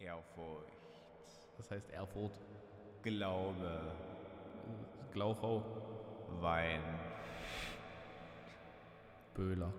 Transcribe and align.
Ehrfurcht, 0.00 0.72
Das 1.58 1.70
heißt 1.70 1.90
Erfurt, 1.90 2.32
Glaube, 3.02 3.92
Glauchau, 5.12 5.62
Wein, 6.40 6.80
Böhler. 9.34 9.72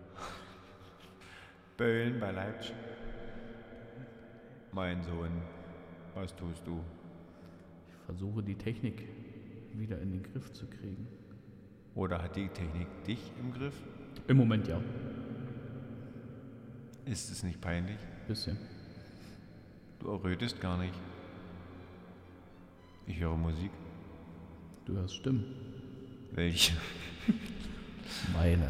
Böllen 1.77 2.19
bei 2.19 2.31
Leipzig. 2.31 2.75
Mein 4.71 5.01
Sohn, 5.03 5.41
was 6.13 6.35
tust 6.35 6.65
du? 6.65 6.79
Ich 7.89 7.95
versuche 8.05 8.43
die 8.43 8.55
Technik 8.55 9.07
wieder 9.73 9.99
in 9.99 10.11
den 10.11 10.23
Griff 10.23 10.51
zu 10.53 10.67
kriegen. 10.67 11.07
Oder 11.95 12.21
hat 12.21 12.35
die 12.35 12.47
Technik 12.49 12.87
dich 13.05 13.31
im 13.39 13.51
Griff? 13.53 13.75
Im 14.27 14.37
Moment 14.37 14.67
ja, 14.67 14.79
Ist 17.05 17.31
es 17.31 17.43
nicht 17.43 17.59
peinlich? 17.59 17.97
bisschen. 18.27 18.57
Du 20.01 20.09
errötest 20.09 20.59
gar 20.59 20.79
nicht. 20.79 20.95
Ich 23.05 23.19
höre 23.19 23.37
Musik. 23.37 23.69
Du 24.85 24.93
hörst 24.93 25.13
Stimmen. 25.13 25.45
Welche? 26.31 26.73
Meine. 28.33 28.67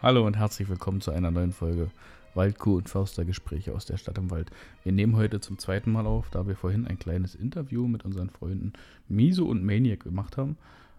Hallo 0.00 0.26
und 0.26 0.38
herzlich 0.38 0.70
willkommen 0.70 1.02
zu 1.02 1.10
einer 1.10 1.30
neuen 1.30 1.52
Folge 1.52 1.90
Waldkuh 2.34 2.76
und 2.76 2.88
Förstergespräche 2.88 3.74
aus 3.74 3.86
der 3.86 3.96
Stadt 3.96 4.18
im 4.18 4.30
Wald. 4.30 4.50
Wir 4.82 4.92
nehmen 4.92 5.16
heute 5.16 5.40
zum 5.40 5.58
zweiten 5.58 5.92
Mal 5.92 6.06
auf, 6.06 6.30
da 6.30 6.46
wir 6.46 6.56
vorhin 6.56 6.86
ein 6.86 6.98
kleines 6.98 7.34
Interview 7.34 7.86
mit 7.86 8.04
unseren 8.04 8.30
Freunden 8.30 8.72
Miso 9.08 9.46
und 9.46 9.64
Maniac 9.64 10.00
gemacht 10.00 10.36
haben, 10.36 10.56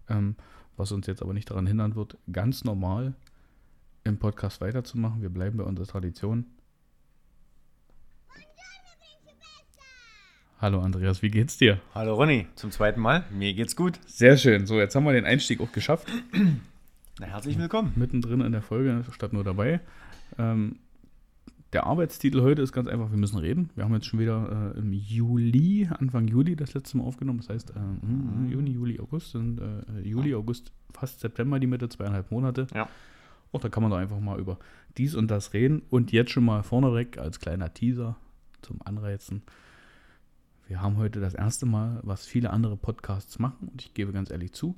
ähm, 0.10 0.36
was 0.78 0.92
uns 0.92 1.08
jetzt 1.08 1.22
aber 1.22 1.34
nicht 1.34 1.50
daran 1.50 1.68
hindern 1.68 1.96
wird, 1.96 2.18
ganz 2.32 2.64
normal 2.64 3.14
im 4.04 4.18
Podcast 4.18 4.62
weiterzumachen. 4.62 5.22
Wir 5.22 5.30
bleiben 5.30 5.58
bei 5.58 5.64
unserer 5.64 5.88
Tradition. 5.88 6.46
Hallo 10.60 10.80
Andreas, 10.80 11.22
wie 11.22 11.30
geht's 11.30 11.58
dir? 11.58 11.82
Hallo 11.94 12.16
Ronny, 12.16 12.48
zum 12.56 12.72
zweiten 12.72 13.02
Mal. 13.02 13.26
Mir 13.30 13.54
geht's 13.54 13.76
gut. 13.76 14.00
Sehr 14.08 14.38
schön. 14.38 14.66
So, 14.66 14.80
jetzt 14.80 14.96
haben 14.96 15.04
wir 15.04 15.12
den 15.12 15.26
Einstieg 15.26 15.60
auch 15.60 15.72
geschafft. 15.72 16.08
Na, 17.20 17.28
herzlich 17.28 17.58
willkommen. 17.58 17.92
Mittendrin 17.96 18.42
in 18.42 18.52
der 18.54 18.62
Folge, 18.62 19.04
statt 19.12 19.34
nur 19.34 19.44
dabei. 19.44 19.82
Ähm, 20.38 20.80
der 21.76 21.86
Arbeitstitel 21.86 22.42
heute 22.42 22.62
ist 22.62 22.72
ganz 22.72 22.88
einfach, 22.88 23.12
wir 23.12 23.18
müssen 23.18 23.38
reden. 23.38 23.70
Wir 23.76 23.84
haben 23.84 23.94
jetzt 23.94 24.06
schon 24.06 24.18
wieder 24.18 24.74
äh, 24.74 24.80
im 24.80 24.94
Juli, 24.94 25.90
Anfang 25.92 26.26
Juli 26.26 26.56
das 26.56 26.74
letzte 26.74 26.96
Mal 26.96 27.04
aufgenommen. 27.04 27.40
Das 27.40 27.50
heißt, 27.50 27.72
äh, 27.72 27.80
mm, 27.80 28.50
Juni, 28.50 28.72
Juli, 28.72 28.98
August 28.98 29.32
sind 29.32 29.60
äh, 29.60 30.00
Juli, 30.00 30.34
August, 30.36 30.72
fast 30.94 31.20
September 31.20 31.60
die 31.60 31.68
Mitte, 31.68 31.90
zweieinhalb 31.90 32.32
Monate. 32.32 32.68
Ja. 32.74 32.88
Auch 33.52 33.60
da 33.60 33.68
kann 33.68 33.84
man 33.84 33.92
doch 33.92 33.98
einfach 33.98 34.22
mal 34.22 34.40
über 34.40 34.58
dies 34.98 35.16
und 35.16 35.30
das 35.30 35.52
reden. 35.52 35.82
Und 35.90 36.14
jetzt 36.14 36.32
schon 36.32 36.46
mal 36.46 36.64
vorneweg 36.64 37.18
als 37.18 37.42
kleiner 37.42 37.74
Teaser 37.74 38.16
zum 38.62 38.82
Anreizen. 38.86 39.42
Wir 40.70 40.82
haben 40.82 40.96
heute 40.96 41.20
das 41.20 41.34
erste 41.34 41.66
Mal, 41.66 42.00
was 42.04 42.26
viele 42.26 42.52
andere 42.52 42.78
Podcasts 42.78 43.38
machen. 43.38 43.68
Und 43.68 43.82
ich 43.82 43.94
gebe 43.94 44.14
ganz 44.14 44.32
ehrlich 44.32 44.54
zu, 44.54 44.78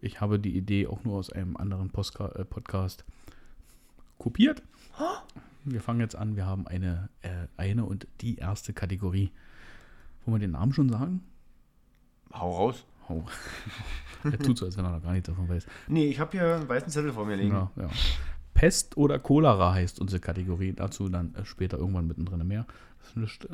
ich 0.00 0.20
habe 0.20 0.38
die 0.38 0.56
Idee 0.56 0.86
auch 0.86 1.02
nur 1.02 1.16
aus 1.16 1.30
einem 1.30 1.56
anderen 1.56 1.90
Postka 1.90 2.28
äh, 2.36 2.44
Podcast 2.44 3.04
kopiert. 4.16 4.62
Wir 5.64 5.80
fangen 5.80 6.00
jetzt 6.00 6.16
an. 6.16 6.36
Wir 6.36 6.46
haben 6.46 6.66
eine, 6.66 7.08
äh, 7.22 7.46
eine 7.56 7.84
und 7.84 8.06
die 8.20 8.36
erste 8.36 8.72
Kategorie. 8.72 9.30
Wollen 10.24 10.36
wir 10.36 10.40
den 10.40 10.52
Namen 10.52 10.72
schon 10.72 10.88
sagen? 10.88 11.22
Hau 12.32 12.50
raus. 12.56 12.86
Oh. 13.08 13.22
er 14.24 14.38
tut 14.38 14.58
so, 14.58 14.66
als 14.66 14.76
wenn 14.76 14.84
er 14.84 14.92
noch 14.92 15.02
gar 15.02 15.12
nichts 15.12 15.28
davon 15.28 15.48
weiß. 15.48 15.66
Nee, 15.88 16.06
ich 16.06 16.20
habe 16.20 16.32
hier 16.32 16.56
einen 16.56 16.68
weißen 16.68 16.88
Zettel 16.90 17.12
vor 17.12 17.26
mir 17.26 17.36
liegen. 17.36 17.54
Ja, 17.54 17.70
ja. 17.76 17.90
Pest 18.54 18.96
oder 18.96 19.18
Cholera 19.18 19.74
heißt 19.74 20.00
unsere 20.00 20.20
Kategorie. 20.20 20.72
Dazu 20.72 21.08
dann 21.08 21.34
äh, 21.34 21.44
später 21.44 21.78
irgendwann 21.78 22.06
mittendrin 22.06 22.46
mehr. 22.46 22.66
Das 23.00 23.08
ist 23.08 23.16
nichts 23.16 23.44
äh, 23.44 23.48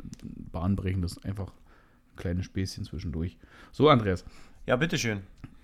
bahnbrechendes, 0.51 1.23
einfach 1.25 1.47
ein 1.47 2.15
kleines 2.15 2.45
Späßchen 2.45 2.85
zwischendurch. 2.85 3.37
So, 3.71 3.89
Andreas, 3.89 4.23
Ja, 4.65 4.75
bitteschön. 4.75 5.21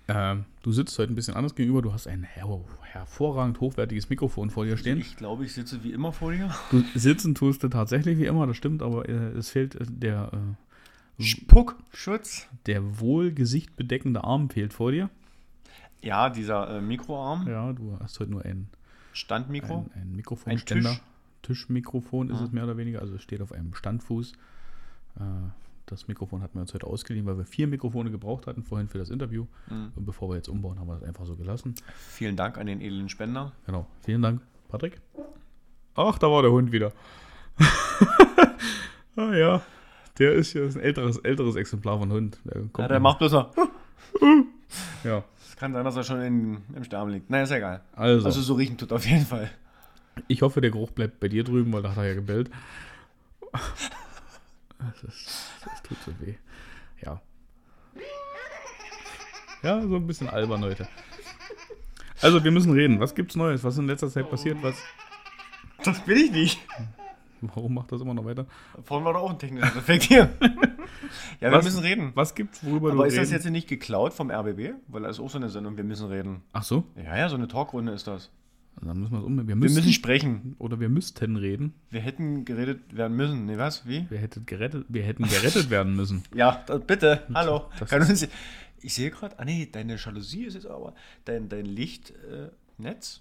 Ähm, 0.08 0.44
du 0.62 0.72
sitzt 0.72 0.98
heute 0.98 1.12
ein 1.12 1.14
bisschen 1.14 1.34
anders 1.34 1.54
gegenüber. 1.54 1.82
Du 1.82 1.92
hast 1.92 2.06
ein 2.06 2.22
her 2.22 2.48
hervorragend 2.82 3.60
hochwertiges 3.60 4.08
Mikrofon 4.08 4.50
vor 4.50 4.64
dir 4.64 4.76
stehen. 4.78 4.98
Ich 4.98 5.16
glaube, 5.16 5.44
ich 5.44 5.52
sitze 5.52 5.84
wie 5.84 5.92
immer 5.92 6.12
vor 6.12 6.32
dir. 6.32 6.54
Du 6.70 6.82
sitzen 6.94 7.34
tust 7.34 7.62
du 7.62 7.68
tatsächlich 7.68 8.18
wie 8.18 8.24
immer, 8.24 8.46
das 8.46 8.56
stimmt, 8.56 8.82
aber 8.82 9.08
äh, 9.08 9.12
es 9.12 9.50
fehlt 9.50 9.74
äh, 9.74 9.84
der, 9.86 10.30
äh, 10.32 11.22
Spuckschutz. 11.22 12.46
der 12.66 13.00
wohl 13.00 13.32
Gesicht 13.32 13.76
bedeckende 13.76 14.24
Arm 14.24 14.48
fehlt 14.50 14.72
vor 14.72 14.92
dir. 14.92 15.10
Ja, 16.00 16.30
dieser 16.30 16.78
äh, 16.78 16.80
Mikroarm. 16.80 17.46
Ja, 17.48 17.72
du 17.72 17.98
hast 18.00 18.18
heute 18.20 18.30
nur 18.30 18.44
ein 18.44 18.68
Standmikro. 19.12 19.86
Ein, 19.94 20.02
ein 20.02 20.16
Mikrofonständer. 20.16 20.90
Ein 20.90 20.96
Tisch. 20.96 21.02
Tischmikrofon 21.42 22.30
ist 22.30 22.38
Ja. 22.38 22.44
es 22.46 22.52
mehr 22.52 22.64
oder 22.64 22.76
weniger. 22.76 23.00
Also 23.00 23.14
es 23.16 23.22
steht 23.22 23.40
auf 23.42 23.52
einem 23.52 23.74
Standfuß. 23.74 24.32
Das 25.90 26.06
Mikrofon 26.06 26.42
hatten 26.42 26.54
wir 26.54 26.60
uns 26.60 26.74
heute 26.74 26.86
ausgeliehen, 26.86 27.24
weil 27.24 27.38
wir 27.38 27.46
vier 27.46 27.66
Mikrofone 27.66 28.10
gebraucht 28.10 28.46
hatten 28.46 28.62
vorhin 28.62 28.88
für 28.88 28.98
das 28.98 29.08
Interview. 29.08 29.46
Mhm. 29.70 29.92
Und 29.96 30.04
bevor 30.04 30.28
wir 30.28 30.36
jetzt 30.36 30.48
umbauen, 30.48 30.78
haben 30.78 30.86
wir 30.86 30.94
das 30.94 31.02
einfach 31.02 31.24
so 31.24 31.34
gelassen. 31.34 31.74
Vielen 31.96 32.36
Dank 32.36 32.58
an 32.58 32.66
den 32.66 32.80
edlen 32.82 33.08
Spender. 33.08 33.52
Genau. 33.64 33.86
Vielen 34.02 34.20
Dank, 34.20 34.42
Patrick. 34.68 35.00
Ach, 35.94 36.18
da 36.18 36.30
war 36.30 36.42
der 36.42 36.52
Hund 36.52 36.72
wieder. 36.72 36.92
ah 39.16 39.34
ja, 39.34 39.62
der 40.18 40.32
ist 40.34 40.52
ja 40.52 40.62
ein 40.62 40.78
älteres, 40.78 41.16
älteres 41.18 41.56
Exemplar 41.56 41.98
von 41.98 42.12
Hund. 42.12 42.38
Der 42.44 42.62
Ja, 42.78 42.88
der 42.88 43.00
macht 43.00 43.18
bloß 43.18 43.32
noch. 43.32 43.54
Ja, 45.04 45.24
Es 45.40 45.56
kann 45.56 45.72
sein, 45.72 45.84
dass 45.84 45.96
er 45.96 46.04
schon 46.04 46.20
in, 46.20 46.58
im 46.76 46.84
Sterben 46.84 47.10
liegt. 47.10 47.30
Naja, 47.30 47.44
ist 47.44 47.50
egal. 47.50 47.80
also, 47.96 48.26
Also 48.26 48.42
so 48.42 48.54
riechen 48.54 48.76
tut 48.76 48.92
auf 48.92 49.06
jeden 49.06 49.24
Fall. 49.24 49.50
ich 50.28 50.42
hoffe, 50.42 50.60
der 50.60 50.70
Geruch 50.70 50.90
bleibt 50.90 51.18
bei 51.18 51.28
dir 51.28 51.44
drüben, 51.44 51.72
weil 51.72 51.82
da 51.82 51.90
hat 51.90 51.96
er 51.96 52.08
ja 52.08 52.14
gebellt. 52.14 52.50
Das, 54.78 55.02
ist, 55.04 55.28
das 55.64 55.82
tut 55.82 55.98
so 56.04 56.12
weh. 56.20 56.34
Ja. 57.04 57.20
Ja, 59.62 59.80
so 59.82 59.96
ein 59.96 60.06
bisschen 60.06 60.28
albern 60.28 60.62
heute. 60.62 60.88
Also, 62.20 62.42
wir 62.42 62.50
müssen 62.50 62.72
reden. 62.72 63.00
Was 63.00 63.14
gibt's 63.14 63.36
Neues? 63.36 63.62
Was 63.64 63.74
ist 63.74 63.80
in 63.80 63.86
letzter 63.86 64.08
Zeit 64.08 64.28
passiert? 64.30 64.58
Was? 64.62 64.76
Das 65.84 66.00
bin 66.04 66.16
ich 66.16 66.30
nicht. 66.32 66.58
Warum 67.40 67.74
macht 67.74 67.92
das 67.92 68.00
immer 68.00 68.14
noch 68.14 68.24
weiter? 68.24 68.46
Vorhin 68.84 69.04
war 69.04 69.12
doch 69.12 69.22
auch 69.22 69.30
ein 69.30 69.38
technischer 69.38 69.70
Defekt 69.70 70.02
hier. 70.04 70.28
ja, 70.40 71.50
wir 71.50 71.52
Was- 71.52 71.64
müssen 71.64 71.80
reden. 71.80 72.10
Was 72.14 72.34
gibt's, 72.34 72.64
worüber 72.64 72.90
Aber 72.90 73.02
du 73.04 73.08
ist 73.08 73.16
das 73.16 73.28
reden? 73.28 73.34
jetzt 73.44 73.50
nicht 73.50 73.68
geklaut 73.68 74.12
vom 74.12 74.30
RBB? 74.30 74.74
Weil 74.88 75.02
das 75.02 75.18
ist 75.18 75.20
auch 75.20 75.30
so 75.30 75.38
eine 75.38 75.48
Sendung, 75.48 75.76
wir 75.76 75.84
müssen 75.84 76.08
reden. 76.08 76.42
Ach 76.52 76.64
so, 76.64 76.84
Ja, 76.96 77.16
ja, 77.16 77.28
so 77.28 77.36
eine 77.36 77.46
Talkrunde 77.46 77.92
ist 77.92 78.06
das. 78.08 78.30
Dann 78.82 79.00
müssen 79.00 79.12
wir 79.12 79.18
es 79.18 79.24
um. 79.24 79.36
Wir 79.38 79.46
Wir 79.48 79.56
müssen, 79.56 79.74
müssen 79.76 79.92
sprechen. 79.92 80.56
oder 80.58 80.80
wir 80.80 80.88
müssten 80.88 81.36
reden. 81.36 81.74
Wir 81.90 82.00
hätten 82.00 82.44
geredet 82.44 82.96
werden 82.96 83.16
müssen. 83.16 83.46
Nee, 83.46 83.58
was? 83.58 83.86
Wie? 83.86 84.06
Wir 84.10 84.18
hätten 84.18 84.46
gerettet, 84.46 84.86
wir 84.88 85.02
hätten 85.02 85.24
gerettet 85.24 85.70
werden 85.70 85.96
müssen. 85.96 86.22
Ja, 86.34 86.62
da, 86.66 86.78
bitte. 86.78 87.22
Hallo. 87.34 87.66
Das 87.78 87.92
uns, 88.08 88.28
ich 88.80 88.94
sehe 88.94 89.10
gerade, 89.10 89.38
ah 89.38 89.44
nee, 89.44 89.68
deine 89.70 89.96
Jalousie 89.96 90.44
ist 90.44 90.54
jetzt 90.54 90.66
aber, 90.66 90.94
dein, 91.24 91.48
dein 91.48 91.66
Lichtnetz, 91.66 92.20
äh, 92.30 92.50
Netz? 92.82 93.20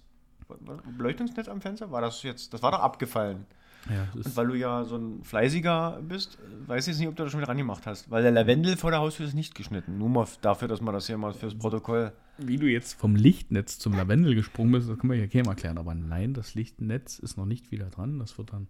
Beleuchtungsnetz 0.97 1.50
am 1.50 1.62
Fenster, 1.62 1.91
war 1.91 2.01
das 2.01 2.24
jetzt, 2.24 2.53
das 2.53 2.62
war 2.62 2.72
doch 2.72 2.79
abgefallen. 2.79 3.45
Ja, 3.89 4.07
das 4.16 4.28
Und 4.28 4.38
weil 4.38 4.47
du 4.47 4.56
ja 4.56 4.84
so 4.84 4.97
ein 4.97 5.24
fleißiger 5.24 6.01
bist, 6.01 6.38
weiß 6.68 6.85
ich 6.88 6.91
jetzt 6.94 7.00
nicht, 7.00 7.07
ob 7.07 7.16
du 7.16 7.24
das 7.24 7.31
schon 7.31 7.39
wieder 7.41 7.50
rangemacht 7.50 7.85
hast. 7.85 8.09
Weil 8.12 8.24
der 8.24 8.31
Lavendel 8.31 8.75
vor 8.78 8.91
der 8.91 9.00
Haustür 9.00 9.25
ist 9.25 9.34
nicht 9.34 9.56
geschnitten. 9.56 9.97
Nur 9.97 10.09
mal 10.09 10.28
dafür, 10.41 10.68
dass 10.68 10.81
man 10.81 10.94
das 10.94 11.07
hier 11.07 11.18
mal 11.18 11.34
fürs 11.34 11.56
Protokoll. 11.57 12.12
Wie 12.38 12.58
du 12.58 12.68
jetzt 12.68 12.94
vom 12.94 13.16
Lichtnetz 13.16 13.80
zum 13.80 13.94
Lavendel 13.94 14.36
gesprungen 14.36 14.72
bist, 14.72 14.90
das 14.90 14.98
können 14.98 15.12
wir 15.12 15.18
hier 15.18 15.28
keinem 15.28 15.48
erklären. 15.50 15.78
Aber 15.78 15.94
nein, 15.96 16.34
das 16.34 16.56
Lichtnetz 16.56 17.20
ist 17.20 17.38
noch 17.38 17.46
nicht 17.46 17.72
wieder 17.72 17.88
dran. 17.90 18.20
Das 18.20 18.38
wird 18.38 18.53
dann. 18.53 18.68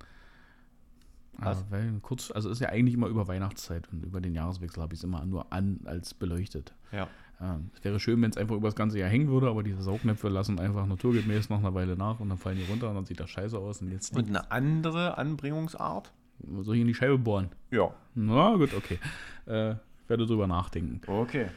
Was? 1.39 1.59
Ah, 1.59 1.65
weil 1.69 1.99
kurz, 2.01 2.31
also 2.31 2.49
ist 2.49 2.61
ja 2.61 2.69
eigentlich 2.69 2.95
immer 2.95 3.07
über 3.07 3.27
Weihnachtszeit 3.27 3.87
und 3.91 4.03
über 4.03 4.21
den 4.21 4.33
Jahreswechsel 4.33 4.81
habe 4.81 4.93
ich 4.95 4.99
es 5.01 5.03
immer 5.03 5.23
nur 5.23 5.53
an 5.53 5.81
als 5.85 6.15
beleuchtet. 6.15 6.73
Ja. 6.91 7.07
Ähm, 7.39 7.69
Es 7.75 7.83
wäre 7.83 7.99
schön, 7.99 8.19
wenn 8.23 8.31
es 8.31 8.37
einfach 8.37 8.55
über 8.55 8.67
das 8.69 8.75
ganze 8.75 8.97
Jahr 8.97 9.09
hängen 9.09 9.27
würde, 9.27 9.47
aber 9.47 9.61
diese 9.61 9.83
Saugnäpfe 9.83 10.29
lassen 10.29 10.59
einfach 10.59 10.87
naturgemäß 10.87 11.49
nach 11.49 11.59
einer 11.59 11.75
Weile 11.75 11.95
nach 11.95 12.19
und 12.19 12.29
dann 12.29 12.39
fallen 12.39 12.57
die 12.57 12.63
runter 12.63 12.89
und 12.89 12.95
dann 12.95 13.05
sieht 13.05 13.19
das 13.19 13.29
scheiße 13.29 13.55
aus 13.55 13.81
und 13.83 13.91
jetzt 13.91 14.15
Und 14.15 14.29
eine 14.29 14.49
andere 14.51 15.19
Anbringungsart? 15.19 16.11
soll 16.61 16.75
ich 16.75 16.81
in 16.81 16.87
die 16.87 16.95
Scheibe 16.95 17.19
bohren. 17.19 17.49
Ja. 17.69 17.93
Na 18.15 18.55
gut, 18.55 18.73
okay. 18.75 18.97
Äh, 19.45 19.75
werde 20.07 20.25
drüber 20.25 20.47
nachdenken. 20.47 21.01
Okay. 21.05 21.47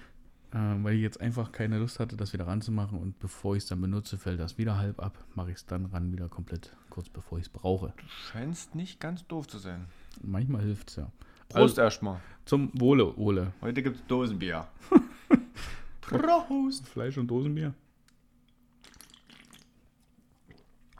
Äh, 0.53 0.57
weil 0.83 0.95
ich 0.95 1.03
jetzt 1.03 1.21
einfach 1.21 1.53
keine 1.53 1.79
Lust 1.79 2.01
hatte, 2.01 2.17
das 2.17 2.33
wieder 2.33 2.47
ranzumachen 2.47 2.99
und 2.99 3.19
bevor 3.21 3.55
ich 3.55 3.63
es 3.63 3.69
dann 3.69 3.81
benutze, 3.81 4.19
fällt 4.19 4.41
das 4.41 4.59
wieder 4.59 4.79
halb 4.79 4.99
ab. 5.01 5.25
Mache 5.35 5.51
ich 5.51 5.57
es 5.59 5.67
dann 5.67 5.87
ran 5.87 6.11
wieder 6.13 6.29
komplett, 6.29 6.75
kurz 6.89 7.09
bevor 7.09 7.39
ich 7.39 7.45
es 7.45 7.49
brauche. 7.51 7.93
Du 7.97 8.07
scheinst 8.09 8.75
nicht 8.75 9.01
ganz 9.01 9.27
doof 9.29 9.47
zu 9.47 9.59
sein. 9.59 9.87
Manchmal 10.23 10.63
hilft 10.63 10.91
es 10.91 10.97
ja. 10.97 11.13
Prost 11.49 11.79
Also, 11.79 11.83
erstmal. 11.83 12.21
zum 12.45 12.71
Wohle, 12.75 13.17
Ole. 13.17 13.53
Heute 13.61 13.83
gibt 13.83 13.97
es 13.97 14.07
Dosenbier. 14.07 14.67
Prost. 16.01 16.89
Fleisch 16.89 17.17
und 17.19 17.29
Dosenbier. 17.29 17.75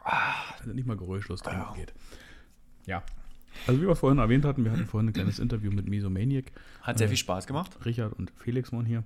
Also 0.05 0.73
nicht 0.73 0.87
mal 0.87 0.97
geräuschlos 0.97 1.41
trinken 1.43 1.75
geht. 1.75 1.93
Ja. 2.87 3.03
Also 3.67 3.81
wie 3.81 3.87
wir 3.87 3.97
vorhin 3.97 4.19
erwähnt 4.19 4.45
hatten, 4.45 4.65
wir 4.65 4.73
hatten 4.73 4.87
vorhin 4.87 5.09
ein 5.09 5.13
kleines 5.13 5.39
Interview 5.39 5.71
mit 5.71 5.89
Misomaniac. 5.89 6.53
Hat 6.83 6.99
sehr 6.99 7.09
viel 7.09 7.17
Spaß 7.17 7.47
gemacht. 7.47 7.85
Richard 7.85 8.13
und 8.13 8.31
Felix 8.37 8.73
waren 8.73 8.87
hier. 8.87 9.05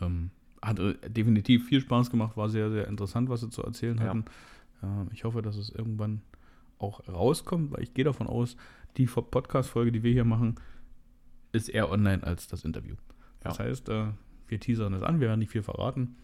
Ähm, 0.00 0.30
hat 0.62 0.78
äh, 0.78 0.94
definitiv 1.08 1.66
viel 1.68 1.80
Spaß 1.80 2.10
gemacht, 2.10 2.36
war 2.36 2.48
sehr, 2.48 2.70
sehr 2.70 2.88
interessant, 2.88 3.28
was 3.28 3.40
sie 3.40 3.50
zu 3.50 3.62
erzählen 3.62 3.96
Ja. 3.98 4.04
hatten. 4.04 4.24
Ähm, 4.82 5.08
ich 5.12 5.24
hoffe, 5.24 5.42
dass 5.42 5.56
es 5.56 5.70
irgendwann 5.70 6.22
auch 6.78 7.06
rauskommt, 7.08 7.72
weil 7.72 7.82
ich 7.82 7.94
gehe 7.94 8.04
davon 8.04 8.26
aus, 8.26 8.56
die 8.96 9.06
Fo- 9.06 9.22
Podcast-Folge, 9.22 9.92
die 9.92 10.02
wir 10.02 10.12
hier 10.12 10.24
machen, 10.24 10.56
ist 11.52 11.68
eher 11.68 11.90
online 11.90 12.22
als 12.24 12.46
das 12.48 12.64
Interview. 12.64 12.94
Das 13.40 13.58
Ja. 13.58 13.64
heißt, 13.64 13.88
äh, 13.88 14.06
wir 14.48 14.60
teasern 14.60 14.94
es 14.94 15.02
an, 15.02 15.20
wir 15.20 15.28
werden 15.28 15.40
nicht 15.40 15.52
viel 15.52 15.62
verraten. 15.62 16.16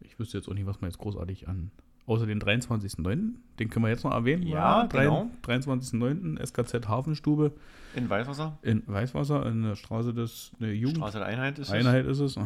Ich 0.00 0.18
wüsste 0.18 0.38
jetzt 0.38 0.48
auch 0.48 0.54
nicht, 0.54 0.66
was 0.66 0.80
man 0.80 0.90
jetzt 0.90 0.98
großartig 0.98 1.48
an. 1.48 1.70
Außer 2.06 2.26
den 2.26 2.40
23.09., 2.40 3.34
den 3.58 3.68
können 3.70 3.84
wir 3.84 3.88
jetzt 3.90 4.04
noch 4.04 4.12
erwähnen. 4.12 4.44
Ja, 4.44 4.86
genau. 4.86 5.28
23.09. 5.44 6.44
SKZ 6.46 6.88
Hafenstube 6.88 7.52
In 7.96 8.08
Weißwasser. 8.08 8.58
in 8.62 8.82
Weißwasser, 8.86 9.44
in 9.46 9.62
der 9.64 9.74
Straße 9.76 10.14
des 10.14 10.52
ne, 10.58 10.70
Jugend. 10.72 10.98
Straße 10.98 11.18
der 11.18 11.26
Einheit 11.26 11.58
ist 11.58 11.70
Einheit 11.72 12.06
ist 12.06 12.20
es. 12.20 12.36
es. 12.36 12.44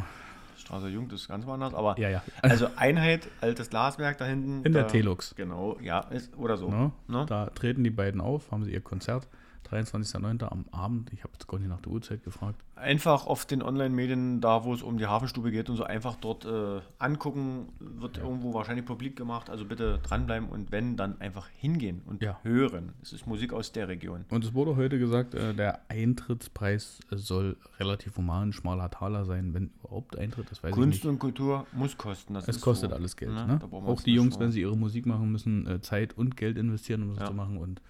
Straße 0.57 0.85
der 0.87 0.95
Jugend 0.95 1.13
ist 1.13 1.29
ganz 1.29 1.45
woanders, 1.47 1.75
aber 1.75 1.99
Ja, 1.99 2.09
ja. 2.09 2.23
also 2.43 2.69
Einheit, 2.77 3.29
altes 3.41 3.69
Glaswerk 3.71 4.17
da 4.19 4.25
hinten. 4.25 4.65
In 4.65 4.73
der 4.73 4.83
da- 4.85 4.89
Telux. 4.89 5.35
Genau, 5.37 5.77
ja, 5.83 6.01
ist, 6.01 6.37
oder 6.39 6.57
so. 6.57 6.71
Ne? 6.71 6.93
Ne? 7.09 7.27
Da 7.29 7.47
treten 7.51 7.85
die 7.85 7.91
beiden 7.91 8.21
auf, 8.21 8.51
haben 8.51 8.65
sie 8.65 8.73
ihr 8.73 8.81
Konzert. 8.81 9.29
23.09. 9.71 10.45
am 10.45 10.65
Abend. 10.73 11.13
Ich 11.13 11.23
habe 11.23 11.33
jetzt 11.35 11.47
gar 11.47 11.59
nicht 11.59 11.69
nach 11.69 11.81
der 11.81 11.93
Uhrzeit 11.93 12.25
gefragt. 12.25 12.61
Einfach 12.77 13.27
auf 13.27 13.45
den 13.45 13.63
Online-Medien, 13.63 14.41
da 14.41 14.65
wo 14.65 14.73
es 14.75 14.83
um 14.83 14.97
die 14.99 15.07
Hafenstube 15.07 15.51
geht 15.51 15.69
und 15.71 15.77
so, 15.77 15.85
einfach 15.85 16.17
dort 16.17 16.45
äh, 16.47 16.81
angucken. 16.99 17.69
Wird 17.79 18.19
irgendwo 18.19 18.55
wahrscheinlich 18.55 18.85
publik 18.87 19.17
gemacht. 19.17 19.51
Also 19.51 19.65
bitte 19.65 20.01
dranbleiben 20.03 20.49
und 20.49 20.73
wenn, 20.73 20.97
dann 20.97 21.21
einfach 21.21 21.49
hingehen 21.49 22.03
und 22.07 22.23
Ja. 22.23 22.39
hören. 22.43 22.93
Es 23.03 23.13
ist 23.13 23.27
Musik 23.27 23.53
aus 23.53 23.73
der 23.73 23.89
Region. 23.89 24.25
Und 24.31 24.45
es 24.45 24.55
wurde 24.55 24.77
heute 24.77 24.99
gesagt, 24.99 25.35
äh, 25.35 25.55
der 25.55 25.81
Eintrittspreis 25.89 27.01
soll 27.11 27.57
relativ 27.79 28.17
human, 28.17 28.53
schmaler 28.53 28.91
Taler 28.91 29.25
sein, 29.25 29.55
wenn 29.55 29.71
überhaupt 29.83 30.19
Eintritt, 30.19 30.51
das 30.51 30.63
weiß 30.63 30.73
Kunst 30.73 30.99
ich 30.99 31.05
nicht. 31.05 31.11
und 31.11 31.19
Kultur 31.19 31.67
muss 31.73 31.97
kosten. 31.97 32.35
Das 32.35 32.49
Es 32.49 32.61
kostet 32.61 32.91
so. 32.91 32.97
alles 32.97 33.17
Geld. 33.17 33.33
Ne? 33.33 33.47
Ne? 33.47 33.61
Auch 33.73 34.01
die 34.03 34.15
Jungs, 34.15 34.35
vor- 34.37 34.45
wenn 34.45 34.53
sie 34.53 34.61
ihre 34.63 34.77
Musik 34.77 35.07
machen, 35.07 35.31
müssen 35.31 35.67
äh, 35.67 35.81
Zeit 35.81 36.17
und 36.17 36.37
Geld 36.37 36.57
investieren, 36.57 37.03
um 37.03 37.09
das 37.11 37.19
Ja. 37.21 37.27
zu 37.27 37.35
machen. 37.35 37.57
Und 37.59 37.81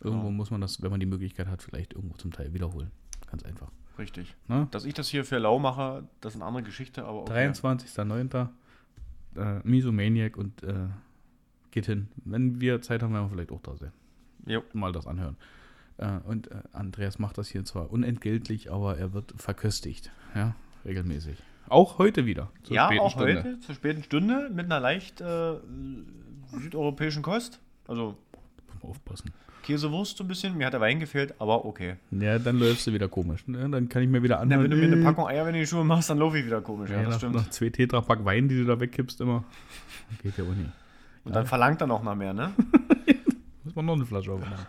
irgendwo 0.00 0.26
Genau. 0.26 0.36
muss 0.36 0.50
man 0.50 0.60
das, 0.60 0.82
wenn 0.82 0.90
man 0.90 1.00
die 1.00 1.06
Möglichkeit 1.06 1.46
hat, 1.48 1.62
vielleicht 1.62 1.94
irgendwo 1.94 2.16
zum 2.16 2.32
Teil 2.32 2.52
wiederholen. 2.52 2.90
Ganz 3.30 3.42
einfach. 3.44 3.70
Richtig. 3.98 4.34
Ne? 4.48 4.66
Dass 4.70 4.84
ich 4.84 4.94
das 4.94 5.08
hier 5.08 5.24
für 5.24 5.38
lau 5.38 5.58
mache, 5.58 6.04
das 6.20 6.34
ist 6.34 6.40
eine 6.40 6.46
andere 6.48 6.62
Geschichte, 6.64 7.04
aber 7.04 7.22
okay. 7.22 7.48
23.09. 7.48 8.48
Äh, 9.36 9.60
Misomaniac 9.62 10.36
und 10.36 10.62
äh, 10.64 10.88
geht 11.70 11.86
hin. 11.86 12.08
Wenn 12.24 12.60
wir 12.60 12.80
Zeit 12.82 13.02
haben, 13.02 13.12
werden 13.12 13.26
wir 13.26 13.30
vielleicht 13.30 13.52
auch 13.52 13.60
da 13.62 13.76
sein. 13.76 13.92
Jo. 14.46 14.62
Mal 14.72 14.92
das 14.92 15.06
anhören. 15.06 15.36
Äh, 15.98 16.18
und 16.24 16.50
äh, 16.50 16.62
Andreas 16.72 17.18
macht 17.18 17.38
das 17.38 17.48
hier 17.48 17.64
zwar 17.64 17.90
unentgeltlich, 17.92 18.72
aber 18.72 18.96
er 18.98 19.12
wird 19.12 19.34
verköstigt. 19.36 20.10
Ja, 20.34 20.56
regelmäßig. 20.84 21.36
Auch 21.68 21.98
heute 21.98 22.26
wieder. 22.26 22.50
Ja, 22.68 22.88
auch 22.98 23.12
Stunde. 23.12 23.44
heute, 23.44 23.60
zur 23.60 23.74
späten 23.76 24.02
Stunde, 24.02 24.50
mit 24.52 24.64
einer 24.64 24.80
leicht 24.80 25.20
äh, 25.20 25.54
südeuropäischen 26.48 27.22
Kost. 27.22 27.60
Also 27.86 28.16
aufpassen. 28.82 29.32
Käsewurst 29.62 30.16
so 30.16 30.24
ein 30.24 30.28
bisschen. 30.28 30.56
Mir 30.56 30.66
hat 30.66 30.72
der 30.72 30.80
Wein 30.80 31.00
gefehlt, 31.00 31.34
aber 31.38 31.64
okay. 31.64 31.96
Ja, 32.10 32.38
dann 32.38 32.58
läufst 32.58 32.86
du 32.86 32.92
wieder 32.92 33.08
komisch. 33.08 33.46
Ne? 33.46 33.68
Dann 33.70 33.88
kann 33.88 34.02
ich 34.02 34.08
mir 34.08 34.22
wieder 34.22 34.36
Na, 34.36 34.42
anhören. 34.42 34.64
wenn 34.64 34.70
du 34.70 34.76
mir 34.76 34.92
eine 34.92 35.02
Packung 35.04 35.26
Eier 35.28 35.46
in 35.48 35.54
die 35.54 35.66
Schuhe 35.66 35.84
machst, 35.84 36.08
dann 36.10 36.18
laufe 36.18 36.38
ich 36.38 36.46
wieder 36.46 36.60
komisch. 36.62 36.90
Ja, 36.90 36.96
ja, 36.96 37.02
das 37.02 37.10
nach, 37.12 37.18
stimmt. 37.18 37.34
nach 37.36 37.50
zwei 37.50 37.68
Tetrapack 37.70 38.24
Wein, 38.24 38.48
die 38.48 38.56
du 38.56 38.64
da 38.64 38.80
wegkippst 38.80 39.20
immer. 39.20 39.44
Geht 40.22 40.36
ja 40.38 40.44
auch 40.44 40.48
nicht. 40.54 40.70
Und 41.24 41.34
dann 41.36 41.46
verlangt 41.46 41.80
er 41.82 41.86
noch 41.86 42.02
mal 42.02 42.14
mehr, 42.16 42.32
ne? 42.32 42.52
Muss 43.64 43.74
man 43.74 43.84
noch 43.84 43.94
eine 43.94 44.06
Flasche 44.06 44.32
aufmachen. 44.32 44.66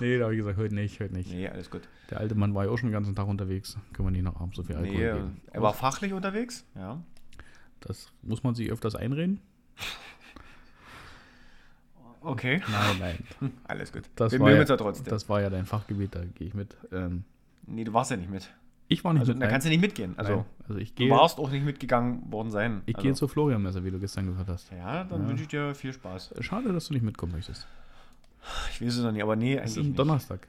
Nee, 0.00 0.18
da 0.18 0.24
habe 0.24 0.34
ich 0.34 0.38
gesagt, 0.40 0.56
heute 0.58 0.74
nicht, 0.74 1.00
heute 1.00 1.14
nicht. 1.14 1.30
Nee, 1.30 1.48
alles 1.48 1.70
gut. 1.70 1.82
Der 2.10 2.20
alte 2.20 2.34
Mann 2.34 2.54
war 2.54 2.64
ja 2.64 2.70
auch 2.70 2.76
schon 2.78 2.88
den 2.88 2.92
ganzen 2.94 3.14
Tag 3.14 3.26
unterwegs. 3.28 3.76
Können 3.92 4.08
wir 4.08 4.12
nicht 4.12 4.22
noch 4.24 4.40
abends 4.40 4.56
so 4.56 4.62
viel 4.62 4.76
Alkohol 4.76 4.96
Nee, 4.96 5.12
geben. 5.12 5.40
er 5.52 5.62
war 5.62 5.74
fachlich 5.74 6.12
unterwegs. 6.12 6.64
Ja. 6.74 7.02
Das 7.80 8.10
muss 8.22 8.42
man 8.42 8.54
sich 8.54 8.70
öfters 8.70 8.94
einreden. 8.94 9.40
Okay. 12.22 12.60
Nein, 12.70 12.96
nein. 13.40 13.52
Alles 13.64 13.92
gut. 13.92 14.02
Das 14.16 14.32
Wir 14.32 14.40
war, 14.40 14.46
mögen 14.46 14.56
ja, 14.56 14.60
uns 14.62 14.70
ja 14.70 14.76
trotzdem. 14.76 15.06
das 15.10 15.28
war 15.28 15.40
ja 15.40 15.48
dein 15.50 15.66
Fachgebiet, 15.66 16.14
da 16.14 16.20
gehe 16.34 16.48
ich 16.48 16.54
mit. 16.54 16.76
Ähm, 16.92 17.24
nee, 17.66 17.84
du 17.84 17.92
warst 17.92 18.10
ja 18.10 18.16
nicht 18.18 18.30
mit. 18.30 18.50
ich 18.88 19.02
war 19.04 19.12
nicht 19.12 19.20
Also, 19.20 19.32
mit. 19.32 19.40
da 19.40 19.46
nein. 19.46 19.52
kannst 19.52 19.66
du 19.66 19.70
nicht 19.70 19.80
mitgehen. 19.80 20.14
Also, 20.18 20.36
Nein. 20.36 20.44
also 20.68 20.78
ich 20.80 20.94
du 20.94 21.04
gehe, 21.04 21.10
warst 21.10 21.38
auch 21.38 21.50
nicht 21.50 21.64
mitgegangen 21.64 22.30
worden 22.32 22.50
sein. 22.50 22.82
ich 22.86 22.96
also, 22.96 23.04
gehe 23.06 23.14
zur 23.14 23.28
Florian-Messe, 23.28 23.84
wie 23.84 23.90
du 23.90 23.98
gestern 23.98 24.26
gehört 24.26 24.48
hast. 24.48 24.70
Ja, 24.70 25.04
dann 25.04 25.22
Ja. 25.22 25.28
wünsche 25.28 25.42
ich 25.42 25.48
dir 25.48 25.74
viel 25.74 25.92
Spaß. 25.92 26.34
Schade, 26.40 26.72
dass 26.72 26.88
du 26.88 26.94
nicht 26.94 27.02
mitkommen 27.02 27.32
möchtest. 27.32 27.66
Ich 28.72 28.80
weiß 28.82 28.96
es 28.96 29.02
noch 29.02 29.12
nicht, 29.12 29.22
aber 29.22 29.36
nee, 29.36 29.54
Es 29.54 29.60
eigentlich 29.60 29.76
ist 29.78 29.84
ein. 29.92 29.94
Donnerstag. 29.96 30.46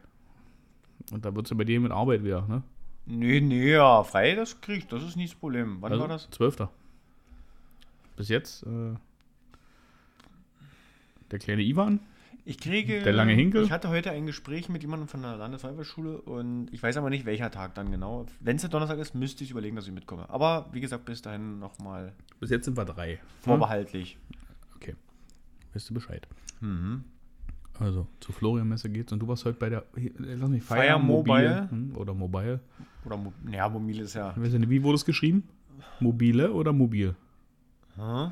Und 1.12 1.26
da 1.26 1.34
wird 1.36 1.46
es 1.46 1.52
ja 1.52 1.58
bei 1.58 1.64
dir 1.66 1.80
mit 1.80 1.92
Arbeit 1.92 2.24
wieder, 2.24 2.46
ne? 2.48 2.64
Nee, 3.06 3.42
nee, 3.42 3.72
ja, 3.72 4.04
frei, 4.04 4.36
das 4.36 4.60
krieg 4.62 4.78
ich, 4.80 4.88
das 4.88 5.04
ist 5.04 5.16
nicht 5.16 5.34
das 5.34 5.40
Problem. 5.40 5.78
Wann 5.82 5.92
Also, 5.92 6.02
war 6.04 6.08
das? 6.10 6.30
12. 6.32 6.68
Bis 8.16 8.30
jetzt 8.30 8.64
äh, 8.64 8.94
der 11.32 11.40
kleine 11.40 11.62
Ivan. 11.64 12.00
Ich 12.44 12.58
kriege. 12.58 13.02
Der 13.04 13.14
lange 13.14 13.34
Hinkel? 13.34 13.64
Ich 13.64 13.72
hatte 13.72 13.90
heute 13.90 14.10
ein 14.12 14.26
Gespräch 14.26 14.68
mit 14.68 14.82
jemandem 14.82 15.08
von 15.08 15.22
der 15.22 15.38
Landesfeuerwehrschule 15.38 16.22
und 16.22 16.74
ich 16.74 16.82
weiß 16.82 16.98
aber 16.98 17.10
nicht, 17.12 17.26
welcher 17.26 17.52
Tag 17.52 17.76
dann 17.76 17.92
genau. 17.92 18.26
Wenn 18.40 18.56
es 18.56 18.62
der 18.64 18.72
Donnerstag 18.72 18.98
ist, 18.98 19.14
müsste 19.14 19.44
ich 19.44 19.52
überlegen, 19.52 19.76
dass 19.76 19.86
ich 19.86 19.94
mitkomme. 19.94 20.28
Aber 20.30 20.68
wie 20.72 20.82
gesagt, 20.82 21.06
bis 21.06 21.22
dahin 21.22 21.60
nochmal 21.60 22.14
Bis 22.40 22.50
jetzt 22.50 22.66
sind 22.66 22.76
wir 22.78 22.86
drei. 22.86 23.20
vorbehaltlich. 23.42 24.18
Okay. 24.76 24.96
Weißt 25.74 25.90
du 25.90 25.94
Bescheid. 25.94 26.28
Mhm. 26.62 27.04
Also, 27.80 28.08
zur 28.20 28.34
Florian-Messe 28.36 28.90
geht's 28.90 29.12
und 29.14 29.20
du 29.20 29.28
warst 29.28 29.46
heute 29.46 29.58
bei 29.58 29.70
der, 29.70 29.84
äh, 29.96 30.12
lass 30.18 30.50
mich, 30.50 30.64
Fire 30.64 31.00
Mobile. 31.00 31.68
hm, 31.70 31.96
oder 31.96 32.14
Mobile. 32.14 32.60
Oder, 33.06 33.18
Mo- 33.18 33.34
ja, 33.52 33.70
Mobil 33.70 34.00
ist 34.02 34.14
ja. 34.16 34.34
Nicht, 34.38 34.70
wie 34.70 34.84
wurde 34.84 34.96
es 34.96 35.06
geschrieben? 35.06 35.48
Mobile 36.00 36.52
oder 36.52 36.74
mobil? 36.74 37.16
Hm? 37.96 38.32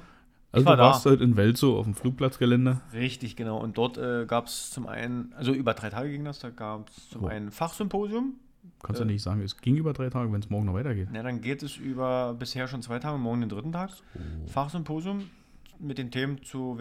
Also 0.52 0.66
war 0.66 0.78
du 0.78 0.82
warst 0.84 1.06
da. 1.06 1.12
heute 1.12 1.24
in 1.24 1.38
Welzow 1.38 1.78
auf 1.78 1.86
dem 1.86 1.94
Flugplatzgelände. 1.94 2.82
Richtig, 2.94 3.36
genau. 3.36 3.58
Und 3.60 3.78
dort 3.78 3.98
äh, 3.98 4.26
gab 4.26 4.48
es 4.48 4.72
zum 4.72 4.88
einen, 4.88 5.32
also 5.38 5.54
über 5.54 5.74
drei 5.74 5.90
Tage 5.90 6.10
ging 6.10 6.26
das, 6.26 6.40
da 6.40 6.50
gab 6.50 6.90
es 6.90 7.10
zum 7.10 7.24
Oh. 7.26 7.28
einen 7.28 7.52
Fachsymposium. 7.52 8.34
Kannst 8.82 9.00
du 9.00 9.04
Äh. 9.06 9.08
nicht 9.08 9.22
sagen, 9.22 9.42
es 9.42 9.58
ging 9.58 9.76
über 9.76 9.94
drei 9.94 10.10
Tage, 10.10 10.32
wenn 10.34 10.42
es 10.42 10.50
morgen 10.50 10.66
noch 10.66 10.74
weitergeht. 10.74 11.10
Na, 11.12 11.22
dann 11.22 11.42
geht 11.42 11.62
es 11.64 11.78
über 11.78 12.34
bisher 12.34 12.68
schon 12.68 12.82
zwei 12.82 12.98
Tage, 13.00 13.18
morgen 13.18 13.42
den 13.42 13.50
dritten 13.50 13.72
Tag. 13.72 13.92
Fachsymposium 14.48 15.30
mit 15.80 15.98
den 15.98 16.12
Themen 16.12 16.42
zu 16.44 16.78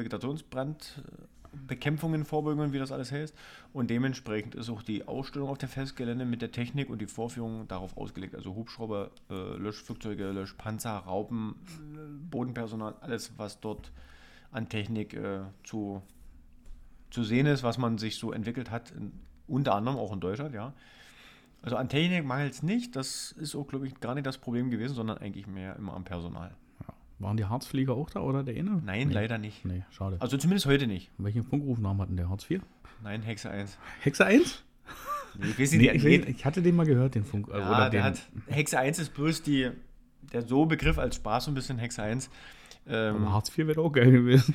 Vegetationsbrandbekämpfungen, 1.67 2.25
Vorbeugung, 2.25 2.73
wie 2.73 2.79
das 2.79 2.93
alles 2.93 3.13
heißt. 3.13 3.35
Und 3.73 3.91
dementsprechend 3.91 4.55
ist 4.55 4.71
auch 4.71 4.83
die 4.83 5.07
Ausstellung 5.07 5.49
auf 5.49 5.59
dem 5.59 5.69
Festgelände 5.69 6.25
mit 6.25 6.43
der 6.43 6.53
Technik 6.53 6.91
und 6.91 7.01
die 7.01 7.07
Vorführung 7.07 7.67
darauf 7.69 7.97
ausgelegt. 7.97 8.35
Also 8.35 8.55
Hubschrauber, 8.55 9.11
äh, 9.31 9.57
Löschflugzeuge, 9.57 10.31
Löschpanzer, 10.31 10.97
Raupen, 10.97 11.55
äh, 11.95 12.31
Bodenpersonal, 12.31 12.95
alles, 13.01 13.33
was 13.37 13.61
dort 13.61 13.93
an 14.51 14.69
Technik 14.69 15.15
äh, 15.15 15.41
zu, 15.65 16.03
zu 17.11 17.23
sehen 17.23 17.47
ist, 17.47 17.63
was 17.63 17.79
man 17.79 17.99
sich 17.99 18.17
so 18.17 18.33
entwickelt 18.33 18.71
hat, 18.71 18.91
in, 18.93 19.13
unter 19.47 19.75
anderem 19.75 19.99
auch 19.99 20.13
in 20.13 20.21
Deutschland, 20.21 20.55
ja. 20.55 20.73
Also 21.61 21.77
an 21.77 21.89
Technik 21.89 22.25
mangelt 22.25 22.53
es 22.53 22.63
nicht. 22.63 22.95
Das 22.95 23.33
ist 23.33 23.57
auch, 23.57 23.67
glaube 23.67 23.87
ich, 23.87 23.99
gar 23.99 24.15
nicht 24.15 24.27
das 24.27 24.39
Problem 24.39 24.71
gewesen, 24.71 24.95
sondern 24.95 25.19
eigentlich 25.19 25.49
mehr 25.49 25.75
immer 25.77 25.95
am 25.95 26.05
Personal. 26.05 26.55
Waren 27.21 27.37
die 27.37 27.45
Harzflieger 27.47 27.95
auch 27.95 28.11
da 28.11 28.21
oder 28.21 28.45
der 28.45 28.55
Inne? 28.55 28.81
Nein, 28.85 29.09
nee. 29.09 29.15
leider 29.15 29.39
nicht. 29.39 29.65
Nee, 29.65 29.83
schade. 29.91 30.17
Also 30.21 30.37
zumindest 30.37 30.67
heute 30.67 30.87
nicht. 30.87 31.11
Welchen 31.19 31.43
Funkrufnamen 31.45 32.01
hatten 32.01 32.17
der? 32.17 32.29
Hartz 32.31 32.45
4? 32.45 32.61
Nein, 33.03 33.23
Hexe 33.23 33.51
1. 33.51 33.77
Hexe 34.01 34.25
1? 34.25 34.63
Nee, 35.39 35.47
ich 35.51 35.59
weiß 35.59 35.73
Nee, 35.73 35.79
nicht, 35.79 35.95
ich, 35.95 36.03
weiß- 36.05 36.27
ich 36.29 36.45
hatte 36.45 36.63
den 36.63 36.77
mal 36.77 36.87
gehört, 36.87 37.15
den 37.17 37.25
Funk. 37.25 37.49
äh, 37.53 37.59
ja, 37.59 37.69
oder 37.69 37.91
der 37.91 38.01
den, 38.01 38.05
hat, 38.05 38.21
Hexe 38.47 38.79
1 38.79 38.99
ist 39.01 39.15
bloß 39.15 39.43
die, 39.43 39.71
der 40.33 40.43
so 40.43 40.67
Begriff 40.67 40.99
als 40.99 41.17
Spaß 41.17 41.47
so 41.47 41.51
ein 41.51 41.55
bisschen 41.55 41.79
Hexe 41.79 42.03
1. 42.03 42.31
Ähm, 42.89 43.17
aber 43.17 43.33
Hartz 43.33 43.51
4 43.51 43.67
wäre 43.67 43.81
auch 43.81 43.93
geil 43.93 44.11
gewesen. 44.11 44.55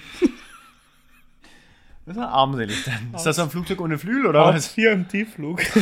das 2.06 2.16
ist 2.16 2.22
ja 2.22 2.28
armselig 2.30 2.84
dann. 2.86 3.14
Ist 3.14 3.26
das 3.26 3.40
ein 3.40 3.50
Flugzeug 3.50 3.80
ohne 3.82 3.98
Flügel 3.98 4.26
oder 4.26 4.46
was? 4.46 4.68
4 4.68 4.92
im 4.94 5.08
Tiefflug. 5.08 5.62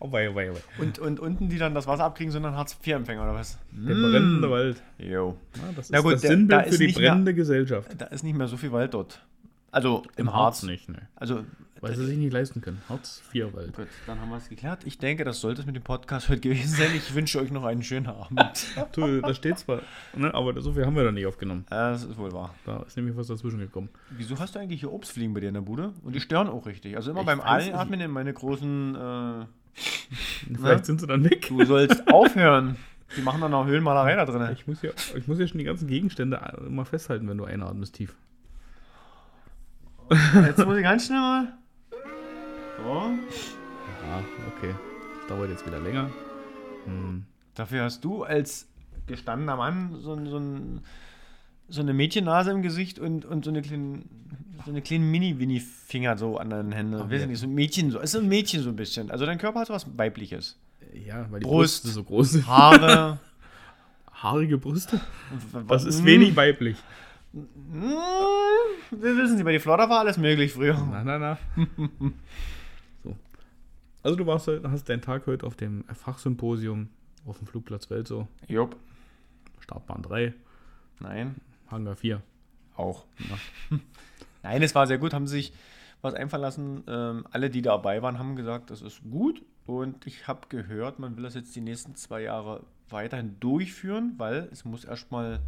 oh, 0.00 0.12
wei, 0.12 0.34
wei, 0.34 0.50
wei. 0.52 0.60
Und, 0.82 0.98
und 0.98 1.20
unten, 1.20 1.48
die 1.48 1.58
dann 1.58 1.74
das 1.74 1.86
Wasser 1.86 2.04
abkriegen, 2.04 2.32
sind 2.32 2.42
dann 2.42 2.54
Hartz-IV-Empfänger 2.56 3.22
oder 3.22 3.34
was? 3.34 3.58
Der 3.72 3.94
brennende 3.94 4.50
Wald. 4.50 4.82
Jo. 4.98 5.36
Ja, 5.56 5.62
das 5.74 5.86
ist 5.86 5.90
Na 5.92 6.00
gut, 6.00 6.14
das 6.14 6.20
der- 6.22 6.30
Sinnbild 6.30 6.60
da 6.60 6.64
ist 6.64 6.72
für 6.72 6.78
die 6.78 6.86
nicht 6.86 6.98
mehr- 6.98 7.10
brennende 7.10 7.34
Gesellschaft. 7.34 7.90
Da 7.98 8.06
ist 8.06 8.22
nicht 8.24 8.36
mehr 8.36 8.48
so 8.48 8.56
viel 8.56 8.72
Wald 8.72 8.94
dort. 8.94 9.20
Also 9.70 10.02
im, 10.16 10.32
Harz. 10.32 10.62
nicht, 10.62 10.88
ne. 10.88 11.08
Also 11.14 11.44
Weil 11.82 11.94
sie 11.94 12.06
sich 12.06 12.16
nicht 12.16 12.32
leisten 12.32 12.62
können. 12.62 12.80
Hartz 12.88 13.22
4 13.30 13.52
Wald. 13.52 13.76
Gut, 13.76 13.86
dann 14.06 14.18
haben 14.18 14.30
wir 14.30 14.38
es 14.38 14.48
geklärt. 14.48 14.80
Ich 14.86 14.96
denke, 14.98 15.24
das 15.24 15.40
sollte 15.42 15.60
es 15.60 15.66
mit 15.66 15.76
dem 15.76 15.82
Podcast 15.82 16.28
heute 16.30 16.40
gewesen 16.40 16.74
sein. 16.74 16.88
Ich 16.96 17.14
wünsche 17.14 17.38
euch 17.38 17.50
noch 17.52 17.64
einen 17.64 17.82
schönen 17.82 18.06
Abend. 18.06 18.40
Du, 18.92 19.20
da 19.20 19.34
steht 19.34 19.58
zwar, 19.58 19.82
ne, 20.16 20.32
aber 20.34 20.58
so 20.62 20.72
viel 20.72 20.86
haben 20.86 20.96
wir 20.96 21.04
da 21.04 21.12
nicht 21.12 21.26
aufgenommen. 21.26 21.66
das 21.68 22.02
ist 22.04 22.16
wohl 22.16 22.32
wahr. 22.32 22.54
Da 22.64 22.82
ist 22.84 22.96
nämlich 22.96 23.14
was 23.14 23.26
dazwischen 23.26 23.58
gekommen. 23.60 23.90
Wieso 24.10 24.38
hast 24.38 24.54
du 24.54 24.58
eigentlich 24.58 24.80
hier 24.80 24.90
Obstfliegen 24.92 25.34
bei 25.34 25.40
dir 25.40 25.48
in 25.48 25.54
der 25.54 25.60
Bude? 25.60 25.92
Und 26.02 26.14
die 26.16 26.20
stören 26.20 26.48
auch 26.48 26.64
richtig. 26.66 26.96
Also 26.96 27.10
immer 27.10 27.20
Ich 27.20 27.26
beim 27.26 27.42
Einatmen 27.42 28.00
in 28.00 28.10
meine 28.10 28.32
großen. 28.32 28.94
Äh, 28.96 29.44
Vielleicht 30.54 30.86
sind 30.86 31.00
sie 31.00 31.06
dann 31.06 31.24
weg. 31.24 31.48
du 31.48 31.64
sollst 31.64 32.06
aufhören. 32.12 32.76
Die 33.16 33.22
machen 33.22 33.40
dann 33.40 33.54
auch 33.54 33.66
Höhlenmalerei 33.66 34.16
da 34.16 34.24
drin. 34.26 34.48
Ich 34.52 34.66
muss, 34.66 34.82
ja, 34.82 34.90
ich 35.14 35.26
muss 35.26 35.38
ja 35.38 35.46
schon 35.46 35.58
die 35.58 35.64
ganzen 35.64 35.88
Gegenstände 35.88 36.40
immer 36.66 36.84
festhalten, 36.84 37.28
wenn 37.28 37.38
du 37.38 37.44
einatmest 37.44 37.94
tief. 37.94 38.14
Jetzt 40.34 40.64
muss 40.64 40.76
ich 40.76 40.82
ganz 40.82 41.06
schnell 41.06 41.18
mal. 41.18 41.58
So. 42.78 42.84
Ja, 44.08 44.22
okay. 44.56 44.74
Das 45.18 45.28
dauert 45.28 45.50
jetzt 45.50 45.66
wieder 45.66 45.80
länger. 45.80 46.10
Hm. 46.84 47.24
Dafür 47.54 47.84
hast 47.84 48.04
du 48.04 48.24
als 48.24 48.68
gestandener 49.06 49.56
Mann 49.56 49.96
so, 49.98 50.16
so, 50.26 50.40
so 51.68 51.80
eine 51.80 51.92
Mädchennase 51.92 52.50
im 52.50 52.62
Gesicht 52.62 52.98
und, 52.98 53.24
und 53.24 53.44
so 53.44 53.50
eine 53.50 53.62
kleine, 53.62 54.02
so 54.64 54.70
eine 54.70 54.82
kleine 54.82 55.04
Mini-Winnie-Finger 55.04 56.16
so 56.18 56.36
an 56.38 56.50
den 56.50 56.72
Händen. 56.72 56.94
Ach, 56.94 57.10
Weiß 57.10 57.20
ja. 57.20 57.26
nicht, 57.26 57.38
so 57.38 57.46
ein 57.46 57.54
Mädchen, 57.54 57.90
so. 57.90 57.98
ist 58.00 58.12
so 58.12 58.18
ein 58.18 58.28
Mädchen 58.28 58.62
so 58.62 58.68
ein 58.70 58.76
bisschen. 58.76 59.10
Also 59.10 59.26
dein 59.26 59.38
Körper 59.38 59.60
hat 59.60 59.68
so 59.68 59.74
was 59.74 59.86
Weibliches. 59.96 60.58
Ja, 60.92 61.30
weil 61.30 61.40
die 61.40 61.46
Brust. 61.46 61.82
Brüste 61.82 61.88
so 61.88 62.04
groß 62.04 62.30
sind. 62.32 62.46
Haare. 62.46 63.18
Haarige 64.12 64.58
Brüste. 64.58 65.00
Das 65.52 65.68
Was 65.68 65.84
ist 65.84 66.04
wenig 66.04 66.34
weiblich. 66.34 66.76
Wir 67.32 69.16
wissen 69.16 69.36
Sie, 69.36 69.44
bei 69.44 69.52
die 69.52 69.58
Flodder 69.58 69.88
war 69.90 70.00
alles 70.00 70.16
möglich 70.16 70.52
früher. 70.52 70.74
Na, 70.90 71.04
na, 71.04 71.18
na. 71.18 71.38
so. 73.04 73.16
Also 74.02 74.16
du 74.16 74.26
warst, 74.26 74.48
hast 74.48 74.88
deinen 74.88 75.02
Tag 75.02 75.26
heute 75.26 75.46
auf 75.46 75.54
dem 75.54 75.84
Fachsymposium 75.92 76.88
auf 77.26 77.38
dem 77.38 77.46
Flugplatz 77.46 77.90
Welso, 77.90 78.26
Jupp. 78.48 78.76
Startbahn 79.60 80.02
3, 80.02 80.32
Nein. 81.00 81.36
Hangar 81.70 81.94
4. 81.96 82.22
Auch. 82.76 83.04
Ja. 83.18 83.78
Nein, 84.42 84.62
es 84.62 84.74
war 84.74 84.86
sehr 84.86 84.98
gut, 84.98 85.12
haben 85.12 85.26
sich 85.26 85.52
was 86.00 86.14
einfallen 86.14 86.42
lassen. 86.42 86.84
Ähm, 86.86 87.26
alle, 87.30 87.50
die 87.50 87.62
dabei 87.62 88.02
waren, 88.02 88.18
haben 88.18 88.36
gesagt, 88.36 88.70
das 88.70 88.82
ist 88.82 89.02
gut. 89.10 89.42
Und 89.66 90.06
ich 90.06 90.26
habe 90.28 90.42
gehört, 90.48 90.98
man 90.98 91.16
will 91.16 91.24
das 91.24 91.34
jetzt 91.34 91.54
die 91.56 91.60
nächsten 91.60 91.94
zwei 91.94 92.22
Jahre 92.22 92.64
weiterhin 92.88 93.38
durchführen, 93.40 94.14
weil 94.16 94.48
es 94.50 94.64
muss 94.64 94.84
erstmal, 94.84 95.40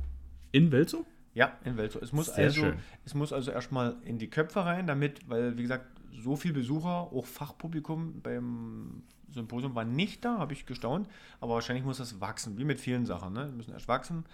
In 0.52 0.70
Welso? 0.72 1.06
ja, 1.34 1.52
in 1.64 1.76
Weltso, 1.76 2.00
es 2.00 2.12
muss 2.12 2.26
Sehr 2.26 2.46
also, 2.46 2.60
schön. 2.60 2.74
es 3.04 3.14
muss 3.14 3.32
also 3.32 3.50
erstmal 3.50 3.96
in 4.04 4.18
die 4.18 4.28
Köpfe 4.28 4.64
rein, 4.64 4.86
damit, 4.86 5.28
weil, 5.28 5.56
wie 5.56 5.62
gesagt, 5.62 5.86
so 6.12 6.36
viel 6.36 6.52
Besucher, 6.52 7.12
auch 7.12 7.24
Fachpublikum 7.24 8.20
beim 8.20 9.02
Symposium 9.30 9.74
war 9.74 9.84
nicht 9.84 10.24
da, 10.24 10.38
habe 10.38 10.52
ich 10.52 10.66
gestaunt, 10.66 11.08
aber 11.40 11.54
wahrscheinlich 11.54 11.84
muss 11.84 11.98
das 11.98 12.20
wachsen, 12.20 12.58
wie 12.58 12.64
mit 12.64 12.80
vielen 12.80 13.06
Sachen, 13.06 13.32
ne? 13.32 13.46
Wir 13.46 13.56
müssen 13.56 13.72
erst 13.72 13.88
wachsen. 13.88 14.24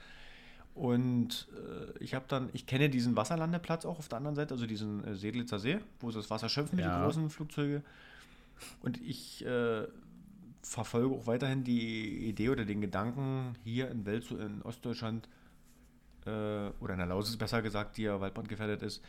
Und 0.76 1.48
äh, 1.56 2.04
ich 2.04 2.14
habe 2.14 2.26
dann, 2.28 2.50
ich 2.52 2.66
kenne 2.66 2.90
diesen 2.90 3.16
Wasserlandeplatz 3.16 3.86
auch 3.86 3.98
auf 3.98 4.08
der 4.08 4.18
anderen 4.18 4.36
Seite, 4.36 4.52
also 4.52 4.66
diesen 4.66 5.02
äh, 5.04 5.14
Sedlitzer 5.16 5.58
See, 5.58 5.78
wo 6.00 6.10
sie 6.10 6.18
das 6.18 6.28
Wasser 6.28 6.50
schöpfen, 6.50 6.78
Ja. 6.78 6.98
die 6.98 7.02
großen 7.04 7.30
Flugzeuge. 7.30 7.82
Und 8.82 9.00
ich 9.00 9.42
äh, 9.46 9.86
verfolge 10.62 11.14
auch 11.14 11.26
weiterhin 11.26 11.64
die 11.64 12.28
Idee 12.28 12.50
oder 12.50 12.66
den 12.66 12.82
Gedanken, 12.82 13.54
hier 13.64 13.90
in 13.90 14.04
Welzow 14.04 14.38
in 14.38 14.60
Ostdeutschland 14.62 15.26
äh, 16.26 16.30
oder 16.80 16.92
in 16.92 16.98
der 16.98 17.06
Lausitz 17.06 17.36
besser 17.38 17.62
gesagt, 17.62 17.96
die 17.96 18.02
ja 18.02 18.20
waldbrandgefährdet 18.20 18.82
ist, 18.82 19.02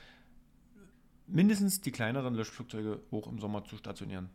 mindestens 1.27 1.81
die 1.81 1.91
kleineren 1.91 2.33
Löschflugzeuge 2.33 3.01
hoch 3.11 3.27
im 3.27 3.39
Sommer 3.39 3.65
zu 3.65 3.75
stationieren. 3.75 4.29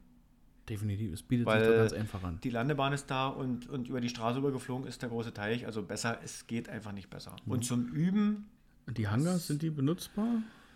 Definitiv, 0.69 1.13
es 1.13 1.23
bietet 1.23 1.47
Weil- 1.47 1.61
sich 1.61 1.69
doch 1.69 1.77
ganz 1.79 1.93
einfach 1.93 2.23
an. 2.23 2.39
Die 2.45 2.51
Landebahn 2.51 2.93
ist 2.93 3.07
da 3.11 3.27
und, 3.29 3.69
und 3.69 3.89
über 3.89 4.01
die 4.01 4.09
Straße 4.09 4.39
übergeflogen 4.39 4.87
ist 4.87 5.03
der 5.03 5.09
große 5.09 5.35
Teich, 5.35 5.67
also 5.67 5.83
besser, 5.83 6.19
es 6.23 6.47
geht 6.47 6.69
einfach 6.69 6.93
nicht 6.93 7.11
besser. 7.11 7.35
Mhm. 7.45 7.53
Und 7.53 7.65
zum 7.65 7.87
Üben, 7.89 8.49
Die 8.89 9.09
Hangars, 9.09 9.47
sind 9.49 9.63
die 9.63 9.71
benutzbar 9.71 10.27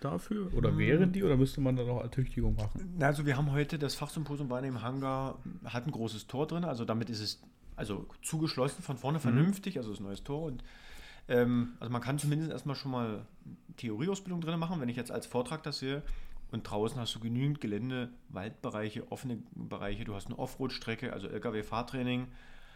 dafür? 0.00 0.52
Oder 0.54 0.70
Hm. 0.70 0.78
wären 0.78 1.12
die? 1.12 1.22
Oder 1.24 1.36
müsste 1.36 1.60
man 1.60 1.76
da 1.76 1.84
noch 1.84 2.00
Ertüchtigung 2.02 2.54
machen? 2.56 2.96
also 3.00 3.26
wir 3.26 3.36
haben 3.36 3.50
heute 3.52 3.78
das 3.78 3.94
Fachsymposium 3.94 4.50
war 4.50 4.58
in 4.58 4.64
dem 4.64 4.82
Hangar, 4.82 5.38
hat 5.64 5.86
ein 5.86 5.90
großes 5.92 6.26
Tor 6.26 6.46
drin, 6.46 6.64
also 6.64 6.84
damit 6.84 7.08
ist 7.10 7.20
es 7.20 7.42
also 7.76 8.06
zugeschlossen 8.22 8.82
von 8.82 8.96
Mhm. 8.96 9.00
vorne 9.00 9.20
vernünftig, 9.20 9.76
also 9.78 9.90
das 9.90 10.00
neues 10.00 10.22
Tor 10.24 10.42
und 10.44 10.64
ähm, 11.28 11.74
also 11.80 11.92
man 11.92 12.00
kann 12.02 12.18
zumindest 12.18 12.50
erstmal 12.52 12.76
schon 12.76 12.90
mal 12.92 13.26
Theorieausbildung 13.76 14.40
drin 14.40 14.58
machen, 14.58 14.80
wenn 14.80 14.88
ich 14.88 14.96
jetzt 14.96 15.10
als 15.10 15.26
Vortrag 15.26 15.62
das 15.62 15.78
sehe. 15.80 16.02
Und 16.52 16.62
draußen 16.70 16.98
hast 17.00 17.14
du 17.14 17.20
genügend 17.20 17.60
Gelände, 17.60 18.10
Waldbereiche, 18.28 19.10
offene 19.10 19.38
Bereiche, 19.52 20.04
du 20.04 20.14
hast 20.14 20.26
eine 20.26 20.38
Offroad-Strecke, 20.38 21.12
also 21.12 21.26
LKW-Fahrtraining. 21.28 22.28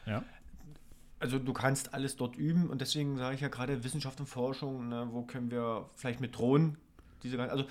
Ja. 0.07 0.25
Also 1.21 1.39
du 1.39 1.53
kannst 1.53 1.95
alles 1.95 2.17
dort 2.17 2.37
üben 2.37 2.69
und 2.71 2.81
deswegen 2.81 3.17
sage 3.19 3.35
ich 3.35 3.41
ja 3.43 3.49
gerade 3.49 3.85
Wissenschaft 3.85 4.19
und 4.21 4.27
Forschung, 4.27 4.89
ne, 4.89 5.07
wo 5.13 5.23
können 5.23 5.51
wir 5.51 5.89
vielleicht 5.95 6.21
mit 6.21 6.37
Drohnen 6.37 6.79
diese 7.23 7.37
gan- 7.37 7.51
also 7.51 7.65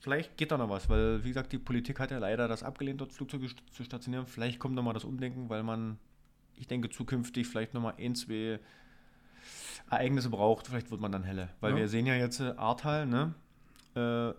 vielleicht 0.00 0.36
geht 0.36 0.50
da 0.50 0.58
noch 0.58 0.68
was, 0.68 0.88
weil 0.88 1.22
wie 1.24 1.28
gesagt, 1.28 1.52
die 1.52 1.58
Politik 1.58 1.98
hat 2.00 2.10
ja 2.10 2.18
leider 2.18 2.48
das 2.48 2.62
abgelehnt, 2.62 3.00
dort 3.00 3.12
Flugzeuge 3.12 3.48
zu 3.70 3.84
stationieren. 3.84 4.26
Vielleicht 4.26 4.58
kommt 4.58 4.74
noch 4.74 4.82
mal 4.82 4.92
das 4.92 5.04
Umdenken, 5.04 5.48
weil 5.48 5.62
man, 5.62 5.98
ich 6.56 6.66
denke, 6.66 6.90
zukünftig 6.90 7.46
vielleicht 7.46 7.74
noch 7.74 7.80
mal 7.80 7.94
ein, 7.98 8.14
zwei 8.14 8.58
Ereignisse 9.90 10.30
braucht. 10.30 10.66
Vielleicht 10.66 10.90
wird 10.90 11.00
man 11.00 11.12
dann 11.12 11.22
helle, 11.24 11.48
weil 11.60 11.72
Ja. 11.72 11.76
wir 11.78 11.88
sehen 11.88 12.06
ja 12.06 12.14
jetzt 12.14 12.40
äh, 12.40 12.54
Ahrtal, 12.56 13.06
ne? 13.06 13.34
Äh, 13.94 14.34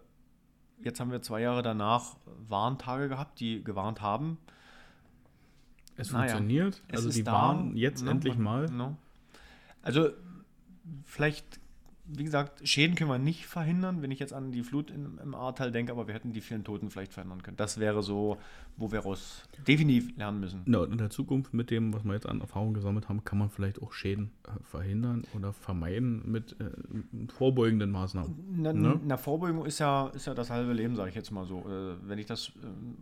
jetzt 0.83 0.99
haben 0.99 1.11
wir 1.11 1.21
zwei 1.21 1.41
Jahre 1.41 1.61
danach 1.61 2.15
Warntage 2.47 3.09
gehabt, 3.09 3.39
die 3.39 3.63
gewarnt 3.63 4.01
haben. 4.01 4.37
Es 5.95 6.11
Naja, 6.11 6.27
funktioniert. 6.29 6.81
Also 6.91 7.09
die 7.09 7.23
da, 7.23 7.31
waren 7.31 7.75
jetzt 7.75 8.03
ne, 8.03 8.11
endlich 8.11 8.37
mal. 8.37 8.67
ne. 8.69 8.95
Also 9.81 10.09
vielleicht, 11.05 11.59
wie 12.09 12.23
gesagt, 12.23 12.67
Schäden 12.67 12.95
können 12.95 13.09
wir 13.09 13.17
nicht 13.19 13.45
verhindern, 13.47 14.01
wenn 14.01 14.11
ich 14.11 14.19
jetzt 14.19 14.33
an 14.33 14.51
die 14.51 14.63
Flut 14.63 14.91
im, 14.91 15.19
im 15.21 15.35
Ahrtal 15.35 15.71
denke, 15.71 15.91
aber 15.91 16.07
wir 16.07 16.13
hätten 16.13 16.31
die 16.31 16.41
vielen 16.41 16.63
Toten 16.63 16.89
vielleicht 16.89 17.13
verhindern 17.13 17.43
können. 17.43 17.57
Das 17.57 17.79
wäre 17.79 18.01
so, 18.01 18.37
wo 18.77 18.91
wir 18.91 18.99
raus 18.99 19.43
definitiv 19.67 20.15
lernen 20.17 20.39
müssen. 20.39 20.61
Und 20.63 20.91
in 20.91 20.97
der 20.97 21.09
Zukunft 21.09 21.53
mit 21.53 21.69
dem, 21.69 21.93
was 21.93 22.03
wir 22.05 22.13
jetzt 22.13 22.25
an 22.27 22.39
Erfahrung 22.41 22.73
gesammelt 22.73 23.09
haben, 23.09 23.23
kann 23.25 23.37
man 23.39 23.49
vielleicht 23.49 23.81
auch 23.81 23.91
Schäden 23.91 24.31
äh, 24.45 24.51
verhindern 24.63 25.23
oder 25.33 25.51
vermeiden 25.51 26.21
mit 26.31 26.55
äh, 26.61 26.69
vorbeugenden 27.33 27.91
Maßnahmen. 27.91 28.35
Na, 28.57 28.73
Ne? 28.73 28.99
na 29.05 29.17
Vorbeugung 29.17 29.65
ist 29.65 29.79
ja, 29.79 30.07
ist 30.07 30.27
ja 30.27 30.33
das 30.33 30.49
halbe 30.49 30.73
Leben, 30.73 30.95
sage 30.95 31.09
ich 31.09 31.15
jetzt 31.15 31.31
mal 31.31 31.45
so. 31.45 31.59
Äh, 31.59 31.95
wenn 32.07 32.19
ich 32.19 32.25
das, 32.25 32.51
ähm, 32.63 32.95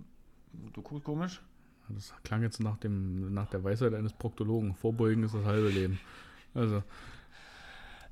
du 0.74 0.82
guckst 0.82 1.04
komisch. 1.04 1.42
Das 1.90 2.12
klang 2.24 2.42
jetzt 2.42 2.60
nach, 2.60 2.78
dem, 2.78 3.32
nach 3.36 3.48
der 3.52 3.64
Weisheit 3.64 3.94
eines 3.94 4.14
Proktologen. 4.14 4.74
Vorbeugen 4.74 5.22
ist 5.24 5.36
das 5.36 5.46
halbe 5.46 5.70
Leben. 5.70 6.00
Also, 6.56 6.82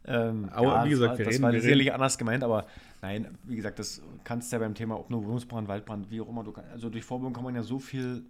Ähm, 0.06 0.50
Aber 0.52 0.84
wie 0.86 0.90
das 0.92 1.00
gesagt, 1.00 1.12
war, 1.12 1.18
wir 1.20 1.26
das 1.26 1.42
war 1.42 1.52
sicherlich 1.54 1.94
anders 1.94 2.18
gemeint, 2.18 2.44
aber 2.44 2.66
nein, 3.02 3.38
wie 3.44 3.56
gesagt, 3.56 3.80
das 3.80 4.02
kannst 4.24 4.52
du 4.52 4.56
ja 4.58 4.60
beim 4.60 4.76
Thema, 4.76 5.00
ob 5.00 5.10
nur 5.10 5.24
Wohnungsbrand, 5.24 5.68
Waldbrand, 5.68 6.12
wie 6.12 6.20
auch 6.20 6.28
immer, 6.30 6.44
du 6.44 6.54
also 6.72 6.90
durch 6.90 7.06
Vorbeugung 7.06 7.34
kann 7.34 7.44
man 7.44 7.56
ja 7.56 7.64
so 7.64 7.80
viel 7.80 8.24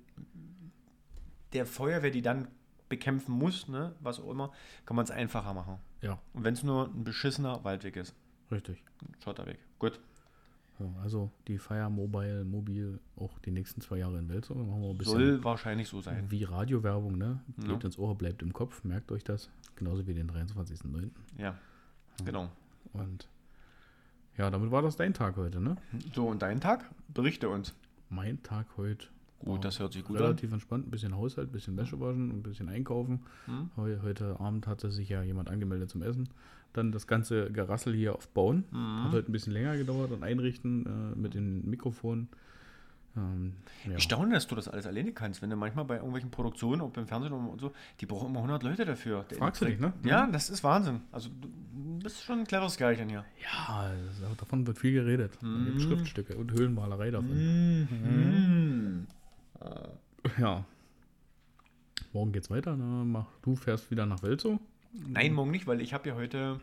der 1.53 1.65
Feuerwehr, 1.65 2.11
die 2.11 2.21
dann 2.21 2.47
bekämpfen 2.89 3.31
muss, 3.33 3.67
ne, 3.67 3.93
was 4.01 4.19
auch 4.19 4.29
immer, 4.29 4.51
kann 4.85 4.95
man 4.95 5.03
es 5.05 5.11
einfacher 5.11 5.53
machen. 5.53 5.77
ja, 6.01 6.19
Und 6.33 6.43
wenn 6.43 6.53
es 6.53 6.63
nur 6.63 6.85
ein 6.89 7.03
beschissener 7.03 7.63
Waldweg 7.63 7.95
ist, 7.95 8.13
richtig. 8.51 8.83
Schotterweg. 9.23 9.57
Gut. 9.79 9.99
So, 10.79 10.91
also 11.03 11.31
die 11.47 11.57
Fire 11.59 11.89
Mobile, 11.89 12.43
Mobil 12.45 12.99
auch 13.15 13.37
die 13.39 13.51
nächsten 13.51 13.81
zwei 13.81 13.97
Jahre 13.97 14.17
in 14.17 14.27
Welt. 14.29 14.45
So, 14.45 14.55
machen 14.55 14.81
wir 14.81 14.89
ein 14.89 14.97
bisschen 14.97 15.13
Soll 15.13 15.43
wahrscheinlich 15.43 15.87
so 15.87 16.01
sein. 16.01 16.25
wie 16.29 16.43
Radiowerbung, 16.43 17.17
ne? 17.17 17.39
Geht 17.59 17.67
Ja. 17.69 17.79
ins 17.81 17.97
Ohr, 17.99 18.15
bleibt 18.15 18.41
im 18.41 18.53
Kopf, 18.53 18.83
merkt 18.83 19.11
euch 19.11 19.23
das. 19.23 19.49
Genauso 19.83 20.07
wie 20.07 20.13
den 20.13 20.29
23.09. 20.31 21.09
Ja, 21.37 21.55
genau. 22.23 22.49
Und 22.93 23.27
ja, 24.37 24.49
damit 24.49 24.71
war 24.71 24.81
das 24.81 24.95
dein 24.95 25.13
Tag 25.13 25.35
heute, 25.35 25.59
ne? 25.59 25.75
So, 26.15 26.27
und 26.27 26.41
dein 26.41 26.61
Tag? 26.61 26.89
Berichte 27.13 27.49
uns. 27.49 27.73
Mein 28.09 28.41
Tag 28.43 28.65
heute. 28.77 29.07
Gut, 29.39 29.65
das 29.65 29.79
hört 29.79 29.91
sich 29.93 30.05
gut 30.05 30.15
relativ 30.23 30.53
entspannt. 30.53 30.87
Ein 30.87 30.91
bisschen 30.91 31.15
Haushalt, 31.17 31.49
ein 31.49 31.51
bisschen 31.51 31.75
Wäsche 31.75 31.99
waschen, 31.99 32.29
ein 32.29 32.43
bisschen 32.43 32.69
einkaufen. 32.69 33.19
Hm? 33.45 33.69
Heu- 33.75 33.99
Heute 34.01 34.39
Abend 34.39 34.67
hatte 34.67 34.89
sich 34.89 35.09
ja 35.09 35.21
jemand 35.21 35.49
angemeldet 35.49 35.89
zum 35.89 36.01
Essen. 36.01 36.29
Dann 36.71 36.91
das 36.93 37.07
ganze 37.07 37.51
Gerassel 37.51 37.93
hier 37.93 38.15
aufbauen. 38.15 38.63
Mhm. 38.71 39.03
Hat 39.03 39.11
heute 39.11 39.29
ein 39.29 39.33
bisschen 39.33 39.51
länger 39.53 39.75
gedauert 39.75 40.11
und 40.11 40.23
einrichten 40.23 40.85
äh, 40.85 41.19
mit 41.19 41.33
den 41.33 41.69
Mikrofonen. 41.69 42.29
Ähm, 43.15 43.53
ja. 43.85 43.95
Ich 43.97 44.03
staune, 44.03 44.33
dass 44.33 44.47
du 44.47 44.55
das 44.55 44.67
alles 44.67 44.87
alleine 44.87 45.11
kannst, 45.11 45.41
wenn 45.41 45.49
du 45.51 45.55
manchmal 45.55 45.85
bei 45.85 45.95
irgendwelchen 45.97 46.31
Produktionen, 46.31 46.81
auch 46.81 46.89
beim 46.89 47.05
Fernsehen 47.07 47.31
und 47.33 47.61
so, 47.61 47.71
die 47.99 48.05
brauchen 48.07 48.29
immer 48.29 48.39
100 48.39 48.63
Leute 48.63 48.85
dafür. 48.85 49.25
Fragst 49.37 49.61
du 49.61 49.65
dich, 49.65 49.79
ne? 49.79 49.93
Ja, 50.03 50.25
das 50.27 50.49
ist 50.49 50.63
Wahnsinn. 50.63 51.01
Also 51.11 51.29
du 51.29 51.99
bist 51.99 52.23
schon 52.23 52.39
ein 52.39 52.45
cleveres 52.47 52.75
Kerlchen 52.77 53.09
hier. 53.09 53.23
Ja, 53.43 53.91
das- 54.21 54.37
davon 54.37 54.65
wird 54.65 54.79
viel 54.79 54.93
geredet. 54.93 55.37
Mhm. 55.43 55.79
Schriftstücke 55.79 56.35
und 56.35 56.51
Höhlenmalerei 56.51 57.11
davon. 57.11 57.87
Mhm. 57.89 59.07
Ja. 60.39 60.65
Morgen 62.13 62.31
geht's 62.31 62.49
weiter. 62.49 62.75
Ne? 62.75 63.25
Du 63.41 63.55
fährst 63.55 63.89
wieder 63.91 64.05
nach 64.05 64.23
Welzow. 64.23 64.59
Nein, 65.07 65.33
morgen 65.33 65.51
nicht, 65.51 65.65
weil 65.67 65.81
ich 65.81 65.93
habe 65.93 66.09
ja 66.09 66.15
heute 66.15 66.59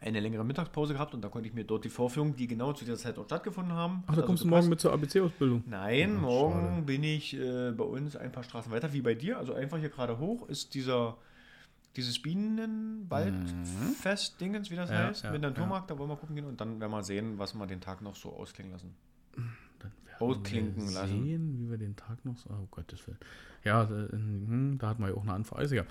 eine 0.00 0.20
längere 0.20 0.44
Mittagspause 0.44 0.94
gehabt 0.94 1.14
und 1.14 1.22
da 1.22 1.28
konnte 1.28 1.48
ich 1.48 1.54
mir 1.54 1.64
dort 1.64 1.84
die 1.84 1.90
Vorführungen, 1.90 2.34
die 2.34 2.46
genau 2.46 2.72
zu 2.72 2.84
dieser 2.84 2.96
Zeit 2.96 3.16
dort 3.16 3.28
stattgefunden 3.28 3.74
haben. 3.74 4.02
Ach, 4.02 4.06
da 4.06 4.12
also 4.14 4.26
kommst 4.26 4.44
du 4.44 4.48
morgen 4.48 4.68
mit 4.68 4.80
zur 4.80 4.92
ABC-Ausbildung. 4.92 5.62
Nein, 5.66 6.14
Ach, 6.16 6.22
morgen 6.22 6.68
schade. 6.68 6.82
bin 6.82 7.04
ich 7.04 7.36
äh, 7.36 7.72
bei 7.72 7.84
uns 7.84 8.16
ein 8.16 8.32
paar 8.32 8.42
Straßen 8.42 8.72
weiter, 8.72 8.92
wie 8.92 9.02
bei 9.02 9.14
dir. 9.14 9.38
Also 9.38 9.54
einfach 9.54 9.78
hier 9.78 9.90
gerade 9.90 10.18
hoch 10.18 10.48
ist 10.48 10.74
dieser 10.74 11.16
dieses 11.96 12.22
Bienenwaldfest-Dingens, 12.22 14.70
wie 14.70 14.76
das. 14.76 14.90
Ja, 14.90 15.08
heißt, 15.08 15.24
ja, 15.24 15.32
mit 15.32 15.42
Naturmarkt, 15.42 15.90
da 15.90 15.98
wollen 15.98 16.08
wir 16.08 16.14
gucken 16.16 16.36
gehen 16.36 16.44
und 16.44 16.60
dann 16.60 16.78
werden 16.80 16.92
wir 16.92 17.02
sehen, 17.02 17.36
was 17.38 17.54
wir 17.54 17.66
den 17.66 17.80
Tag 17.80 18.00
noch 18.00 18.14
so 18.14 18.32
ausklingen 18.32 18.70
lassen. 18.72 18.94
Dann 19.34 19.90
werden 20.06 20.20
Ausklinken 20.20 20.86
wir 20.86 20.94
lassen. 20.94 21.24
sehen, 21.24 21.58
wie 21.58 21.68
wir 21.70 21.78
den 21.78 21.96
Tag 21.96 22.24
noch 22.24 22.36
so. 22.36 22.48
Oh 22.50 22.68
Gottes 22.70 23.04
Willen. 23.06 23.18
Ja, 23.64 23.84
da, 23.84 24.06
hm, 24.10 24.76
da 24.78 24.90
hatten 24.90 25.02
wir 25.02 25.08
ja 25.08 25.16
auch 25.16 25.24
eine 25.24 25.32
Anfrage. 25.32 25.62
Also, 25.62 25.74
ja. 25.74 25.82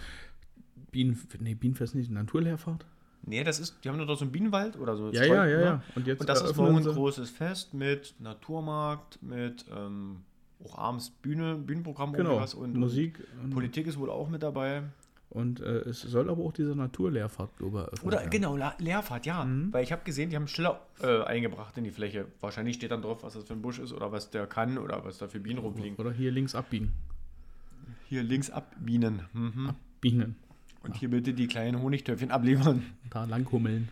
Bienen, 0.91 1.19
nee, 1.39 1.55
Bienenfest 1.55 1.95
nicht, 1.95 2.09
Naturlehrfahrt? 2.09 2.85
Nee, 3.23 3.43
das 3.43 3.59
ist, 3.59 3.75
die 3.83 3.89
haben 3.89 3.97
dort 3.97 4.17
so 4.17 4.25
einen 4.25 4.31
Bienenwald 4.31 4.77
oder 4.77 4.95
so. 4.95 5.11
Ja, 5.11 5.23
Streu- 5.23 5.35
ja, 5.35 5.45
ja, 5.45 5.57
ne? 5.57 5.63
ja. 5.63 5.83
Und 5.95 6.07
jetzt 6.07 6.21
Und 6.21 6.29
das 6.29 6.41
ist 6.41 6.55
morgen 6.55 6.77
ein 6.77 6.83
großes 6.83 7.29
Fest 7.29 7.73
mit 7.73 8.15
Naturmarkt, 8.19 9.21
mit 9.21 9.65
ähm, 9.75 10.21
auch 10.63 10.77
abends 10.77 11.09
Bühne, 11.09 11.55
Bühnenprogramm 11.55 12.13
Genau, 12.13 12.43
und 12.57 12.75
Musik. 12.75 13.19
Und 13.43 13.51
Politik 13.51 13.87
ist 13.87 13.99
wohl 13.99 14.09
auch 14.09 14.29
mit 14.29 14.41
dabei. 14.43 14.83
Und 15.29 15.59
äh, 15.61 15.81
es 15.81 16.01
soll 16.01 16.27
aber 16.27 16.43
auch 16.43 16.53
diese 16.53 16.75
Naturlehrfahrt, 16.75 17.55
glaube 17.57 17.77
ich, 17.77 17.83
eröffnet 17.83 18.03
Oder 18.07 18.17
werden. 18.21 18.29
genau, 18.31 18.57
La 18.57 18.73
Leerfahrt, 18.79 19.27
ja. 19.27 19.45
Mhm. 19.45 19.71
Weil 19.71 19.83
ich 19.83 19.91
habe 19.91 20.01
gesehen, 20.03 20.31
die 20.31 20.35
haben 20.35 20.47
Schiller 20.47 20.81
äh, 21.01 21.21
eingebracht 21.23 21.77
in 21.77 21.83
die 21.83 21.91
Fläche. 21.91 22.25
Wahrscheinlich 22.39 22.77
steht 22.77 22.89
dann 22.89 23.03
drauf, 23.03 23.21
was 23.21 23.33
das 23.33 23.43
für 23.43 23.53
ein 23.53 23.61
Busch 23.61 23.77
ist 23.77 23.93
oder 23.93 24.11
was 24.11 24.31
der 24.31 24.47
kann 24.47 24.79
oder 24.79 25.05
was 25.05 25.19
da 25.19 25.27
für 25.27 25.39
Bienen 25.39 25.59
rumfliegen. 25.59 25.97
Oder 25.97 26.11
hier 26.11 26.31
links 26.31 26.55
abbiegen. 26.55 26.93
Hier 28.07 28.23
links 28.23 28.49
abbienen. 28.49 29.21
Mhm. 29.33 29.69
Bienen. 30.01 30.35
Und 30.81 30.95
hier 30.95 31.09
bitte 31.09 31.33
die 31.33 31.47
kleinen 31.47 31.81
Honigtöpfchen 31.81 32.31
abliefern. 32.31 32.83
Da 33.09 33.25
langhummeln. 33.25 33.89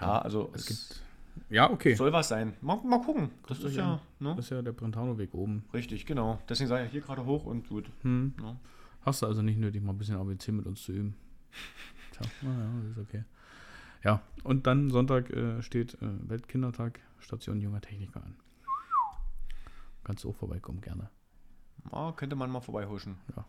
Ja, 0.00 0.18
also 0.18 0.50
Es 0.54 0.62
es 0.62 0.66
gibt. 0.88 1.02
Ja, 1.50 1.70
okay. 1.70 1.94
soll 1.94 2.12
was 2.12 2.28
sein. 2.28 2.54
Mal, 2.60 2.76
mal 2.84 3.00
gucken. 3.02 3.30
Das 3.46 3.58
Guckt 3.58 3.70
ist 3.70 3.76
ja 3.76 3.94
an. 3.94 4.00
ne? 4.18 4.34
Das 4.36 4.46
ist 4.46 4.50
ja 4.50 4.62
der 4.62 4.72
Brentano-Weg 4.72 5.34
oben. 5.34 5.64
richtig, 5.74 6.06
genau. 6.06 6.40
Deswegen 6.48 6.68
sage 6.68 6.86
ich 6.86 6.90
hier 6.92 7.00
gerade 7.00 7.24
hoch 7.24 7.44
und 7.44 7.68
gut. 7.68 7.90
Hm. 8.02 8.34
Ne? 8.40 8.56
Hast 9.02 9.22
du 9.22 9.26
also 9.26 9.42
nicht 9.42 9.58
nötig, 9.58 9.82
mal 9.82 9.92
ein 9.92 9.98
bisschen 9.98 10.16
ABC 10.16 10.52
mit 10.52 10.66
uns 10.66 10.82
zu 10.82 10.92
üben. 10.92 11.16
Tja, 12.12 12.26
naja, 12.42 12.70
ist 12.90 12.98
okay. 12.98 13.24
Ja, 14.02 14.22
und 14.44 14.66
dann 14.66 14.90
Sonntag 14.90 15.30
äh, 15.30 15.62
steht 15.62 15.94
äh, 15.94 16.28
Weltkindertag, 16.28 17.00
Station 17.18 17.60
junger 17.60 17.80
Techniker 17.80 18.22
an. 18.24 18.34
Kannst 20.04 20.24
du 20.24 20.30
auch 20.30 20.36
vorbeikommen, 20.36 20.80
gerne. 20.80 21.10
Ja, 21.92 22.12
könnte 22.12 22.36
man 22.36 22.50
mal 22.50 22.60
vorbeihuschen. 22.60 23.16
Ja. 23.36 23.44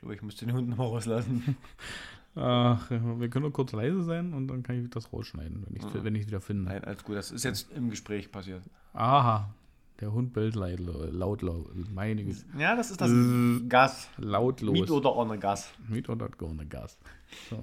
Ich 0.00 0.02
glaube, 0.02 0.14
ich 0.14 0.22
müsste 0.22 0.46
den 0.46 0.54
Hund 0.54 0.66
noch 0.70 0.78
mal 0.78 0.84
rauslassen. 0.86 1.56
Ach, 2.34 2.88
wir 2.88 3.28
können 3.28 3.42
nur 3.42 3.52
kurz 3.52 3.72
leise 3.72 4.02
sein 4.02 4.32
und 4.32 4.48
dann 4.48 4.62
kann 4.62 4.82
ich 4.82 4.88
das 4.88 5.12
rausschneiden, 5.12 5.62
wenn 5.66 5.76
ich 5.76 5.82
es 5.82 5.94
ich's 6.22 6.26
wieder 6.28 6.40
finde. 6.40 6.70
Nein, 6.70 6.84
alles 6.84 7.04
gut. 7.04 7.16
Das 7.16 7.30
ist 7.30 7.44
jetzt 7.44 7.70
im 7.72 7.90
Gespräch 7.90 8.32
passiert. 8.32 8.62
Aha, 8.94 9.52
der 10.00 10.10
Hund 10.12 10.32
bellt 10.32 10.54
laut, 10.54 10.78
laut, 10.80 11.42
laut 11.42 11.66
meine 11.92 12.24
Güte. 12.24 12.38
Ja, 12.58 12.74
das 12.76 12.90
ist 12.90 12.98
das 13.02 13.10
Äh, 13.10 13.60
Gas. 13.68 14.08
Lautlos. 14.16 14.72
Miet 14.72 14.90
oder 14.90 15.14
ohne 15.14 15.36
Gas. 15.38 15.70
Miet 15.86 16.08
oder 16.08 16.30
ohne 16.40 16.64
Gas. 16.64 16.96
So, 17.50 17.62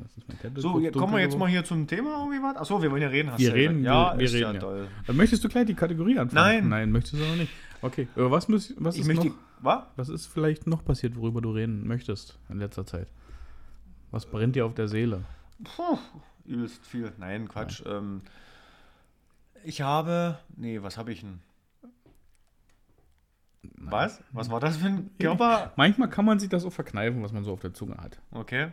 So, 0.58 0.80
jetzt 0.80 0.96
kommen 0.96 1.14
wir 1.14 1.22
jetzt 1.22 1.40
mal 1.40 1.50
hier 1.50 1.64
zum 1.64 1.88
Thema 1.88 2.20
irgendwie 2.20 2.44
was. 2.44 2.58
Achso, 2.58 2.80
wir 2.80 2.92
wollen 2.92 3.02
ja 3.02 3.08
reden. 3.08 3.32
Hast 3.32 3.40
Wir 3.40 3.56
reden, 3.56 3.84
ja, 3.84 4.14
wir- 4.14 4.20
wir 4.20 4.32
reden, 4.32 4.54
ja. 4.54 4.60
toll. 4.60 4.88
Möchtest 5.12 5.44
du 5.44 5.50
gleich 5.50 5.66
die 5.66 5.74
Kategorie 5.74 6.20
anfangen? 6.20 6.60
Nein. 6.60 6.70
Nein, 6.70 6.92
möchtest 6.92 7.16
du 7.16 7.26
noch 7.26 7.36
nicht. 7.36 7.52
Okay, 7.82 8.08
was, 8.16 8.48
müß, 8.48 8.76
was, 8.78 8.94
Ich 8.96 9.02
ist 9.02 9.08
möchte. 9.08 9.28
noch, 9.30 9.36
Was? 9.60 9.84
was 9.96 10.10
ist 10.10 10.28
vielleicht 10.28 10.68
noch 10.68 10.84
passiert, 10.86 11.16
worüber 11.16 11.42
du 11.42 11.52
reden 11.52 11.88
möchtest 11.88 12.38
in 12.50 12.60
letzter 12.60 12.86
Zeit? 12.86 13.08
Was 14.12 14.26
brennt 14.26 14.56
dir 14.56 14.66
auf 14.66 14.74
der 14.76 14.88
Seele? 14.88 15.26
Puh, 15.64 15.98
übelst 16.46 16.86
viel. 16.86 17.12
Nein, 17.18 17.48
Quatsch. 17.50 17.82
Ähm, 17.86 18.22
ich 19.64 19.82
habe. 19.82 20.38
Nee, 20.56 20.82
was 20.84 20.98
habe 20.98 21.12
ich 21.12 21.22
denn? 21.22 21.40
Was? 23.80 24.24
Was 24.32 24.50
war 24.50 24.60
das 24.60 24.78
für 24.78 24.86
ein 24.88 25.10
Körper? 25.20 25.74
Manchmal 25.76 26.10
kann 26.10 26.26
man 26.26 26.40
sich 26.40 26.50
das 26.50 26.64
auch 26.64 26.72
verkneifen, 26.74 27.22
was 27.24 27.34
man 27.34 27.44
so 27.44 27.52
auf 27.54 27.60
der 27.60 27.74
Zunge 27.74 27.98
hat. 27.98 28.20
Okay. 28.32 28.72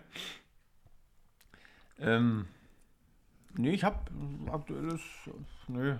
Ähm. 1.99 2.47
Nee, 3.57 3.71
ich 3.71 3.85
habe 3.85 3.99
aktuelles. 4.53 5.01
Nö, 5.69 5.93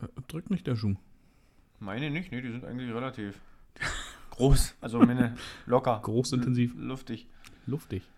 Äh, 0.00 0.06
Drückt 0.28 0.50
nicht 0.50 0.66
der 0.66 0.76
Schuh. 0.76 0.94
meine 1.80 2.10
nicht. 2.10 2.32
Nee, 2.32 2.40
die 2.40 2.50
sind 2.52 2.64
eigentlich 2.64 2.92
relativ 2.94 3.40
groß. 4.36 4.74
Also 4.80 4.98
meine 5.00 5.36
locker. 5.66 6.00
Groß, 6.02 6.32
intensiv. 6.32 6.74
Luftig. 6.76 7.26
Luftig. 7.66 8.08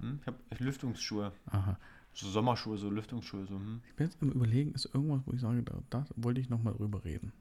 Hm? 0.00 0.18
Ich 0.20 0.26
habe 0.26 0.36
Lüftungsschuhe. 0.58 1.32
Aha. 1.46 1.78
So 2.12 2.28
Sommerschuhe, 2.28 2.78
so 2.78 2.88
Lüftungsschuhe. 2.90 3.46
So, 3.46 3.56
hm? 3.56 3.80
Ich 3.88 3.94
bin 3.94 4.06
jetzt 4.06 4.22
im 4.22 4.30
Überlegen, 4.32 4.72
ist 4.72 4.86
irgendwas, 4.94 5.22
wo 5.26 5.32
ich 5.32 5.40
sage, 5.40 5.62
da, 5.62 5.74
da 5.90 6.06
wollte 6.16 6.40
ich 6.40 6.48
nochmal 6.48 6.72
drüber 6.74 7.04
reden. 7.04 7.32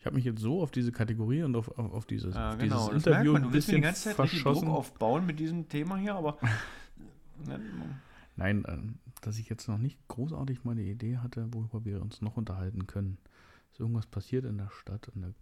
Ich 0.00 0.06
habe 0.06 0.14
mich 0.14 0.24
jetzt 0.24 0.40
so 0.40 0.62
auf 0.62 0.70
diese 0.70 0.92
Kategorie 0.92 1.42
und 1.42 1.56
auf, 1.56 1.76
auf, 1.76 1.92
auf 1.92 2.06
dieses, 2.06 2.34
Ja, 2.36 2.50
auf 2.50 2.58
genau. 2.58 2.88
dieses 2.88 3.04
Interview 3.06 3.32
man. 3.32 3.42
ein 3.42 3.48
Du 3.48 3.52
willst 3.54 3.68
mir 3.68 3.74
die 3.74 3.80
bisschen 3.80 3.82
ganze 3.82 4.02
Zeit 4.10 4.18
richtig 4.20 4.42
Druck 4.42 4.52
verschossen. 4.54 4.68
aufbauen 4.68 5.26
mit 5.26 5.40
diesem 5.40 5.68
Thema 5.68 5.96
hier, 5.96 6.14
aber. 6.14 6.38
Nein, 8.36 8.64
äh, 8.64 8.78
dass 9.22 9.38
ich 9.38 9.48
jetzt 9.48 9.68
noch 9.68 9.78
nicht 9.78 9.98
großartig 10.08 10.64
mal 10.64 10.72
eine 10.72 10.84
Idee 10.84 11.18
hatte, 11.18 11.48
worüber 11.52 11.84
wir 11.84 12.00
uns 12.00 12.20
noch 12.22 12.36
unterhalten 12.36 12.86
können. 12.86 13.18
Ist 13.72 13.80
irgendwas 13.80 14.06
passiert 14.06 14.44
in 14.44 14.58
der 14.58 14.70
Stadt, 14.70 15.10
in 15.14 15.22
der, 15.22 15.34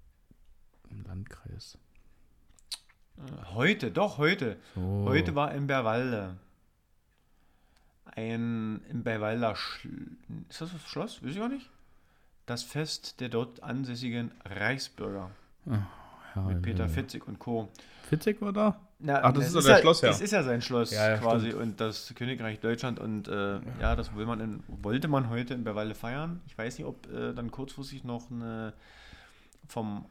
im 0.91 1.03
Landkreis? 1.05 1.79
Heute, 3.55 3.91
doch, 3.91 4.19
heute. 4.19 4.57
So. 4.75 5.05
Heute 5.07 5.35
war 5.35 5.55
in 5.55 5.67
Berwalde 5.67 6.37
ein 8.17 8.81
im 8.89 9.03
Berwalder 9.03 9.55
Schl 9.57 10.17
ist 10.49 10.61
das 10.61 10.73
das 10.73 10.83
Schloss? 10.83 11.23
Weiß 11.23 11.31
ich 11.31 11.39
gar 11.39 11.49
nicht. 11.49 11.71
Das 12.47 12.63
Fest 12.63 13.21
der 13.21 13.29
dort 13.29 13.63
ansässigen 13.63 14.31
Reichsbürger 14.45 15.31
ja, 15.67 16.43
mit 16.43 16.63
Peter 16.63 16.85
ja. 16.85 16.89
Fitzig 16.89 17.27
und 17.27 17.39
Co. 17.39 17.69
Fitzek 18.09 18.41
war 18.41 18.53
da? 18.53 18.81
Na, 18.99 19.21
Ach, 19.23 19.33
das 19.33 19.43
es 19.43 19.49
ist 19.49 19.57
doch 19.57 19.63
der 19.65 19.73
ja, 19.73 19.81
Schlossherr. 19.81 20.11
Es 20.11 20.21
ist 20.21 20.31
ja 20.31 20.43
sein 20.43 20.63
Schloss 20.63 20.93
Ja, 20.93 21.11
ja, 21.11 21.19
quasi 21.19 21.53
und 21.53 21.81
das 21.81 22.15
Königreich 22.15 22.61
Deutschland 22.61 22.99
und 22.99 23.29
äh, 23.29 23.61
ja. 23.81 23.97
das 23.97 24.15
will 24.15 24.25
man 24.25 24.41
in, 24.41 24.63
wollte 24.69 25.09
man 25.09 25.29
heute 25.29 25.53
in 25.55 25.65
Berwalde 25.65 25.95
feiern. 25.95 26.41
Ich 26.47 26.57
weiß 26.57 26.79
nicht, 26.79 26.87
ob 26.87 27.13
äh, 27.13 27.35
dann 27.35 27.51
kurzfristig 27.51 28.05
noch 28.05 28.31
eine 28.31 28.73
vom 29.67 30.07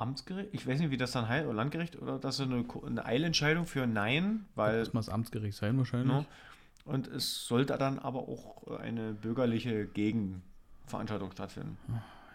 Amtsgericht, 0.00 0.48
ich 0.52 0.66
weiß 0.66 0.80
nicht, 0.80 0.90
wie 0.90 0.96
das 0.96 1.12
dann 1.12 1.28
heißt, 1.28 1.46
oder 1.46 1.54
Landgericht, 1.54 2.00
oder 2.00 2.18
das 2.18 2.40
ist 2.40 2.46
eine, 2.46 2.64
eine 2.86 3.04
Eilentscheidung 3.04 3.66
für 3.66 3.86
Nein, 3.86 4.46
weil 4.54 4.80
Das 4.80 4.92
muss 4.94 5.06
das 5.06 5.14
Amtsgericht 5.14 5.56
sein 5.56 5.76
wahrscheinlich. 5.78 6.08
Ne? 6.08 6.26
Und 6.84 7.06
es 7.08 7.46
sollte 7.46 7.76
dann 7.76 7.98
aber 7.98 8.20
auch 8.20 8.66
eine 8.78 9.12
bürgerliche 9.12 9.86
Gegenveranstaltung 9.86 11.30
stattfinden. 11.32 11.76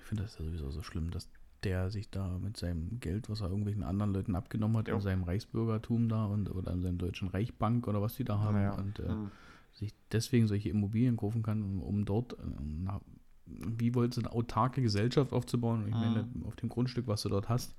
Ich 0.01 0.07
finde 0.07 0.23
das 0.23 0.37
ja 0.37 0.45
sowieso 0.45 0.69
so 0.69 0.83
schlimm, 0.83 1.09
dass 1.11 1.27
der 1.63 1.89
sich 1.89 2.11
da 2.11 2.37
mit 2.37 2.57
seinem 2.57 2.99
Geld, 2.99 3.27
was 3.29 3.41
er 3.41 3.47
irgendwelchen 3.47 3.83
anderen 3.83 4.13
Leuten 4.13 4.35
abgenommen 4.35 4.77
hat, 4.77 4.87
Jo. 4.87 4.95
in 4.95 5.01
seinem 5.01 5.23
Reichsbürgertum 5.23 6.07
da 6.09 6.25
und 6.25 6.49
oder 6.53 6.71
in 6.71 6.81
seinem 6.81 6.99
deutschen 6.99 7.27
Reichsbank 7.27 7.87
oder 7.87 8.01
was 8.01 8.15
die 8.15 8.23
da 8.23 8.37
haben 8.39 8.55
Naja, 8.55 8.73
und 8.73 8.99
äh, 8.99 9.07
hm. 9.07 9.31
sich 9.73 9.93
deswegen 10.11 10.47
solche 10.47 10.69
Immobilien 10.69 11.17
kaufen 11.17 11.41
kann, 11.41 11.63
um, 11.63 11.81
um 11.81 12.05
dort, 12.05 12.33
äh, 12.33 12.43
na, 12.61 13.01
wie 13.47 13.93
wolltest 13.93 14.17
du 14.17 14.21
eine 14.27 14.31
autarke 14.31 14.81
Gesellschaft 14.81 15.31
aufzubauen? 15.33 15.87
Ich 15.87 15.93
Mhm. 15.93 15.99
meine, 16.01 16.27
auf 16.45 16.55
dem 16.55 16.69
Grundstück, 16.69 17.07
was 17.07 17.21
du 17.21 17.29
dort 17.29 17.47
hast, 17.49 17.75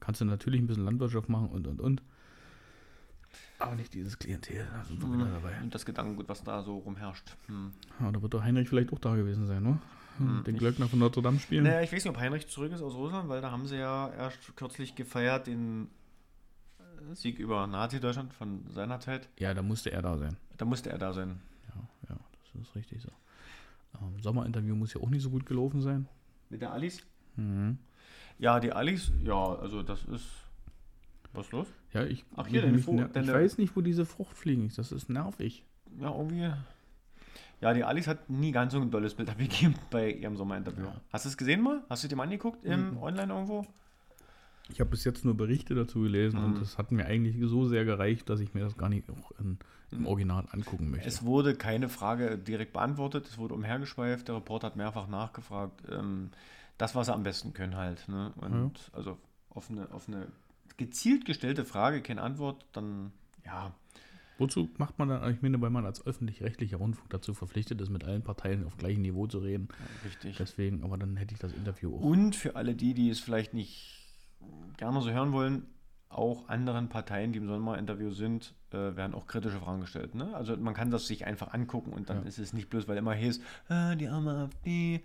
kannst 0.00 0.20
du 0.20 0.24
natürlich 0.24 0.60
ein 0.60 0.66
bisschen 0.66 0.84
Landwirtschaft 0.84 1.28
machen 1.28 1.48
und 1.48 1.66
und 1.66 1.80
und. 1.80 2.02
Aber 3.58 3.76
nicht 3.76 3.94
dieses 3.94 4.18
Klientel, 4.18 4.66
da 4.72 4.84
sind 4.84 5.00
wir 5.00 5.12
wieder 5.12 5.30
dabei. 5.30 5.60
Und 5.62 5.72
das 5.74 5.86
Gedankengut, 5.86 6.28
was 6.28 6.42
da 6.42 6.62
so 6.62 6.78
rumherrscht. 6.78 7.36
Hm. 7.46 7.72
Ja, 8.00 8.10
da 8.10 8.20
wird 8.20 8.34
doch 8.34 8.42
Heinrich 8.42 8.68
vielleicht 8.68 8.92
auch 8.92 8.98
da 8.98 9.14
gewesen 9.14 9.46
sein, 9.46 9.62
ne? 9.62 9.78
Hm, 10.18 10.42
Den 10.44 10.58
Glöckner 10.58 10.88
von 10.88 10.98
Notre 10.98 11.22
Dame 11.22 11.38
spielen. 11.38 11.64
Naja, 11.64 11.80
ich 11.80 11.92
weiß 11.92 12.04
nicht, 12.04 12.12
ob 12.14 12.20
Heinrich 12.20 12.48
zurück 12.48 12.72
ist 12.72 12.82
aus 12.82 12.94
Russland, 12.94 13.28
weil 13.28 13.40
da 13.40 13.50
haben 13.50 13.66
sie 13.66 13.76
ja 13.76 14.10
erst 14.12 14.54
kürzlich 14.56 14.94
gefeiert 14.94 15.46
den 15.46 15.88
äh, 16.80 17.14
Sieg 17.14 17.38
über 17.38 17.66
Nazi-Deutschland 17.66 18.34
von 18.34 18.66
seiner 18.70 19.00
Zeit. 19.00 19.28
Ja, 19.38 19.54
da 19.54 19.62
musste 19.62 19.90
er 19.92 20.02
da 20.02 20.18
sein. 20.18 20.36
Da 20.58 20.64
musste 20.64 20.90
er 20.90 20.98
da 20.98 21.12
sein. 21.12 21.40
Ja, 21.68 22.10
ja, 22.10 22.16
das 22.54 22.62
ist 22.62 22.74
richtig 22.74 23.00
so. 23.00 23.08
Ähm, 24.00 24.18
Sommerinterview 24.20 24.74
muss 24.74 24.94
ja 24.94 25.00
auch 25.00 25.10
nicht 25.10 25.22
so 25.22 25.30
gut 25.30 25.46
gelaufen 25.46 25.80
sein. 25.80 26.08
Mit 26.50 26.60
der 26.62 26.72
Alice? 26.72 27.02
Mhm. 27.36 27.78
Ja, 28.38 28.60
die 28.60 28.72
Alice, 28.72 29.12
ja, 29.24 29.54
also 29.56 29.82
das 29.82 30.04
ist. 30.04 30.26
Was 31.34 31.46
ist 31.46 31.52
los? 31.52 31.66
Ja, 31.94 32.04
ich, 32.04 32.24
Ach, 32.36 32.46
hier, 32.46 32.66
mich- 32.66 32.86
ner- 32.86 33.08
ich 33.18 33.32
weiß 33.32 33.56
nicht, 33.58 33.74
wo 33.74 33.80
diese 33.80 34.04
Fruchtfliegen 34.04 34.66
ist. 34.66 34.76
Das 34.78 34.92
ist 34.92 35.08
nervig. 35.08 35.64
Ja, 35.98 36.10
irgendwie. 36.14 36.50
Ja, 37.62 37.72
die 37.72 37.84
Alice 37.84 38.06
hat 38.08 38.28
nie 38.28 38.50
ganz 38.52 38.72
so 38.72 38.80
ein 38.80 38.90
tolles 38.90 39.14
Bild 39.14 39.30
abgegeben 39.30 39.74
bei 39.90 40.10
ihrem 40.12 40.36
Sommerinterview. 40.36 40.84
Ja. 40.84 41.00
Hast 41.12 41.24
du 41.24 41.28
es 41.30 41.36
gesehen 41.38 41.62
mal? 41.62 41.82
Hast 41.88 42.04
du 42.04 42.08
dir 42.08 42.16
mal 42.16 42.24
angeguckt 42.24 42.64
im 42.64 42.90
Mhm. 42.92 42.96
Online 42.98 43.32
irgendwo? 43.32 43.64
Ich 44.70 44.80
habe 44.80 44.90
bis 44.90 45.04
jetzt 45.04 45.24
nur 45.24 45.36
Berichte 45.36 45.74
dazu 45.74 46.00
gelesen 46.02 46.38
Mhm. 46.38 46.44
und 46.44 46.60
das 46.60 46.78
hat 46.78 46.92
mir 46.92 47.06
eigentlich 47.06 47.36
so 47.48 47.66
sehr 47.66 47.84
gereicht, 47.84 48.28
dass 48.30 48.40
ich 48.40 48.54
mir 48.54 48.60
das 48.64 48.76
gar 48.76 48.88
nicht 48.88 49.10
auch 49.10 49.32
in, 49.40 49.58
im 49.90 50.06
Original 50.06 50.44
angucken 50.50 50.90
möchte. 50.90 51.06
Es 51.08 51.24
wurde 51.24 51.54
keine 51.54 51.88
Frage 51.88 52.38
direkt 52.38 52.72
beantwortet, 52.72 53.26
es 53.26 53.38
wurde 53.38 53.54
umhergeschweift, 53.54 54.28
der 54.28 54.36
Reporter 54.36 54.68
hat 54.68 54.76
mehrfach 54.76 55.08
nachgefragt. 55.08 55.82
Ähm, 55.90 56.30
das, 56.78 56.94
was 56.94 57.06
sie 57.06 57.12
am 57.14 57.22
besten 57.22 57.52
können 57.52 57.76
halt. 57.76 58.08
Ne? 58.08 58.32
Und 58.40 58.90
also 58.92 59.18
auf 59.50 59.70
eine, 59.70 59.90
auf 59.92 60.08
eine 60.08 60.26
gezielt 60.78 61.26
gestellte 61.26 61.64
Frage 61.64 62.00
keine 62.00 62.22
Antwort, 62.22 62.64
dann 62.72 63.12
ja. 63.44 63.74
Wozu 64.38 64.70
macht 64.78 64.98
man 64.98 65.10
dann, 65.10 65.30
ich 65.34 65.42
meine, 65.42 65.60
weil 65.60 65.70
man 65.70 65.84
als 65.84 66.04
öffentlich-rechtlicher 66.06 66.78
Rundfunk 66.78 67.10
dazu 67.10 67.34
verpflichtet 67.34 67.80
ist, 67.80 67.90
mit 67.90 68.04
allen 68.04 68.22
Parteien 68.22 68.64
auf 68.66 68.76
gleichem 68.78 69.02
Niveau 69.02 69.26
zu 69.26 69.38
reden. 69.38 69.68
Richtig. 70.04 70.36
Deswegen, 70.38 70.82
aber 70.82 70.96
dann 70.96 71.16
hätte 71.16 71.34
ich 71.34 71.40
das 71.40 71.52
Interview 71.52 71.94
auch. 71.94 72.00
Und 72.00 72.34
für 72.34 72.56
alle 72.56 72.74
die, 72.74 72.94
die 72.94 73.10
es 73.10 73.20
vielleicht 73.20 73.52
nicht 73.52 74.01
gerne 74.76 75.00
so 75.00 75.10
hören 75.10 75.32
wollen, 75.32 75.66
auch 76.08 76.48
anderen 76.48 76.88
Parteien, 76.88 77.32
die 77.32 77.38
im 77.38 77.46
Sommerinterview 77.46 78.10
sind, 78.10 78.54
äh, 78.70 78.76
werden 78.96 79.14
auch 79.14 79.26
kritische 79.26 79.58
Fragen 79.58 79.80
gestellt. 79.80 80.14
Ne? 80.14 80.34
Also 80.34 80.56
man 80.56 80.74
kann 80.74 80.90
das 80.90 81.06
sich 81.06 81.24
einfach 81.24 81.52
angucken 81.54 81.92
und 81.92 82.10
dann 82.10 82.18
Ja. 82.18 82.28
ist 82.28 82.38
es 82.38 82.52
nicht 82.52 82.68
bloß, 82.68 82.86
weil 82.88 82.98
immer 82.98 83.14
hieß, 83.14 83.40
äh, 83.70 83.96
die 83.96 84.08
arme 84.08 84.32
AfD. 84.36 85.02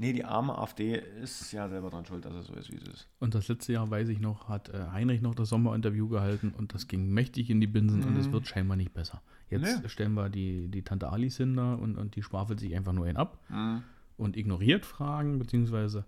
Nee, 0.00 0.12
die 0.12 0.24
arme 0.24 0.56
AfD 0.56 0.94
ist 1.22 1.50
ja 1.52 1.68
selber 1.68 1.90
dran 1.90 2.06
schuld, 2.06 2.24
dass 2.24 2.32
es 2.32 2.46
so 2.46 2.54
ist, 2.54 2.70
wie 2.70 2.76
es 2.76 2.84
ist. 2.84 3.08
Und 3.18 3.34
das 3.34 3.48
letzte 3.48 3.72
Jahr, 3.72 3.90
weiß 3.90 4.08
ich 4.10 4.20
noch, 4.20 4.48
hat 4.48 4.68
äh, 4.68 4.86
Heinrich 4.92 5.20
noch 5.22 5.34
das 5.34 5.48
Sommerinterview 5.48 6.08
gehalten 6.08 6.54
und 6.56 6.72
das 6.72 6.86
ging 6.86 7.10
mächtig 7.10 7.50
in 7.50 7.60
die 7.60 7.66
Binsen 7.66 8.04
und 8.04 8.16
es 8.16 8.28
Mhm. 8.28 8.32
wird 8.32 8.46
scheinbar 8.46 8.76
nicht 8.76 8.94
besser. 8.94 9.20
Jetzt 9.50 9.82
Nee. 9.82 9.88
stellen 9.88 10.14
wir 10.14 10.28
die, 10.28 10.68
die 10.68 10.82
Tante 10.82 11.10
Alice 11.10 11.36
hin 11.38 11.56
da 11.56 11.74
und, 11.74 11.98
und 11.98 12.14
die 12.14 12.22
schwafelt 12.22 12.60
sich 12.60 12.74
einfach 12.76 12.92
nur 12.92 13.06
einen 13.06 13.16
ab 13.16 13.38
und 14.16 14.36
ignoriert 14.36 14.86
Fragen, 14.86 15.38
beziehungsweise 15.40 16.04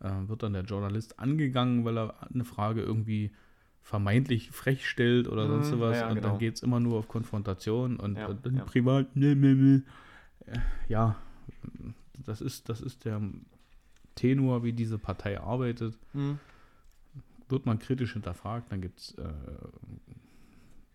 äh, 0.00 0.28
wird 0.28 0.42
dann 0.42 0.52
der 0.52 0.64
Journalist 0.64 1.18
angegangen, 1.18 1.84
weil 1.84 1.98
er 1.98 2.30
eine 2.32 2.44
Frage 2.44 2.82
irgendwie 2.82 3.30
vermeintlich 3.82 4.50
frech 4.50 4.86
stellt 4.88 5.28
oder 5.28 5.44
Mhm, 5.46 5.62
sonst 5.62 5.80
was. 5.80 5.96
ja, 5.98 6.08
und 6.08 6.16
genau. 6.16 6.28
dann 6.30 6.38
geht 6.38 6.54
es 6.56 6.62
immer 6.62 6.80
nur 6.80 6.98
auf 6.98 7.08
Konfrontation 7.08 7.96
und, 7.98 8.16
Ja, 8.16 8.26
und 8.26 8.44
dann 8.44 8.56
ja. 8.56 8.64
privat, 8.64 9.14
ne, 9.16 9.34
ne. 9.36 9.82
Äh, 10.46 10.58
ja, 10.88 11.16
das 12.24 12.40
ist, 12.40 12.68
das 12.68 12.80
ist 12.80 13.04
der 13.04 13.20
Tenor, 14.16 14.64
wie 14.64 14.72
diese 14.72 14.98
Partei 14.98 15.40
arbeitet. 15.40 15.96
Hm. 16.12 16.38
Wird 17.48 17.64
man 17.64 17.78
kritisch 17.78 18.14
hinterfragt, 18.14 18.72
dann 18.72 18.80
gibt 18.80 18.98
es 18.98 19.14
äh, 19.18 19.22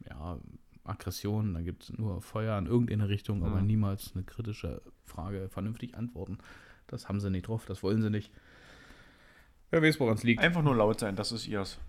ja, 0.09 0.37
Aggressionen, 0.83 1.53
dann 1.53 1.63
gibt 1.63 1.83
es 1.83 1.93
nur 1.97 2.21
Feuer 2.21 2.57
in 2.57 2.65
irgendeine 2.65 3.07
Richtung, 3.07 3.43
aber 3.43 3.61
Mhm. 3.61 3.67
niemals 3.67 4.11
eine 4.15 4.23
kritische 4.23 4.81
Frage 5.05 5.47
vernünftig 5.49 5.95
antworten. 5.95 6.39
Das 6.87 7.07
haben 7.07 7.19
sie 7.21 7.29
nicht 7.29 7.47
drauf, 7.47 7.65
das 7.65 7.83
wollen 7.83 8.01
sie 8.01 8.09
nicht. 8.09 8.31
Wer 9.71 9.81
weiß, 9.81 9.99
woran 9.99 10.15
es 10.15 10.23
liegt. 10.23 10.41
Einfach 10.41 10.61
nur 10.61 10.75
laut 10.75 10.99
sein, 10.99 11.15
das 11.15 11.31
ist 11.31 11.47
ihrs. 11.47 11.79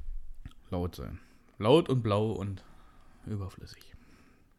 Laut 0.71 0.95
sein. 0.95 1.18
Laut 1.59 1.88
und 1.88 2.03
blau 2.03 2.33
und 2.33 2.64
überflüssig. 3.27 3.95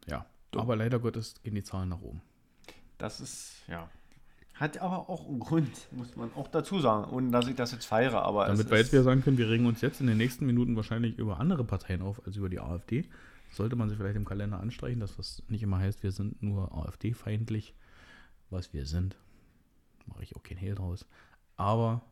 Ja, 0.06 0.26
Dumm. 0.50 0.62
aber 0.62 0.76
leider 0.76 0.98
Gottes 0.98 1.34
gehen 1.42 1.54
die 1.54 1.62
Zahlen 1.62 1.88
nach 1.88 2.00
oben. 2.00 2.20
Das 2.98 3.20
ist, 3.20 3.62
ja. 3.66 3.90
Hat 4.54 4.78
aber 4.78 5.08
auch 5.08 5.26
einen 5.26 5.40
Grund, 5.40 5.70
muss 5.90 6.14
man 6.14 6.32
auch 6.34 6.46
dazu 6.48 6.78
sagen, 6.78 7.10
ohne 7.12 7.30
dass 7.30 7.48
ich 7.48 7.56
das 7.56 7.72
jetzt 7.72 7.86
feiere. 7.86 8.22
Aber 8.22 8.46
Damit 8.46 8.70
wir 8.70 8.78
jetzt 8.78 8.92
wieder 8.92 9.02
sagen 9.02 9.22
können, 9.22 9.38
wir 9.38 9.48
regen 9.48 9.66
uns 9.66 9.80
jetzt 9.80 10.00
in 10.00 10.06
den 10.06 10.16
nächsten 10.16 10.46
Minuten 10.46 10.76
wahrscheinlich 10.76 11.18
über 11.18 11.40
andere 11.40 11.64
Parteien 11.64 12.02
auf 12.02 12.24
als 12.24 12.36
über 12.36 12.48
die 12.48 12.60
AfD. 12.60 13.08
Sollte 13.50 13.74
man 13.74 13.88
sich 13.88 13.98
vielleicht 13.98 14.16
im 14.16 14.24
Kalender 14.24 14.60
anstreichen, 14.60 15.00
dass 15.00 15.16
das 15.16 15.42
nicht 15.48 15.62
immer 15.62 15.78
heißt, 15.78 16.02
wir 16.02 16.12
sind 16.12 16.42
nur 16.42 16.72
AfD-feindlich, 16.72 17.74
was 18.50 18.72
wir 18.72 18.86
sind. 18.86 19.16
Mache 20.06 20.22
ich 20.22 20.36
auch 20.36 20.42
kein 20.42 20.58
Hehl 20.58 20.74
draus. 20.74 21.06
Aber 21.56 22.02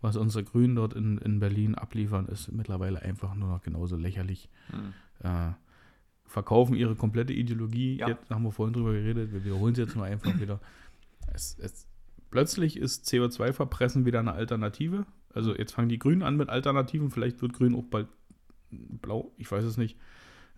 was 0.00 0.16
unsere 0.16 0.44
Grünen 0.44 0.74
dort 0.74 0.94
in, 0.94 1.18
in 1.18 1.38
Berlin 1.38 1.74
abliefern, 1.74 2.26
ist 2.26 2.50
mittlerweile 2.52 3.02
einfach 3.02 3.34
nur 3.34 3.48
noch 3.48 3.62
genauso 3.62 3.96
lächerlich. 3.96 4.48
Hm. 4.70 4.92
Äh, 5.20 5.52
verkaufen 6.26 6.74
ihre 6.74 6.96
komplette 6.96 7.32
Ideologie. 7.32 7.98
Ja. 7.98 8.08
Jetzt 8.08 8.30
haben 8.30 8.42
wir 8.42 8.52
vorhin 8.52 8.72
drüber 8.72 8.92
geredet, 8.92 9.32
wir 9.32 9.44
wiederholen 9.44 9.72
es 9.72 9.78
jetzt 9.78 9.96
nur 9.96 10.04
einfach 10.04 10.38
wieder. 10.40 10.60
Es, 11.32 11.56
es, 11.60 11.86
plötzlich 12.30 12.76
ist 12.76 13.06
CO2-Verpressen 13.06 14.04
wieder 14.04 14.20
eine 14.20 14.32
Alternative. 14.32 15.06
Also 15.32 15.54
jetzt 15.54 15.72
fangen 15.72 15.88
die 15.88 15.98
Grünen 15.98 16.22
an 16.22 16.36
mit 16.36 16.48
Alternativen, 16.48 17.10
vielleicht 17.10 17.40
wird 17.42 17.52
Grün 17.52 17.74
auch 17.74 17.84
bald 17.84 18.08
blau, 18.70 19.32
ich 19.36 19.50
weiß 19.50 19.64
es 19.64 19.76
nicht, 19.76 19.98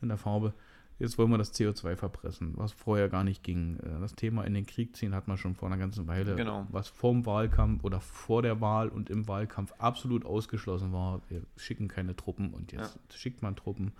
in 0.01 0.09
der 0.09 0.17
Farbe. 0.17 0.55
Jetzt 1.01 1.19
wollen 1.19 1.31
wir 1.31 1.39
das 1.39 1.53
CO2 1.53 1.97
verpressen, 1.97 2.53
was 2.57 2.73
vorher 2.73 3.09
gar 3.09 3.25
nicht 3.25 3.43
ging. 3.43 3.79
Äh, 3.81 4.01
Das 4.01 4.15
Thema 4.15 4.45
in 4.45 4.55
den 4.55 4.65
Krieg 4.67 4.95
ziehen 4.97 5.15
hat 5.15 5.27
man 5.27 5.37
schon 5.39 5.55
vor 5.57 5.69
einer 5.69 5.77
ganzen 5.79 6.07
Weile, 6.07 6.37
Genau. 6.37 6.67
was 6.71 6.89
vorm 6.89 7.27
Wahlkampf 7.27 7.83
oder 7.85 8.01
vor 8.01 8.43
der 8.43 8.61
Wahl 8.61 8.89
und 8.89 9.11
im 9.11 9.27
Wahlkampf 9.27 9.73
absolut 9.79 10.25
ausgeschlossen 10.25 10.93
war. 10.93 11.21
Wir 11.29 11.43
schicken 11.57 11.89
keine 11.89 12.15
Truppen 12.15 12.55
und 12.55 12.71
jetzt 12.73 12.99
schickt 13.13 13.43
man 13.43 13.57
Truppen. 13.57 13.93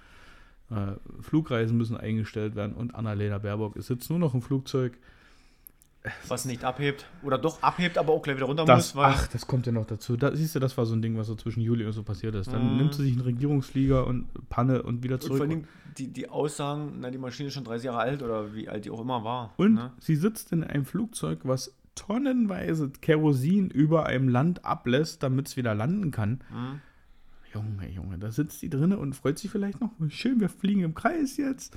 Äh, 0.71 0.93
Flugreisen 1.21 1.77
müssen 1.77 1.97
eingestellt 1.97 2.55
werden 2.55 2.75
und 2.75 2.95
Annalena 2.95 3.39
Baerbock 3.39 3.75
sitzt 3.83 4.09
nur 4.09 4.19
noch 4.19 4.33
im 4.35 4.41
Flugzeug. 4.43 4.97
Was 6.29 6.45
nicht 6.45 6.65
abhebt. 6.65 7.07
Oder 7.23 7.39
doch 7.39 7.63
abhebt, 7.63 7.99
aber 7.99 8.13
auch 8.13 8.23
gleich 8.23 8.37
wieder 8.37 8.47
runter 8.47 8.65
Das, 8.65 8.95
muss. 8.95 9.03
Weil, 9.03 9.13
ach, 9.13 9.27
das 9.29 9.47
kommt 9.47 9.67
ja 9.67 9.73
noch 9.73 9.87
dazu. 9.87 10.17
Da, 10.17 10.35
siehst 10.35 10.55
du, 10.55 10.61
das 10.61 10.77
war 10.77 10.87
so 10.87 10.95
ein 10.95 11.03
Ding, 11.03 11.17
was 11.17 11.27
so 11.27 11.35
zwischen 11.35 11.61
Juli 11.61 11.85
und 11.87 11.93
so 11.93 12.03
passiert 12.03 12.35
ist. 12.35 12.53
Dann 12.53 12.73
Mhm. 12.73 12.77
nimmt 12.77 12.95
sie 12.95 13.03
sich 13.03 13.13
einen 13.13 13.23
Regierungsflieger 13.23 14.07
und 14.07 14.27
Panne 14.49 14.83
und 14.83 15.03
wieder 15.03 15.15
und 15.15 15.25
vor 15.25 15.37
zurück. 15.37 15.49
Dingen 15.51 15.69
die, 15.97 16.09
die 16.09 16.29
Aussagen, 16.29 16.95
na, 17.01 17.11
die 17.11 17.19
Maschine 17.19 17.49
ist 17.49 17.55
schon 17.55 17.65
30 17.65 17.87
Jahre 17.87 17.99
alt 17.99 18.23
oder 18.23 18.55
wie 18.55 18.69
alt 18.69 18.85
die 18.85 18.91
auch 18.91 19.01
immer 19.01 19.23
war. 19.25 19.55
Und 19.57 19.75
ne? 19.75 19.93
sie 20.01 20.17
sitzt 20.17 20.53
in 20.53 20.65
einem 20.65 20.85
Flugzeug, 20.85 21.41
was 21.45 21.75
tonnenweise 21.95 22.91
Kerosin 22.91 23.71
über 23.71 24.07
einem 24.07 24.29
Land 24.29 24.65
ablässt, 24.65 25.23
damit 25.23 25.49
es 25.49 25.57
wieder 25.57 25.75
landen 25.75 26.11
kann. 26.11 26.41
Hm. 26.51 26.81
Junge, 27.55 27.89
Junge, 27.89 28.19
da 28.19 28.33
sitzt 28.33 28.63
die 28.63 28.69
drinne 28.71 28.99
und 28.99 29.15
freut 29.15 29.39
sich 29.39 29.51
vielleicht 29.51 29.81
noch. 29.81 29.91
Schön, 30.09 30.41
wir 30.41 30.49
fliegen 30.49 30.81
im 30.83 30.95
Kreis 30.95 31.37
jetzt. 31.37 31.77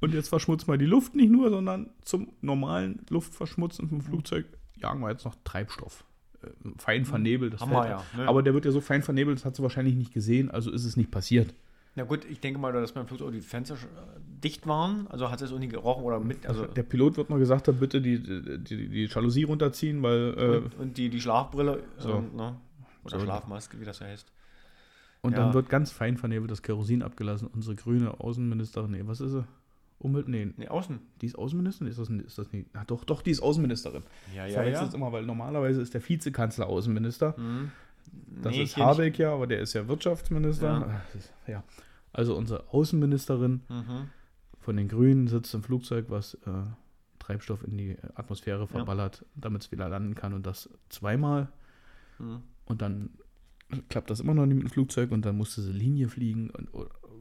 Und 0.00 0.14
jetzt 0.14 0.28
verschmutzt 0.28 0.68
mal 0.68 0.78
die 0.78 0.86
Luft 0.86 1.14
nicht 1.16 1.30
nur, 1.30 1.50
sondern 1.50 1.90
zum 2.02 2.32
normalen 2.40 3.00
Luftverschmutzen 3.10 3.88
vom 3.88 4.00
Flugzeug 4.00 4.46
jagen 4.76 5.00
wir 5.00 5.10
jetzt 5.10 5.24
noch 5.24 5.34
Treibstoff. 5.44 6.04
Äh, 6.42 6.48
fein 6.76 7.04
vernebelt. 7.04 7.54
Das 7.54 7.62
fällt- 7.62 7.72
ja, 7.88 8.04
ne? 8.16 8.28
Aber 8.28 8.42
der 8.44 8.54
wird 8.54 8.64
ja 8.64 8.70
so 8.70 8.80
fein 8.80 9.02
vernebelt, 9.02 9.38
das 9.38 9.44
hat 9.44 9.56
sie 9.56 9.62
wahrscheinlich 9.62 9.96
nicht 9.96 10.12
gesehen, 10.14 10.50
also 10.50 10.70
ist 10.70 10.84
es 10.84 10.96
nicht 10.96 11.10
passiert. 11.10 11.52
Na 11.96 12.04
gut, 12.04 12.24
ich 12.30 12.38
denke 12.38 12.60
mal, 12.60 12.72
dass 12.72 12.92
beim 12.92 13.08
Flugzeug 13.08 13.28
auch 13.28 13.32
die 13.32 13.40
Fenster 13.40 13.74
äh, 13.74 13.78
dicht 14.44 14.68
waren. 14.68 15.08
Also 15.08 15.32
hat 15.32 15.42
es 15.42 15.50
auch 15.52 15.58
nie 15.58 15.66
gerochen 15.66 16.04
oder 16.04 16.20
mit. 16.20 16.46
Also, 16.46 16.66
Der 16.66 16.84
Pilot 16.84 17.16
wird 17.16 17.28
noch 17.28 17.38
gesagt 17.38 17.66
haben, 17.66 17.78
bitte 17.80 18.00
die, 18.00 18.22
die, 18.22 18.88
die 18.88 19.04
Jalousie 19.06 19.42
runterziehen, 19.42 20.00
weil 20.00 20.34
äh, 20.38 20.56
und, 20.58 20.74
und 20.78 20.96
die, 20.96 21.08
die 21.08 21.20
Schlafbrille. 21.20 21.82
So. 21.96 22.18
Ähm, 22.18 22.36
ne? 22.36 22.56
Oder 23.02 23.18
So. 23.18 23.24
Schlafmaske, 23.24 23.80
wie 23.80 23.84
das 23.84 24.00
heißt. 24.00 24.30
Und 25.22 25.32
Ja. 25.32 25.38
dann 25.38 25.54
wird 25.54 25.68
ganz 25.68 25.90
fein 25.90 26.16
vernebelt 26.16 26.52
das 26.52 26.62
Kerosin 26.62 27.02
abgelassen. 27.02 27.48
Unsere 27.52 27.74
grüne 27.74 28.20
Außenministerin, 28.20 28.92
nee, 28.92 29.02
was 29.04 29.20
ist 29.20 29.32
sie? 29.32 29.44
Umwelt, 30.00 30.28
nee, 30.28 30.52
Nee, 30.56 30.68
außen. 30.68 30.98
die 31.20 31.26
ist 31.26 31.36
Außenministerin? 31.36 31.90
Ist 31.90 31.98
das, 31.98 32.08
ist 32.08 32.38
das 32.38 32.52
nicht? 32.52 32.68
Ah, 32.74 32.84
doch, 32.86 33.04
doch, 33.04 33.20
die 33.22 33.32
ist 33.32 33.40
Außenministerin. 33.42 34.02
Ja, 34.34 34.46
Ich 34.46 34.52
verwechsel 34.54 34.86
es 34.86 34.94
immer, 34.94 35.10
weil 35.12 35.24
normalerweise 35.26 35.80
ist 35.82 35.92
der 35.94 36.06
Vizekanzler 36.08 36.68
Außenminister. 36.68 37.36
Hm. 37.36 37.72
Das 38.42 38.52
Nee, 38.52 38.62
ist 38.62 38.74
hier 38.76 38.84
nicht. 38.84 38.92
Habeck 38.98 39.18
ja, 39.18 39.32
aber 39.34 39.46
der 39.46 39.60
ist 39.60 39.72
ja 39.74 39.86
Wirtschaftsminister. 39.88 40.66
Ja. 40.66 41.00
Das 41.12 41.30
ja. 41.46 41.64
Also 42.12 42.36
unsere 42.36 42.68
Außenministerin 42.72 43.62
Mhm. 43.68 44.08
von 44.60 44.76
den 44.76 44.88
Grünen 44.88 45.26
sitzt 45.28 45.52
im 45.54 45.62
Flugzeug, 45.62 46.06
was 46.08 46.34
äh, 46.34 46.38
Treibstoff 47.18 47.64
in 47.64 47.76
die 47.76 47.96
Atmosphäre 48.14 48.66
verballert, 48.66 49.24
damit 49.34 49.62
es 49.64 49.72
wieder 49.72 49.88
landen 49.88 50.14
kann 50.14 50.32
und 50.32 50.46
das 50.46 50.70
zweimal. 50.88 51.48
Mhm. 52.18 52.42
Und 52.66 52.82
dann 52.82 53.10
klappt 53.90 54.08
das 54.10 54.20
immer 54.20 54.32
noch 54.34 54.46
nicht 54.46 54.56
mit 54.56 54.64
dem 54.64 54.70
Flugzeug 54.70 55.10
und 55.10 55.24
dann 55.26 55.36
musste 55.36 55.60
sie 55.60 55.72
Linie 55.72 56.08
fliegen. 56.08 56.50
Und, 56.50 56.68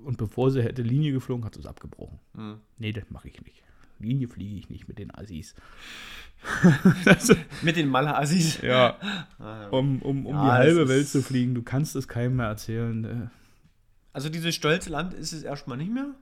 und 0.07 0.17
bevor 0.17 0.49
sie 0.51 0.63
hätte 0.63 0.81
Linie 0.81 1.11
geflogen, 1.11 1.45
hat 1.45 1.53
sie 1.55 1.59
es 1.59 1.65
abgebrochen. 1.67 2.19
Mhm. 2.33 2.57
Nee, 2.77 2.93
das 2.93 3.03
mache 3.09 3.27
ich 3.27 3.41
nicht. 3.41 3.61
Linie 3.99 4.27
fliege 4.27 4.55
ich 4.59 4.69
nicht 4.69 4.87
mit 4.87 4.99
den 4.99 5.13
Assis. 5.13 5.53
Mit 7.63 7.75
den 7.77 7.87
Maler-Assis. 7.89 8.61
Ja, 8.61 8.95
Ah, 9.39 9.67
um, 9.69 10.01
um, 10.03 10.25
um 10.27 10.35
Ja, 10.35 10.43
die 10.43 10.51
halbe 10.51 10.87
Welt 10.87 11.07
zu 11.07 11.21
fliegen. 11.23 11.55
Du 11.55 11.63
kannst 11.63 11.95
es 11.95 12.07
keinem 12.07 12.35
mehr 12.37 12.45
erzählen. 12.47 13.03
Äh, 13.03 13.27
Also 14.13 14.29
dieses 14.29 14.53
stolze 14.55 14.89
Land 14.91 15.13
ist 15.15 15.33
es 15.33 15.41
erstmal 15.43 15.77
nicht 15.77 15.91
mehr. 15.91 16.13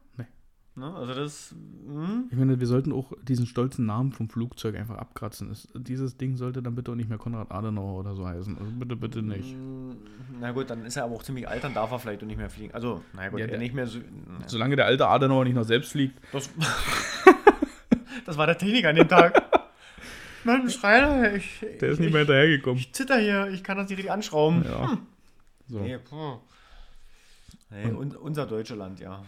Ne? 0.78 0.94
Also 0.94 1.14
das. 1.14 1.56
Hm? 1.88 2.26
Ich 2.30 2.38
meine, 2.38 2.60
wir 2.60 2.68
sollten 2.68 2.92
auch 2.92 3.14
diesen 3.24 3.46
stolzen 3.46 3.86
Namen 3.86 4.12
vom 4.12 4.28
Flugzeug 4.30 4.76
einfach 4.76 4.98
abkratzen. 4.98 5.50
Es, 5.50 5.70
dieses 5.74 6.18
Ding 6.18 6.36
sollte 6.36 6.62
dann 6.62 6.76
bitte 6.76 6.92
auch 6.92 6.96
nicht 6.96 7.08
mehr 7.08 7.18
Konrad 7.18 7.50
Adenauer 7.52 8.00
oder 8.00 8.14
so 8.16 8.28
heißen. 8.28 8.58
Also 8.58 8.72
bitte, 8.72 8.96
bitte 8.98 9.22
nicht. 9.22 9.54
Hm, 9.54 9.96
Na 10.42 10.52
gut, 10.52 10.70
dann 10.70 10.86
ist 10.86 10.98
er 10.98 11.06
aber 11.06 11.16
auch 11.16 11.24
ziemlich 11.24 11.48
alt, 11.48 11.64
dann 11.64 11.74
darf 11.74 11.92
er 11.92 12.00
vielleicht 12.00 12.22
auch 12.24 12.28
nicht 12.28 12.38
mehr 12.38 12.50
fliegen. 12.50 12.74
Also, 12.74 13.02
na 13.14 13.30
gut, 13.30 13.40
Ja, 13.40 13.46
er 13.46 13.52
der- 13.52 13.60
nicht 13.60 13.74
mehr 13.74 13.88
so. 13.88 14.00
Solange 14.48 14.76
der 14.76 14.86
alte 14.86 15.08
Adenauer 15.08 15.46
nicht 15.46 15.56
noch 15.56 15.64
selbst 15.64 15.92
fliegt. 15.94 16.20
Das, 16.34 16.50
das 18.26 18.38
war 18.38 18.46
der 18.46 18.58
Techniker 18.58 18.90
an 18.90 18.96
dem 18.98 19.08
Tag. 19.08 19.44
Mensch, 20.44 20.84
Rainer, 20.84 21.34
ich, 21.36 21.60
Der 21.80 21.90
ist 21.90 21.94
ich, 21.96 22.00
nicht 22.02 22.12
mehr 22.12 22.20
hinterhergekommen. 22.22 22.78
ich 22.78 22.94
zitter 22.94 23.18
hier, 23.18 23.48
ich 23.48 23.64
kann 23.64 23.78
das 23.78 23.88
nicht 23.90 23.98
richtig 23.98 24.12
anschrauben. 24.12 24.64
Ja. 24.64 24.98
So. 25.68 25.80
Nee, 25.80 25.98
puh. 25.98 26.38
nee 27.72 27.92
un, 27.92 28.16
unser 28.16 28.46
deutsche 28.46 28.76
Land, 28.76 29.00
ja. 29.00 29.24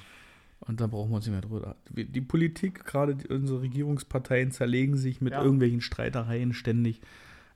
Und 0.68 0.82
da 0.82 0.88
brauchen 0.88 1.12
wir 1.12 1.16
uns 1.16 1.26
nicht 1.26 1.32
mehr 1.34 1.42
drüber. 1.42 1.76
Die 1.90 2.22
Politik, 2.22 2.84
gerade 2.86 3.18
unsere 3.30 3.62
Regierungsparteien, 3.62 4.52
zerlegen 4.52 4.98
sich 4.98 5.22
mit 5.22 5.34
Ja. 5.34 5.42
irgendwelchen 5.44 5.82
Streitereien 5.82 6.54
ständig. 6.54 7.02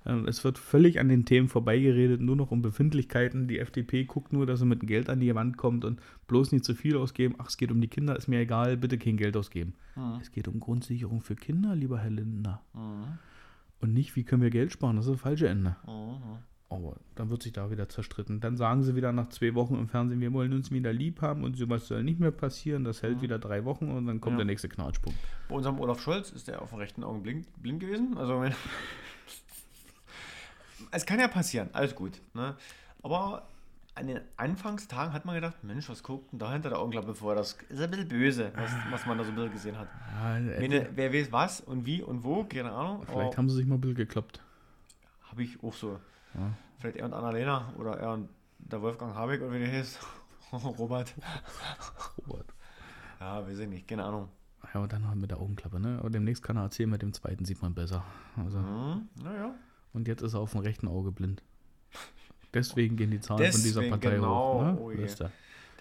Ähm, 0.06 0.26
Es 0.28 0.44
wird 0.44 0.58
völlig 0.58 1.00
an 1.00 1.10
den 1.10 1.26
Themen 1.26 1.48
vorbeigeredet, 1.50 2.22
nur 2.22 2.36
noch 2.36 2.52
um 2.52 2.62
Befindlichkeiten. 2.62 3.48
Die 3.48 3.60
FDP 3.60 4.06
guckt 4.06 4.34
nur, 4.34 4.46
dass 4.46 4.60
sie 4.60 4.66
mit 4.66 4.82
dem 4.82 4.88
Geld 4.88 5.10
an 5.10 5.20
die 5.20 5.36
Wand 5.36 5.58
kommt 5.58 5.86
und 5.86 6.00
bloß 6.28 6.54
nicht 6.54 6.66
zu 6.66 6.74
viel 6.74 6.96
ausgeben. 6.98 7.36
Ach, 7.38 7.48
es 7.50 7.58
geht 7.58 7.72
um 7.72 7.82
die 7.82 7.88
Kinder, 7.90 8.16
ist 8.16 8.28
mir 8.28 8.40
egal, 8.40 8.78
bitte 8.78 8.98
kein 8.98 9.18
Geld 9.18 9.36
ausgeben. 9.38 9.74
Mhm. 9.96 10.18
Es 10.22 10.32
geht 10.32 10.48
um 10.48 10.60
Grundsicherung 10.60 11.22
für 11.22 11.36
Kinder, 11.36 11.76
lieber 11.76 12.00
Herr 12.00 12.10
Lindner. 12.10 12.62
Mhm. 12.74 13.20
Und 13.82 13.94
nicht, 13.94 14.16
wie 14.16 14.24
können 14.24 14.42
wir 14.42 14.52
Geld 14.52 14.72
sparen, 14.72 14.96
das 14.96 15.06
ist 15.06 15.12
das 15.14 15.22
falsche 15.22 15.48
Ende. 15.50 15.76
Mhm. 15.86 16.38
Aber 16.74 16.96
dann 17.16 17.30
wird 17.30 17.44
sich 17.44 17.52
da 17.52 17.70
wieder 17.70 17.90
zerstritten. 17.90 18.40
Dann 18.40 18.56
sagen 18.56 18.82
sie 18.84 18.96
wieder 18.96 19.12
nach 19.12 19.28
zwei 19.28 19.54
Wochen 19.56 19.76
im 19.76 19.90
Fernsehen, 19.90 20.22
wir 20.22 20.32
wollen 20.32 20.54
uns 20.54 20.72
wieder 20.72 20.94
lieb 20.94 21.22
haben 21.22 21.44
und 21.44 21.58
sowas 21.58 21.86
soll 21.88 22.02
nicht 22.02 22.22
mehr 22.22 22.32
passieren. 22.32 22.86
Das 22.86 23.02
hält 23.04 23.22
wieder 23.22 23.40
drei 23.40 23.66
Wochen 23.66 23.92
und 23.92 24.08
dann 24.08 24.22
kommt 24.22 24.36
Ja. 24.36 24.38
der 24.38 24.46
nächste 24.46 24.70
Knatschpunkt. 24.70 25.20
Bei 25.50 25.56
unserem 25.56 25.82
Olaf 25.82 26.00
Scholz 26.02 26.32
ist 26.32 26.48
der 26.48 26.62
auf 26.62 26.70
dem 26.70 26.78
rechten 26.80 27.04
Augen 27.04 27.24
blind, 27.24 27.46
blind 27.62 27.82
gewesen. 27.82 28.18
Also, 28.18 28.42
es 30.92 31.06
kann 31.06 31.20
ja 31.20 31.28
passieren, 31.28 31.70
alles 31.74 31.94
gut. 31.94 32.22
Ne? 32.34 32.56
Aber 33.04 33.50
an 33.96 34.08
den 34.08 34.22
Anfangstagen 34.38 35.12
hat 35.14 35.26
man 35.26 35.36
gedacht, 35.36 35.62
Mensch, 35.64 35.90
was 35.90 36.02
guckt 36.04 36.32
denn 36.32 36.40
da 36.40 36.54
hinter 36.54 36.70
der 36.70 36.80
Augenklappe 36.80 37.14
vor? 37.14 37.36
Das 37.36 37.58
ist 37.68 37.82
ein 37.82 37.92
bisschen 37.92 38.08
böse, 38.08 38.54
was, 38.56 38.72
was 38.90 39.06
man 39.06 39.18
da 39.18 39.26
so 39.26 39.32
ein 39.32 39.36
bisschen 39.36 39.52
gesehen 39.52 39.78
hat. 39.78 39.90
Ja, 40.16 40.38
äh, 40.38 40.62
Meine, 40.62 40.88
wer 40.96 41.12
weiß 41.14 41.34
was 41.34 41.60
und 41.60 41.86
wie 41.86 42.02
und 42.02 42.24
wo, 42.24 42.46
keine 42.46 42.72
Ahnung. 42.72 43.04
vielleicht 43.06 43.38
haben 43.38 43.50
sie 43.50 43.58
sich 43.58 43.66
mal 43.66 43.76
ein 43.76 43.82
bisschen 43.82 43.98
gekloppt. 43.98 44.40
habe 45.30 45.44
ich 45.44 45.62
auch 45.62 45.74
so. 45.74 46.00
Ja. 46.36 46.52
Vielleicht 46.80 46.98
er 46.98 47.06
und 47.06 47.14
Annalena 47.14 47.74
oder 47.78 47.98
er 48.00 48.14
und 48.14 48.30
der 48.60 48.82
Wolfgang 48.82 49.14
Habeck 49.16 49.42
oder 49.42 49.54
wie 49.54 49.60
der 49.60 49.72
heißt. 49.72 50.00
Robert. 50.54 51.14
Robert. 52.28 52.46
Ja, 53.20 53.46
weiß 53.46 53.60
ich 53.60 53.68
nicht, 53.70 53.88
keine 53.88 54.04
Ahnung. 54.04 54.30
Ja, 54.74 54.82
und 54.82 54.92
dann 54.94 55.08
halt 55.08 55.18
mit 55.18 55.32
der 55.32 55.40
Augenklappe, 55.40 55.80
ne? 55.80 55.98
Aber 56.00 56.10
demnächst 56.10 56.44
kann 56.44 56.58
er 56.58 56.64
erzählen, 56.64 56.90
mit 56.90 57.02
dem 57.02 57.14
zweiten 57.14 57.46
sieht 57.46 57.62
man 57.62 57.74
besser. 57.74 58.04
Also, 58.38 58.60
Hm, 58.60 59.10
naja. 59.24 59.56
und 59.94 60.08
jetzt 60.08 60.22
ist 60.22 60.34
er 60.34 60.40
auf 60.40 60.52
dem 60.52 60.62
rechten 60.62 60.88
Auge 60.88 61.12
blind. 61.12 61.42
Deswegen 62.54 62.98
gehen 62.98 63.12
die 63.12 63.20
Zahlen 63.20 63.52
von 63.52 63.62
dieser 63.62 63.82
Deswegen, 63.82 64.00
Partei 64.02 64.16
genau. 64.16 64.54
hoch. 64.54 64.62
Ne? 64.64 64.78
Oh 64.80 64.92
je. 64.92 65.08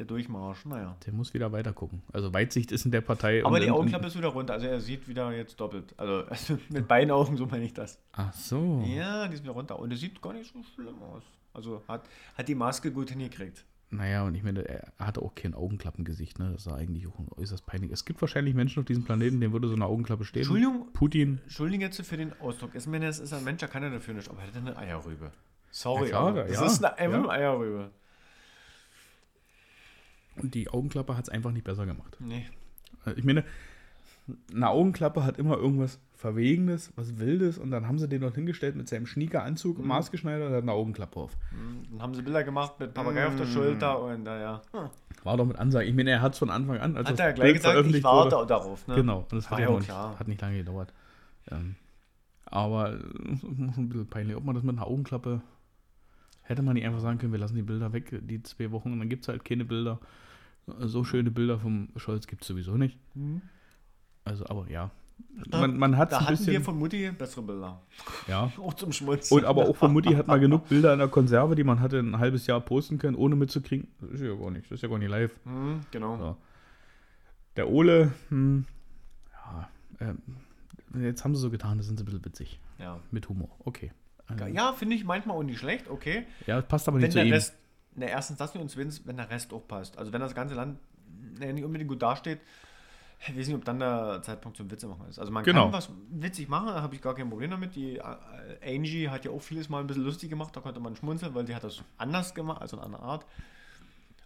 Der 0.00 0.06
Durchmarsch, 0.06 0.64
naja. 0.64 0.96
Der 1.04 1.12
muss 1.12 1.34
wieder 1.34 1.52
weiter 1.52 1.74
gucken. 1.74 2.00
Also 2.10 2.32
Weitsicht 2.32 2.72
ist 2.72 2.86
in 2.86 2.90
der 2.90 3.02
Partei. 3.02 3.44
Aber 3.44 3.60
die 3.60 3.70
Augenklappe 3.70 4.06
ist 4.06 4.16
wieder 4.16 4.28
runter, 4.28 4.54
also 4.54 4.66
er 4.66 4.80
sieht 4.80 5.06
wieder 5.06 5.30
jetzt 5.30 5.60
doppelt. 5.60 5.92
Also, 5.98 6.24
also 6.30 6.58
mit 6.70 6.88
beiden 6.88 7.10
Augen, 7.10 7.36
so 7.36 7.44
meine 7.44 7.66
ich 7.66 7.74
das. 7.74 8.00
Ach 8.12 8.32
so. 8.32 8.82
Ja, 8.86 9.28
die 9.28 9.34
ist 9.34 9.42
wieder 9.42 9.52
runter. 9.52 9.78
Und 9.78 9.92
es 9.92 10.00
sieht 10.00 10.22
gar 10.22 10.32
nicht 10.32 10.50
so 10.54 10.62
schlimm 10.74 11.02
aus. 11.02 11.22
Also 11.52 11.82
hat, 11.86 12.08
hat 12.34 12.48
die 12.48 12.54
Maske 12.54 12.90
gut 12.92 13.10
hingekriegt. 13.10 13.66
Naja, 13.90 14.24
und 14.24 14.34
ich 14.34 14.42
meine, 14.42 14.66
er 14.66 14.90
hatte 14.98 15.20
auch 15.20 15.34
kein 15.34 15.52
Augenklappengesicht, 15.52 16.38
ne? 16.38 16.50
Das 16.54 16.64
sah 16.64 16.76
eigentlich 16.76 17.06
auch 17.06 17.18
äußerst 17.36 17.66
peinlich. 17.66 17.90
Es 17.90 18.06
gibt 18.06 18.22
wahrscheinlich 18.22 18.54
Menschen 18.54 18.80
auf 18.80 18.86
diesem 18.86 19.04
Planeten, 19.04 19.38
denen 19.38 19.52
würde 19.52 19.68
so 19.68 19.74
eine 19.74 19.84
Augenklappe 19.84 20.24
stehen. 20.24 20.44
Entschuldigung, 20.44 20.86
Putin. 20.94 21.40
Entschuldigung 21.42 21.82
jetzt 21.82 22.00
für 22.00 22.16
den 22.16 22.32
Ausdruck. 22.40 22.70
Ich 22.74 22.86
meine, 22.86 23.06
es 23.06 23.18
ist 23.18 23.34
ein 23.34 23.44
Mensch, 23.44 23.58
der 23.58 23.68
kann 23.68 23.82
ja 23.82 23.90
dafür 23.90 24.14
nicht, 24.14 24.30
aber 24.30 24.40
er 24.40 24.46
hat 24.46 24.56
eine 24.56 24.78
Eierrübe. 24.78 25.30
Sorry, 25.72 26.08
Ja, 26.08 26.32
klar, 26.32 26.32
das 26.32 26.52
ja, 26.52 26.64
ist 26.64 26.84
eine, 26.84 26.96
einfach 26.96 27.18
ja. 27.18 27.28
eine 27.28 27.32
Eierrübe. 27.32 27.90
Und 30.36 30.54
die 30.54 30.68
Augenklappe 30.70 31.16
hat 31.16 31.24
es 31.24 31.28
einfach 31.30 31.52
nicht 31.52 31.64
besser 31.64 31.86
gemacht. 31.86 32.16
Nee. 32.20 32.46
Also 33.04 33.18
Ich 33.18 33.24
meine, 33.24 33.44
eine 34.54 34.68
Augenklappe 34.68 35.24
hat 35.24 35.38
immer 35.38 35.56
irgendwas 35.56 35.98
Verwegenes, 36.14 36.92
was 36.96 37.18
Wildes 37.18 37.56
und 37.58 37.70
dann 37.70 37.86
haben 37.88 37.98
sie 37.98 38.06
den 38.08 38.20
dort 38.20 38.34
hingestellt 38.34 38.76
mit 38.76 38.88
seinem 38.88 39.06
Schniekeranzug, 39.06 39.78
Mhm. 39.78 39.86
maßgeschneidert 39.88 40.48
und 40.50 40.54
hat 40.54 40.62
eine 40.62 40.72
Augenklappe 40.72 41.18
auf. 41.18 41.36
Dann 41.90 42.02
haben 42.02 42.14
sie 42.14 42.22
Bilder 42.22 42.44
gemacht 42.44 42.78
mit 42.78 42.92
Papagei 42.94 43.26
auf 43.26 43.36
der 43.36 43.46
Mm. 43.46 43.50
Schulter 43.50 44.02
und 44.02 44.22
naja. 44.24 44.60
War 45.24 45.36
doch 45.38 45.46
mit 45.46 45.58
Ansage. 45.58 45.86
Ich 45.86 45.94
meine, 45.94 46.10
er 46.10 46.20
hat 46.20 46.34
es 46.34 46.38
von 46.38 46.50
Anfang 46.50 46.78
an, 46.78 46.96
als 46.96 47.08
Hat 47.08 47.18
er 47.20 47.32
gleich 47.32 47.44
Bild 47.52 47.56
gesagt, 47.56 47.86
ich 47.94 48.04
warte 48.04 48.36
wurde- 48.36 48.46
darauf. 48.48 48.86
Ne? 48.86 48.94
Genau, 48.96 49.20
und 49.20 49.32
das 49.32 49.50
War 49.50 49.58
hat, 49.58 49.60
ja 49.60 49.68
auch 49.70 49.78
nicht, 49.78 49.90
hat 49.92 50.28
nicht 50.28 50.40
lange 50.42 50.58
gedauert. 50.58 50.92
Ähm, 51.50 51.76
aber 52.44 52.92
äh, 52.92 53.32
ist 53.32 53.40
schon 53.40 53.72
ein 53.78 53.88
bisschen 53.88 54.06
peinlich. 54.08 54.36
Ob 54.36 54.44
man 54.44 54.54
das 54.54 54.62
mit 54.64 54.76
einer 54.76 54.86
Augenklappe 54.86 55.40
hätte 56.50 56.62
man 56.62 56.74
nicht 56.74 56.84
einfach 56.84 57.00
sagen 57.00 57.18
können, 57.18 57.32
wir 57.32 57.38
lassen 57.38 57.56
die 57.56 57.62
Bilder 57.62 57.92
weg, 57.92 58.18
die 58.22 58.42
zwei 58.42 58.70
Wochen, 58.72 58.92
und 58.92 58.98
dann 58.98 59.08
gibt 59.08 59.22
es 59.24 59.28
halt 59.28 59.44
keine 59.44 59.64
Bilder. 59.64 59.98
So 60.80 61.04
schöne 61.04 61.30
Bilder 61.30 61.58
vom 61.58 61.88
Scholz 61.96 62.26
gibt 62.26 62.42
es 62.42 62.48
sowieso 62.48 62.76
nicht. 62.76 62.98
Mhm. 63.14 63.40
Also, 64.24 64.46
aber 64.46 64.68
ja. 64.70 64.90
Da- 65.50 65.60
Man, 65.60 65.78
man 65.78 65.96
hat 65.96 66.12
Da 66.12 66.18
ein 66.18 66.26
hatten 66.26 66.46
wir 66.46 66.60
von 66.60 66.78
Mutti 66.78 67.10
bessere 67.12 67.42
Bilder. 67.42 67.80
Ja. 68.26 68.50
Auch 68.58 68.74
zum 68.74 68.90
Schmutzen. 68.92 69.34
Und 69.34 69.44
aber 69.44 69.68
auch 69.68 69.76
von 69.76 69.92
Mutti 69.92 70.12
hat 70.14 70.26
man 70.26 70.40
genug 70.40 70.68
Bilder 70.68 70.92
in 70.94 70.98
der 70.98 71.08
Konserve, 71.08 71.54
die 71.54 71.64
man 71.64 71.80
hatte 71.80 71.98
ein 71.98 72.18
halbes 72.18 72.46
Jahr 72.46 72.60
posten 72.60 72.98
können, 72.98 73.16
ohne 73.16 73.36
mitzukriegen. 73.36 73.88
Das 74.00 74.10
ist 74.12 74.22
ja 74.22 74.34
gar 74.34 74.50
nicht. 74.50 74.66
Das 74.66 74.76
ist 74.76 74.82
ja 74.82 74.88
gar 74.88 74.98
nicht 74.98 75.10
live. 75.10 75.34
Mhm, 75.44 75.80
genau. 75.90 76.16
So. 76.16 76.36
Der 77.56 77.68
Ole, 77.68 78.12
hm, 78.28 78.64
ja, 79.32 79.68
ähm, 80.00 80.18
jetzt 81.02 81.24
haben 81.24 81.34
sie 81.34 81.40
so 81.42 81.50
getan, 81.50 81.76
das 81.78 81.86
sind 81.86 81.98
sie 81.98 82.02
ein 82.04 82.06
bisschen 82.06 82.24
witzig. 82.24 82.58
Ja, 82.78 82.98
Mit 83.10 83.28
Humor. 83.28 83.50
Okay. 83.64 83.92
Ähm, 84.40 84.54
ja 84.54 84.72
finde 84.72 84.96
ich 84.96 85.04
manchmal 85.04 85.36
auch 85.36 85.42
nicht 85.42 85.58
schlecht, 85.58 85.88
okay. 85.88 86.26
ja, 86.46 86.60
passt 86.62 86.86
aber 86.88 86.98
nicht 86.98 87.04
Wenn 87.04 87.10
zu 87.12 87.18
der 87.18 87.26
ihm. 87.26 87.32
Rest, 87.32 87.54
na, 87.94 88.06
erstens 88.06 88.38
das 88.38 88.54
nicht 88.54 88.62
und 88.62 88.68
zweitens, 88.70 89.06
wenn 89.06 89.16
der 89.16 89.28
Rest 89.30 89.52
auch 89.52 89.66
passt. 89.66 89.98
Also 89.98 90.12
wenn 90.12 90.20
das 90.20 90.34
ganze 90.34 90.54
Land 90.54 90.78
na, 91.38 91.52
nicht 91.52 91.64
unbedingt 91.64 91.88
gut 91.90 92.02
dasteht, 92.02 92.40
ich 93.28 93.36
weiß 93.36 93.48
nicht, 93.48 93.56
ob 93.56 93.64
dann 93.66 93.78
der 93.80 94.22
Zeitpunkt 94.22 94.56
zum 94.56 94.70
Witze 94.70 94.86
machen 94.86 95.06
ist. 95.10 95.18
Also 95.18 95.30
man 95.30 95.44
Genau. 95.44 95.64
kann 95.64 95.72
was 95.74 95.90
witzig 96.10 96.48
machen, 96.48 96.68
da 96.68 96.80
habe 96.80 96.94
ich 96.94 97.02
gar 97.02 97.14
kein 97.14 97.28
Problem 97.28 97.50
damit. 97.50 97.74
Die 97.76 97.98
äh, 97.98 98.04
Angie 98.76 99.10
hat 99.10 99.24
ja 99.26 99.30
auch 99.30 99.42
vieles 99.42 99.68
mal 99.68 99.80
ein 99.80 99.86
bisschen 99.86 100.04
lustig 100.04 100.30
gemacht, 100.30 100.56
da 100.56 100.60
konnte 100.60 100.80
man 100.80 100.96
schmunzeln, 100.96 101.34
weil 101.34 101.44
die 101.44 101.54
hat 101.54 101.62
das 101.64 101.82
anders 101.98 102.34
gemacht, 102.34 102.62
also 102.62 102.78
in 102.78 102.82
einer 102.84 103.00
Art. 103.00 103.24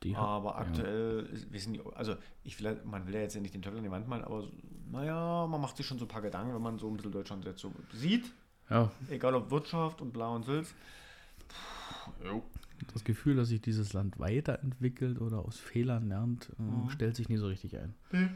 Hat- 0.04 0.16
Aber 0.18 0.50
ja. 0.50 0.56
aktuell, 0.56 1.26
ist, 1.32 1.50
wissen 1.52 1.72
die, 1.72 1.80
also 1.94 2.14
ich 2.44 2.62
will, 2.62 2.78
man 2.84 3.06
will 3.06 3.14
ja 3.14 3.20
jetzt 3.20 3.34
ja 3.34 3.40
nicht 3.40 3.54
den 3.54 3.62
Teufel 3.62 3.78
an 3.78 3.84
die 3.84 3.90
Wand 3.90 4.06
malen, 4.06 4.22
aber 4.22 4.44
naja, 4.92 5.46
man 5.46 5.60
macht 5.60 5.76
sich 5.78 5.86
schon 5.86 5.98
so 5.98 6.04
ein 6.04 6.08
paar 6.08 6.20
Gedanken, 6.22 6.54
wenn 6.54 6.60
man 6.62 6.78
so 6.78 6.88
ein 6.88 6.96
bisschen 6.96 7.10
Deutschland 7.12 7.44
jetzt 7.46 7.60
so 7.60 7.72
sieht, 7.92 8.26
Ja, 8.70 8.90
egal 9.08 9.34
ob 9.34 9.50
Wirtschaft 9.50 10.00
und 10.00 10.12
Blau 10.12 10.34
und 10.34 10.44
Sülz. 10.44 10.74
das 12.92 13.04
Gefühl, 13.04 13.36
dass 13.36 13.48
sich 13.48 13.60
dieses 13.60 13.92
Land 13.92 14.18
weiterentwickelt 14.18 15.20
oder 15.20 15.38
aus 15.40 15.58
Fehlern 15.58 16.08
lernt, 16.08 16.50
äh, 16.58 16.62
Mhm. 16.62 16.90
stellt 16.90 17.16
sich 17.16 17.28
nie 17.28 17.36
so 17.36 17.46
richtig 17.46 17.76
ein. 17.78 17.94
Nee. 18.12 18.28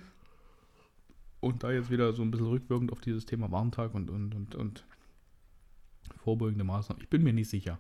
Und 1.41 1.63
da 1.63 1.71
jetzt 1.71 1.91
wieder 1.91 2.13
so 2.13 2.23
ein 2.23 2.31
bisschen 2.31 2.47
rückwirkend 2.49 2.91
auf 2.93 3.01
dieses 3.01 3.25
Thema 3.27 3.51
Warntag 3.53 3.95
und, 3.95 4.11
und, 4.11 4.35
und, 4.35 4.55
und 4.55 4.85
vorbeugende 6.17 6.65
Maßnahmen. 6.65 7.03
Ich 7.03 7.09
bin 7.09 7.23
mir 7.23 7.33
nicht 7.33 7.49
sicher, 7.49 7.79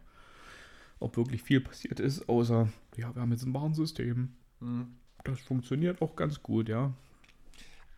ob 1.01 1.17
wirklich 1.17 1.43
viel 1.43 1.61
passiert 1.61 2.01
ist, 2.01 2.29
außer, 2.29 2.69
ja, 2.97 3.15
wir 3.15 3.23
haben 3.23 3.33
jetzt 3.33 3.45
ein 3.45 3.55
Warnsystem. 3.55 4.33
Hm. 4.61 4.95
Das 5.25 5.41
funktioniert 5.41 6.01
auch 6.03 6.15
ganz 6.17 6.43
gut, 6.43 6.69
ja. 6.69 6.93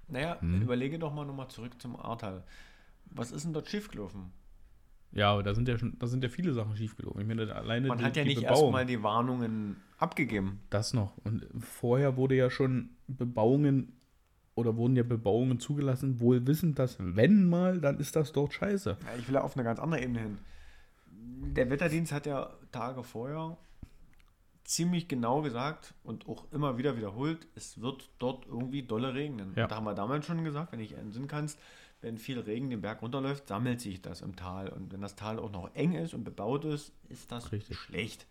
Naja, 0.08 0.40
Hm. 0.40 0.62
überlege 0.62 0.98
doch 0.98 1.12
mal 1.12 1.24
nochmal 1.26 1.48
zurück 1.48 1.80
zum 1.80 1.96
Ahrtal. 1.96 2.42
Was 3.06 3.30
ist 3.32 3.44
denn 3.44 3.52
dort 3.52 3.68
schiefgelaufen? 3.68 4.32
Ja, 5.12 5.32
aber 5.32 5.42
da 5.42 5.54
sind 5.54 5.66
ja 5.68 5.76
schon, 5.76 5.98
da 5.98 6.06
sind 6.06 6.22
ja 6.22 6.28
viele 6.28 6.52
Sachen 6.52 6.76
schiefgelaufen. 6.76 7.20
Ich 7.20 7.26
meine, 7.26 7.52
alleine 7.54 7.88
Man 7.88 7.98
die, 7.98 8.04
hat 8.04 8.16
ja 8.16 8.24
nicht 8.24 8.42
erstmal 8.42 8.86
die 8.86 9.02
Warnungen 9.02 9.76
abgegeben. 9.98 10.60
das 10.70 10.94
noch. 10.94 11.16
Und 11.24 11.46
vorher 11.58 12.16
wurde 12.16 12.36
ja 12.36 12.50
schon 12.50 12.90
Bebauungen 13.08 13.92
oder 14.54 14.76
wurden 14.76 14.96
ja 14.96 15.02
Bebauungen 15.02 15.58
zugelassen, 15.58 16.20
wohl 16.20 16.46
wissend, 16.46 16.78
dass 16.78 16.96
wenn 17.00 17.48
mal, 17.48 17.80
dann 17.80 17.98
ist 17.98 18.14
das 18.14 18.32
dort 18.32 18.52
scheiße. 18.54 18.90
Ja, 19.00 19.18
ich 19.18 19.26
will 19.26 19.34
ja 19.34 19.42
auf 19.42 19.56
eine 19.56 19.64
ganz 19.64 19.80
andere 19.80 20.02
Ebene 20.02 20.20
hin. 20.20 20.38
Der 21.54 21.70
Wetterdienst 21.70 22.12
hat 22.12 22.26
ja 22.26 22.50
Tage 22.70 23.02
vorher 23.02 23.56
ziemlich 24.64 25.08
genau 25.08 25.42
gesagt 25.42 25.94
und 26.04 26.28
auch 26.28 26.44
immer 26.52 26.78
wieder 26.78 26.96
wiederholt, 26.96 27.48
es 27.56 27.80
wird 27.80 28.08
dort 28.18 28.46
irgendwie 28.46 28.84
dolle 28.84 29.14
regnen. 29.14 29.52
Ja. 29.56 29.66
Da 29.66 29.76
haben 29.76 29.84
wir 29.84 29.94
damals 29.94 30.26
schon 30.26 30.44
gesagt, 30.44 30.72
wenn 30.72 30.78
ich 30.80 30.96
einen 30.96 31.10
Sinn 31.10 31.26
kannst, 31.26 31.58
wenn 32.00 32.18
viel 32.18 32.38
Regen 32.40 32.70
den 32.70 32.80
Berg 32.80 33.02
runterläuft, 33.02 33.48
sammelt 33.48 33.80
sich 33.80 34.00
das 34.00 34.22
im 34.22 34.36
Tal. 34.36 34.68
Und 34.68 34.92
wenn 34.92 35.00
das 35.00 35.16
Tal 35.16 35.38
auch 35.38 35.50
noch 35.50 35.74
eng 35.74 35.92
ist 35.92 36.14
und 36.14 36.24
bebaut 36.24 36.64
ist, 36.64 36.92
ist 37.08 37.30
das 37.30 37.52
Richtig. 37.52 37.76
schlecht. 37.76 38.26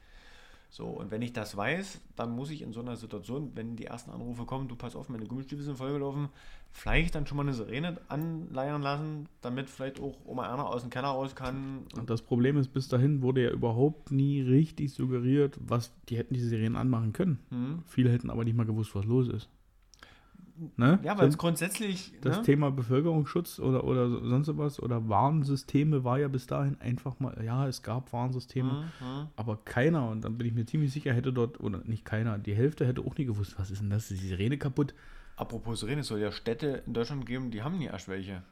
So, 0.71 0.85
und 0.85 1.09
wenn 1.09 1.23
ich 1.23 1.33
das 1.33 1.57
weiß, 1.57 1.99
dann 2.15 2.35
muss 2.35 2.51
ich 2.51 2.61
in 2.61 2.73
so 2.73 2.79
einer 2.79 2.95
Situation, 2.95 3.51
wenn 3.55 3.75
die 3.75 3.85
ersten 3.85 4.11
Anrufe 4.11 4.45
kommen, 4.45 4.67
du 4.67 4.75
pass 4.75 4.95
auf, 4.95 5.09
meine 5.09 5.25
Gummistiefel 5.25 5.65
sind 5.65 5.77
vollgelaufen, 5.77 6.29
vielleicht 6.71 7.15
dann 7.15 7.25
schon 7.25 7.37
mal 7.37 7.43
eine 7.43 7.53
Sirene 7.53 7.99
anleiern 8.07 8.83
lassen, 8.83 9.27
damit 9.41 9.67
vielleicht 9.67 9.99
auch 9.99 10.15
Oma 10.25 10.45
Erna 10.45 10.63
aus 10.63 10.81
dem 10.81 10.91
Keller 10.91 11.07
raus 11.07 11.33
kann. 11.33 11.87
Und 11.95 12.11
das 12.11 12.21
Problem 12.21 12.55
ist, 12.57 12.71
bis 12.71 12.87
dahin 12.87 13.23
wurde 13.23 13.45
ja 13.45 13.49
überhaupt 13.49 14.11
nie 14.11 14.41
richtig 14.41 14.93
suggeriert, 14.93 15.57
was 15.59 15.91
die 16.07 16.17
hätten 16.17 16.35
diese 16.35 16.49
Serien 16.49 16.75
anmachen 16.75 17.13
können. 17.13 17.39
Hm. 17.49 17.79
Viele 17.87 18.11
hätten 18.11 18.29
aber 18.29 18.43
nicht 18.43 18.55
mal 18.55 18.65
gewusst, 18.65 18.93
was 18.93 19.05
los 19.05 19.27
ist. 19.27 19.49
Ne? 20.77 20.99
Ja, 21.03 21.17
weil 21.17 21.27
es 21.29 21.37
grundsätzlich. 21.37 22.13
das 22.21 22.37
ne? 22.37 22.43
Thema 22.43 22.69
Bevölkerungsschutz 22.71 23.59
oder, 23.59 23.83
oder 23.83 24.09
so- 24.09 24.27
sonst 24.27 24.57
was 24.57 24.81
oder 24.81 25.07
Warnsysteme 25.07 26.03
war 26.03 26.19
ja 26.19 26.27
bis 26.27 26.47
dahin 26.47 26.79
einfach 26.81 27.19
mal, 27.19 27.41
ja, 27.43 27.67
es 27.67 27.81
gab 27.83 28.11
Warnsysteme, 28.11 28.71
Hm, 28.99 29.07
hm. 29.19 29.27
aber 29.35 29.57
keiner, 29.63 30.09
und 30.09 30.21
dann 30.23 30.37
bin 30.37 30.47
ich 30.47 30.53
mir 30.53 30.65
ziemlich 30.65 30.91
sicher, 30.91 31.13
hätte 31.13 31.31
dort, 31.31 31.59
oder 31.59 31.79
nicht 31.85 32.03
keiner, 32.05 32.37
die 32.37 32.53
Hälfte 32.55 32.85
hätte 32.85 33.01
auch 33.01 33.15
nie 33.17 33.25
gewusst, 33.25 33.55
was 33.57 33.71
ist 33.71 33.81
denn 33.81 33.89
das, 33.89 34.11
ist 34.11 34.21
die 34.21 34.27
Sirene 34.27 34.57
kaputt? 34.57 34.93
Apropos 35.37 35.79
Sirene, 35.79 36.01
es 36.01 36.07
soll 36.07 36.19
ja 36.19 36.31
Städte 36.31 36.83
in 36.85 36.93
Deutschland 36.93 37.25
geben, 37.25 37.51
die 37.51 37.61
haben 37.63 37.77
nie 37.77 37.85
erst 37.85 38.07
welche. 38.09 38.43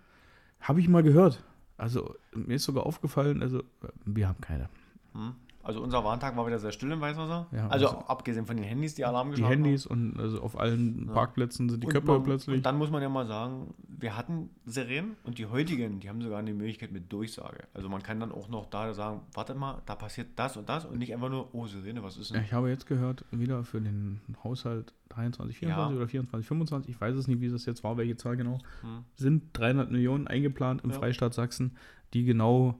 Habe 0.61 0.79
ich 0.79 0.87
mal 0.87 1.03
gehört. 1.03 1.43
Also 1.77 2.15
mir 2.33 2.55
ist 2.55 2.63
sogar 2.63 2.85
aufgefallen, 2.85 3.41
also 3.41 3.63
wir 4.05 4.27
haben 4.29 4.39
keine. 4.41 4.69
Hm? 5.13 5.35
Also 5.67 5.81
unser 5.81 6.01
Warntag 6.05 6.37
war 6.37 6.47
wieder 6.47 6.59
sehr 6.59 6.71
still 6.71 6.89
im 6.93 7.01
Weißwasser. 7.01 7.47
Ja, 7.51 7.67
also, 7.67 7.87
also- 7.87 7.99
abgesehen 8.07 8.45
von 8.45 8.55
den 8.55 8.63
Handys, 8.65 8.95
die 8.95 9.03
Alarm 9.03 9.27
Die 9.27 9.31
geschlagen 9.31 9.53
haben. 9.53 9.63
Handys 9.65 9.85
und 9.85 10.17
also 10.17 10.41
auf 10.41 10.57
allen 10.57 11.07
Ja. 11.07 11.13
Parkplätzen 11.13 11.67
sind 11.67 11.83
die 11.83 11.87
Und 11.87 11.93
Köpfe 11.93 12.11
man- 12.13 12.23
plötzlich. 12.23 12.55
Und 12.55 12.65
dann 12.65 12.77
muss 12.77 12.89
man 12.89 13.01
ja 13.01 13.09
mal 13.09 13.27
sagen, 13.27 13.73
wir 13.85 14.15
hatten 14.15 14.49
Sirenen 14.65 15.17
und 15.25 15.39
die 15.39 15.45
heutigen, 15.47 15.99
die 15.99 16.07
haben 16.07 16.21
sogar 16.21 16.39
eine 16.39 16.53
Möglichkeit 16.53 16.93
mit 16.93 17.11
Durchsage. 17.11 17.65
Also 17.73 17.89
man 17.89 18.01
kann 18.01 18.17
dann 18.21 18.31
auch 18.31 18.47
noch 18.47 18.67
da 18.67 18.93
sagen, 18.93 19.21
warte 19.33 19.55
mal, 19.55 19.81
da 19.85 19.95
passiert 19.95 20.27
das 20.37 20.55
und 20.55 20.69
das 20.69 20.85
und 20.85 20.99
nicht 20.99 21.13
einfach 21.13 21.29
nur, 21.29 21.53
oh 21.53 21.67
Sirene, 21.67 22.01
was 22.01 22.15
ist 22.15 22.29
Ja, 22.29 22.37
denn? 22.37 22.45
ich 22.45 22.53
habe 22.53 22.69
jetzt 22.69 22.87
gehört, 22.87 23.25
wieder 23.31 23.65
für 23.65 23.81
den 23.81 24.21
Haushalt 24.45 24.93
23, 25.09 25.57
24 25.57 25.91
Ja. 25.95 25.97
oder 25.97 26.07
24, 26.07 26.47
25, 26.47 26.95
ich 26.95 27.01
weiß 27.01 27.13
es 27.17 27.27
nicht, 27.27 27.41
wie 27.41 27.49
das 27.49 27.65
jetzt 27.65 27.83
war, 27.83 27.97
welche 27.97 28.15
Zahl 28.15 28.37
genau, 28.37 28.59
Hm. 28.83 29.03
sind 29.17 29.43
300 29.51 29.91
Millionen 29.91 30.27
eingeplant 30.27 30.81
im 30.85 30.91
Ja. 30.91 30.95
Freistaat 30.97 31.33
Sachsen, 31.33 31.75
die 32.13 32.23
genau 32.23 32.79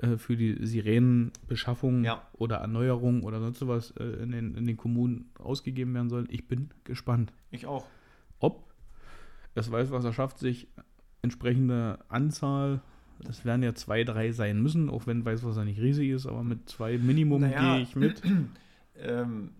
äh, 0.00 0.16
für 0.16 0.36
die 0.36 0.64
Sirenenbeschaffung 0.64 2.04
Ja. 2.04 2.26
oder 2.32 2.56
Erneuerung 2.56 3.22
oder 3.22 3.40
sonst 3.40 3.66
was 3.66 3.90
äh, 3.92 4.04
in, 4.04 4.30
den, 4.32 4.54
in 4.54 4.66
den 4.66 4.76
Kommunen 4.76 5.30
ausgegeben 5.38 5.94
werden 5.94 6.08
sollen. 6.08 6.28
Ich 6.30 6.48
bin 6.48 6.70
gespannt, 6.84 7.32
Ich 7.50 7.66
auch. 7.66 7.86
ob 8.38 8.72
das 9.54 9.70
Weißwasser 9.70 10.12
schafft, 10.12 10.38
sich 10.38 10.68
entsprechende 11.22 11.98
Anzahl, 12.08 12.80
es 13.28 13.44
werden 13.44 13.62
ja 13.62 13.74
zwei, 13.74 14.02
drei 14.02 14.32
sein 14.32 14.60
müssen, 14.62 14.88
auch 14.90 15.06
wenn 15.06 15.24
Weißwasser 15.24 15.64
nicht 15.64 15.78
riesig 15.80 16.10
ist, 16.10 16.26
aber 16.26 16.42
mit 16.42 16.68
zwei 16.68 16.98
Minimum 16.98 17.42
Naja, 17.42 17.74
gehe 17.74 17.82
ich 17.82 17.96
mit. 17.96 18.22
Ähm, 18.94 19.50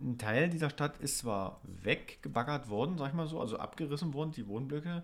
ein 0.00 0.16
Teil 0.16 0.48
dieser 0.48 0.70
Stadt 0.70 0.98
ist 0.98 1.18
zwar 1.18 1.60
weggebaggert 1.82 2.68
worden, 2.68 2.96
sag 2.98 3.08
ich 3.08 3.14
mal 3.14 3.26
so, 3.26 3.40
also 3.40 3.58
abgerissen 3.58 4.14
worden, 4.14 4.30
die 4.30 4.46
Wohnblöcke, 4.46 5.02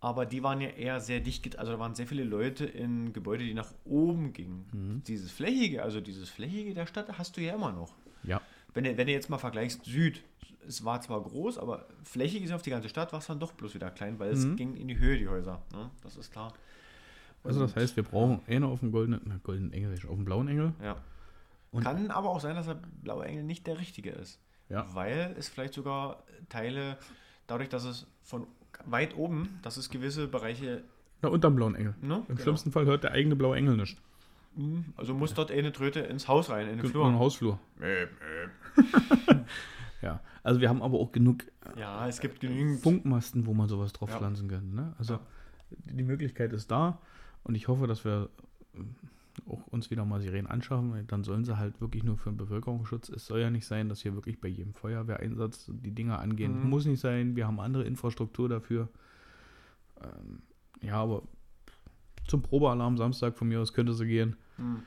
aber 0.00 0.26
die 0.26 0.42
waren 0.42 0.60
ja 0.60 0.68
eher 0.68 1.00
sehr 1.00 1.20
dicht, 1.20 1.58
also 1.58 1.72
da 1.72 1.78
waren 1.78 1.94
sehr 1.94 2.06
viele 2.06 2.24
Leute 2.24 2.64
in 2.64 3.12
Gebäude, 3.12 3.44
die 3.44 3.54
nach 3.54 3.72
oben 3.84 4.32
gingen. 4.32 4.66
Mhm. 4.72 5.02
Dieses 5.04 5.30
Flächige, 5.32 5.82
also 5.82 6.00
dieses 6.00 6.28
Flächige 6.28 6.74
der 6.74 6.86
Stadt 6.86 7.18
hast 7.18 7.36
du 7.36 7.40
ja 7.40 7.54
immer 7.54 7.72
noch. 7.72 7.92
Ja. 8.22 8.40
Wenn 8.74 8.84
du, 8.84 8.96
wenn 8.96 9.06
du 9.06 9.12
jetzt 9.12 9.30
mal 9.30 9.38
vergleichst, 9.38 9.84
Süd, 9.84 10.22
es 10.68 10.84
war 10.84 11.00
zwar 11.00 11.22
groß, 11.22 11.58
aber 11.58 11.86
flächig 12.02 12.42
ist 12.42 12.52
auf 12.52 12.62
die 12.62 12.70
ganze 12.70 12.88
Stadt, 12.88 13.12
war 13.12 13.20
es 13.20 13.26
dann 13.26 13.38
doch 13.40 13.52
bloß 13.52 13.74
wieder 13.74 13.90
klein, 13.90 14.18
weil 14.18 14.30
es 14.32 14.44
Mhm. 14.44 14.56
ging 14.56 14.76
in 14.76 14.88
die 14.88 14.98
Höhe, 14.98 15.16
die 15.18 15.28
Häuser. 15.28 15.62
Ne? 15.72 15.90
Das 16.02 16.16
ist 16.16 16.30
klar. 16.32 16.52
Also 17.44 17.60
das 17.60 17.72
Und- 17.72 17.80
heißt, 17.80 17.96
wir 17.96 18.02
brauchen 18.02 18.40
eine 18.48 18.66
auf 18.66 18.80
dem 18.80 18.90
goldenen, 18.92 19.20
na, 19.24 19.38
goldenen 19.44 19.72
Engel, 19.72 19.94
auf 19.94 20.14
dem 20.16 20.24
blauen 20.24 20.48
Engel. 20.48 20.72
Ja. 20.82 20.96
Und- 21.70 21.84
Kann 21.84 22.10
aber 22.10 22.30
auch 22.30 22.40
sein, 22.40 22.56
dass 22.56 22.66
der 22.66 22.78
blaue 23.02 23.24
Engel 23.24 23.44
nicht 23.44 23.66
der 23.66 23.78
richtige 23.78 24.10
ist. 24.10 24.40
Ja. 24.68 24.86
Weil 24.94 25.34
es 25.38 25.48
vielleicht 25.48 25.74
sogar 25.74 26.24
Teile, 26.48 26.98
dadurch, 27.46 27.68
dass 27.68 27.84
es 27.84 28.06
von 28.22 28.46
weit 28.84 29.16
oben, 29.16 29.58
dass 29.62 29.76
es 29.76 29.90
gewisse 29.90 30.26
Bereiche, 30.28 30.82
Na, 31.22 31.28
unterm 31.30 31.56
blauen 31.56 31.74
Engel. 31.74 31.94
ne? 32.02 32.22
Im 32.28 32.38
schlimmsten 32.38 32.72
Fall 32.72 32.84
hört 32.86 33.04
der 33.04 33.12
eigene 33.12 33.36
blaue 33.36 33.56
Engel 33.56 33.76
nicht. 33.76 33.98
Mhm. 34.54 34.86
Also 34.96 35.14
muss 35.14 35.34
dort 35.34 35.50
eine 35.50 35.72
Tröte 35.72 36.00
ins 36.00 36.28
Haus 36.28 36.50
rein, 36.50 36.68
in 36.68 36.78
den 36.78 36.86
Flur. 36.86 37.12
Hausflur. 37.18 37.58
Möp, 37.78 38.10
möp. 38.76 39.44
Ja. 40.02 40.20
Also 40.42 40.60
wir 40.60 40.68
haben 40.68 40.82
aber 40.82 40.98
auch 40.98 41.10
genug 41.10 41.44
Ja, 41.76 42.06
es 42.06 42.20
gibt 42.20 42.40
genügend. 42.40 42.80
Funkmasten, 42.82 43.46
wo 43.46 43.54
man 43.54 43.68
sowas 43.68 43.92
drauf 43.92 44.10
Ja. 44.10 44.18
pflanzen 44.18 44.46
könnte. 44.48 44.74
Ne? 44.76 44.94
Also 44.98 45.14
Ja. 45.14 45.20
die 45.86 46.02
Möglichkeit 46.04 46.52
ist 46.52 46.70
da 46.70 46.98
und 47.44 47.54
ich 47.54 47.66
hoffe, 47.68 47.86
dass 47.86 48.04
wir 48.04 48.28
äh, 48.74 48.78
auch 49.46 49.66
uns 49.68 49.90
wieder 49.90 50.04
mal 50.04 50.20
Sirenen 50.20 50.46
anschaffen, 50.46 50.92
weil 50.92 51.04
dann 51.04 51.24
sollen 51.24 51.44
sie 51.44 51.58
halt 51.58 51.80
wirklich 51.80 52.02
nur 52.04 52.16
für 52.16 52.30
den 52.30 52.36
Bevölkerungsschutz. 52.36 53.08
Es 53.10 53.26
soll 53.26 53.40
ja 53.40 53.50
nicht 53.50 53.66
sein, 53.66 53.88
dass 53.88 54.02
hier 54.02 54.14
wirklich 54.14 54.40
bei 54.40 54.48
jedem 54.48 54.74
Feuerwehreinsatz 54.74 55.70
die 55.72 55.90
Dinger 55.90 56.18
angehen. 56.20 56.62
Mhm. 56.62 56.70
Muss 56.70 56.86
nicht 56.86 57.00
sein, 57.00 57.36
wir 57.36 57.46
haben 57.46 57.60
andere 57.60 57.84
Infrastruktur 57.84 58.48
dafür. 58.48 58.88
Ähm, 60.02 60.42
ja, 60.82 60.94
aber 61.02 61.22
zum 62.26 62.42
Probealarm 62.42 62.96
Samstag 62.96 63.36
von 63.36 63.48
mir 63.48 63.60
aus 63.60 63.72
könnte 63.72 63.94
sie 63.94 64.06
gehen. 64.06 64.36
Hm. 64.56 64.82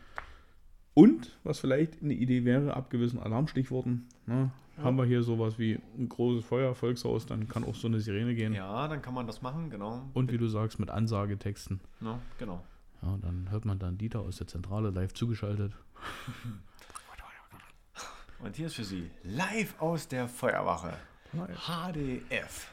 Und, 0.93 1.37
was 1.43 1.59
vielleicht 1.59 2.01
eine 2.01 2.13
Idee 2.13 2.43
wäre, 2.43 2.75
ab 2.75 2.89
gewissen 2.89 3.19
Alarmstichworten, 3.19 4.07
ne, 4.25 4.51
Ja. 4.77 4.83
haben 4.83 4.97
wir 4.97 5.05
hier 5.05 5.23
sowas 5.23 5.57
wie 5.57 5.79
ein 5.97 6.09
großes 6.09 6.43
Feuer, 6.43 6.75
Volkshaus, 6.75 7.25
dann 7.25 7.47
kann 7.47 7.63
auch 7.63 7.75
so 7.75 7.87
eine 7.87 7.99
Sirene 8.01 8.35
gehen. 8.35 8.53
Ja, 8.53 8.87
dann 8.87 9.01
kann 9.01 9.13
man 9.13 9.25
das 9.25 9.41
machen, 9.41 9.69
genau. 9.69 10.09
Und 10.13 10.31
wie 10.31 10.37
du 10.37 10.47
sagst, 10.47 10.79
mit 10.79 10.89
Ansagetexten. 10.89 11.79
Ne, 12.01 12.19
genau. 12.37 12.61
Ja, 13.01 13.17
dann 13.21 13.47
hört 13.49 13.65
man 13.65 13.79
dann 13.79 13.97
Dieter 13.97 14.19
aus 14.19 14.37
der 14.37 14.47
Zentrale 14.47 14.89
live 14.89 15.13
zugeschaltet. 15.13 15.73
Und 18.39 18.55
hier 18.55 18.67
ist 18.67 18.75
für 18.75 18.83
Sie 18.83 19.09
live 19.23 19.79
aus 19.81 20.07
der 20.07 20.27
Feuerwache. 20.27 20.93
HDF. 21.33 22.67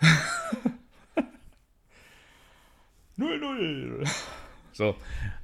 0-0. 3.19 4.09
So, 4.73 4.95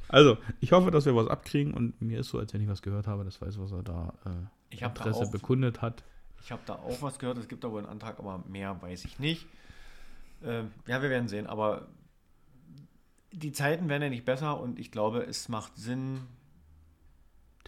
also, 0.09 0.37
ich 0.61 0.73
hoffe, 0.73 0.91
dass 0.91 1.07
wir 1.07 1.17
was 1.17 1.27
abkriegen 1.27 1.73
und 1.73 1.99
mir 2.03 2.21
ist 2.21 2.29
so, 2.29 2.39
als 2.39 2.53
wenn 2.53 2.61
ich 2.61 2.69
was 2.69 2.83
gehört 2.83 3.07
habe, 3.07 3.25
das 3.25 3.41
weiß, 3.41 3.59
was 3.59 3.73
er 3.73 3.83
da 3.83 4.13
äh, 4.27 4.29
Ich 4.69 4.83
hab 4.83 4.95
da 4.95 5.05
Interesse 5.07 5.25
auch- 5.27 5.31
bekundet 5.33 5.81
hat. 5.81 6.05
Ich 6.43 6.53
habe 6.53 6.61
da 6.67 6.75
auch 6.75 7.01
was 7.01 7.19
gehört, 7.19 7.39
es 7.39 7.49
gibt 7.49 7.65
da 7.65 7.71
wohl 7.71 7.79
einen 7.79 7.89
Antrag, 7.89 8.19
aber 8.19 8.45
mehr 8.47 8.83
weiß 8.83 9.07
ich 9.07 9.19
nicht. 9.19 9.47
Ähm, 10.45 10.71
ja, 10.87 11.01
wir 11.01 11.09
werden 11.09 11.29
sehen, 11.29 11.47
aber 11.47 11.87
die 13.33 13.53
Zeiten 13.53 13.89
werden 13.89 14.03
ja 14.03 14.09
nicht 14.11 14.25
besser 14.25 14.61
und 14.61 14.79
ich 14.79 14.91
glaube, 14.91 15.25
es 15.25 15.49
macht 15.49 15.77
Sinn, 15.77 16.21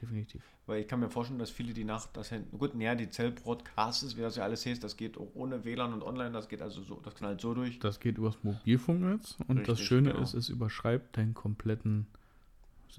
Definitiv. 0.01 0.43
weil 0.67 0.81
ich 0.83 0.89
kann 0.89 1.01
mir 1.01 1.09
vorstellen, 1.09 1.39
dass 1.39 1.51
viele 1.51 1.73
die 1.73 1.85
Nacht 1.85 2.11
das 2.15 2.31
Handy, 2.31 2.49
gut, 2.57 2.75
naja, 2.75 2.95
die 2.95 3.09
Zell-Broadcasts, 3.09 4.17
wie 4.17 4.21
das 4.23 4.37
ja 4.37 4.43
alles 4.45 4.67
heißt, 4.67 4.83
das 4.83 4.97
geht 4.97 5.17
auch 5.19 5.29
ohne 5.35 5.65
WLAN 5.65 5.93
und 5.93 6.03
online, 6.03 6.33
das 6.33 6.49
geht 6.49 6.61
also 6.63 6.83
so, 6.83 6.97
das 6.97 7.15
knallt 7.15 7.41
so 7.41 7.55
durch. 7.55 7.79
Das 7.79 8.01
geht 8.01 8.19
übers 8.19 8.37
Mobilfunknetz 8.43 9.37
und 9.47 9.61
das 9.69 9.79
Richtig, 9.79 9.87
Schöne 9.87 10.11
genau. 10.13 10.23
ist, 10.23 10.35
es 10.35 10.49
überschreibt 10.49 11.17
deinen 11.17 11.35
kompletten 11.35 12.07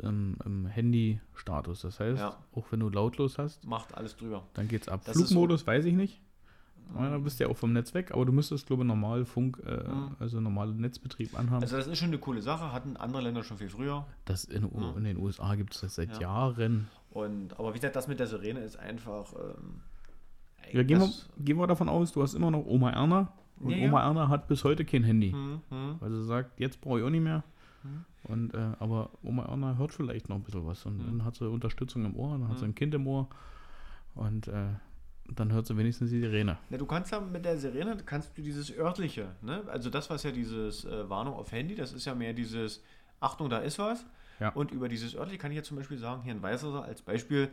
ähm, 0.04 0.38
ähm, 0.45 0.65
Handy-Status. 0.65 1.82
Das 1.82 1.99
heißt, 1.99 2.19
Ja. 2.19 2.38
auch 2.54 2.65
wenn 2.71 2.80
du 2.80 2.89
lautlos 2.89 3.38
hast, 3.38 3.65
Macht 3.65 3.93
alles 3.93 4.15
drüber. 4.15 4.47
dann 4.54 4.67
geht's 4.67 4.88
ab. 4.89 5.01
Das 5.06 5.15
Flugmodus 5.17 5.65
weiß 5.67 5.86
ich 5.86 5.93
nicht. 5.93 6.21
Da 6.93 7.17
bist 7.17 7.39
ja 7.39 7.48
auch 7.48 7.58
vom 7.58 7.74
Netz 7.74 7.93
weg, 7.93 8.12
aber 8.12 8.26
du 8.26 8.32
müsstest, 8.32 8.67
glaube 8.67 8.84
ich, 8.84 8.88
normal 8.88 9.26
Funk, 9.26 9.62
äh, 9.65 9.84
Mhm. 9.89 10.15
also 10.19 10.39
normalen 10.39 10.78
Netzbetrieb 10.78 11.38
anhaben. 11.38 11.62
Also 11.63 11.76
das 11.78 11.88
ist 11.88 11.98
schon 11.98 12.08
eine 12.10 12.19
coole 12.19 12.41
Sache, 12.41 12.71
hatten 12.71 12.95
andere 12.98 13.21
Länder 13.24 13.43
schon 13.43 13.58
viel 13.58 13.69
früher. 13.69 14.06
das 14.26 14.45
in, 14.45 14.63
Mhm. 14.63 14.98
in 14.98 15.04
den 15.04 15.17
USA 15.17 15.56
gibt 15.56 15.74
es 15.76 15.82
das 15.82 15.95
seit 15.95 16.13
Ja. 16.13 16.21
Jahren. 16.21 16.88
Und, 17.12 17.58
aber 17.60 17.74
wie 17.74 17.78
gesagt, 17.80 17.95
das 17.95 18.08
mit 18.08 18.19
der 18.19 18.28
Sirene 18.28 18.60
ist 18.62 18.78
einfach. 18.78 19.34
Ähm, 19.34 19.82
Ja, 20.74 20.84
gehen, 20.84 21.00
wir, 21.00 21.10
gehen 21.43 21.58
wir 21.58 21.67
davon 21.67 21.89
aus, 21.89 22.12
du 22.12 22.21
hast 22.24 22.34
immer 22.34 22.50
noch 22.52 22.65
Oma 22.65 22.89
Erna 22.91 23.32
und 23.60 23.69
Ja. 23.71 23.88
Oma 23.88 24.02
Erna 24.04 24.28
hat 24.30 24.48
bis 24.48 24.63
heute 24.63 24.84
kein 24.84 25.04
Handy. 25.04 25.32
Hm, 25.32 25.62
hm. 25.69 25.95
Weil 26.00 26.12
sie 26.12 26.24
sagt, 26.26 26.60
jetzt 26.60 26.82
brauche 26.82 27.00
ich 27.00 27.06
auch 27.06 27.10
nicht 27.12 27.21
mehr. 27.24 27.43
Mhm. 27.84 28.06
Und, 28.24 28.54
äh, 28.56 28.71
aber 28.80 29.12
Oma 29.21 29.43
Erna 29.45 29.76
hört 29.78 29.91
vielleicht 29.93 30.28
noch 30.30 30.38
ein 30.38 30.43
bisschen 30.43 30.65
was. 30.65 30.86
Und 30.86 30.98
Mhm. 30.98 31.06
dann 31.19 31.26
hat 31.26 31.36
sie 31.36 31.48
Unterstützung 31.48 32.04
im 32.06 32.15
Ohr, 32.15 32.32
dann 32.38 32.48
hat 32.48 32.58
sie 32.58 32.65
Mhm. 32.65 32.71
ein 32.71 32.76
Kind 32.76 32.93
im 32.95 33.06
Ohr. 33.08 33.28
Und 34.15 34.48
äh, 34.48 34.69
dann 35.34 35.52
hört 35.52 35.66
sie 35.66 35.78
wenigstens 35.78 36.10
die 36.12 36.20
Sirene. 36.20 36.58
Ja, 36.70 36.78
du 36.78 36.86
kannst 36.86 37.12
ja 37.12 37.20
mit 37.20 37.46
der 37.46 37.58
Sirene, 37.58 37.98
kannst 38.06 38.38
du 38.38 38.42
dieses 38.42 38.76
örtliche, 38.76 39.30
ne? 39.42 39.64
Also 39.68 39.90
das, 39.90 40.10
was 40.10 40.24
ja 40.24 40.32
dieses 40.32 40.86
äh, 40.86 41.10
Warnung 41.10 41.34
auf 41.36 41.52
Handy, 41.52 41.76
das 41.76 41.94
ist 41.94 42.06
ja 42.06 42.14
mehr 42.14 42.34
dieses 42.34 42.84
Achtung, 43.20 43.50
da 43.50 43.60
ist 43.60 43.80
was. 43.80 44.06
Ja. 44.40 44.50
Und 44.50 44.72
über 44.72 44.90
dieses 44.90 45.16
örtliche 45.16 45.40
kann 45.40 45.52
ich 45.52 45.56
jetzt 45.56 45.68
zum 45.68 45.78
Beispiel 45.78 45.98
sagen, 45.98 46.24
hier 46.24 46.34
in 46.34 46.42
Weißwasser 46.42 46.84
als 46.84 47.02
Beispiel, 47.02 47.50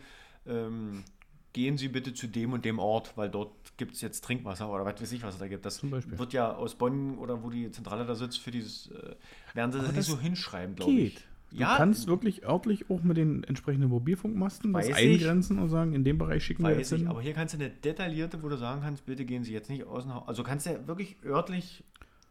ähm, 0.47 1.05
gehen 1.53 1.77
Sie 1.77 1.89
bitte 1.89 2.15
zu 2.15 2.27
dem 2.27 2.53
und 2.53 2.65
dem 2.65 2.79
Ort, 2.79 3.17
weil 3.17 3.29
dort 3.29 3.77
gibt 3.77 3.95
es 3.95 4.01
jetzt 4.01 4.25
Trinkwasser 4.25 4.71
oder 4.71 4.85
was 4.85 5.01
weiß 5.01 5.13
ich, 5.13 5.23
was 5.23 5.35
es 5.35 5.41
da 5.41 5.49
gibt. 5.49 5.65
Das 5.67 5.83
wird 5.83 6.33
ja 6.33 6.55
aus 6.55 6.75
Bonn 6.75 7.19
oder 7.19 7.43
wo 7.43 7.51
die 7.51 7.71
Zentrale 7.71 8.07
da 8.07 8.15
sitzt, 8.15 8.39
für 8.39 8.51
dieses, 8.51 8.91
äh, 8.91 9.15
werden 9.55 9.73
sie 9.73 9.79
das 9.79 9.89
Aber 9.89 9.97
nicht 9.97 9.99
das 9.99 10.07
so 10.07 10.19
hinschreiben, 10.19 10.77
glaube 10.77 10.93
ich. 10.93 11.15
Geht. 11.15 11.25
Du 11.53 11.59
Ja, 11.59 11.77
kannst 11.77 12.07
wirklich 12.07 12.45
örtlich 12.45 12.89
auch 12.91 13.03
mit 13.03 13.17
den 13.19 13.45
entsprechenden 13.45 13.91
Mobilfunkmasten 13.91 14.73
das 14.73 14.89
Weiß 14.89 14.99
ich. 14.99 15.13
eingrenzen 15.23 15.59
und 15.59 15.69
sagen, 15.69 15.93
in 15.95 16.03
dem 16.03 16.17
Bereich 16.19 16.45
schicken 16.45 16.63
wir 16.63 16.77
jetzt 16.77 16.93
ich, 16.93 17.01
hin. 17.01 17.09
aber 17.09 17.21
hier 17.21 17.35
kannst 17.35 17.55
du 17.55 17.59
eine 17.59 17.69
detaillierte, 17.71 18.43
wo 18.43 18.49
du 18.49 18.57
sagen 18.57 18.81
kannst, 18.83 19.05
bitte 19.05 19.25
gehen 19.25 19.45
Sie 19.45 19.53
jetzt 19.53 19.69
nicht 19.69 19.85
Haus. 19.87 20.07
Also 20.27 20.43
kannst 20.45 20.65
du 20.67 20.71
ja 20.71 20.87
wirklich 20.87 21.17
örtlich 21.25 21.85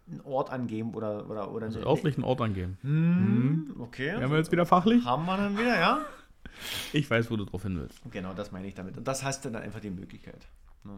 einen 0.10 0.22
Ort 0.22 0.50
angeben 0.50 0.94
oder 0.96 1.30
oder 1.30 1.52
oder 1.52 1.68
Also 1.68 1.80
eine- 1.80 1.88
örtlichen 1.88 2.24
Ort 2.24 2.42
angeben. 2.42 2.78
Hm, 2.82 3.76
okay. 3.80 4.08
Wären 4.20 4.32
wir 4.32 4.38
jetzt 4.40 4.52
wieder 4.52 4.66
fachlich? 4.66 5.06
Haben 5.06 5.26
wir 5.26 5.38
dann 5.38 5.58
wieder, 5.58 5.80
ja? 5.80 6.02
Ich 6.92 7.10
weiß, 7.10 7.30
wo 7.32 7.38
du 7.38 7.46
drauf 7.46 7.64
hin 7.64 7.78
willst. 7.80 8.02
Genau, 8.12 8.34
das 8.34 8.52
meine 8.52 8.68
ich 8.68 8.74
damit. 8.74 8.98
Und 8.98 9.08
das 9.08 9.24
hast 9.24 9.46
du 9.46 9.50
dann 9.52 9.62
einfach 9.62 9.80
die 9.80 9.92
Möglichkeit. 9.92 10.48
Ne? 10.84 10.94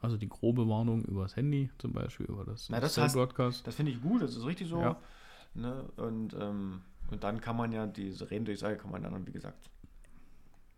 Also 0.00 0.16
die 0.16 0.28
grobe 0.28 0.66
Warnung 0.68 1.04
übers 1.04 1.36
Handy 1.36 1.70
zum 1.78 1.92
Beispiel, 1.92 2.26
über 2.26 2.44
das, 2.44 2.68
Na, 2.70 2.80
das 2.80 2.94
Broadcast. 3.12 3.66
Das 3.66 3.74
finde 3.74 3.92
ich 3.92 4.00
gut, 4.00 4.22
das 4.22 4.34
ist 4.34 4.44
richtig 4.46 4.68
so. 4.68 4.80
Ja. 4.80 4.96
Ne? 5.54 5.84
Und, 5.96 6.34
ähm, 6.40 6.80
und 7.10 7.22
dann 7.24 7.40
kann 7.40 7.56
man 7.56 7.72
ja 7.72 7.86
diese 7.86 8.30
Redendurchsage 8.30 8.76
kann 8.76 8.90
man 8.90 9.02
dann, 9.02 9.26
wie 9.26 9.32
gesagt, 9.32 9.68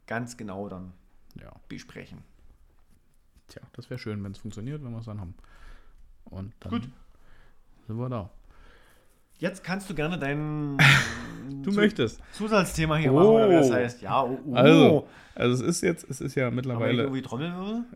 ganz 0.06 0.36
genau 0.36 0.68
dann 0.68 0.92
Ja. 1.40 1.52
besprechen. 1.68 2.18
Tja, 3.48 3.62
das 3.74 3.90
wäre 3.90 3.98
schön, 3.98 4.22
wenn 4.24 4.32
es 4.32 4.38
funktioniert, 4.38 4.82
wenn 4.84 4.92
wir 4.92 4.98
es 4.98 5.06
dann 5.06 5.20
haben. 5.20 5.34
Und 6.24 6.52
dann 6.60 6.70
Gut. 6.72 6.88
sind 7.86 7.96
wir 7.98 8.08
da. 8.08 8.30
Jetzt 9.38 9.64
kannst 9.64 9.90
du 9.90 9.94
gerne 9.94 10.18
dein 10.18 10.78
Du 11.62 11.70
Zu- 11.70 11.76
möchtest. 11.80 12.20
Zusatzthema 12.32 12.96
hier 12.96 13.12
Oh. 13.12 13.16
machen, 13.16 13.28
oder 13.28 13.48
wie 13.50 13.54
das 13.54 13.70
heißt. 13.70 14.00
Ja, 14.02 14.22
oh, 14.22 14.38
oh. 14.46 14.54
Also, 14.54 15.08
also 15.34 15.64
es 15.64 15.68
ist 15.76 15.80
jetzt, 15.82 16.08
es 16.08 16.20
ist 16.20 16.34
ja 16.36 16.50
mittlerweile, 16.50 17.10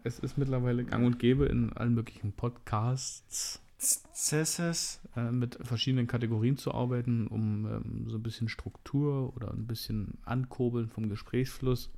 es 0.02 0.18
ist 0.18 0.36
mittlerweile 0.36 0.84
gang 0.84 1.06
und 1.06 1.18
gäbe 1.20 1.46
in 1.46 1.72
allen 1.74 1.94
möglichen 1.94 2.32
Podcasts 2.32 3.60
Zesses. 3.78 5.00
äh, 5.16 5.30
mit 5.30 5.58
verschiedenen 5.62 6.06
Kategorien 6.06 6.56
zu 6.56 6.72
arbeiten, 6.72 7.26
um 7.26 7.66
ähm, 7.66 8.04
so 8.08 8.16
ein 8.16 8.22
bisschen 8.22 8.48
Struktur 8.48 9.34
oder 9.36 9.52
ein 9.52 9.66
bisschen 9.66 10.18
Ankurbeln 10.24 10.88
vom 10.88 11.08
Gesprächsfluss. 11.08 11.90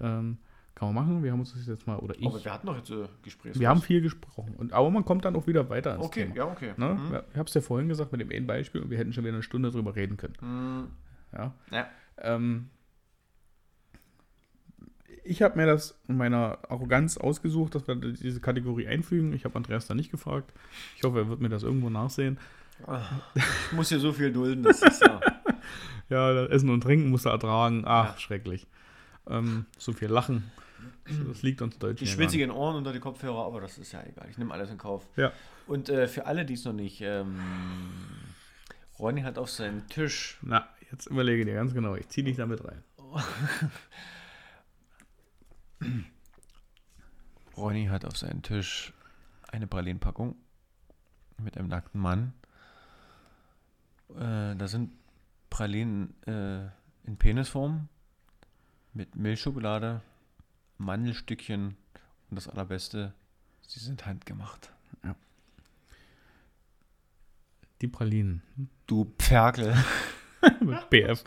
Ähm, 0.00 0.38
kann 0.74 0.92
man 0.92 1.06
machen. 1.06 1.22
Wir 1.24 1.32
haben 1.32 1.40
uns 1.40 1.54
das 1.54 1.66
jetzt 1.66 1.86
mal, 1.86 1.96
oder 1.98 2.14
ich, 2.18 2.26
Aber 2.26 2.44
wir 2.44 2.52
hatten 2.52 2.66
doch 2.66 2.76
jetzt 2.76 2.90
äh, 2.90 3.06
Gespräche. 3.22 3.58
wir 3.58 3.68
haben 3.68 3.80
viel 3.80 4.02
gesprochen. 4.02 4.54
Und, 4.58 4.74
aber 4.74 4.90
man 4.90 5.06
kommt 5.06 5.24
dann 5.24 5.34
auch 5.34 5.46
wieder 5.46 5.70
weiter 5.70 5.94
ins 5.96 6.04
Okay, 6.04 6.24
Thema. 6.24 6.36
ja, 6.36 6.44
okay. 6.52 6.74
Ne? 6.76 6.94
Mhm. 6.94 7.16
Ich 7.32 7.38
habe 7.38 7.48
es 7.48 7.54
ja 7.54 7.62
vorhin 7.62 7.88
gesagt 7.88 8.12
mit 8.12 8.20
dem 8.20 8.30
einen 8.30 8.46
Beispiel 8.46 8.82
und 8.82 8.90
wir 8.90 8.98
hätten 8.98 9.12
schon 9.14 9.24
wieder 9.24 9.32
eine 9.34 9.42
Stunde 9.42 9.70
drüber 9.70 9.96
reden 9.96 10.18
können. 10.18 10.34
Mhm. 10.42 10.88
Ja. 11.32 11.54
Ja. 11.70 11.86
Ähm, 12.18 12.68
ich 15.26 15.42
habe 15.42 15.56
mir 15.58 15.66
das 15.66 15.98
in 16.08 16.16
meiner 16.16 16.58
Arroganz 16.68 17.16
ausgesucht, 17.16 17.74
dass 17.74 17.86
wir 17.88 17.96
diese 17.96 18.40
Kategorie 18.40 18.86
einfügen. 18.86 19.32
Ich 19.32 19.44
habe 19.44 19.56
Andreas 19.56 19.86
da 19.86 19.94
nicht 19.94 20.10
gefragt. 20.10 20.52
Ich 20.96 21.02
hoffe, 21.04 21.18
er 21.18 21.28
wird 21.28 21.40
mir 21.40 21.48
das 21.48 21.62
irgendwo 21.62 21.90
nachsehen. 21.90 22.38
Ich 23.34 23.72
muss 23.72 23.88
hier 23.88 23.98
so 24.00 24.12
viel 24.12 24.32
dulden, 24.32 24.62
das 24.62 24.82
ist 24.82 25.00
ja. 25.02 25.20
Ja, 26.08 26.32
das 26.32 26.50
Essen 26.50 26.70
und 26.70 26.82
Trinken 26.82 27.10
muss 27.10 27.24
er 27.24 27.32
ertragen. 27.32 27.82
Ach, 27.84 28.12
Ja. 28.14 28.18
schrecklich. 28.18 28.68
Ähm, 29.28 29.66
so 29.76 29.92
viel 29.92 30.08
Lachen. 30.08 30.52
Das 31.26 31.42
liegt 31.42 31.62
uns 31.62 31.78
Deutschen. 31.78 32.04
Die 32.04 32.06
schwitzigen 32.10 32.52
Ohren 32.52 32.76
unter 32.76 32.92
die 32.92 33.00
Kopfhörer, 33.00 33.44
aber 33.44 33.60
das 33.60 33.76
ist 33.78 33.90
ja 33.92 34.04
egal. 34.04 34.28
Ich 34.30 34.38
nehme 34.38 34.54
alles 34.54 34.70
in 34.70 34.78
Kauf. 34.78 35.04
Ja. 35.16 35.32
Und 35.66 35.88
äh, 35.88 36.06
für 36.06 36.26
alle, 36.26 36.44
die 36.44 36.54
es 36.54 36.64
noch 36.64 36.72
nicht, 36.74 37.00
ähm, 37.00 37.40
Ronny 39.00 39.22
hat 39.22 39.36
auf 39.36 39.50
seinen 39.50 39.88
Tisch. 39.88 40.38
Na, 40.42 40.68
jetzt 40.92 41.06
überlege 41.06 41.44
dir 41.44 41.54
ganz 41.54 41.74
genau. 41.74 41.96
Ich 41.96 42.08
ziehe 42.08 42.24
dich 42.24 42.36
damit 42.36 42.64
rein. 42.64 42.84
Ronny 47.56 47.86
hat 47.86 48.04
auf 48.04 48.16
seinen 48.16 48.42
Tisch 48.42 48.92
eine 49.48 49.66
Pralinenpackung 49.66 50.36
mit 51.38 51.56
einem 51.56 51.68
nackten 51.68 52.00
Mann. 52.00 52.32
Äh, 54.10 54.56
da 54.56 54.68
sind 54.68 54.92
Pralinen 55.50 56.14
äh, 56.26 56.66
in 57.04 57.16
Penisform 57.18 57.88
mit 58.92 59.16
Milchschokolade, 59.16 60.02
Mandelstückchen 60.78 61.76
und 62.30 62.36
das 62.36 62.48
Allerbeste, 62.48 63.14
sie 63.62 63.80
sind 63.80 64.06
handgemacht. 64.06 64.72
Die 67.82 67.88
Pralinen. 67.88 68.42
Du 68.86 69.04
Pferkel. 69.18 69.76
BF. 70.84 71.24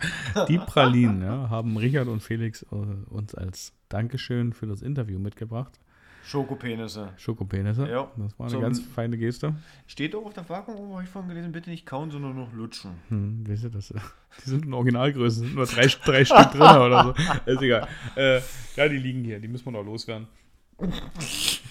Die 0.47 0.57
Pralinen 0.57 1.21
ja, 1.21 1.49
haben 1.49 1.77
Richard 1.77 2.07
und 2.07 2.21
Felix 2.21 2.63
äh, 2.63 2.75
uns 2.75 3.35
als 3.35 3.73
Dankeschön 3.89 4.53
für 4.53 4.67
das 4.67 4.81
Interview 4.81 5.19
mitgebracht. 5.19 5.79
Schokopenisse. 6.23 7.09
Schokopenisse. 7.17 7.89
Ja. 7.89 8.11
Das 8.17 8.37
war 8.37 8.45
eine 8.45 8.51
Zum- 8.51 8.61
ganz 8.61 8.79
feine 8.79 9.17
Geste. 9.17 9.55
Steht 9.87 10.15
auch 10.15 10.25
auf 10.25 10.33
der 10.33 10.43
Verpackung, 10.43 10.93
habe 10.93 11.03
ich 11.03 11.09
vorhin 11.09 11.29
gelesen, 11.29 11.51
bitte 11.51 11.71
nicht 11.71 11.87
kauen, 11.87 12.11
sondern 12.11 12.35
noch 12.35 12.53
lutschen. 12.53 12.91
Hm, 13.07 13.47
weißt 13.47 13.63
du, 13.63 13.69
das, 13.69 13.87
die 14.45 14.49
sind 14.49 14.65
in 14.65 14.73
Originalgröße, 14.73 15.39
sind 15.39 15.55
nur 15.55 15.65
drei, 15.65 15.87
drei 15.87 16.25
Stück 16.25 16.51
drin 16.51 16.61
oder 16.61 17.15
so. 17.15 17.51
Ist 17.51 17.61
egal. 17.61 17.87
Äh, 18.15 18.41
ja, 18.75 18.87
die 18.87 18.97
liegen 18.97 19.23
hier, 19.23 19.39
die 19.39 19.47
müssen 19.47 19.65
wir 19.65 19.71
noch 19.71 19.83
loswerden. 19.83 20.27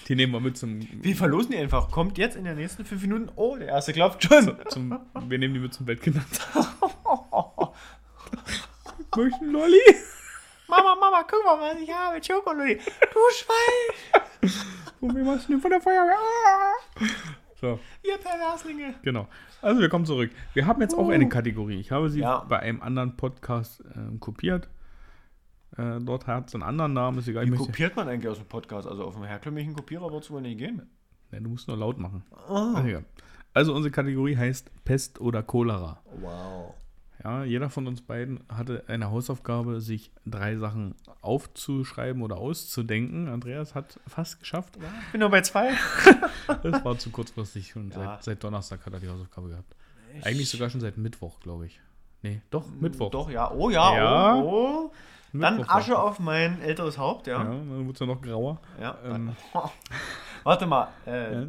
Die 0.07 0.15
nehmen 0.15 0.33
wir 0.33 0.39
mit 0.39 0.57
zum, 0.57 0.79
Wir 1.01 1.15
verlosen 1.15 1.51
die 1.51 1.57
einfach. 1.57 1.89
Kommt 1.89 2.17
jetzt 2.17 2.35
in 2.35 2.43
den 2.43 2.57
nächsten 2.57 2.85
fünf 2.85 3.01
Minuten. 3.01 3.29
Oh, 3.35 3.55
der 3.57 3.69
erste 3.69 3.93
klopft 3.93 4.23
schon. 4.23 4.55
zum 4.67 4.99
wir 5.27 5.39
nehmen 5.39 5.53
die 5.53 5.59
mit 5.59 5.73
zum 5.73 5.87
Weltkindertag. 5.87 6.67
Möchten 9.15 9.51
Lolli? 9.51 9.79
Mama, 10.67 10.95
Mama, 10.95 11.23
guck 11.29 11.43
mal, 11.43 11.59
was 11.59 11.81
ich 11.81 11.91
habe. 11.91 12.23
Schokolade. 12.23 12.75
Du 12.77 13.19
Schwein. 13.33 14.51
Und 15.01 15.15
wir 15.15 15.25
was 15.25 15.47
denn 15.47 15.59
von 15.59 15.71
der 15.71 15.81
Feuerwehr? 15.81 16.15
Ah! 16.15 17.05
So, 17.59 17.79
Ihr 18.03 18.17
Perverslinge. 18.17 18.93
genau. 19.01 19.27
Also 19.61 19.81
wir 19.81 19.89
kommen 19.89 20.05
zurück. 20.05 20.31
Wir 20.53 20.65
haben 20.65 20.79
jetzt 20.81 20.93
auch 20.95 21.09
eine 21.09 21.27
Kategorie. 21.27 21.79
Ich 21.79 21.91
habe 21.91 22.09
sie 22.09 22.21
Ja. 22.21 22.45
bei 22.47 22.59
einem 22.59 22.81
anderen 22.81 23.17
Podcast 23.17 23.83
ähm, 23.95 24.19
kopiert. 24.21 24.69
Äh, 25.77 25.99
dort 25.99 26.27
hat 26.27 26.47
es 26.47 26.53
einen 26.55 26.63
anderen 26.63 26.93
Namen, 26.93 27.19
ist 27.19 27.27
egal. 27.27 27.45
Wie 27.51 27.55
kopiert 27.57 27.95
man 27.97 28.07
eigentlich 28.07 28.29
aus 28.29 28.37
dem 28.37 28.47
Podcast? 28.47 28.87
Also 28.87 29.03
auf 29.03 29.15
dem 29.15 29.23
herkömmlichen 29.25 29.73
Kopierer 29.75 30.09
wird 30.11 30.23
es 30.23 30.31
wohl 30.31 30.41
nicht 30.41 30.57
gehen. 30.59 30.89
nee, 31.31 31.39
du 31.41 31.49
musst 31.49 31.67
nur 31.67 31.75
laut 31.77 31.97
machen. 31.97 32.23
Oh. 32.47 32.73
Also, 32.75 33.03
also 33.53 33.73
unsere 33.75 33.91
Kategorie 33.91 34.37
heißt 34.37 34.71
Pest 34.85 35.19
oder 35.19 35.43
Cholera. 35.43 36.01
Wow. 36.21 36.75
Ja, 37.23 37.43
jeder 37.43 37.69
von 37.69 37.85
uns 37.85 38.01
beiden 38.01 38.39
hatte 38.47 38.83
eine 38.87 39.11
Hausaufgabe, 39.11 39.81
sich 39.81 40.09
drei 40.25 40.55
Sachen 40.55 40.95
aufzuschreiben 41.21 42.21
oder 42.21 42.37
auszudenken. 42.37 43.27
Andreas 43.27 43.75
hat 43.75 43.99
fast 44.07 44.39
geschafft. 44.39 44.77
Ich 45.07 45.11
bin 45.11 45.19
nur 45.21 45.29
bei 45.29 45.41
zwei. 45.41 45.71
Das 46.63 46.83
war 46.85 46.97
zu 46.97 47.09
kurzfristig. 47.11 47.71
Schon 47.71 47.91
Ja. 47.91 47.95
seit, 47.95 48.23
seit 48.23 48.43
Donnerstag 48.43 48.85
hat 48.85 48.93
er 48.93 48.99
die 48.99 49.09
Hausaufgabe 49.09 49.49
gehabt. 49.49 49.75
Eigentlich 50.23 50.49
sogar 50.49 50.69
schon 50.69 50.81
seit 50.81 50.97
Mittwoch, 50.97 51.39
glaube 51.41 51.65
ich. 51.67 51.79
Nee, 52.21 52.41
doch, 52.49 52.65
Mittwoch. 52.79 53.11
Doch, 53.11 53.29
ja. 53.29 53.51
Oh 53.51 53.69
ja. 53.69 53.95
Ja. 53.95 54.35
Oh, 54.35 54.89
oh. 54.89 54.91
Dann 55.31 55.63
Asche 55.69 55.97
auf 55.99 56.19
mein 56.19 56.59
älteres 56.61 56.97
Haupt, 56.97 57.27
Ja, 57.27 57.37
ja. 57.37 57.43
dann 57.43 57.69
wurde 57.85 57.91
es 57.93 57.99
ja 57.99 58.05
noch 58.07 58.21
grauer. 58.21 58.59
Ja. 58.81 58.97
Ähm. 59.05 59.35
Warte 60.43 60.65
mal. 60.65 60.89
Äh. 61.05 61.47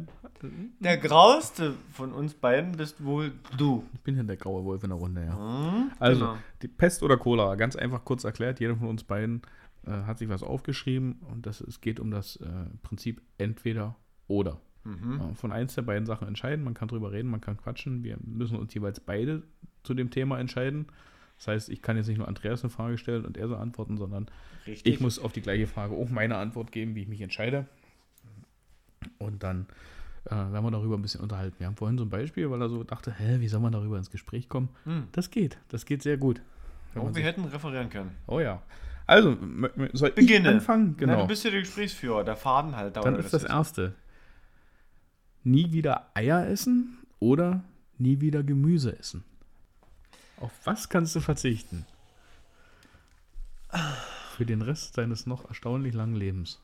Der 0.79 0.97
grauste 0.97 1.73
von 1.93 2.11
uns 2.13 2.33
beiden 2.33 2.71
bist 2.73 3.03
wohl 3.03 3.31
du. 3.57 3.83
Ich 3.93 4.01
bin 4.01 4.17
ja 4.17 4.23
der 4.23 4.37
graue 4.37 4.63
Wolf 4.63 4.83
in 4.83 4.89
der 4.89 4.97
Runde, 4.97 5.23
ja. 5.25 5.37
Hm? 5.37 5.91
Also, 5.99 6.19
Genau. 6.25 6.37
die 6.61 6.67
Pest 6.67 7.03
oder 7.03 7.17
Cholera, 7.17 7.55
ganz 7.55 7.75
einfach 7.75 8.03
kurz 8.03 8.23
erklärt, 8.23 8.59
jeder 8.59 8.75
von 8.75 8.87
uns 8.87 9.03
beiden 9.03 9.43
äh, 9.85 9.91
hat 9.91 10.17
sich 10.17 10.29
was 10.29 10.43
aufgeschrieben 10.43 11.21
und 11.31 11.45
das, 11.45 11.61
es 11.61 11.81
geht 11.81 11.99
um 11.99 12.11
das 12.11 12.37
äh, 12.37 12.47
Prinzip 12.83 13.21
entweder 13.37 13.95
oder. 14.27 14.59
Mhm. 14.83 15.35
Von 15.35 15.51
eins 15.51 15.75
der 15.75 15.83
beiden 15.83 16.07
Sachen 16.07 16.27
entscheiden, 16.27 16.63
man 16.63 16.73
kann 16.73 16.87
drüber 16.87 17.11
reden, 17.11 17.29
man 17.29 17.41
kann 17.41 17.57
quatschen, 17.57 18.03
wir 18.03 18.17
müssen 18.23 18.57
uns 18.57 18.73
jeweils 18.73 18.99
beide 18.99 19.43
zu 19.83 19.93
dem 19.93 20.09
Thema 20.09 20.39
entscheiden. 20.39 20.87
Das 21.37 21.47
heißt, 21.47 21.69
ich 21.69 21.81
kann 21.81 21.97
jetzt 21.97 22.07
nicht 22.07 22.17
nur 22.17 22.27
Andreas 22.27 22.63
eine 22.63 22.69
Frage 22.71 22.97
stellen 22.97 23.25
und 23.25 23.37
er 23.37 23.47
so 23.47 23.55
antworten, 23.55 23.97
sondern 23.97 24.27
Richtig. 24.65 24.91
ich 24.91 24.99
muss 24.99 25.19
auf 25.19 25.33
die 25.33 25.41
gleiche 25.41 25.67
Frage 25.67 25.95
auch 25.95 26.09
meine 26.09 26.37
Antwort 26.37 26.71
geben, 26.71 26.95
wie 26.95 27.01
ich 27.01 27.07
mich 27.07 27.21
entscheide. 27.21 27.67
Und 29.19 29.43
dann 29.43 29.67
äh, 30.25 30.31
werden 30.31 30.63
wir 30.63 30.71
darüber 30.71 30.95
ein 30.97 31.01
bisschen 31.01 31.21
unterhalten. 31.21 31.55
Wir 31.59 31.67
haben 31.67 31.75
vorhin 31.75 31.97
so 31.97 32.03
ein 32.05 32.09
Beispiel, 32.09 32.49
weil 32.51 32.61
er 32.61 32.69
so 32.69 32.83
dachte, 32.83 33.11
hä, 33.11 33.39
wie 33.39 33.47
soll 33.47 33.59
man 33.59 33.71
darüber 33.71 33.97
ins 33.97 34.11
Gespräch 34.11 34.49
kommen? 34.49 34.69
Hm. 34.85 35.07
Das 35.11 35.29
geht, 35.31 35.57
das 35.69 35.85
geht 35.85 36.01
sehr 36.03 36.17
gut. 36.17 36.41
Wenn 36.93 37.03
Oh, 37.03 37.15
wir 37.15 37.23
hätten 37.23 37.45
referieren 37.45 37.89
können. 37.89 38.11
oh 38.27 38.39
ja. 38.39 38.61
Also, 39.07 39.35
soll 39.93 40.11
Beginne. 40.11 40.49
ich 40.49 40.55
anfangen? 40.55 40.91
Na, 40.91 40.97
Genau. 41.05 41.21
du 41.21 41.27
bist 41.27 41.43
ja 41.43 41.49
der 41.51 41.61
Gesprächsführer, 41.61 42.23
der 42.23 42.35
Fadenhalter. 42.35 43.01
Dann 43.01 43.15
oder 43.15 43.23
ist 43.23 43.33
das 43.33 43.43
erste. 43.43 43.93
Nie 45.43 45.71
wieder 45.73 46.11
Eier 46.13 46.47
essen 46.47 46.99
oder 47.19 47.63
nie 47.97 48.21
wieder 48.21 48.43
Gemüse 48.43 48.97
essen. 48.97 49.23
Auf 50.39 50.51
was 50.63 50.87
kannst 50.87 51.15
du 51.15 51.19
verzichten? 51.19 51.85
Für 54.37 54.45
den 54.45 54.61
Rest 54.61 54.97
deines 54.97 55.25
noch 55.25 55.45
erstaunlich 55.47 55.93
langen 55.93 56.15
Lebens. 56.15 56.61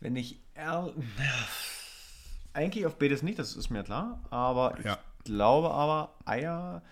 Wenn 0.00 0.16
ich 0.16 0.40
eigentlich 2.52 2.86
auf 2.86 2.98
beides 2.98 3.22
nicht, 3.22 3.38
das 3.38 3.56
ist 3.56 3.70
mir 3.70 3.82
klar, 3.82 4.20
aber 4.30 4.78
Ja. 4.84 4.98
ich 5.18 5.24
glaube 5.24 5.70
aber, 5.72 6.14
Eier 6.24 6.82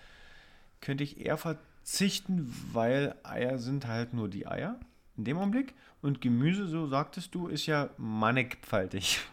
könnte 0.81 1.03
ich 1.03 1.19
eher 1.19 1.37
verzichten, 1.37 2.53
weil 2.73 3.15
Eier 3.23 3.57
sind 3.57 3.87
halt 3.87 4.13
nur 4.13 4.29
die 4.29 4.47
Eier 4.47 4.79
in 5.17 5.23
dem 5.25 5.37
Augenblick 5.37 5.73
und 6.01 6.21
Gemüse, 6.21 6.67
so 6.67 6.87
sagtest 6.87 7.33
du, 7.33 7.47
ist 7.47 7.65
ja 7.65 7.89
mannigfaltig. 7.97 9.19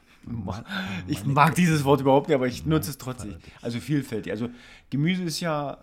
Ich 1.09 1.25
mag 1.25 1.57
dieses 1.57 1.83
Wort 1.83 2.01
überhaupt 2.01 2.29
nicht, 2.29 2.37
aber 2.37 2.47
ich 2.47 2.65
nutze 2.65 2.91
es 2.91 2.99
trotzdem. 2.99 3.39
Also 3.61 3.81
vielfältig. 3.81 4.31
Also 4.31 4.51
Gemüse 4.89 5.25
ist 5.25 5.41
ja, 5.41 5.79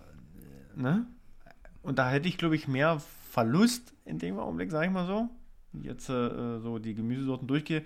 ne? 0.78 1.06
Und 1.82 2.00
da 2.00 2.10
hätte 2.10 2.30
ich, 2.30 2.38
glaube 2.38 2.56
ich, 2.56 2.66
mehr 2.66 3.02
Verlust 3.32 3.94
in 4.06 4.18
dem 4.18 4.40
Augenblick, 4.40 4.72
sage 4.72 4.86
ich 4.86 4.94
mal 4.94 5.06
so. 5.06 5.28
Jetzt 5.84 6.10
äh, 6.10 6.60
so 6.60 6.80
die 6.80 6.94
Gemüsesorten 6.96 7.48
durchgehe. 7.48 7.84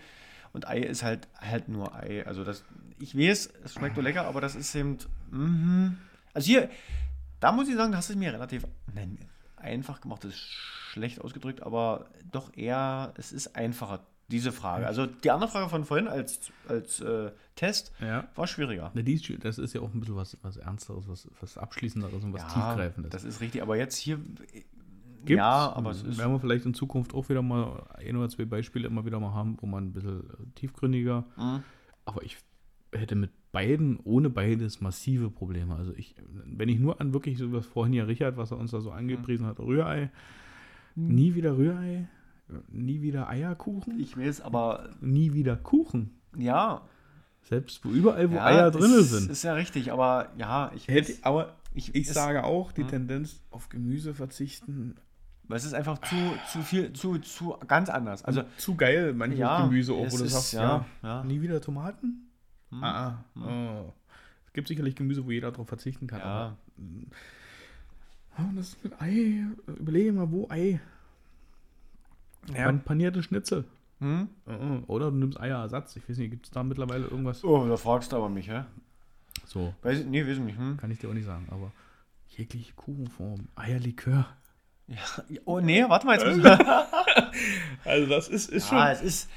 Und 0.54 0.68
Ei 0.68 0.80
ist 0.80 1.04
halt 1.04 1.28
halt 1.40 1.68
nur 1.68 1.96
Ei. 1.96 2.26
Also 2.26 2.44
das, 2.44 2.64
ich 3.00 3.18
weiß, 3.18 3.50
es 3.64 3.74
schmeckt 3.74 3.96
so 3.96 4.02
lecker, 4.02 4.26
aber 4.26 4.40
das 4.42 4.56
ist 4.56 4.74
eben, 4.76 4.98
mhm. 5.32 5.98
Also 6.34 6.48
hier, 6.48 6.70
da 7.40 7.52
muss 7.52 7.68
ich 7.68 7.76
sagen, 7.76 7.92
das 7.92 8.10
ist 8.10 8.16
mir 8.18 8.32
relativ, 8.34 8.66
nein, 8.94 9.18
einfach 9.58 10.02
gemacht, 10.02 10.24
das 10.24 10.34
ist 10.34 10.42
schlecht 10.92 11.22
ausgedrückt, 11.22 11.64
aber 11.64 12.06
doch 12.32 12.56
eher, 12.56 13.14
es 13.18 13.32
ist 13.32 13.56
einfacher, 13.56 14.06
diese 14.30 14.52
Frage. 14.52 14.88
Also 14.88 15.06
die 15.06 15.32
andere 15.32 15.50
Frage 15.50 15.70
von 15.70 15.86
vorhin 15.86 16.08
als, 16.08 16.52
als 16.68 17.02
äh, 17.02 17.32
Test 17.56 17.92
Ja. 18.00 18.28
war 18.36 18.48
schwieriger. 18.48 18.92
Na, 18.94 19.02
die 19.02 19.14
ist, 19.14 19.44
das 19.44 19.58
ist 19.58 19.74
ja 19.74 19.82
auch 19.82 19.94
ein 19.94 20.00
bisschen 20.00 20.16
was, 20.16 20.38
was 20.42 20.58
Ernsteres, 20.58 21.08
was, 21.08 21.28
was 21.42 21.58
Abschließenderes 21.58 22.24
und 22.24 22.34
was 22.34 22.44
Tiefgreifendes. 22.54 23.12
das 23.12 23.24
ist 23.24 23.42
richtig, 23.42 23.62
aber 23.62 23.76
jetzt 23.76 23.96
hier, 23.98 24.20
Gibt's. 25.26 25.38
ja, 25.38 25.72
aber 25.74 25.92
es 25.92 26.04
ist, 26.04 26.18
Werden 26.18 26.32
wir 26.34 26.40
vielleicht 26.40 26.66
in 26.66 26.74
Zukunft 26.74 27.14
auch 27.14 27.30
wieder 27.30 27.42
mal 27.42 27.86
ein 27.96 28.16
oder 28.16 28.30
zwei 28.30 28.46
Beispiele 28.46 28.88
immer 28.88 29.06
wieder 29.06 29.20
mal 29.20 29.34
haben, 29.34 29.58
wo 29.62 29.66
man 29.68 29.86
ein 29.86 29.94
bisschen 29.94 30.20
äh, 30.22 30.34
tiefgründiger. 30.56 31.26
Mhm. 31.38 31.64
Aber 32.06 32.24
ich 32.24 32.38
hätte 32.92 33.16
mit 33.16 33.32
beiden, 33.52 34.00
ohne 34.04 34.30
beides, 34.30 34.82
massive 34.82 35.30
Probleme. 35.30 35.76
Also 35.76 35.94
ich, 35.96 36.16
wenn 36.46 36.70
ich 36.70 36.80
nur 36.80 37.00
an 37.02 37.14
wirklich 37.14 37.38
so 37.38 37.52
was 37.54 37.66
vorhin 37.66 37.94
ja 37.94 38.04
Richard, 38.04 38.36
was 38.38 38.52
er 38.52 38.58
uns 38.58 38.72
da 38.72 38.82
so 38.82 38.92
angepriesen 38.92 39.46
hat, 39.46 39.60
Rührei, 39.60 40.12
nie 40.96 41.36
wieder 41.36 41.58
Rührei, 41.58 42.08
nie 42.70 43.02
wieder 43.02 43.30
Eierkuchen, 43.30 44.00
ich 44.00 44.18
weiß, 44.18 44.42
aber 44.42 44.90
nie 45.02 45.34
wieder 45.34 45.56
Kuchen. 45.56 46.20
ja, 46.38 46.82
Selbst 47.44 47.84
wo 47.84 47.90
überall, 47.90 48.30
wo 48.32 48.36
ja, 48.36 48.46
Eier 48.46 48.72
drin 48.72 49.02
sind. 49.04 49.30
Ist 49.32 49.44
ja 49.44 49.54
richtig, 49.54 49.92
aber 49.92 50.30
ja, 50.38 50.72
ich 50.76 50.88
Hätte, 50.88 51.14
aber 51.24 51.56
ich, 51.74 51.94
ich 51.96 52.08
es- 52.08 52.14
sage 52.14 52.44
auch, 52.44 52.72
die 52.72 52.82
Hm. 52.82 52.88
Tendenz 52.90 53.42
auf 53.50 53.70
Gemüse 53.70 54.14
verzichten, 54.14 54.96
Weil 55.48 55.58
es 55.58 55.66
ist 55.66 55.74
einfach 55.74 55.98
zu, 56.00 56.16
zu 56.52 56.62
viel, 56.62 56.94
zu, 56.94 57.18
zu 57.20 57.58
ganz 57.68 57.90
anders. 57.90 58.24
Also, 58.24 58.44
zu 58.58 58.76
geil, 58.76 59.14
manches 59.14 59.40
ja, 59.40 59.66
Gemüse 59.66 59.94
auch, 59.94 60.06
es 60.06 60.14
wo 60.14 60.18
du 60.18 60.24
ist- 60.24 60.32
sagst, 60.32 60.54
ja, 60.54 60.62
ja, 60.62 60.86
ja. 61.04 61.24
nie 61.24 61.42
wieder 61.42 61.60
Tomaten? 61.62 62.30
Hm. 62.70 62.84
Ah, 62.84 63.24
ah. 63.36 63.40
Oh. 63.86 63.94
Es 64.48 64.54
gibt 64.54 64.68
sicherlich 64.68 64.96
Gemüse, 64.96 65.26
wo 65.26 65.32
jeder 65.32 65.52
darauf 65.52 65.68
verzichten 65.68 66.08
kann. 66.08 66.20
Ja. 66.20 66.26
Aber, 66.26 66.58
mm, 66.78 67.04
ah, 68.38 68.50
das 68.56 68.70
ist 68.70 68.84
mit 68.84 69.02
Ei. 69.02 69.46
Überlege 69.68 70.14
mal, 70.14 70.32
wo 70.32 70.48
Ei. 70.50 70.80
Ja. 72.54 72.66
Pan 72.66 72.82
panierte 72.84 73.24
Schnitzel. 73.24 73.66
Hm? 74.00 74.28
Uh, 74.48 74.82
Oder 74.88 75.12
du 75.12 75.18
nimmst 75.18 75.40
Eierersatz. 75.40 75.96
Ich 75.96 76.08
weiß 76.10 76.18
nicht, 76.18 76.32
gibt 76.32 76.46
es 76.46 76.52
da 76.52 76.62
mittlerweile 76.64 77.06
irgendwas? 77.06 77.44
Oh, 77.44 77.66
da 77.68 77.78
fragst 77.78 78.12
du 78.12 78.18
aber 78.18 78.30
mich, 78.30 78.50
hä? 78.50 78.64
So, 79.46 79.74
Weiß 79.82 80.00
ich, 80.00 80.06
nee, 80.06 80.24
weiß 80.26 80.38
ich 80.38 80.44
nicht. 80.44 80.58
Hm? 80.58 80.78
kann 80.78 80.92
ich 80.92 81.00
dir 81.00 81.10
auch 81.10 81.14
nicht 81.14 81.26
sagen. 81.26 81.48
Aber 81.52 81.72
jegliche 82.30 82.74
Kuchenform, 82.74 83.48
Eierlikör. 83.56 84.26
Ja. 85.30 85.40
Oh, 85.46 85.60
nee, 85.60 85.84
warte 85.88 86.06
mal, 86.06 86.14
jetzt 86.18 86.26
müssen 86.26 86.44
wir. 86.44 86.58
Also 87.86 88.08
das 88.08 88.28
ist, 88.30 88.50
ist 88.50 88.72
ja, 88.72 88.92
es 88.92 89.02
ist. 89.02 89.30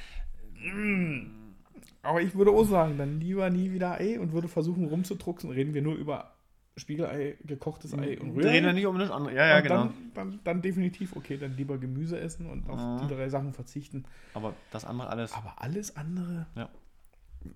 Aber 2.03 2.21
ich 2.23 2.35
würde 2.35 2.51
auch 2.53 2.65
sagen, 2.65 2.99
dann 2.99 3.19
lieber 3.21 3.49
nie 3.51 3.73
wieder 3.73 3.93
Ei 4.01 4.19
und 4.21 4.33
würde 4.33 4.49
versuchen 4.49 4.87
rumzudrucksen. 4.87 5.51
Reden 5.51 5.75
wir 5.75 5.83
nur 5.83 5.95
über 5.97 6.33
Spiegelei, 6.77 7.37
gekochtes 7.45 7.95
Ei 7.95 8.19
und 8.21 8.37
Wir 8.37 8.45
reden 8.45 8.55
ja 8.55 8.61
Rührei. 8.61 8.73
nicht 8.75 8.87
um 8.87 8.99
das 8.99 9.11
andere. 9.11 9.35
Ja, 9.35 9.47
ja, 9.47 9.57
Und 9.57 9.63
genau. 9.63 9.77
Dann, 9.77 9.93
dann, 10.15 10.41
dann 10.45 10.63
definitiv, 10.63 11.17
okay, 11.17 11.37
dann 11.39 11.57
lieber 11.57 11.79
Gemüse 11.79 12.19
essen 12.21 12.47
und 12.47 12.69
auf 12.69 12.79
Mhm. 12.79 13.09
die 13.09 13.15
drei 13.15 13.29
Sachen 13.29 13.53
verzichten. 13.55 14.05
Aber 14.35 14.55
das 14.71 14.85
andere 14.85 15.09
alles. 15.09 15.33
Aber 15.33 15.55
alles 15.57 15.97
andere, 15.97 16.47
Ja. 16.55 16.69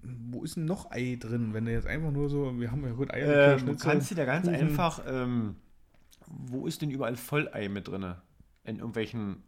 wo 0.02 0.42
ist 0.42 0.56
denn 0.56 0.64
noch 0.64 0.90
Ei 0.90 1.16
drin? 1.20 1.52
Wenn 1.52 1.66
du 1.66 1.72
jetzt 1.72 1.86
einfach 1.86 2.10
nur 2.10 2.28
so, 2.30 2.58
wir 2.58 2.70
haben 2.72 2.84
ja 2.84 2.92
gut 2.92 3.12
Eier, 3.12 3.58
Ähm, 3.58 3.66
du 3.66 3.76
kannst 3.76 4.10
dir 4.10 4.14
da 4.16 4.24
ganz 4.24 4.46
Kuchen. 4.46 4.58
einfach. 4.58 5.02
Ähm, 5.06 5.56
wo 6.30 6.66
ist 6.66 6.82
denn 6.82 6.90
überall 6.90 7.16
Vollei 7.16 7.68
mit 7.68 7.88
drin? 7.88 8.14
In 8.64 8.76
irgendwelchen 8.76 9.42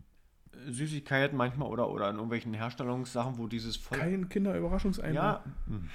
Süßigkeiten 0.67 1.37
manchmal 1.37 1.69
oder, 1.69 1.91
oder 1.91 2.09
in 2.11 2.17
irgendwelchen 2.17 2.55
Herstellungssachen, 2.55 3.39
wo 3.39 3.47
dieses 3.47 3.77
Voll. 3.77 3.99
kein 3.99 4.29
Kinderüberraschungsei 4.29 5.13
ja. 5.13 5.43
Hm. 5.67 5.89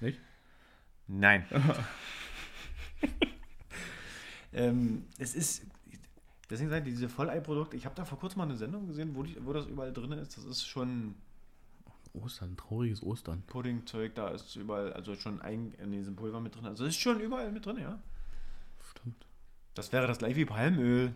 Nicht? 0.00 0.20
Nein. 1.08 1.44
Ähm, 4.52 5.06
es 5.18 5.34
ist, 5.34 5.66
deswegen 6.50 6.70
sage 6.70 6.88
ich, 6.88 6.94
diese 6.94 7.08
Volleiprodukte, 7.08 7.76
ich 7.76 7.86
habe 7.86 7.94
da 7.94 8.04
vor 8.04 8.18
kurzem 8.18 8.38
mal 8.38 8.44
eine 8.44 8.56
Sendung 8.56 8.86
gesehen, 8.86 9.14
wo, 9.14 9.22
die, 9.22 9.36
wo 9.44 9.52
das 9.52 9.66
überall 9.66 9.92
drin 9.92 10.12
ist. 10.12 10.36
Das 10.36 10.44
ist 10.44 10.66
schon 10.66 11.14
Ostern, 12.12 12.56
trauriges 12.56 13.02
Ostern. 13.02 13.42
Puddingzeug, 13.46 14.14
da 14.14 14.28
ist 14.28 14.54
überall, 14.56 14.92
also 14.92 15.14
schon 15.14 15.40
ein, 15.40 15.72
in 15.74 15.92
diesem 15.92 16.16
Pulver 16.16 16.40
mit 16.40 16.54
drin. 16.54 16.66
Also 16.66 16.84
es 16.84 16.90
ist 16.90 17.00
schon 17.00 17.20
überall 17.20 17.50
mit 17.50 17.64
drin, 17.64 17.78
ja. 17.78 17.98
Stimmt. 18.90 19.26
Das 19.74 19.92
wäre 19.92 20.06
das 20.06 20.18
gleiche 20.18 20.36
wie 20.36 20.44
Palmöl. 20.44 21.12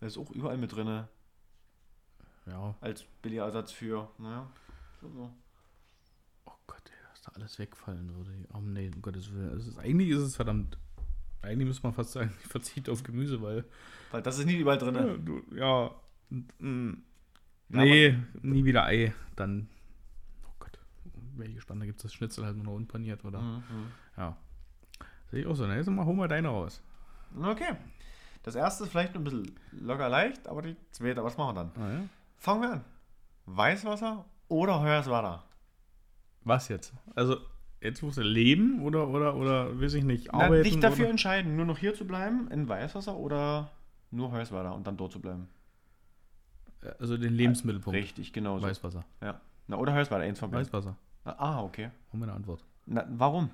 Das 0.00 0.12
ist 0.12 0.18
auch 0.18 0.30
überall 0.30 0.56
mit 0.56 0.74
drin. 0.74 1.04
Ja. 2.46 2.74
Als 2.80 3.04
billiger 3.22 3.44
Ersatz 3.44 3.70
für, 3.72 4.10
naja, 4.18 4.50
so. 5.00 5.30
Oh 6.46 6.52
Gott, 6.66 6.82
ey, 6.86 7.08
dass 7.10 7.22
da 7.22 7.32
alles 7.32 7.58
wegfallen 7.58 8.14
würde. 8.16 8.32
Oh 8.52 8.58
nee, 8.60 8.90
um 8.92 9.00
Gottes 9.02 9.32
Willen. 9.32 9.56
Es 9.56 9.66
ist, 9.68 9.78
eigentlich 9.78 10.08
ist 10.08 10.18
es 10.18 10.34
verdammt. 10.36 10.76
Eigentlich 11.42 11.68
müsste 11.68 11.84
man 11.84 11.92
fast 11.92 12.12
sagen, 12.12 12.32
ich 12.42 12.48
verzichte 12.48 12.90
auf 12.90 13.02
Gemüse, 13.04 13.40
weil. 13.42 13.64
Weil 14.10 14.22
das 14.22 14.38
ist 14.38 14.46
nicht 14.46 14.58
überall 14.58 14.78
drin. 14.78 14.94
Ja, 14.94 15.16
du, 15.16 15.42
ja. 15.54 15.90
mm, 16.58 16.92
Ja, 17.68 17.84
nee, 17.84 18.18
nie 18.42 18.64
wieder 18.64 18.86
Ei. 18.86 19.14
Dann. 19.36 19.68
Oh 20.44 20.52
Gott. 20.58 20.78
Gespannt, 21.54 21.82
da 21.82 21.86
gibt 21.86 21.98
es 21.98 22.02
das 22.02 22.14
Schnitzel 22.14 22.44
halt 22.44 22.56
nur 22.56 22.64
noch 22.66 22.74
unpaniert, 22.74 23.24
oder? 23.24 23.40
Mhm. 23.40 23.92
Ja. 24.16 24.36
Sehe 25.30 25.40
ich 25.42 25.46
auch 25.46 25.54
so. 25.54 25.66
Na, 25.66 25.76
jetzt 25.76 25.88
mal, 25.88 26.04
hol 26.04 26.14
mal 26.14 26.28
deine 26.28 26.48
raus. 26.48 26.82
Okay. 27.40 27.76
Das 28.42 28.54
erste 28.54 28.84
ist 28.84 28.90
vielleicht 28.90 29.14
ein 29.14 29.24
bisschen 29.24 29.54
locker 29.72 30.08
leicht, 30.08 30.48
aber 30.48 30.62
die 30.62 30.76
zweite, 30.90 31.22
was 31.22 31.36
machen 31.36 31.56
wir 31.56 31.64
dann? 31.64 31.82
Ah, 31.82 31.92
ja. 31.92 32.00
Fangen 32.38 32.62
wir 32.62 32.72
an. 32.72 32.84
Weißwasser 33.46 34.24
oder 34.48 34.80
Heuerswasser? 34.80 35.44
Was 36.44 36.68
jetzt? 36.68 36.92
Also, 37.14 37.36
jetzt 37.80 38.02
musst 38.02 38.18
du 38.18 38.22
leben 38.22 38.82
oder, 38.82 39.08
oder, 39.08 39.36
oder, 39.36 39.80
weiß 39.80 39.94
ich 39.94 40.04
nicht, 40.04 40.28
Na, 40.32 40.44
arbeiten? 40.44 40.62
nicht 40.62 40.82
dafür 40.82 41.04
oder? 41.04 41.10
entscheiden, 41.10 41.56
nur 41.56 41.66
noch 41.66 41.78
hier 41.78 41.94
zu 41.94 42.04
bleiben, 42.04 42.50
in 42.50 42.68
Weißwasser 42.68 43.16
oder 43.16 43.70
nur 44.10 44.32
Heuerswasser 44.32 44.74
und 44.74 44.86
dann 44.86 44.96
dort 44.96 45.12
zu 45.12 45.20
bleiben. 45.20 45.48
Also 46.98 47.16
den 47.16 47.34
Lebensmittelpunkt. 47.34 47.96
Richtig, 47.96 48.32
genau 48.32 48.58
so. 48.58 48.66
Weißwasser. 48.66 49.04
Ja. 49.20 49.40
Na, 49.68 49.76
oder 49.76 49.94
Heuerswasser, 49.94 50.22
eins 50.22 50.40
von 50.40 50.50
beiden. 50.50 50.66
Weißwasser. 50.66 50.96
Ah, 51.24 51.62
okay. 51.62 51.90
Haben 52.12 52.18
wir 52.18 52.24
eine 52.24 52.32
Antwort. 52.32 52.64
Na, 52.86 53.06
warum? 53.08 53.50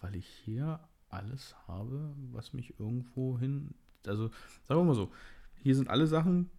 Weil 0.00 0.14
ich 0.14 0.26
hier 0.26 0.80
alles 1.10 1.56
habe, 1.66 2.14
was 2.32 2.52
mich 2.52 2.78
irgendwo 2.78 3.38
hin. 3.38 3.74
Also, 4.06 4.30
sagen 4.64 4.80
wir 4.80 4.84
mal 4.84 4.94
so, 4.94 5.10
hier 5.56 5.74
sind 5.74 5.88
alle 5.88 6.06
Sachen, 6.06 6.50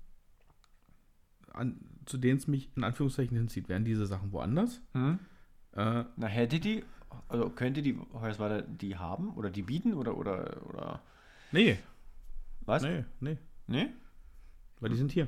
an, 1.54 1.80
zu 2.06 2.18
denen 2.18 2.38
es 2.38 2.48
mich 2.48 2.70
in 2.76 2.84
Anführungszeichen 2.84 3.36
hinzieht. 3.36 3.70
Wären 3.70 3.86
diese 3.86 4.06
Sachen 4.06 4.32
woanders? 4.32 4.82
Hm? 4.94 5.20
Äh, 5.74 6.04
Na, 6.16 6.28
hätte 6.28 6.60
die, 6.60 6.84
also 7.28 7.50
könnte 7.50 7.82
die 7.82 7.98
Heuerswasser 8.14 8.62
die 8.62 8.98
haben 8.98 9.32
oder 9.36 9.50
die 9.50 9.64
bieten 9.64 9.94
oder, 9.94 10.18
oder, 10.18 10.66
oder, 10.68 11.02
nee, 11.52 11.80
was? 12.62 12.84
nee, 12.84 13.06
nee. 13.20 13.38
Nee? 13.68 13.90
Weil 14.80 14.90
die 14.90 14.96
sind 14.96 15.12
hier. 15.12 15.28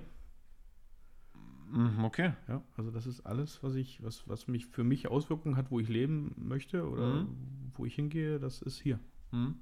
Mhm, 1.72 2.04
okay. 2.04 2.34
Ja, 2.48 2.64
also 2.78 2.92
das 2.92 3.06
ist 3.08 3.22
alles, 3.22 3.64
was 3.64 3.76
ich, 3.76 4.04
was, 4.04 4.28
was 4.28 4.48
mich 4.48 4.66
für 4.68 4.84
mich 4.84 5.08
Auswirkungen 5.08 5.56
hat, 5.58 5.72
wo 5.72 5.80
ich 5.80 5.88
leben 5.90 6.34
möchte 6.38 6.88
oder 6.90 7.08
Mhm. 7.24 7.72
wo 7.76 7.86
ich 7.86 7.96
hingehe, 7.96 8.40
das 8.40 8.62
ist 8.62 8.80
hier. 8.80 9.00
Hm? 9.32 9.56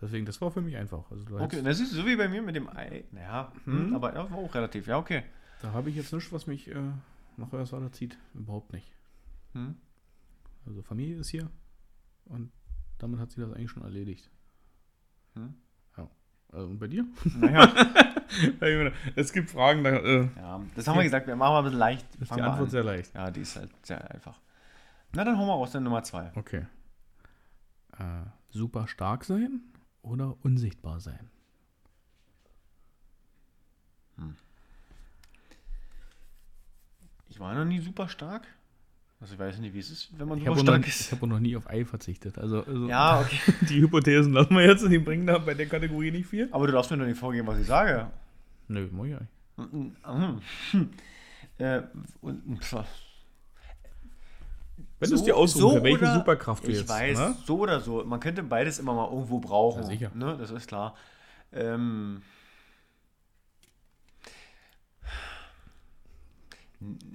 Deswegen, 0.00 0.24
das 0.24 0.40
war 0.40 0.50
für 0.50 0.62
mich 0.62 0.76
einfach. 0.76 1.10
Also 1.10 1.38
Okay, 1.38 1.62
das 1.62 1.78
ist 1.80 1.90
so 1.92 2.06
wie 2.06 2.16
bei 2.16 2.26
mir 2.28 2.40
mit 2.42 2.56
dem 2.56 2.68
Ei. 2.68 3.04
Naja, 3.12 3.52
hm, 3.64 3.88
Mhm. 3.88 3.94
aber 3.94 4.14
ja, 4.14 4.30
war 4.30 4.38
auch 4.38 4.54
relativ. 4.54 4.86
Ja, 4.86 4.96
okay. 4.98 5.22
da 5.60 5.72
habe 5.72 5.90
ich 5.90 5.96
jetzt 5.96 6.12
nichts, 6.12 6.32
was 6.32 6.46
mich 6.46 6.68
äh, 6.68 6.92
nach 7.36 7.52
Hoyerswerda 7.52 7.92
zieht. 7.92 8.16
Überhaupt 8.34 8.72
nicht. 8.72 8.90
Hm? 9.52 9.74
Also 10.64 10.82
Familie 10.82 11.16
ist 11.18 11.28
hier 11.28 11.50
und 12.24 12.50
damit 12.98 13.20
hat 13.20 13.30
sie 13.30 13.40
das 13.42 13.52
eigentlich 13.52 13.70
schon 13.70 13.82
erledigt. 13.82 14.30
Hm? 16.50 16.58
Also, 16.58 16.66
und 16.68 16.78
bei 16.78 16.86
dir? 16.88 17.04
Naja, 17.38 17.72
es 19.16 19.32
gibt 19.32 19.50
Fragen, 19.50 19.84
da 19.84 19.90
äh, 19.90 20.28
ja, 20.36 20.60
das 20.74 20.86
haben 20.88 20.96
wir 20.96 21.04
gesagt, 21.04 21.26
wir 21.26 21.36
machen 21.36 21.52
mal 21.52 21.58
ein 21.58 21.64
bisschen 21.64 21.78
leicht. 21.78 22.06
ist 22.20 22.34
die 22.34 22.40
Antwort 22.40 22.60
an. 22.60 22.70
sehr 22.70 22.84
leicht. 22.84 23.14
Ja, 23.14 23.30
die 23.30 23.40
ist 23.40 23.56
halt 23.56 23.70
sehr 23.86 24.10
einfach. 24.10 24.38
Na, 25.12 25.24
dann 25.24 25.38
hauen 25.38 25.46
wir 25.46 25.54
raus, 25.54 25.72
dann 25.72 25.82
Nummer 25.82 26.02
zwei. 26.02 26.30
Okay. 26.34 26.66
Äh, 27.98 28.22
super 28.50 28.86
stark 28.88 29.24
sein 29.24 29.60
oder 30.02 30.36
unsichtbar 30.42 31.00
sein? 31.00 31.30
Ich 37.28 37.38
war 37.38 37.54
noch 37.54 37.64
nie 37.64 37.80
super 37.80 38.08
stark. 38.08 38.46
Also 39.20 39.34
ich 39.34 39.38
weiß 39.38 39.58
nicht, 39.58 39.74
wie 39.74 39.78
es 39.80 39.90
ist, 39.90 40.18
wenn 40.18 40.26
man 40.28 40.38
Ich 40.38 40.46
habe 40.46 40.56
noch, 40.56 40.62
stark 40.62 40.80
ich 40.86 40.88
ist. 41.00 41.12
hab 41.12 41.22
auch 41.22 41.26
noch 41.26 41.40
nie 41.40 41.54
auf 41.56 41.68
Ei 41.68 41.84
verzichtet. 41.84 42.38
Also, 42.38 42.62
also 42.64 42.88
Ja, 42.88 43.20
okay. 43.20 43.38
die 43.68 43.82
Hypothesen 43.82 44.32
lassen 44.32 44.54
wir 44.54 44.64
jetzt 44.66 44.82
und 44.82 44.90
die 44.90 44.98
bringen 44.98 45.26
da 45.26 45.36
bei 45.38 45.52
der 45.52 45.66
Kategorie 45.66 46.10
nicht 46.10 46.26
viel. 46.26 46.48
Aber 46.52 46.66
du 46.66 46.72
darfst 46.72 46.90
mir 46.90 46.96
doch 46.96 47.04
nicht 47.06 47.18
vorgeben, 47.18 47.46
was 47.46 47.58
ich 47.58 47.66
sage. 47.66 48.06
Nö, 48.68 48.88
mach 48.92 49.04
ich. 49.04 49.16
Äh, 51.58 51.82
und, 52.22 52.62
pf, 52.64 52.72
Wenn 54.98 55.10
du 55.10 55.14
es 55.16 55.22
dir 55.24 55.36
aussuchen, 55.36 55.78
für 55.78 55.82
welche 55.84 55.98
oder- 55.98 56.14
Superkraft 56.14 56.64
du 56.66 56.70
Ich 56.70 56.78
jetzt. 56.78 56.88
weiß, 56.88 57.18
Ne? 57.18 57.36
so 57.44 57.58
oder 57.58 57.80
so. 57.80 58.02
Man 58.06 58.18
könnte 58.18 58.42
beides 58.42 58.78
immer 58.78 58.94
mal 58.94 59.10
irgendwo 59.10 59.40
brauchen. 59.40 59.82
Ja, 59.82 59.86
sicher. 59.88 60.10
Ne? 60.14 60.36
Das 60.38 60.50
ist 60.50 60.66
klar. 60.68 60.94
Ähm, 61.52 62.22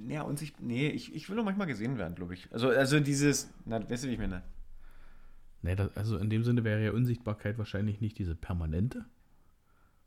ja, 0.08 0.22
und 0.22 0.38
sich, 0.40 0.54
nee, 0.60 0.90
ich, 0.90 1.16
ich 1.16 1.30
will 1.30 1.38
doch 1.38 1.44
manchmal 1.44 1.68
gesehen 1.68 1.98
werden, 1.98 2.16
glaube 2.16 2.34
ich. 2.36 2.48
Also, 2.52 2.70
also 2.70 3.00
dieses, 3.00 3.50
na, 3.66 3.88
weißt 3.90 4.04
du, 4.04 4.08
wie 4.10 4.14
ich 4.14 4.20
meine? 4.20 4.44
Nee, 5.62 5.76
das, 5.76 5.96
also 5.98 6.18
in 6.18 6.30
dem 6.30 6.44
Sinne 6.44 6.64
wäre 6.64 6.84
ja 6.84 6.92
Unsichtbarkeit 6.92 7.58
wahrscheinlich 7.58 8.00
nicht 8.00 8.20
diese 8.20 8.36
permanente, 8.36 9.06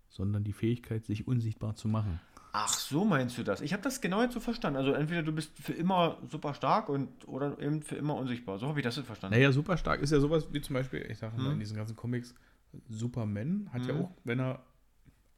sondern 0.08 0.44
die 0.44 0.52
Fähigkeit, 0.52 1.04
sich 1.04 1.26
unsichtbar 1.26 1.74
zu 1.74 1.88
machen. 1.88 2.20
Ach, 2.52 2.78
so 2.78 3.04
meinst 3.04 3.36
du 3.36 3.42
das? 3.42 3.60
Ich 3.60 3.72
habe 3.72 3.82
das 3.82 4.00
genau 4.00 4.22
jetzt 4.22 4.34
so 4.34 4.40
verstanden. 4.40 4.78
Also 4.78 4.92
entweder 4.92 5.22
du 5.22 5.32
bist 5.32 5.58
für 5.58 5.72
immer 5.74 6.18
super 6.30 6.54
stark 6.54 6.88
und 6.88 7.26
oder 7.28 7.58
eben 7.60 7.82
für 7.82 7.96
immer 7.96 8.14
unsichtbar. 8.14 8.58
So 8.58 8.68
habe 8.68 8.78
ich 8.80 8.84
das 8.84 8.96
jetzt 8.96 9.06
verstanden. 9.06 9.36
Naja, 9.36 9.52
super 9.52 9.76
stark 9.76 10.00
ist 10.00 10.12
ja 10.12 10.20
sowas 10.20 10.48
wie 10.52 10.60
zum 10.60 10.74
Beispiel, 10.74 11.06
ich 11.10 11.18
sage 11.18 11.36
mal 11.36 11.46
Hm. 11.46 11.52
in 11.54 11.60
diesen 11.60 11.76
ganzen 11.76 11.94
Comics, 11.96 12.34
Superman 12.88 13.68
hat 13.72 13.86
ja 13.86 13.94
Hm. 13.94 14.04
auch, 14.04 14.10
wenn 14.24 14.40
er 14.40 14.62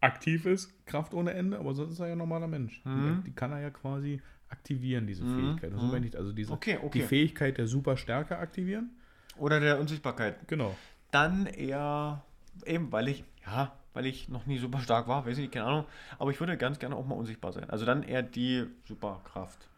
aktiv 0.01 0.46
ist, 0.46 0.72
Kraft 0.86 1.12
ohne 1.14 1.32
Ende, 1.34 1.59
aber 1.59 1.74
sonst 1.74 1.92
ist 1.92 2.01
er 2.01 2.07
ja 2.07 2.12
ein 2.12 2.18
normaler 2.18 2.46
Mensch. 2.46 2.80
Hm. 2.84 3.22
Die 3.26 3.32
kann 3.32 3.53
er 3.53 3.61
ja 3.61 3.70
quasi 3.70 4.20
aktivieren, 4.48 5.07
diese 5.07 5.24
Hm. 5.24 5.34
Fähigkeit. 5.36 5.72
Das 5.72 5.82
Hm. 5.82 5.90
meine 5.90 6.07
ich, 6.07 6.16
also 6.16 6.32
diese, 6.32 6.53
Okay, 6.53 6.78
die 6.80 6.86
okay. 6.86 7.03
Fähigkeit 7.03 7.59
der 7.59 7.66
Superstärke 7.66 8.38
aktivieren. 8.38 8.90
Oder 9.36 9.61
der 9.61 9.78
Unsichtbarkeit. 9.78 10.48
Genau. 10.48 10.76
Dann 11.11 11.46
eher, 11.46 12.22
eben, 12.66 12.90
weil 12.92 13.09
ich, 13.09 13.24
ja, 13.46 13.72
weil 13.94 14.07
ich 14.07 14.28
noch 14.28 14.46
nie 14.46 14.59
super 14.59 14.80
stark 14.80 15.09
war, 15.09 15.24
weiß 15.24 15.32
ich 15.38 15.42
nicht, 15.44 15.53
keine 15.53 15.66
Ahnung. 15.66 15.84
Aber 16.18 16.30
ich 16.30 16.38
würde 16.40 16.57
ganz 16.57 16.78
gerne 16.78 16.96
auch 16.96 17.07
mal 17.07 17.14
unsichtbar 17.14 17.53
sein. 17.53 17.68
Also 17.70 17.84
dann 17.84 18.03
eher 18.03 18.22
die 18.22 18.66
Superkraft. 18.86 19.68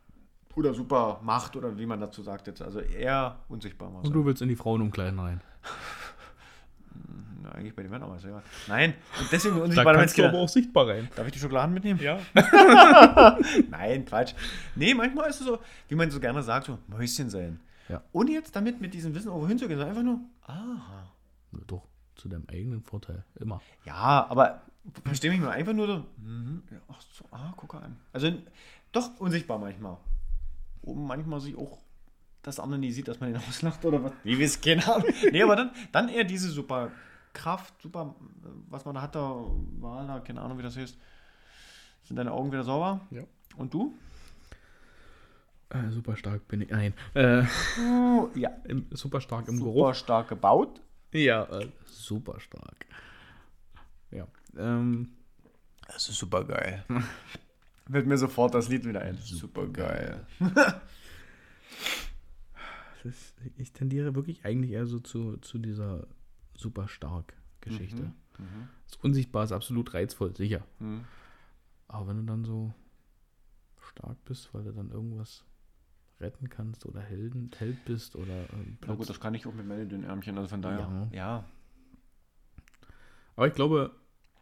Oder 0.55 0.75
Supermacht 0.75 1.57
oder 1.57 1.79
wie 1.79 1.87
man 1.87 1.99
dazu 2.01 2.23
sagt 2.23 2.47
jetzt. 2.47 2.61
Also 2.61 2.81
eher 2.81 3.39
unsichtbar 3.49 3.89
mal 3.89 3.99
Und 3.99 4.07
sein. 4.07 4.13
du 4.13 4.25
willst 4.27 4.43
in 4.43 4.49
die 4.49 4.57
Frauenumkleiden 4.57 5.19
rein. 5.19 5.41
Eigentlich 7.53 7.77
bei 7.77 7.83
den 7.83 7.91
Männern, 7.91 8.09
aber 8.09 8.17
ist 8.17 8.25
egal. 8.25 8.43
Nein, 8.67 8.95
und 9.21 9.31
deswegen 9.31 9.57
Da 9.59 9.63
unsichtbar. 9.63 9.95
kannst 9.95 10.17
du 10.19 10.25
aber 10.27 10.39
auch 10.39 10.49
sichtbar 10.49 10.89
rein. 10.89 11.09
Darf 11.15 11.27
ich 11.27 11.33
die 11.35 11.39
Schokoladen 11.39 11.75
mitnehmen? 11.75 12.01
Ja. 12.01 12.19
Nein, 13.71 14.05
Quatsch. 14.07 14.35
Nee, 14.75 14.95
manchmal 14.95 15.29
ist 15.29 15.41
es 15.41 15.47
so, 15.47 15.59
wie 15.89 15.95
man 15.95 16.11
so 16.11 16.19
gerne 16.19 16.43
sagt, 16.43 16.67
so 16.67 16.79
Mäuschen 16.87 17.29
sein. 17.29 17.61
Ja. 17.89 18.03
Ohne 18.13 18.31
jetzt 18.33 18.57
damit 18.57 18.81
mit 18.81 18.95
diesem 18.95 19.15
Wissen 19.15 19.29
irgendwo 19.29 19.49
hinzugehen, 19.49 19.79
sondern 19.79 19.97
einfach 19.97 20.11
nur, 20.11 20.21
aha. 20.47 21.13
Doch, 21.67 21.87
zu 22.15 22.29
deinem 22.29 22.45
eigenen 22.49 22.83
Vorteil. 22.83 23.25
Immer. 23.39 23.61
Ja, 23.85 24.27
aber 24.31 24.63
versteh 25.05 25.29
mich 25.29 25.41
mal, 25.41 25.51
einfach 25.51 25.75
nur 25.75 25.87
so, 25.87 25.93
ja, 25.95 26.79
ach 26.89 27.01
so, 27.13 27.25
ah, 27.31 27.53
guck 27.57 27.75
an. 27.75 27.97
Also 28.13 28.33
doch 28.93 29.11
unsichtbar 29.21 29.59
manchmal. 29.59 29.99
Um 30.81 31.07
manchmal 31.07 31.41
sich 31.41 31.57
auch 31.57 31.79
das 32.43 32.59
andere 32.59 32.81
nie 32.81 32.91
sieht, 32.93 33.09
dass 33.09 33.21
man 33.21 33.31
ihn 33.31 33.37
auslacht 33.49 33.85
oder 33.85 34.03
was. 34.03 34.13
Wie 34.25 34.39
wir 34.39 34.47
es 34.47 34.61
keine 34.61 34.87
Ahnung. 34.87 35.09
Nee, 35.31 35.43
aber 35.43 35.57
dann, 35.57 35.71
dann 35.93 36.09
eher 36.09 36.25
diese 36.25 36.49
super 36.49 36.91
Kraft, 37.33 37.81
super, 37.81 38.15
was 38.69 38.85
man 38.85 38.95
da 38.95 39.03
hat, 39.03 39.15
da 39.15 39.45
war 39.81 40.07
da, 40.07 40.21
keine 40.21 40.41
Ahnung, 40.43 40.59
wie 40.59 40.63
das 40.63 40.77
heißt. 40.77 40.97
Sind 42.05 42.17
deine 42.17 42.33
Augen 42.33 42.51
wieder 42.51 42.65
sauber? 42.65 43.01
Ja. 43.11 43.23
Und 43.57 43.73
du? 43.73 43.95
Äh, 45.71 45.91
super 45.91 46.17
stark 46.17 46.47
bin 46.49 46.61
ich. 46.63 46.71
Nein. 46.71 46.95
Äh, 47.15 47.45
ja. 48.35 48.51
im, 48.65 48.87
super 48.91 49.21
stark 49.21 49.49
im 49.49 49.57
Super 49.59 49.73
Geruch. 49.73 49.95
stark 49.95 50.29
gebaut. 50.29 50.81
Ja, 51.13 51.45
äh, 51.45 51.69
super 51.87 52.41
stark. 52.41 52.87
Ja. 54.11 54.27
Ähm, 54.57 55.13
Das 55.87 56.09
ist 56.09 56.19
super 56.19 56.45
geil. 56.45 56.85
Wird 57.87 58.07
mir 58.07 58.19
sofort 58.19 58.55
das 58.55 58.69
Lied 58.69 58.85
wieder 58.87 59.01
ein. 59.03 59.17
Super 59.17 59.67
geil. 59.67 60.27
ist, 63.05 63.35
ich 63.57 63.73
tendiere 63.73 64.15
wirklich 64.15 64.45
eigentlich 64.45 64.73
eher 64.73 64.87
so 64.87 65.01
zu, 65.01 65.37
zu 65.39 65.59
dieser 65.59 66.07
super 66.63 66.89
stark 66.89 67.35
Geschichte. 67.61 68.03
Mhm. 68.39 68.69
Das 68.89 68.97
Unsichtbar 68.97 69.45
ist 69.45 69.53
absolut 69.53 69.93
reizvoll, 69.95 70.35
sicher. 70.37 70.65
Mhm. 70.79 71.05
Aber 71.89 72.09
wenn 72.09 72.17
du 72.19 72.23
dann 72.25 72.45
so 72.45 72.73
stark 73.91 74.17
bist, 74.25 74.53
weil 74.55 74.65
du 74.65 74.73
dann 74.73 74.91
irgendwas 74.91 75.45
retten 76.21 76.49
kannst 76.49 76.87
oder 76.87 77.01
Helden, 77.01 77.51
Held 77.59 77.85
bist 77.85 78.17
oder 78.17 78.49
ähm, 78.53 78.79
Na 78.87 78.95
gut, 78.95 79.09
das 79.11 79.21
kann 79.21 79.35
ich 79.35 79.47
auch 79.47 79.53
mit 79.55 79.67
meinen 79.67 79.89
dünnen 79.89 80.05
Ärmchen, 80.05 80.37
also 80.39 80.49
von 80.49 80.63
daher. 80.63 81.09
Ja. 81.13 81.17
Ja. 81.17 81.45
Aber 83.37 83.49
ich 83.49 83.55
glaube, 83.55 83.91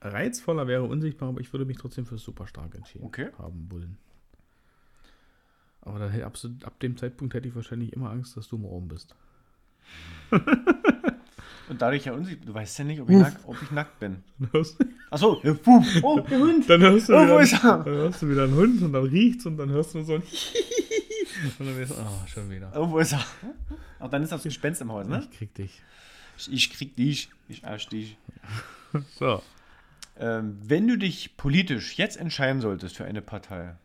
reizvoller 0.02 0.66
wäre 0.66 0.84
unsichtbar, 0.84 1.28
aber 1.30 1.40
ich 1.40 1.52
würde 1.52 1.64
mich 1.64 1.78
trotzdem 1.78 2.06
für 2.06 2.18
super 2.18 2.46
stark 2.46 2.74
entschieden 2.74 3.04
Okay. 3.06 3.30
haben 3.38 3.70
wollen. 3.70 3.98
Aber 5.82 5.98
da, 5.98 6.08
hätte- 6.10 6.26
ab, 6.26 6.36
ab 6.64 6.78
dem 6.80 6.96
Zeitpunkt 6.96 7.32
hätte 7.34 7.48
ich 7.48 7.54
wahrscheinlich 7.54 7.92
immer 7.94 8.10
Angst, 8.10 8.36
dass 8.36 8.48
du 8.48 8.56
im 8.56 8.66
Raum 8.66 8.88
bist. 8.88 9.14
Und 11.70 11.80
dadurch 11.80 12.04
ja 12.04 12.12
unsichtbar. 12.12 12.46
Du 12.46 12.54
weißt 12.54 12.78
ja 12.80 12.84
nicht, 12.84 13.00
ob 13.00 13.08
ich, 13.08 13.16
nack, 13.16 13.36
ob 13.46 13.62
ich 13.62 13.70
nackt 13.70 14.00
bin. 14.00 14.24
Achso, 15.08 15.40
ja, 15.44 15.54
oh, 16.02 16.20
der 16.20 16.38
Hund. 16.40 16.68
dann 16.68 16.80
hörst 16.80 17.08
du 17.08 17.14
Oh, 17.14 17.22
wieder, 17.22 17.34
wo 17.34 17.38
ist 17.38 17.52
er? 17.52 17.78
dann 17.78 17.84
hörst 17.94 18.22
du 18.22 18.28
wieder 18.28 18.44
einen 18.44 18.54
Hund 18.56 18.82
und 18.82 18.92
dann 18.92 19.04
riecht's 19.04 19.46
und 19.46 19.56
dann 19.56 19.70
hörst 19.70 19.94
du 19.94 20.02
so 20.02 20.14
ein 20.16 20.22
und 21.58 21.66
dann 21.68 21.76
wirst 21.78 21.92
du, 21.92 21.96
oh, 21.96 22.26
schon 22.26 22.50
wieder. 22.50 22.72
Oh, 22.74 22.90
wo 22.90 22.98
ist 22.98 23.12
er? 23.12 23.24
Ach, 24.00 24.08
dann 24.08 24.22
ist 24.24 24.32
das 24.32 24.42
Gespenst 24.42 24.80
im 24.82 24.90
Haus, 24.90 25.06
ne? 25.06 25.20
Ich 25.30 25.38
krieg 25.38 25.54
dich. 25.54 25.80
Ich 26.50 26.70
krieg 26.72 26.96
dich. 26.96 27.30
Ich 27.48 27.64
arsch 27.64 27.88
dich. 27.88 28.16
So. 29.20 29.40
Ähm, 30.18 30.58
wenn 30.64 30.88
du 30.88 30.98
dich 30.98 31.36
politisch 31.36 31.96
jetzt 31.96 32.16
entscheiden 32.16 32.60
solltest 32.60 32.96
für 32.96 33.04
eine 33.04 33.22
Partei, 33.22 33.76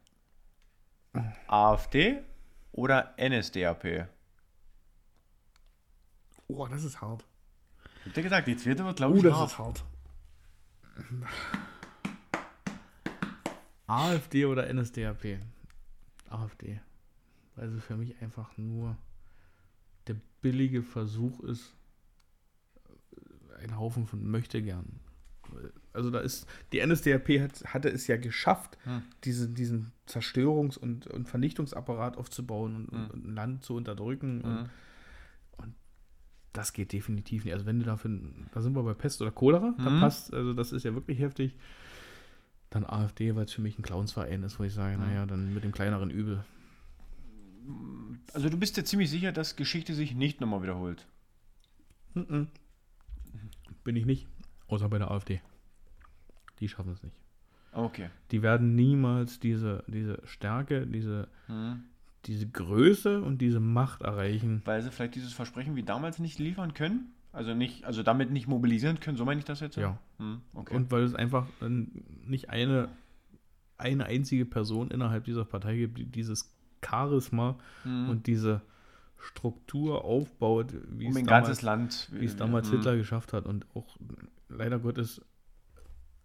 AfD 1.47 2.17
oder 2.71 3.13
NSDAP? 3.19 4.07
Oh, 6.47 6.65
das 6.67 6.83
ist 6.83 6.99
hart. 7.01 7.23
Ich 8.05 8.09
hab 8.09 8.13
dir 8.13 8.23
gesagt, 8.23 8.47
die 8.47 8.55
zweite 8.55 8.85
wird, 8.85 8.97
glaube 8.97 9.15
Oh, 9.15 9.17
ich, 9.17 9.23
das 9.23 9.33
hart. 9.35 9.49
ist 9.51 9.57
hart. 9.59 9.85
AfD 13.87 14.45
oder 14.45 14.71
NSDAP? 14.73 15.39
AfD. 16.29 16.79
Weil 17.55 17.69
sie 17.69 17.79
für 17.81 17.97
mich 17.97 18.21
einfach 18.21 18.57
nur 18.57 18.97
der 20.07 20.15
billige 20.41 20.83
Versuch 20.83 21.39
ist, 21.41 21.73
ein 23.59 23.77
Haufen 23.77 24.05
von 24.05 24.23
Möchtegern. 24.29 24.99
Also 25.93 26.11
da 26.11 26.19
ist, 26.19 26.47
die 26.73 26.85
NSDAP 26.85 27.29
hat, 27.39 27.73
hatte 27.73 27.89
es 27.89 28.07
ja 28.07 28.17
geschafft, 28.17 28.77
Hm. 28.83 29.03
diese, 29.23 29.47
diesen 29.49 29.91
Zerstörungs- 30.07 30.77
und, 30.77 31.07
und 31.07 31.27
Vernichtungsapparat 31.29 32.17
aufzubauen 32.17 32.75
und, 32.75 32.91
Hm. 32.91 33.09
und 33.11 33.25
ein 33.27 33.35
Land 33.35 33.63
zu 33.63 33.75
unterdrücken. 33.75 34.41
Und 34.41 34.61
Mhm. 34.63 34.69
Das 36.55 36.73
geht 36.73 36.91
definitiv 36.93 37.45
nicht. 37.45 37.53
Also 37.53 37.65
wenn 37.65 37.79
du 37.79 37.85
dafür, 37.85 38.19
da 38.51 38.61
sind 38.61 38.75
wir 38.75 38.83
bei 38.83 38.93
Pest 38.93 39.21
oder 39.21 39.31
Cholera, 39.31 39.73
da 39.77 39.89
Mhm. 39.89 39.99
passt, 39.99 40.33
also 40.33 40.53
das 40.53 40.71
ist 40.71 40.83
ja 40.83 40.93
wirklich 40.95 41.19
heftig. 41.19 41.55
Dann 42.69 42.85
AfD, 42.85 43.35
weil 43.35 43.45
es 43.45 43.53
für 43.53 43.61
mich 43.61 43.77
ein 43.77 43.83
Clownsverein 43.83 44.43
ist, 44.43 44.59
wo 44.59 44.63
ich 44.63 44.73
sage, 44.73 44.97
Mhm. 44.97 45.03
naja, 45.03 45.25
dann 45.25 45.53
mit 45.53 45.63
dem 45.63 45.71
kleineren 45.71 46.09
Übel. 46.09 46.43
Also 48.33 48.49
du 48.49 48.57
bist 48.57 48.77
dir 48.77 48.83
ziemlich 48.83 49.09
sicher, 49.09 49.31
dass 49.31 49.55
Geschichte 49.55 49.93
sich 49.93 50.13
nicht 50.15 50.39
nochmal 50.41 50.61
wiederholt. 50.63 51.05
Bin 53.83 53.95
ich 53.95 54.05
nicht, 54.05 54.27
außer 54.67 54.89
bei 54.89 54.97
der 54.97 55.11
AfD. 55.11 55.41
Die 56.59 56.67
schaffen 56.69 56.91
es 56.93 57.03
nicht. 57.03 57.15
Okay. 57.71 58.09
Die 58.31 58.41
werden 58.41 58.75
niemals 58.75 59.39
diese, 59.39 59.83
diese 59.87 60.21
Stärke, 60.25 60.87
diese, 60.87 61.27
Mhm. 61.47 61.83
Diese 62.25 62.47
Größe 62.47 63.21
und 63.21 63.39
diese 63.39 63.59
Macht 63.59 64.01
erreichen. 64.01 64.61
Weil 64.65 64.81
sie 64.81 64.91
vielleicht 64.91 65.15
dieses 65.15 65.33
Versprechen 65.33 65.75
wie 65.75 65.83
damals 65.83 66.19
nicht 66.19 66.39
liefern 66.39 66.73
können? 66.73 67.11
Also 67.31 67.53
nicht, 67.53 67.83
also 67.83 68.01
damit 68.01 68.31
nicht 68.31 68.47
mobilisieren 68.47 68.99
können, 68.99 69.17
so 69.17 69.25
meine 69.25 69.39
ich 69.39 69.45
das 69.45 69.59
jetzt? 69.59 69.75
Ja. 69.75 69.97
Mhm. 70.19 70.41
Okay. 70.53 70.75
Und 70.75 70.91
weil 70.91 71.03
es 71.03 71.13
einfach 71.15 71.47
äh, 71.61 71.69
nicht 72.25 72.49
eine, 72.49 72.87
eine 73.77 74.05
einzige 74.05 74.45
Person 74.45 74.89
innerhalb 74.89 75.25
dieser 75.25 75.43
Partei 75.45 75.75
gibt, 75.77 75.97
die 75.97 76.05
dieses 76.05 76.49
Charisma 76.83 77.57
Mhm. 77.83 78.09
und 78.09 78.27
diese 78.27 78.61
Struktur 79.17 80.05
aufbaut, 80.05 80.73
wie 80.89 81.05
um 81.07 81.11
es 81.11 81.17
ein 81.17 81.25
damals, 81.25 81.47
ganzes 81.47 81.61
Land. 81.63 82.09
wie 82.13 82.25
es 82.25 82.35
damals 82.35 82.69
Mhm. 82.71 82.75
Hitler 82.77 82.95
geschafft 82.97 83.33
hat 83.33 83.45
und 83.45 83.65
auch 83.75 83.97
leider 84.49 84.79
Gottes 84.79 85.21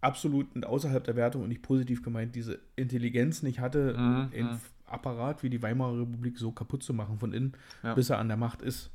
absolut 0.01 0.53
und 0.55 0.65
außerhalb 0.65 1.03
der 1.03 1.15
Wertung 1.15 1.43
und 1.43 1.49
nicht 1.49 1.61
positiv 1.61 2.01
gemeint, 2.03 2.35
diese 2.35 2.59
Intelligenz 2.75 3.43
nicht 3.43 3.59
hatte, 3.59 3.93
Mhm, 3.97 4.31
den 4.31 4.45
mhm. 4.47 4.59
Apparat 4.87 5.41
wie 5.43 5.49
die 5.49 5.61
Weimarer 5.61 6.01
Republik 6.01 6.37
so 6.37 6.51
kaputt 6.51 6.83
zu 6.83 6.93
machen 6.93 7.17
von 7.19 7.31
innen, 7.33 7.53
Ja. 7.83 7.93
bis 7.93 8.09
er 8.09 8.17
an 8.19 8.27
der 8.27 8.35
Macht 8.37 8.61
ist. 8.61 8.89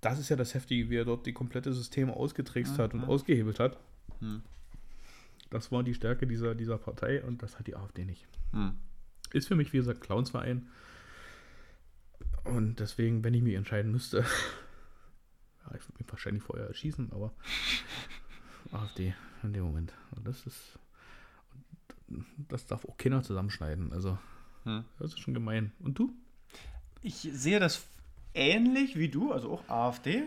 Das 0.00 0.18
ist 0.18 0.28
ja 0.28 0.36
das 0.36 0.54
Heftige, 0.54 0.88
wie 0.88 0.96
er 0.96 1.04
dort 1.04 1.26
die 1.26 1.32
komplette 1.32 1.72
Systeme 1.72 2.14
ausgetrickst 2.14 2.78
hat 2.78 2.94
und 2.94 3.00
Mhm. 3.00 3.08
ausgehebelt 3.08 3.58
hat. 3.58 3.78
Mhm. 4.20 4.42
Das 5.50 5.72
war 5.72 5.82
die 5.82 5.94
Stärke 5.94 6.26
dieser, 6.28 6.54
dieser 6.54 6.78
Partei 6.78 7.22
und 7.24 7.42
das 7.42 7.58
hat 7.58 7.66
die 7.66 7.74
AfD 7.76 8.04
nicht. 8.04 8.26
Mhm. 8.52 8.74
Ist 9.32 9.48
für 9.48 9.56
mich, 9.56 9.72
wie 9.72 9.78
gesagt, 9.78 10.00
Clownsverein. 10.00 10.68
Und 12.44 12.78
deswegen, 12.80 13.24
wenn 13.24 13.34
ich 13.34 13.42
mich 13.42 13.54
entscheiden 13.54 13.90
müsste, 13.90 14.18
ja, 15.64 15.74
ich 15.76 15.86
würde 15.88 15.98
mich 15.98 16.10
wahrscheinlich 16.10 16.42
vorher 16.42 16.66
erschießen, 16.68 17.10
aber 17.12 17.32
AfD 18.72 19.14
in 19.42 19.52
dem 19.52 19.64
Moment. 19.64 19.92
Das 20.24 20.46
ist, 20.46 20.78
das 22.48 22.66
darf 22.66 22.84
auch 22.84 22.96
keiner 22.96 23.22
zusammenschneiden. 23.22 23.92
Also, 23.92 24.18
Mhm. 24.64 24.84
das 24.98 25.12
ist 25.12 25.20
schon 25.20 25.32
gemein. 25.34 25.72
Und 25.80 25.98
du? 25.98 26.12
Ich 27.02 27.16
sehe 27.32 27.58
das 27.60 27.86
ähnlich 28.34 28.96
wie 28.96 29.08
du, 29.08 29.32
also 29.32 29.50
auch 29.52 29.68
AfD, 29.68 30.24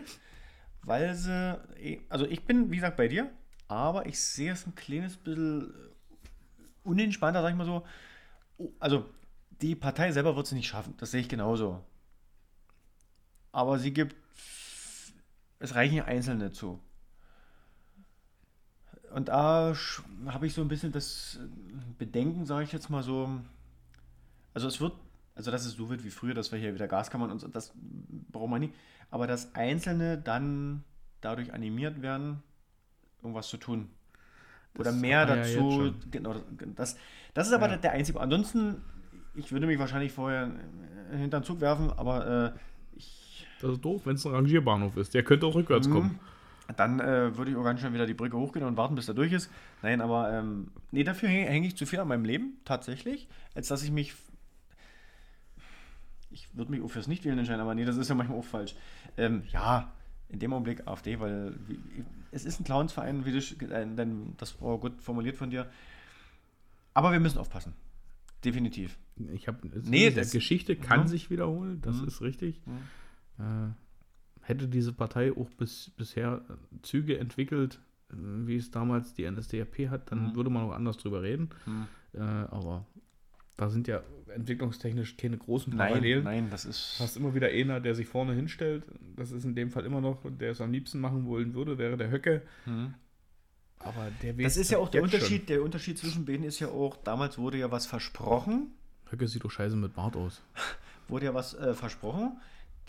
weil 0.82 1.14
sie, 1.14 2.02
also 2.10 2.26
ich 2.26 2.44
bin, 2.46 2.72
wie 2.72 2.76
gesagt, 2.78 2.98
bei 2.98 3.08
dir, 3.08 3.30
aber 3.68 4.08
ich 4.08 4.20
sehe 4.20 4.52
es 4.52 4.66
ein 4.66 4.74
kleines 4.76 5.16
bisschen 5.18 5.74
unentspannter, 6.84 7.42
sag 7.42 7.52
ich 7.52 7.56
mal 7.58 7.66
so. 7.66 7.86
Also, 8.80 9.08
die 9.62 9.76
Partei 9.76 10.12
selber 10.12 10.36
wird 10.36 10.48
es 10.48 10.52
nicht 10.52 10.68
schaffen, 10.68 10.96
das 10.98 11.12
sehe 11.12 11.22
ich 11.22 11.30
genauso. 11.30 11.84
Aber 13.52 13.78
sie 13.78 13.94
gibt, 13.94 14.16
es 15.60 15.76
reichen 15.76 15.96
ja 15.96 16.06
Einzelne 16.06 16.52
zu. 16.52 16.80
Und 19.14 19.28
da 19.30 19.74
habe 20.28 20.48
ich 20.48 20.54
so 20.54 20.62
ein 20.62 20.68
bisschen 20.68 20.92
das 20.92 21.40
Bedenken, 22.00 22.46
sage 22.46 22.64
ich 22.64 22.72
jetzt 22.72 22.90
mal 22.90 23.04
so, 23.04 23.30
also 24.54 24.68
es 24.68 24.82
wird, 24.82 24.94
also 25.36 25.52
dass 25.52 25.66
es 25.66 25.74
so 25.74 25.90
wird 25.90 26.04
wie 26.04 26.10
früher, 26.10 26.34
dass 26.34 26.52
wir 26.52 26.60
hier 26.60 26.74
wieder 26.74 26.88
Gaskammern 26.88 27.32
und 27.32 27.40
so, 27.40 27.48
das 27.48 27.74
braucht 28.32 28.50
man 28.50 28.62
nicht. 28.62 28.74
Aber 29.12 29.28
dass 29.28 29.54
Einzelne 29.56 30.18
dann 30.18 30.84
dadurch 31.22 31.54
animiert 31.54 32.02
werden, 32.02 32.42
irgendwas 33.22 33.48
zu 33.50 33.58
tun. 33.58 33.90
Oder 34.76 34.86
Das 34.86 34.96
mehr 34.96 35.20
ja 35.20 35.26
dazu. 35.28 35.50
jetzt 35.50 35.56
schon. 36.04 36.12
genau, 36.12 36.36
das, 36.76 36.98
das 37.36 37.48
ist 37.48 37.54
aber 37.54 37.70
Ja. 37.70 37.78
der 37.78 37.92
einzige. 37.92 38.20
Ansonsten, 38.20 38.82
ich 39.36 39.52
würde 39.52 39.68
mich 39.68 39.78
wahrscheinlich 39.78 40.12
vorher 40.12 40.50
hinter 41.12 41.40
den 41.40 41.44
Zug 41.46 41.62
werfen, 41.62 41.92
aber 41.92 42.54
äh, 42.56 42.98
ich, 42.98 43.48
Das 43.62 43.72
ist 43.74 43.82
doof, 43.86 44.02
wenn 44.06 44.16
es 44.16 44.26
ein 44.26 44.34
Rangierbahnhof 44.34 44.98
ist. 44.98 45.14
Der 45.14 45.24
könnte 45.24 45.46
auch 45.46 45.54
rückwärts 45.54 45.88
Mhm. 45.88 45.92
kommen. 45.92 46.20
Dann 46.78 47.00
äh, 47.00 47.38
würde 47.38 47.52
ich 47.52 47.58
auch 47.58 47.64
ganz 47.64 47.80
schnell 47.82 47.94
wieder 47.94 48.06
die 48.06 48.14
Brücke 48.14 48.38
hochgehen 48.38 48.66
und 48.66 48.78
warten, 48.78 48.96
bis 48.96 49.08
er 49.08 49.14
durch 49.14 49.32
ist. 49.34 49.50
Nein, 49.82 50.02
aber 50.02 50.32
ähm, 50.32 50.72
nee, 50.92 51.04
dafür 51.04 51.30
hänge 51.30 51.50
häng 51.50 51.64
ich 51.64 51.76
zu 51.76 51.86
viel 51.86 52.00
an 52.00 52.08
meinem 52.08 52.26
Leben, 52.26 52.58
tatsächlich, 52.66 53.28
als 53.56 53.68
dass 53.68 53.84
ich 53.84 53.92
mich. 53.92 54.14
Ich 56.32 56.48
würde 56.56 56.72
mich 56.72 56.82
auch 56.82 56.88
fürs 56.90 57.08
Nichtwählen 57.08 57.38
entscheiden, 57.38 57.62
aber 57.62 57.76
nee, 57.76 57.86
das 57.86 57.98
ist 57.98 58.10
ja 58.10 58.16
manchmal 58.16 58.40
auch 58.40 58.46
falsch. 58.46 58.76
Ähm, 59.18 59.44
ja, 59.52 59.92
in 60.30 60.40
dem 60.40 60.52
Augenblick 60.54 60.88
AfD, 60.88 61.20
weil 61.20 61.54
wie, 61.68 61.78
es 62.32 62.44
ist 62.46 62.60
ein 62.60 62.64
Clownsverein, 62.64 63.26
wie 63.26 63.32
du, 63.32 63.38
äh, 63.66 63.86
denn 63.96 64.34
das 64.38 64.60
war 64.62 64.78
gut 64.80 65.00
formuliert 65.02 65.36
von 65.38 65.52
dir. 65.52 65.70
Aber 66.96 67.12
wir 67.12 67.20
müssen 67.20 67.38
aufpassen. 67.38 67.74
Definitiv. 68.44 68.98
Ich 69.34 69.48
habe 69.48 69.60
Nee, 69.84 70.10
das- 70.10 70.32
Geschichte 70.32 70.76
kann 70.76 71.02
Mhm. 71.02 71.08
sich 71.08 71.30
wiederholen, 71.30 71.82
das 71.82 71.98
Mhm. 71.98 72.08
ist 72.08 72.22
richtig. 72.22 72.60
Mhm. 72.66 73.44
Äh, 73.70 73.74
hätte 74.44 74.68
diese 74.68 74.94
Partei 74.94 75.32
auch 75.36 75.50
bis, 75.52 75.92
bisher 75.98 76.42
Züge 76.84 77.18
entwickelt, 77.18 77.80
äh, 78.12 78.16
wie 78.16 78.56
es 78.58 78.72
damals 78.72 79.14
die 79.14 79.24
NSDAP 79.30 79.90
hat, 79.90 80.12
dann 80.12 80.30
Mhm. 80.32 80.36
würde 80.36 80.50
man 80.50 80.64
auch 80.64 80.74
anders 80.74 80.98
drüber 80.98 81.22
reden. 81.24 81.50
Hm. 81.66 81.88
Äh, 82.14 82.20
aber 82.20 82.86
da 83.58 83.70
sind 83.70 83.88
ja 83.88 84.02
entwicklungstechnisch 84.34 85.16
keine 85.18 85.38
großen 85.38 85.76
Nein, 85.76 85.90
Parallelen. 85.90 86.24
nein, 86.24 86.48
das 86.50 86.66
ist. 86.66 86.96
Du 87.00 87.04
hast 87.04 87.18
immer 87.18 87.34
wieder 87.36 87.48
einer, 87.48 87.80
der 87.80 87.94
sich 87.96 88.08
vorne 88.08 88.34
hinstellt. 88.34 88.84
Das 89.16 89.32
ist 89.32 89.46
in 89.46 89.56
dem 89.56 89.70
Fall 89.70 89.86
immer 89.86 90.02
noch, 90.02 90.22
der 90.40 90.52
es 90.52 90.62
am 90.62 90.72
liebsten 90.72 91.00
machen 91.00 91.26
wollen 91.26 91.54
würde, 91.54 91.78
wäre 91.78 91.98
der 91.98 92.10
Höcke. 92.12 92.42
Hm. 92.66 92.94
Aber 93.80 94.10
der 94.22 94.34
Das 94.34 94.58
ist 94.58 94.72
ja 94.72 94.78
auch 94.78 94.90
der 94.90 95.02
jetzt 95.02 95.12
schon. 95.12 95.20
Unterschied. 95.20 95.50
Der 95.50 95.62
Unterschied 95.64 95.98
zwischen 95.98 96.26
beiden 96.26 96.46
ist 96.46 96.60
ja 96.60 96.70
auch, 96.70 96.96
damals 96.98 97.38
wurde 97.38 97.58
ja 97.58 97.70
was 97.70 97.86
versprochen. 97.86 98.72
Höcke 99.12 99.28
sieht 99.28 99.44
doch 99.44 99.52
scheiße 99.52 99.76
mit 99.76 99.94
Bart 99.94 100.16
aus. 100.16 100.42
wurde 101.08 101.26
ja 101.26 101.34
was 101.34 101.54
äh, 101.54 101.74
versprochen. 101.74 102.38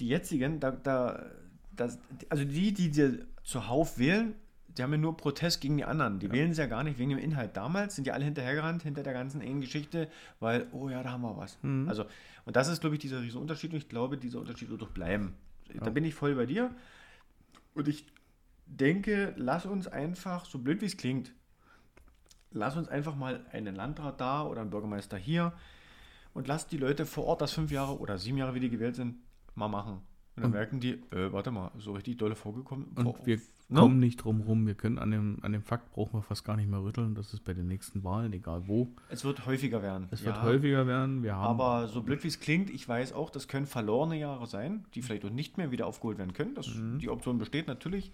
Die 0.00 0.09
jetzigen, 0.09 0.61
da, 0.61 0.70
da, 0.70 1.24
das, 1.77 1.99
also 2.29 2.45
die, 2.45 2.72
die 2.72 2.91
dir 2.91 3.27
zuhauf 3.43 3.99
wählen, 3.99 4.35
die 4.68 4.83
haben 4.83 4.91
ja 4.93 4.99
nur 4.99 5.16
Protest 5.16 5.61
gegen 5.61 5.77
die 5.77 5.85
anderen. 5.85 6.18
Die 6.18 6.33
wählen 6.33 6.53
sie 6.53 6.61
ja 6.61 6.66
gar 6.66 6.83
nicht 6.83 6.99
wegen 6.99 7.11
dem 7.11 7.18
Inhalt. 7.18 7.57
Damals 7.57 7.95
sind 7.95 8.07
die 8.07 8.12
alle 8.12 8.25
hinterhergerannt, 8.25 8.83
hinter 8.83 9.03
der 9.05 9.12
ganzen 9.12 9.41
engen 9.41 9.61
Geschichte, 9.61 10.09
weil, 10.41 10.66
oh 10.72 10.89
ja, 10.89 11.03
da 11.03 11.12
haben 11.12 11.22
wir 11.22 11.37
was. 11.37 11.59
Mhm. 11.62 11.89
Also, 11.89 12.07
und 12.45 12.57
das 12.57 12.68
ist, 12.68 12.81
glaube 12.81 12.97
ich, 12.97 13.01
dieser 13.01 13.22
riesen 13.22 13.41
Unterschied 13.41 13.70
und 13.72 13.79
ich 13.79 13.89
glaube, 13.89 14.18
dieser 14.18 14.41
Unterschied 14.41 14.70
wird 14.70 14.83
doch 14.83 14.91
bleiben. 14.91 15.35
Da 15.79 15.87
Ja. 15.87 15.91
bin 15.91 16.05
ich 16.05 16.14
voll 16.14 16.35
bei 16.35 16.47
dir. 16.47 16.75
Und 17.75 17.87
ich 17.89 18.05
denke, 18.66 19.33
lass 19.37 19.64
uns 19.64 19.87
einfach, 19.87 20.45
so 20.45 20.59
blöd 20.59 20.81
wie 20.81 20.87
es 20.87 20.97
klingt, 20.97 21.33
lass 22.51 22.77
uns 22.77 22.89
einfach 22.89 23.14
mal 23.14 23.45
einen 23.53 23.75
Landrat 23.75 24.20
da 24.20 24.45
oder 24.45 24.61
einen 24.61 24.70
Bürgermeister 24.70 25.16
hier 25.16 25.53
und 26.33 26.49
lass 26.49 26.66
die 26.66 26.79
Leute 26.79 27.07
vor 27.07 27.25
Ort 27.27 27.41
das 27.43 27.53
fünf 27.53 27.70
Jahre 27.70 27.99
oder 27.99 28.18
sieben 28.18 28.39
Jahre, 28.39 28.55
wie 28.55 28.61
die 28.61 28.70
gewählt 28.70 28.97
sind, 28.97 29.16
mal 29.55 29.68
machen. 29.68 30.01
Und 30.37 30.43
dann 30.43 30.51
merken 30.51 30.80
die, 30.80 30.93
äh, 31.12 31.32
warte 31.32 31.51
mal, 31.53 31.70
so 31.78 31.93
richtig 31.93 32.16
dolle 32.18 32.35
vorgekommen. 32.35 32.87
Und 32.97 33.05
vor- 33.05 33.18
wir 33.26 33.37
ne? 33.68 33.78
kommen 33.80 34.01
nicht 34.01 34.16
drum 34.16 34.41
rum. 34.41 34.66
Wir 34.66 34.74
können 34.74 34.99
an 34.99 35.11
dem, 35.12 35.39
an 35.43 35.53
dem 35.53 35.62
Fakt 35.62 35.93
brauchen 35.93 36.14
wir 36.18 36.22
fast 36.22 36.45
gar 36.45 36.57
nicht 36.57 36.68
mehr 36.68 36.82
rütteln. 36.82 37.14
Das 37.14 37.32
ist 37.32 37.45
bei 37.45 37.55
den 37.55 37.68
nächsten 37.68 38.03
Wahlen, 38.03 38.32
egal 38.32 38.66
wo. 38.66 38.89
Es 39.11 39.24
wird 39.24 39.47
häufiger 39.47 39.80
werden. 39.82 40.09
Es 40.11 40.24
wird 40.24 40.37
Ja, 40.37 40.43
häufiger 40.43 40.87
werden. 40.89 41.22
Wir 41.22 41.37
haben 41.37 41.61
Aber 41.61 41.87
so 41.87 42.03
blöd 42.03 42.24
wie 42.24 42.28
es 42.28 42.41
klingt, 42.41 42.68
ich 42.70 42.89
weiß 42.89 43.12
auch, 43.12 43.30
das 43.30 43.47
können 43.47 43.66
verlorene 43.66 44.18
Jahre 44.18 44.47
sein, 44.49 44.85
die 44.95 45.03
vielleicht 45.03 45.24
auch 45.24 45.30
nicht 45.30 45.57
mehr 45.57 45.70
wieder 45.70 45.87
aufgeholt 45.87 46.18
werden 46.18 46.32
können. 46.32 46.55
Das, 46.57 46.66
Mhm. 46.74 46.99
Die 46.99 47.09
Option 47.11 47.39
besteht 47.39 47.68
natürlich. 47.68 48.11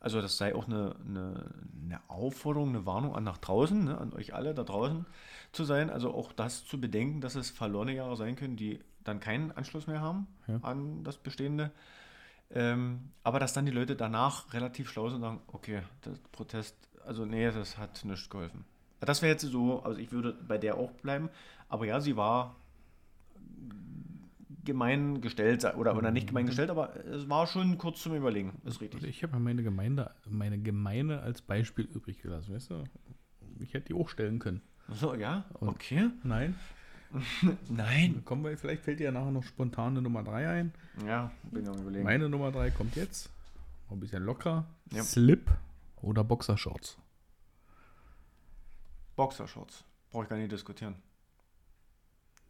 Also 0.00 0.20
das 0.20 0.36
sei 0.36 0.52
auch 0.56 0.66
eine, 0.66 0.96
eine, 1.06 1.44
eine 1.84 2.00
Aufforderung, 2.08 2.70
eine 2.70 2.84
Warnung 2.86 3.14
an 3.14 3.22
nach 3.22 3.38
draußen, 3.38 3.84
ne, 3.84 3.98
an 3.98 4.12
euch 4.14 4.34
alle 4.34 4.52
da 4.52 4.64
draußen 4.64 5.06
zu 5.52 5.62
sein. 5.62 5.90
Also 5.90 6.12
auch 6.12 6.32
das 6.32 6.64
zu 6.64 6.80
bedenken, 6.80 7.20
dass 7.20 7.36
es 7.36 7.50
verlorene 7.50 7.94
Jahre 7.94 8.16
sein 8.16 8.34
können, 8.34 8.56
die 8.56 8.80
dann 9.04 9.20
keinen 9.20 9.52
Anschluss 9.52 9.86
mehr 9.86 10.00
haben 10.00 10.26
Ja. 10.46 10.58
an 10.62 11.02
das 11.04 11.18
Bestehende. 11.18 11.70
Ähm, 12.50 13.10
aber 13.24 13.38
dass 13.40 13.52
dann 13.54 13.64
die 13.66 13.72
Leute 13.72 13.96
danach 13.96 14.52
relativ 14.52 14.90
schlau 14.90 15.08
sind 15.08 15.16
und 15.16 15.22
sagen, 15.22 15.40
okay, 15.48 15.82
das 16.02 16.18
Protest, 16.32 16.76
also 17.06 17.24
nee, 17.24 17.50
das 17.50 17.78
hat 17.78 18.04
nichts 18.04 18.28
geholfen. 18.28 18.64
Das 19.00 19.22
wäre 19.22 19.32
jetzt 19.32 19.42
so, 19.42 19.82
also 19.82 19.98
ich 19.98 20.12
würde 20.12 20.32
bei 20.46 20.58
der 20.58 20.76
auch 20.76 20.90
bleiben, 20.92 21.28
aber 21.68 21.86
ja, 21.86 22.00
sie 22.00 22.16
war 22.16 22.54
gemein 24.64 25.20
gestellt, 25.20 25.64
oder, 25.76 25.96
oder 25.96 26.10
nicht 26.12 26.28
gemein 26.28 26.46
gestellt, 26.46 26.70
aber 26.70 26.94
es 27.06 27.28
war 27.28 27.46
schon 27.48 27.78
kurz 27.78 28.00
zum 28.02 28.14
Überlegen, 28.14 28.50
ist 28.64 28.66
Also 28.66 28.80
richtig. 28.80 29.04
ich 29.04 29.22
habe 29.24 29.32
ja 29.32 29.38
meine 29.40 29.62
Gemeinde, 29.64 30.12
meine 30.28 30.58
Gemeinde 30.58 31.20
als 31.20 31.42
Beispiel 31.42 31.86
übrig 31.86 32.22
gelassen, 32.22 32.54
weißt 32.54 32.70
du? 32.70 32.84
Ich 33.58 33.74
hätte 33.74 33.86
die 33.92 33.94
auch 33.94 34.08
stellen 34.08 34.38
können. 34.38 34.60
So, 34.88 35.14
ja, 35.14 35.46
Und- 35.54 35.68
okay. 35.70 36.10
Nein. 36.22 36.54
Nein. 37.68 38.22
Kommen 38.24 38.44
wir, 38.44 38.56
vielleicht 38.56 38.82
fällt 38.82 39.00
dir 39.00 39.04
ja 39.04 39.12
nachher 39.12 39.30
noch 39.30 39.44
spontan 39.44 39.94
eine 39.94 40.02
Nummer 40.02 40.22
3 40.22 40.48
ein. 40.48 40.74
Ja, 41.06 41.30
bin 41.50 41.68
am 41.68 41.78
überlegen. 41.78 42.04
Meine 42.04 42.28
Nummer 42.28 42.50
3 42.50 42.70
kommt 42.70 42.96
jetzt. 42.96 43.30
Noch 43.88 43.96
ein 43.96 44.00
bisschen 44.00 44.24
locker. 44.24 44.64
Ja. 44.90 45.02
Slip 45.02 45.50
oder 46.00 46.24
Boxershorts. 46.24 46.98
Boxershorts. 49.16 49.84
Brauche 50.10 50.24
ich 50.24 50.28
gar 50.28 50.36
nicht 50.36 50.52
diskutieren. 50.52 50.96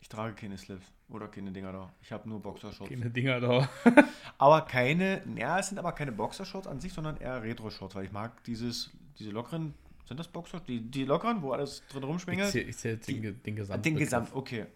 Ich 0.00 0.08
trage 0.08 0.34
keine 0.34 0.58
Slips 0.58 0.84
oder 1.08 1.28
keine 1.28 1.52
Dinger 1.52 1.72
da. 1.72 1.92
Ich 2.02 2.10
habe 2.10 2.28
nur 2.28 2.40
Boxershorts. 2.40 2.90
Keine 2.90 3.10
Dinger 3.10 3.40
da. 3.40 3.68
Aber 4.38 4.62
keine, 4.62 5.22
ja, 5.36 5.58
es 5.60 5.68
sind 5.68 5.78
aber 5.78 5.92
keine 5.92 6.10
Boxershorts 6.10 6.66
an 6.66 6.80
sich, 6.80 6.92
sondern 6.92 7.16
eher 7.18 7.42
Retro-Shorts, 7.42 7.94
weil 7.94 8.06
ich 8.06 8.12
mag 8.12 8.42
dieses, 8.42 8.90
diese 9.20 9.30
lockeren, 9.30 9.74
sind 10.12 10.20
das 10.20 10.28
Boxershorts? 10.28 10.66
Die, 10.66 10.80
die 10.80 11.04
lockeren, 11.04 11.42
wo 11.42 11.52
alles 11.52 11.82
drin 11.90 12.04
rumschwingelt? 12.04 12.54
ich 12.54 12.76
zähl 12.76 12.92
jetzt 12.92 13.08
den, 13.08 13.42
den 13.42 13.56
Gesamt. 13.56 13.84
Den 13.84 13.96
Gesamt, 13.96 14.28
okay. 14.34 14.66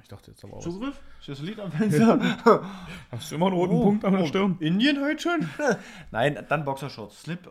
Ich 0.00 0.08
dachte 0.08 0.30
jetzt 0.30 0.42
aber 0.42 0.54
auch. 0.54 0.62
Zugriff? 0.62 0.98
Ist 1.20 1.28
das 1.28 1.40
Lied 1.40 1.60
am 1.60 1.70
Fenster? 1.72 2.18
Hast 3.10 3.30
du 3.30 3.34
immer 3.34 3.46
einen 3.48 3.56
roten 3.56 3.74
Oh, 3.74 3.82
Punkt 3.82 4.04
an 4.06 4.14
der 4.14 4.22
oh, 4.22 4.26
Stirn? 4.26 4.56
Indien 4.60 5.02
heute 5.02 5.20
schon? 5.20 5.46
Nein, 6.10 6.42
dann 6.48 6.64
Boxershorts. 6.64 7.20
Slip 7.22 7.50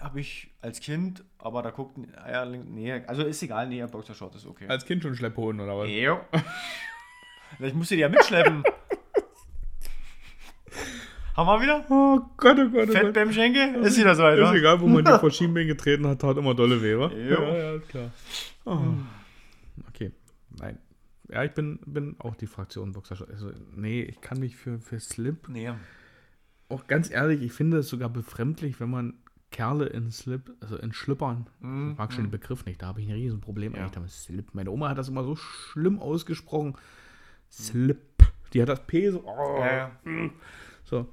habe 0.00 0.20
ich 0.20 0.50
als 0.62 0.80
Kind, 0.80 1.24
aber 1.38 1.62
da 1.62 1.70
guckt, 1.70 1.98
ja, 2.26 2.46
nee, 2.46 2.92
also 3.06 3.22
ist 3.24 3.42
egal, 3.42 3.68
nee, 3.68 3.84
Boxershorts 3.84 4.36
ist 4.36 4.46
okay. 4.46 4.66
Als 4.68 4.86
Kind 4.86 5.02
schon 5.02 5.14
Schlepphoden 5.14 5.60
oder 5.60 5.76
was? 5.76 5.90
Jo. 5.90 6.20
Ich 7.58 7.74
musste 7.74 7.96
die 7.96 8.00
ja 8.00 8.08
mitschleppen. 8.08 8.62
Haben 11.36 11.46
wir 11.48 11.60
wieder? 11.62 11.84
Oh 11.90 12.20
Gott, 12.38 12.56
oh 12.58 12.68
Gott, 12.70 12.88
oh 12.88 12.92
Fett 12.92 13.12
beim 13.12 13.30
Schenkel? 13.32 13.74
Ist 13.84 13.98
wieder 13.98 14.14
so 14.14 14.22
weit, 14.22 14.38
Ist 14.38 14.44
wa? 14.44 14.54
egal, 14.54 14.80
wo 14.80 14.86
man 14.86 15.04
die 15.04 15.18
vor 15.18 15.30
Schienbein 15.30 15.66
getreten 15.66 16.06
hat, 16.06 16.20
tat 16.22 16.36
immer 16.38 16.54
dolle 16.54 16.80
weh, 16.82 16.96
wa? 16.96 17.10
Jo. 17.12 17.42
Ja, 17.42 17.72
ja, 17.74 17.78
klar. 17.80 18.10
Oh. 18.64 18.78
Okay, 19.88 20.12
nein. 20.58 20.78
Ja, 21.28 21.44
ich 21.44 21.52
bin, 21.52 21.78
bin 21.84 22.16
auch 22.20 22.36
die 22.36 22.46
Fraktion 22.46 22.92
Boxershorts. 22.92 23.30
Also, 23.32 23.50
nee, 23.74 24.02
ich 24.02 24.20
kann 24.20 24.38
mich 24.38 24.56
für, 24.56 24.78
für 24.78 24.98
Slip 25.00 25.48
Nee. 25.48 25.72
auch 26.68 26.86
ganz 26.86 27.10
ehrlich, 27.10 27.42
ich 27.42 27.52
finde 27.52 27.78
es 27.78 27.88
sogar 27.88 28.08
befremdlich, 28.08 28.80
wenn 28.80 28.90
man 28.90 29.14
Kerle 29.50 29.86
in 29.86 30.10
Slip, 30.12 30.52
also 30.60 30.76
in 30.76 30.92
Schlüppern, 30.92 31.46
Mhm, 31.60 31.92
ich 31.92 31.98
mag 31.98 32.12
schon 32.12 32.24
den 32.24 32.30
Begriff 32.30 32.64
nicht, 32.64 32.80
da 32.80 32.86
habe 32.86 33.00
ich 33.00 33.08
ein 33.08 33.12
Riesenproblem 33.14 33.74
Ja. 33.74 33.80
eigentlich 33.80 33.92
damit. 33.92 34.10
Slip. 34.10 34.54
Meine 34.54 34.70
Oma 34.70 34.88
hat 34.88 34.98
das 34.98 35.08
immer 35.08 35.22
so 35.24 35.36
schlimm 35.36 35.98
ausgesprochen. 35.98 36.76
Slip. 37.50 37.98
Die 38.52 38.62
hat 38.62 38.68
das 38.68 38.86
P 38.86 39.10
so. 39.10 39.22
Oh. 39.26 39.58
Ja, 39.58 39.76
ja. 39.76 39.90
So. 40.84 41.06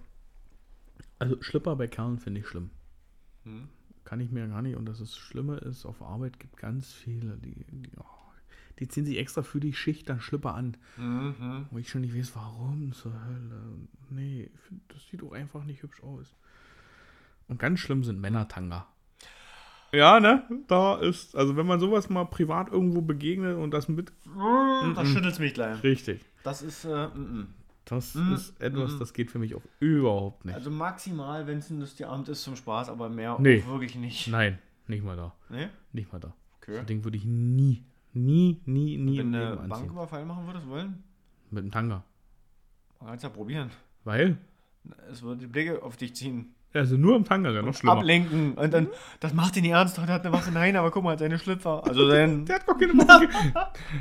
Also 1.24 1.42
Schlipper 1.42 1.76
bei 1.76 1.88
Kerlen 1.88 2.20
finde 2.20 2.42
ich 2.42 2.48
schlimm. 2.48 2.70
Mhm. 3.46 3.70
Kann 4.04 4.20
ich 4.20 4.32
mir 4.32 4.48
gar 4.48 4.62
nicht. 4.62 4.76
Und 4.76 4.86
dass 4.86 5.00
es 5.00 5.16
Schlimme 5.16 5.58
ist, 5.58 5.86
auf 5.86 6.02
Arbeit 6.02 6.40
gibt 6.40 6.58
ganz 6.58 6.92
viele, 6.92 7.38
die, 7.38 7.64
die, 7.72 7.90
oh, 7.98 8.04
die 8.80 8.90
ziehen 8.90 9.06
sich 9.06 9.18
extra 9.18 9.42
für 9.42 9.62
die 9.62 9.74
Schicht 9.74 10.10
dann 10.10 10.20
Schlipper 10.20 10.54
an. 10.54 10.76
Mhm. 10.98 11.68
Wo 11.72 11.78
ich 11.78 11.90
schon 11.90 12.02
nicht 12.02 12.18
weiß, 12.18 12.36
warum 12.36 12.92
zur 12.92 13.14
Hölle. 13.14 13.62
Nee, 14.10 14.52
find, 14.68 14.82
das 14.90 15.08
sieht 15.08 15.22
doch 15.22 15.32
einfach 15.32 15.64
nicht 15.64 15.82
hübsch 15.84 16.04
aus. 16.04 16.36
Und 17.48 17.60
ganz 17.60 17.80
schlimm 17.80 18.04
sind 18.04 18.20
Männertanga. 18.20 18.88
Ja, 19.94 20.20
ne? 20.20 20.44
Da 20.68 20.96
ist, 20.96 21.36
also 21.36 21.56
wenn 21.56 21.68
man 21.68 21.80
sowas 21.80 22.10
mal 22.10 22.26
privat 22.26 22.72
irgendwo 22.72 23.02
begegnet 23.02 23.58
und 23.58 23.72
das 23.72 23.88
mit. 23.88 24.12
Da 24.26 25.06
schüttelt 25.06 25.34
es 25.34 25.40
mich 25.40 25.54
gleich. 25.54 25.82
Richtig. 25.84 26.26
Das 26.44 26.62
ist, 26.64 26.84
äh, 26.84 27.08
mm, 27.08 27.48
Das 27.86 28.16
Mm, 28.16 28.34
ist 28.34 28.62
etwas, 28.62 28.94
mm. 28.94 29.00
das 29.00 29.14
geht 29.14 29.30
für 29.30 29.40
mich 29.40 29.56
auch 29.56 29.62
überhaupt 29.80 30.46
nicht. 30.46 30.56
also 30.56 30.70
maximal, 30.72 31.46
wenn 31.48 31.58
es 31.58 31.70
ein 31.70 32.06
Abend 32.06 32.30
ist 32.30 32.44
zum 32.44 32.56
Spaß, 32.56 32.90
aber 32.90 33.10
mehr 33.10 33.36
Nee. 33.40 33.62
auch 33.62 33.72
wirklich 33.72 33.96
nicht. 33.96 34.28
Nein, 34.30 34.58
nicht 34.88 35.04
mal 35.04 35.18
da. 35.18 35.34
Nee? 35.50 35.68
Nicht 35.92 36.12
mal 36.14 36.20
da. 36.20 36.34
Okay. 36.62 36.78
Das 36.78 36.86
Ding 36.86 37.04
würde 37.04 37.18
ich 37.18 37.26
nie, 37.26 37.84
nie, 38.14 38.62
nie, 38.66 38.98
nie 38.98 39.18
Wenn 39.18 39.28
im 39.28 39.34
Leben 39.34 39.36
eine 39.36 39.52
anziehen. 39.52 39.70
Banküberfall 39.70 40.26
machen 40.26 40.46
würdest, 40.48 40.68
wollen? 40.70 41.04
Mit 41.52 41.64
dem 41.66 41.72
Tanga. 41.72 42.04
Man 43.00 43.08
kann 43.08 43.18
es 43.18 43.24
ja 43.24 43.30
probieren. 43.30 43.70
Weil? 44.06 44.38
Es 45.12 45.22
würde 45.22 45.42
die 45.42 45.48
Blicke 45.48 45.84
auf 45.84 45.98
dich 45.98 46.16
ziehen. 46.16 46.56
Also 46.74 46.96
nur 46.98 47.16
im 47.18 47.24
Tanga, 47.26 47.54
wäre 47.54 47.64
noch 47.64 47.76
schlimmer. 47.76 47.98
Ablenken. 47.98 48.54
Und 48.56 48.74
dann, 48.74 48.88
das 49.20 49.34
macht 49.34 49.56
ihn 49.58 49.62
nicht 49.64 49.72
ernst. 49.74 50.00
Und 50.00 50.08
er 50.08 50.14
hat 50.16 50.26
eine 50.26 50.34
Waffe. 50.34 50.52
Nein, 50.52 50.76
aber 50.76 50.90
guck 50.90 51.04
mal, 51.04 51.20
seine 51.20 51.38
Schlüpfer. 51.38 51.86
Also 51.86 52.10
sein. 52.10 52.46
Der 52.46 52.56
hat 52.56 52.68
doch 52.68 52.78
keine 52.78 52.94
Waffe. 52.94 53.28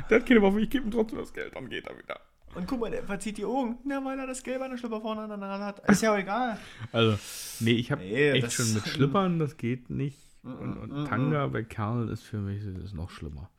der 0.09 0.19
hat 0.19 0.25
keine 0.25 0.41
Waffe. 0.41 0.59
Ich 0.61 0.69
gebe 0.69 0.85
ihm 0.85 0.91
trotzdem 0.91 1.19
das 1.19 1.31
Geld, 1.33 1.55
dann 1.55 1.69
geht 1.69 1.85
er 1.85 1.97
wieder. 1.97 2.19
Und 2.55 2.67
guck 2.67 2.79
mal, 2.79 2.91
der 2.91 3.03
verzieht 3.03 3.37
die 3.37 3.45
Augen. 3.45 3.77
Ja, 3.89 4.03
weil 4.05 4.19
er 4.19 4.27
das 4.27 4.43
Gelbe 4.43 4.65
an 4.65 4.71
der 4.71 4.77
Schlüpfer 4.77 5.01
vorne 5.01 5.21
an 5.21 5.29
der 5.29 5.37
Nase 5.37 5.65
hat. 5.65 5.89
Ist 5.89 6.01
ja 6.01 6.13
auch 6.13 6.17
egal. 6.17 6.57
Also, 6.91 7.17
nee, 7.59 7.71
ich 7.73 7.91
habe 7.91 8.01
Nee, 8.01 8.31
echt 8.31 8.51
schon 8.53 8.73
mit 8.73 8.87
Schlippern, 8.87 9.39
das 9.39 9.57
geht 9.57 9.89
nicht. 9.89 10.19
Und, 10.43 10.75
mm, 10.75 10.91
und 10.91 11.05
Tanga 11.07 11.47
bei 11.47 11.63
Kerl 11.63 12.09
ist 12.09 12.23
für 12.23 12.37
mich 12.37 12.61
das 12.65 12.83
ist 12.83 12.93
noch 12.93 13.09
schlimmer. 13.09 13.49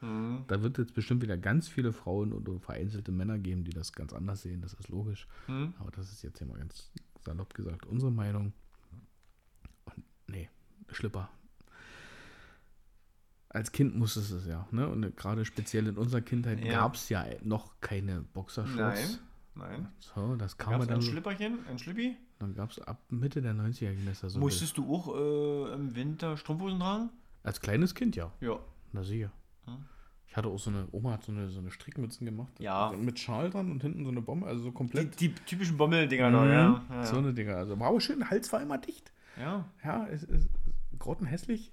Da 0.48 0.62
wird 0.62 0.76
jetzt 0.78 0.92
bestimmt 0.94 1.22
wieder 1.22 1.38
ganz 1.38 1.66
viele 1.66 1.92
Frauen 1.92 2.32
oder 2.32 2.60
vereinzelte 2.60 3.10
Männer 3.10 3.38
geben, 3.38 3.64
die 3.64 3.72
das 3.72 3.92
ganz 3.94 4.12
anders 4.12 4.42
sehen. 4.42 4.60
Das 4.60 4.74
ist 4.74 4.88
logisch. 4.88 5.26
Aber 5.46 5.90
das 5.96 6.12
ist 6.12 6.22
jetzt 6.22 6.38
hier 6.38 6.46
mal 6.46 6.58
ganz 6.58 6.90
salopp 7.24 7.54
gesagt 7.54 7.86
unsere 7.86 8.12
Meinung. 8.12 8.52
Und 9.86 10.04
nee, 10.28 10.50
Schlipper. 10.92 11.30
Als 13.54 13.72
Kind 13.72 13.96
musstest 13.96 14.32
du 14.32 14.36
es 14.36 14.46
ja. 14.46 14.66
Ne? 14.72 14.86
Und 14.88 15.16
gerade 15.16 15.44
speziell 15.46 15.86
in 15.86 15.96
unserer 15.96 16.20
Kindheit 16.20 16.62
Ja. 16.62 16.72
gab 16.80 16.96
es 16.96 17.08
ja 17.08 17.24
noch 17.42 17.80
keine 17.80 18.20
Boxershorts. 18.34 18.76
Nein. 19.56 19.70
Nein. 19.70 19.88
So, 20.00 20.34
das 20.36 20.58
kam 20.58 20.80
es 20.80 20.88
dann 20.88 20.96
ein 20.96 21.02
Schlipperchen, 21.02 21.60
ein 21.70 21.78
Schlippi? 21.78 22.16
Dann 22.40 22.54
gab 22.54 22.72
es 22.72 22.80
ab 22.80 23.00
Mitte 23.10 23.40
der 23.40 23.54
90er 23.54 23.94
ging 23.94 24.04
das 24.06 24.20
da 24.20 24.28
so. 24.28 24.40
Musstest 24.40 24.76
du 24.76 24.92
auch 24.92 25.14
äh, 25.16 25.72
im 25.74 25.94
Winter 25.94 26.36
Strumpfhosen 26.36 26.80
tragen? 26.80 27.10
Als 27.44 27.60
kleines 27.60 27.94
Kind 27.94 28.16
ja. 28.16 28.32
Ja. 28.40 28.58
Na 28.92 29.04
sicher. 29.04 29.30
Hm. 29.66 29.84
Ich 30.26 30.36
hatte 30.36 30.48
auch 30.48 30.58
so 30.58 30.70
eine, 30.70 30.88
Oma 30.90 31.12
hat 31.12 31.22
so 31.22 31.30
eine, 31.30 31.48
so 31.50 31.60
eine 31.60 31.70
Strickmützen 31.70 32.24
gemacht. 32.26 32.52
Ja. 32.58 32.92
Mit 32.98 33.20
Schal 33.20 33.50
dran 33.50 33.70
und 33.70 33.80
hinten 33.82 34.04
so 34.04 34.10
eine 34.10 34.20
Bombe, 34.22 34.48
also 34.48 34.62
so 34.64 34.68
Die, 34.70 34.74
komplett. 34.74 35.20
die 35.20 35.32
typischen 35.32 35.76
Bommeldinger 35.76 36.32
da, 36.32 36.40
Mhm. 36.44 36.50
ja. 36.50 36.84
Ja, 36.90 37.04
So 37.06 37.12
ja. 37.14 37.18
eine 37.22 37.32
Dinger. 37.34 37.54
Also 37.56 37.78
war 37.78 37.86
aber 37.90 38.00
schön, 38.00 38.18
der 38.18 38.30
Hals 38.30 38.52
war 38.52 38.60
immer 38.60 38.78
dicht. 38.78 39.12
ja. 39.38 39.64
Ja, 39.84 40.08
es 40.08 40.24
ist 40.24 40.48
grottenhässlich. 40.98 41.70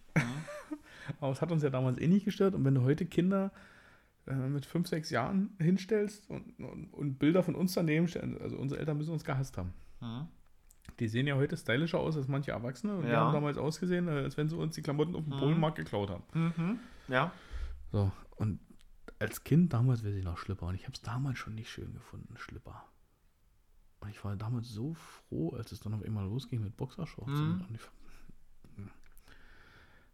Aber 1.19 1.31
es 1.31 1.41
hat 1.41 1.51
uns 1.51 1.63
ja 1.63 1.69
damals 1.69 1.99
eh 1.99 2.07
nicht 2.07 2.25
gestört. 2.25 2.55
Und 2.55 2.63
wenn 2.65 2.75
du 2.75 2.81
heute 2.81 3.05
Kinder 3.05 3.51
äh, 4.27 4.33
mit 4.35 4.65
5, 4.65 4.87
6 4.87 5.09
Jahren 5.09 5.55
hinstellst 5.59 6.29
und, 6.29 6.59
und, 6.59 6.93
und 6.93 7.19
Bilder 7.19 7.43
von 7.43 7.55
uns 7.55 7.73
daneben 7.73 8.07
stellen, 8.07 8.39
also 8.41 8.57
unsere 8.57 8.79
Eltern 8.79 8.97
müssen 8.97 9.11
uns 9.11 9.23
gehasst 9.23 9.57
haben. 9.57 9.73
Mhm. 9.99 10.27
Die 10.99 11.07
sehen 11.07 11.25
ja 11.27 11.35
heute 11.35 11.57
stylischer 11.57 11.99
aus 11.99 12.17
als 12.17 12.27
manche 12.27 12.51
Erwachsene. 12.51 12.95
Und 12.95 13.03
die 13.05 13.09
Ja. 13.11 13.21
haben 13.25 13.33
damals 13.33 13.57
ausgesehen, 13.57 14.07
äh, 14.07 14.11
als 14.11 14.37
wenn 14.37 14.49
sie 14.49 14.55
uns 14.57 14.75
die 14.75 14.81
Klamotten 14.81 15.15
auf 15.15 15.23
dem 15.23 15.33
Mhm. 15.33 15.39
Polenmarkt 15.39 15.77
geklaut 15.77 16.09
haben. 16.09 16.23
Mhm. 16.33 16.79
Ja. 17.07 17.31
So, 17.91 18.11
und 18.37 18.59
als 19.19 19.43
Kind 19.43 19.73
damals 19.73 20.03
weiß 20.03 20.15
ich 20.15 20.23
noch 20.23 20.37
Schlipper. 20.37 20.67
Und 20.67 20.75
ich 20.75 20.83
habe 20.83 20.93
es 20.93 21.01
damals 21.01 21.37
schon 21.37 21.55
nicht 21.55 21.69
schön 21.69 21.93
gefunden, 21.93 22.35
Schlipper. 22.37 22.85
Und 23.99 24.09
ich 24.09 24.23
war 24.25 24.35
damals 24.35 24.69
so 24.69 24.93
froh, 24.95 25.51
als 25.55 25.71
es 25.71 25.79
dann 25.79 25.93
auf 25.93 26.03
einmal 26.03 26.25
losging 26.25 26.61
mit 26.63 26.75
Boxershorts. 26.77 27.31
Mhm. 27.31 27.65
Und 27.67 27.75
ich, 27.75 27.81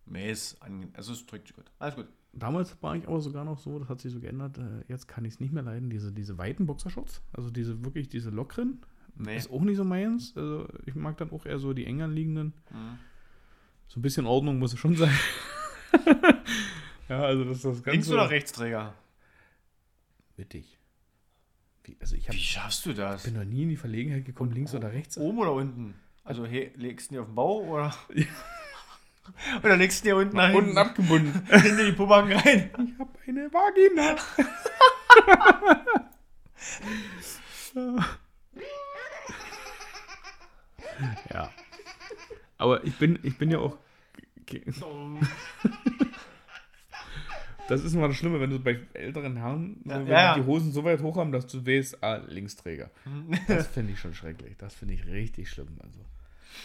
Nee, 0.09 0.31
ist 0.31 0.61
angenehm. 0.61 0.89
Also 0.93 1.13
es 1.13 1.25
drückt 1.25 1.47
sich 1.47 1.55
gut. 1.55 1.65
Alles 1.79 1.95
gut. 1.95 2.07
damals 2.33 2.81
war 2.81 2.95
ich 2.95 3.07
aber 3.07 3.19
sogar 3.19 3.43
noch 3.45 3.57
so, 3.59 3.77
das 3.79 3.89
hat 3.89 3.99
sich 3.99 4.11
so 4.11 4.19
geändert. 4.19 4.57
Äh, 4.57 4.83
jetzt 4.87 5.07
kann 5.07 5.25
ich 5.25 5.33
es 5.33 5.39
nicht 5.39 5.51
mehr 5.53 5.63
leiden, 5.63 5.89
diese, 5.89 6.11
diese 6.11 6.37
weiten 6.37 6.65
Boxershorts. 6.65 7.21
Also 7.33 7.49
diese 7.49 7.83
wirklich, 7.83 8.07
diese 8.09 8.29
lockeren. 8.29 8.81
Nee. 9.15 9.35
Ist 9.37 9.51
auch 9.51 9.61
nicht 9.61 9.77
so 9.77 9.83
meins. 9.83 10.33
Also 10.37 10.67
ich 10.85 10.95
mag 10.95 11.17
dann 11.17 11.31
auch 11.31 11.45
eher 11.45 11.59
so 11.59 11.73
die 11.73 11.85
eng 11.85 12.01
anliegenden. 12.01 12.53
Mhm. 12.71 12.99
So 13.87 13.99
ein 13.99 14.03
bisschen 14.03 14.25
Ordnung 14.25 14.59
muss 14.59 14.73
es 14.73 14.79
schon 14.79 14.95
sein. 14.95 15.13
ja, 17.09 17.21
also 17.21 17.43
das 17.45 17.57
ist 17.57 17.65
das 17.65 17.83
Ganze. 17.83 17.91
Links- 17.91 18.11
oder 18.11 18.29
Rechtsträger? 18.29 18.93
Mittig. 20.37 20.77
Wie, 21.83 21.97
also 21.99 22.15
ich 22.15 22.27
hab, 22.27 22.35
Wie 22.35 22.39
schaffst 22.39 22.85
du 22.85 22.93
das? 22.93 23.23
bin 23.23 23.33
noch 23.33 23.45
nie 23.45 23.63
in 23.63 23.69
die 23.69 23.77
Verlegenheit 23.77 24.25
gekommen, 24.25 24.51
links 24.51 24.75
oder 24.75 24.91
rechts. 24.91 25.17
Oben 25.17 25.39
oder 25.39 25.53
unten? 25.53 25.95
Also 26.23 26.45
he, 26.45 26.71
legst 26.75 27.09
du 27.09 27.15
die 27.15 27.19
auf 27.19 27.27
den 27.27 27.35
Bauch 27.35 27.65
oder? 27.65 27.95
oder 29.63 29.77
legst 29.77 30.03
du 30.03 30.09
die 30.09 30.13
unten 30.13 30.37
nach 30.37 30.53
Unten 30.53 30.77
abgebunden. 30.77 31.47
in 31.51 31.77
die 31.77 31.91
Pubacken 31.91 32.31
rein? 32.33 32.69
Ich 32.85 32.99
habe 32.99 33.11
eine 33.27 33.51
Vagina. 33.53 34.15
ja. 41.33 41.49
Aber 42.57 42.83
ich 42.83 42.95
bin, 42.95 43.19
ich 43.23 43.37
bin 43.37 43.51
ja 43.51 43.59
auch. 43.59 43.77
Das 47.67 47.83
ist 47.83 47.93
immer 47.93 48.07
das 48.07 48.15
Schlimme, 48.15 48.39
wenn 48.39 48.49
du 48.49 48.59
bei 48.59 48.79
älteren 48.93 49.35
Herren, 49.35 49.81
Ja, 49.83 49.99
wenn 49.99 50.07
ja, 50.07 50.13
ja. 50.13 50.35
die 50.35 50.45
Hosen 50.45 50.71
so 50.71 50.85
weit 50.85 51.01
hoch 51.01 51.17
haben, 51.17 51.33
dass 51.33 51.47
du 51.47 51.65
weißt, 51.65 52.01
ah, 52.01 52.21
Linksträger. 52.27 52.89
Das 53.47 53.67
finde 53.67 53.93
ich 53.93 53.99
schon 53.99 54.13
schrecklich. 54.13 54.55
Das 54.57 54.73
finde 54.73 54.93
ich 54.93 55.05
richtig 55.05 55.49
schlimm. 55.49 55.77
Also, 55.83 55.99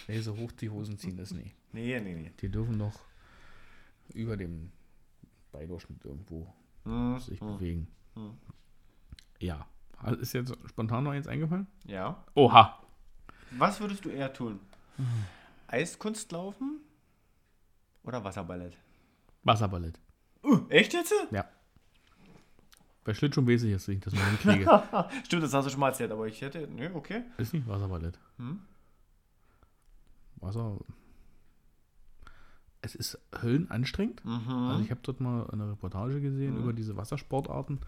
nee, 0.09 0.21
so 0.21 0.37
hoch 0.37 0.53
die 0.53 0.71
Hosen 0.71 0.99
ziehen 0.99 1.17
das 1.17 1.33
nie. 1.33 1.53
Nee, 1.75 1.99
nee, 2.01 2.15
nee. 2.15 2.31
Die 2.43 2.51
dürfen 2.51 2.77
noch 2.77 3.01
über 4.13 4.37
dem 4.37 4.71
Beidurchschnitt 5.53 6.05
irgendwo 6.05 6.53
Hm, 6.85 7.19
sich 7.19 7.41
hm. 7.41 7.47
bewegen. 7.47 7.89
Hm. 8.15 8.35
Ja. 9.41 9.67
Ist 10.21 10.35
jetzt 10.35 10.55
spontan 10.67 11.05
noch 11.05 11.13
eins 11.13 11.27
eingefallen? 11.27 11.67
Ja. 11.87 12.25
Oha. 12.35 12.79
Was 13.53 13.81
würdest 13.81 14.05
du 14.05 14.11
eher 14.11 14.33
tun? 14.33 14.59
Eiskunstlaufen 15.69 16.81
oder 18.03 18.23
Wasserballett? 18.25 18.77
Wasserballett. 19.45 19.99
Uh, 20.45 20.67
echt 20.69 20.93
jetzt? 20.93 21.15
Bei 23.05 23.15
Schlittschuh 23.15 23.47
weiß 23.47 23.63
ich 23.65 23.71
jetzt, 23.71 23.89
wie 23.89 23.93
ich 23.93 24.01
das 24.01 24.15
mal 24.15 24.25
hinkriege. 24.25 24.83
Stimmt, 25.25 25.43
das 25.43 25.55
hast 25.55 25.67
du 25.67 25.71
schon 25.71 25.81
mal 25.81 25.89
erzählt, 25.89 26.11
aber 26.11 26.27
ich 26.27 26.41
hätte. 26.41 26.69
Ne, 26.69 26.91
okay. 26.95 27.23
ist 27.39 27.53
nicht 27.53 27.67
Wasserballett. 27.67 28.19
Hm? 28.39 28.61
Wasser. 30.43 30.79
Es 32.85 32.95
ist 32.97 33.19
höllenanstrengend. 33.41 34.25
Mhm. 34.25 34.49
Also 34.49 34.83
ich 34.83 34.91
habe 34.91 35.01
dort 35.05 35.21
mal 35.21 35.49
eine 35.51 35.71
Reportage 35.71 36.21
gesehen 36.21 36.55
Mhm. 36.57 36.63
über 36.63 36.73
diese 36.73 36.97
Wassersportarten. 36.97 37.79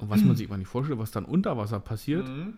Und 0.00 0.08
was 0.10 0.22
man 0.24 0.36
sich 0.36 0.48
mal 0.48 0.56
nicht 0.56 0.68
vorstellt, 0.68 0.98
was 0.98 1.10
dann 1.10 1.24
unter 1.24 1.56
Wasser 1.58 1.80
passiert, 1.80 2.26
Mhm. 2.28 2.54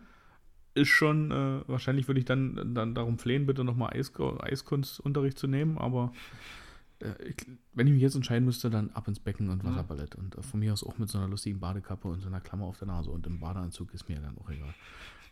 ist 0.75 0.89
schon, 0.89 1.31
äh, 1.33 1.63
wahrscheinlich 1.67 2.07
würde 2.09 2.21
ich 2.21 2.25
dann, 2.25 2.75
dann 2.75 2.95
darum 2.95 3.19
flehen, 3.19 3.47
bitte 3.47 3.65
nochmal 3.65 3.93
Eis, 3.95 4.13
Eiskunstunterricht 4.19 5.37
zu 5.39 5.49
nehmen, 5.49 5.77
aber 5.79 6.13
äh, 7.01 7.15
ich, 7.25 7.37
wenn 7.73 7.87
ich 7.89 7.95
mich 7.95 8.03
jetzt 8.03 8.15
entscheiden 8.15 8.45
müsste, 8.45 8.71
dann 8.71 8.91
ab 8.91 9.09
ins 9.09 9.19
Becken 9.19 9.49
und 9.51 9.65
Mhm. 9.65 9.69
Wasserballett. 9.71 10.15
Und 10.15 10.37
äh, 10.37 10.43
von 10.43 10.61
mir 10.61 10.73
aus 10.73 10.85
auch 10.85 10.99
mit 10.99 11.09
so 11.09 11.19
einer 11.19 11.27
lustigen 11.29 11.59
Badekappe 11.59 12.07
und 12.07 12.21
so 12.21 12.29
einer 12.29 12.41
Klammer 12.41 12.67
auf 12.67 12.79
der 12.79 12.87
Nase 12.89 13.11
und 13.11 13.27
im 13.27 13.41
Badeanzug 13.41 13.93
ist 13.95 14.09
mir 14.09 14.21
dann 14.21 14.39
auch 14.39 14.51
egal. 14.51 14.73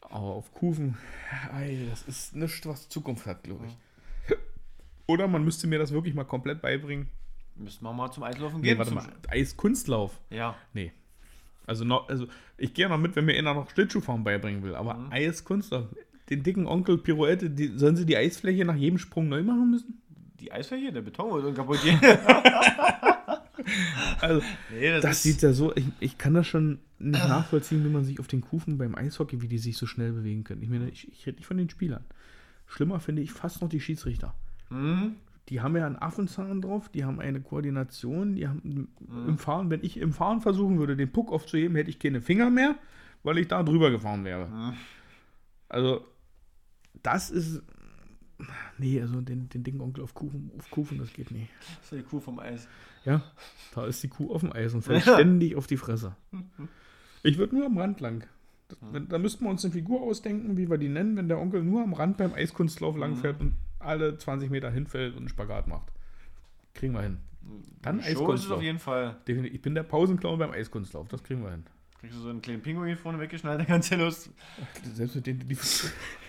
Aber 0.02 0.24
auf 0.34 0.52
Kufen, 0.54 0.96
ey, 1.58 1.86
das 1.90 2.02
ist 2.02 2.34
nichts, 2.34 2.66
was 2.66 2.88
Zukunft 2.88 3.26
hat, 3.26 3.42
glaube 3.42 3.66
ich. 3.66 3.76
Oder 5.06 5.26
man 5.28 5.44
müsste 5.44 5.66
mir 5.66 5.78
das 5.78 5.92
wirklich 5.92 6.14
mal 6.14 6.24
komplett 6.24 6.60
beibringen. 6.62 7.08
Müssen 7.56 7.82
wir 7.84 7.92
mal 7.92 8.10
zum 8.10 8.22
Eislaufen 8.22 8.60
Nee, 8.60 8.68
gehen? 8.68 8.78
warte 8.78 8.90
zum 8.92 8.98
mal, 8.98 9.12
Eiskunstlauf. 9.28 10.18
Ja. 10.30 10.54
Nee. 10.74 10.92
Also, 11.66 11.84
noch, 11.84 12.08
also 12.08 12.26
ich 12.56 12.72
gehe 12.72 12.88
noch 12.88 12.98
mit, 12.98 13.16
wenn 13.16 13.24
mir 13.24 13.36
einer 13.36 13.54
noch 13.54 13.70
Schlittschuhfahren 13.70 14.24
beibringen 14.24 14.62
will. 14.62 14.74
Aber 14.74 14.94
Mhm. 14.94 15.12
Eiskunstlauf, 15.12 15.86
den 16.30 16.42
dicken 16.42 16.66
Onkel 16.66 16.98
Pirouette, 16.98 17.50
die, 17.50 17.68
sollen 17.76 17.96
sie 17.96 18.06
die 18.06 18.16
Eisfläche 18.16 18.64
nach 18.64 18.76
jedem 18.76 18.98
Sprung 18.98 19.28
neu 19.28 19.42
machen 19.42 19.70
müssen? 19.70 20.00
Die 20.40 20.52
Eisfläche, 20.52 20.92
der 20.92 21.00
Beton 21.02 21.42
wird 21.42 21.56
kaputt 21.56 21.82
gehen. 21.82 21.98
Also, 24.20 24.42
nee, 24.72 24.90
das, 24.90 25.02
das 25.02 25.22
sieht 25.22 25.42
ja 25.42 25.52
so, 25.52 25.74
ich, 25.76 25.84
ich 26.00 26.18
kann 26.18 26.34
das 26.34 26.46
schon 26.46 26.78
nicht 26.98 27.28
nachvollziehen, 27.28 27.84
wie 27.84 27.88
man 27.90 28.04
sich 28.04 28.18
auf 28.20 28.26
den 28.26 28.40
Kufen 28.40 28.78
beim 28.78 28.94
Eishockey, 28.94 29.40
wie 29.40 29.48
die 29.48 29.58
sich 29.58 29.76
so 29.76 29.86
schnell 29.86 30.12
bewegen 30.12 30.44
können. 30.44 30.62
Ich 30.62 30.68
meine, 30.68 30.88
ich, 30.90 31.10
ich 31.12 31.26
rede 31.26 31.36
nicht 31.36 31.46
von 31.46 31.56
den 31.56 31.70
Spielern. 31.70 32.04
Schlimmer 32.66 33.00
finde 33.00 33.22
ich 33.22 33.32
fast 33.32 33.62
noch 33.62 33.68
die 33.68 33.80
Schiedsrichter. 33.80 34.34
Hm? 34.68 35.14
Die 35.48 35.60
haben 35.60 35.76
ja 35.76 35.86
einen 35.86 35.96
Affenzahn 35.96 36.60
drauf, 36.60 36.88
die 36.90 37.04
haben 37.04 37.20
eine 37.20 37.40
Koordination, 37.40 38.34
die 38.34 38.46
haben 38.48 38.88
Mhm. 39.00 39.28
im 39.28 39.38
Fahren, 39.38 39.70
wenn 39.70 39.82
ich 39.82 39.96
im 39.96 40.12
Fahren 40.12 40.40
versuchen 40.40 40.78
würde, 40.78 40.96
den 40.96 41.10
Puck 41.10 41.32
aufzuheben, 41.32 41.76
hätte 41.76 41.88
ich 41.90 41.98
keine 41.98 42.20
Finger 42.20 42.50
mehr, 42.50 42.74
weil 43.22 43.38
ich 43.38 43.48
da 43.48 43.62
drüber 43.62 43.90
gefahren 43.90 44.24
wäre. 44.24 44.46
Hm. 44.50 44.72
Also, 45.68 46.04
das 47.02 47.30
ist. 47.30 47.62
Nee, 48.78 49.00
also 49.00 49.20
den, 49.20 49.48
den 49.48 49.64
dicken 49.64 49.80
Onkel 49.80 50.04
auf 50.04 50.14
Kufen, 50.14 50.52
auf 50.58 50.70
Kufen, 50.70 50.98
das 50.98 51.12
geht 51.12 51.30
nicht. 51.30 51.50
Das 51.80 51.92
ist 51.92 51.98
die 51.98 52.08
Kuh 52.08 52.20
vom 52.20 52.38
Eis. 52.38 52.68
Ja, 53.04 53.22
da 53.74 53.86
ist 53.86 54.02
die 54.02 54.08
Kuh 54.08 54.32
auf 54.32 54.42
dem 54.42 54.52
Eis 54.52 54.74
und 54.74 54.82
fällt 54.82 55.02
ständig 55.02 55.56
auf 55.56 55.66
die 55.66 55.76
Fresse. 55.76 56.14
Ich 57.24 57.36
würde 57.36 57.56
nur 57.56 57.66
am 57.66 57.76
Rand 57.76 57.98
lang. 58.00 58.28
Das, 58.68 58.78
wenn, 58.92 59.08
da 59.08 59.18
müssten 59.18 59.44
wir 59.44 59.50
uns 59.50 59.64
eine 59.64 59.72
Figur 59.72 60.02
ausdenken, 60.02 60.56
wie 60.56 60.70
wir 60.70 60.78
die 60.78 60.88
nennen, 60.88 61.16
wenn 61.16 61.26
der 61.26 61.40
Onkel 61.40 61.64
nur 61.64 61.82
am 61.82 61.94
Rand 61.94 62.16
beim 62.16 62.32
Eiskunstlauf 62.32 62.96
langfährt 62.96 63.40
und 63.40 63.56
alle 63.80 64.16
20 64.16 64.50
Meter 64.50 64.70
hinfällt 64.70 65.14
und 65.14 65.22
einen 65.22 65.28
Spagat 65.28 65.66
macht. 65.66 65.90
Kriegen 66.74 66.94
wir 66.94 67.02
hin. 67.02 67.18
Dann 67.82 67.96
Show 67.96 68.02
ist 68.02 68.06
es 68.06 68.12
Eiskunstlauf. 68.18 68.58
auf 68.58 68.62
jeden 68.62 68.78
Fall. 68.78 69.16
Definitiv. 69.26 69.56
Ich 69.56 69.62
bin 69.62 69.74
der 69.74 69.82
Pausenclown 69.82 70.38
beim 70.38 70.52
Eiskunstlauf. 70.52 71.08
Das 71.08 71.24
kriegen 71.24 71.42
wir 71.42 71.50
hin. 71.50 71.64
Kriegst 71.98 72.16
du 72.16 72.20
so 72.20 72.28
einen 72.28 72.40
kleinen 72.40 72.62
Pinguin 72.62 72.96
vorne 72.96 73.18
weggeschnallt, 73.18 73.58
dann 73.58 73.66
kannst 73.66 73.90
du 73.90 73.96
ja 73.96 74.04
los. 74.04 74.30
Selbst 74.94 75.16
mit 75.16 75.26
denen, 75.26 75.40
die, 75.40 75.56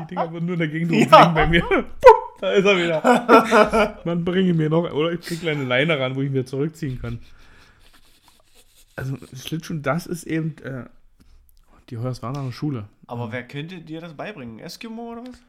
die 0.00 0.06
Dinger 0.06 0.32
würden 0.32 0.46
nur 0.46 0.56
dagegen 0.56 0.92
Ja. 0.92 1.06
fliegen 1.06 1.34
bei 1.34 1.46
mir. 1.46 1.60
Pup, 1.62 2.38
da 2.40 2.50
ist 2.52 2.64
er 2.64 2.76
wieder. 2.76 4.00
Man 4.04 4.24
bringe 4.24 4.54
mir 4.54 4.68
noch, 4.70 4.90
oder 4.92 5.12
ich 5.12 5.20
kriege 5.20 5.50
eine 5.50 5.64
Leine 5.64 5.98
ran, 5.98 6.14
wo 6.16 6.22
ich 6.22 6.30
mir 6.30 6.44
zurückziehen 6.46 7.00
kann. 7.00 7.18
Also 8.96 9.16
Schlittschuh, 9.34 9.78
das 9.80 10.06
ist 10.06 10.24
eben 10.24 10.56
äh, 10.58 10.84
die 11.90 11.98
Hoyerswerdaer 11.98 12.52
Schule. 12.52 12.88
Aber 13.06 13.32
wer 13.32 13.46
könnte 13.46 13.80
dir 13.80 14.00
das 14.00 14.14
beibringen? 14.14 14.58
Eskimo 14.60 15.12
oder 15.12 15.22
was? 15.26 15.42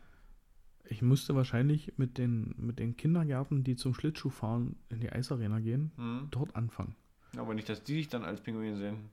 Ich 0.87 1.01
müsste 1.01 1.35
wahrscheinlich 1.35 1.93
mit 1.97 2.17
den, 2.17 2.53
mit 2.57 2.77
den 2.79 2.95
Kindergärten, 2.97 3.63
die 3.63 3.75
zum 3.75 3.93
Schlittschuhfahren 3.95 4.75
in 4.89 4.99
die 4.99 5.11
Eisarena 5.11 5.59
gehen, 5.59 5.91
Hm. 5.97 6.27
dort 6.31 6.55
anfangen. 6.55 6.95
Aber 7.37 7.53
nicht, 7.53 7.67
dass 7.69 7.83
die 7.83 7.95
dich 7.95 8.07
dann 8.09 8.23
als 8.23 8.39
Pinguin 8.41 8.77
sehen. 8.77 9.09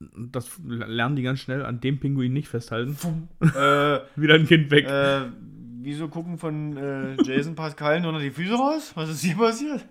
Das 0.00 0.58
lernen 0.64 1.16
die 1.16 1.22
ganz 1.22 1.40
schnell 1.40 1.64
an 1.64 1.80
dem 1.80 1.98
Pinguin 2.00 2.32
nicht 2.32 2.48
festhalten. 2.48 2.96
äh, 3.40 4.00
Wieder 4.16 4.34
ein 4.34 4.46
Kind 4.46 4.70
weg. 4.70 4.86
äh, 4.86 5.30
wieso 5.80 6.08
gucken 6.08 6.36
von 6.38 6.76
äh, 6.76 7.16
Jason 7.22 7.54
Pascal 7.54 8.00
nur 8.00 8.12
noch 8.12 8.20
die 8.20 8.30
Füße 8.30 8.54
raus? 8.54 8.92
Was 8.96 9.08
ist 9.08 9.22
hier 9.22 9.36
passiert? 9.36 9.84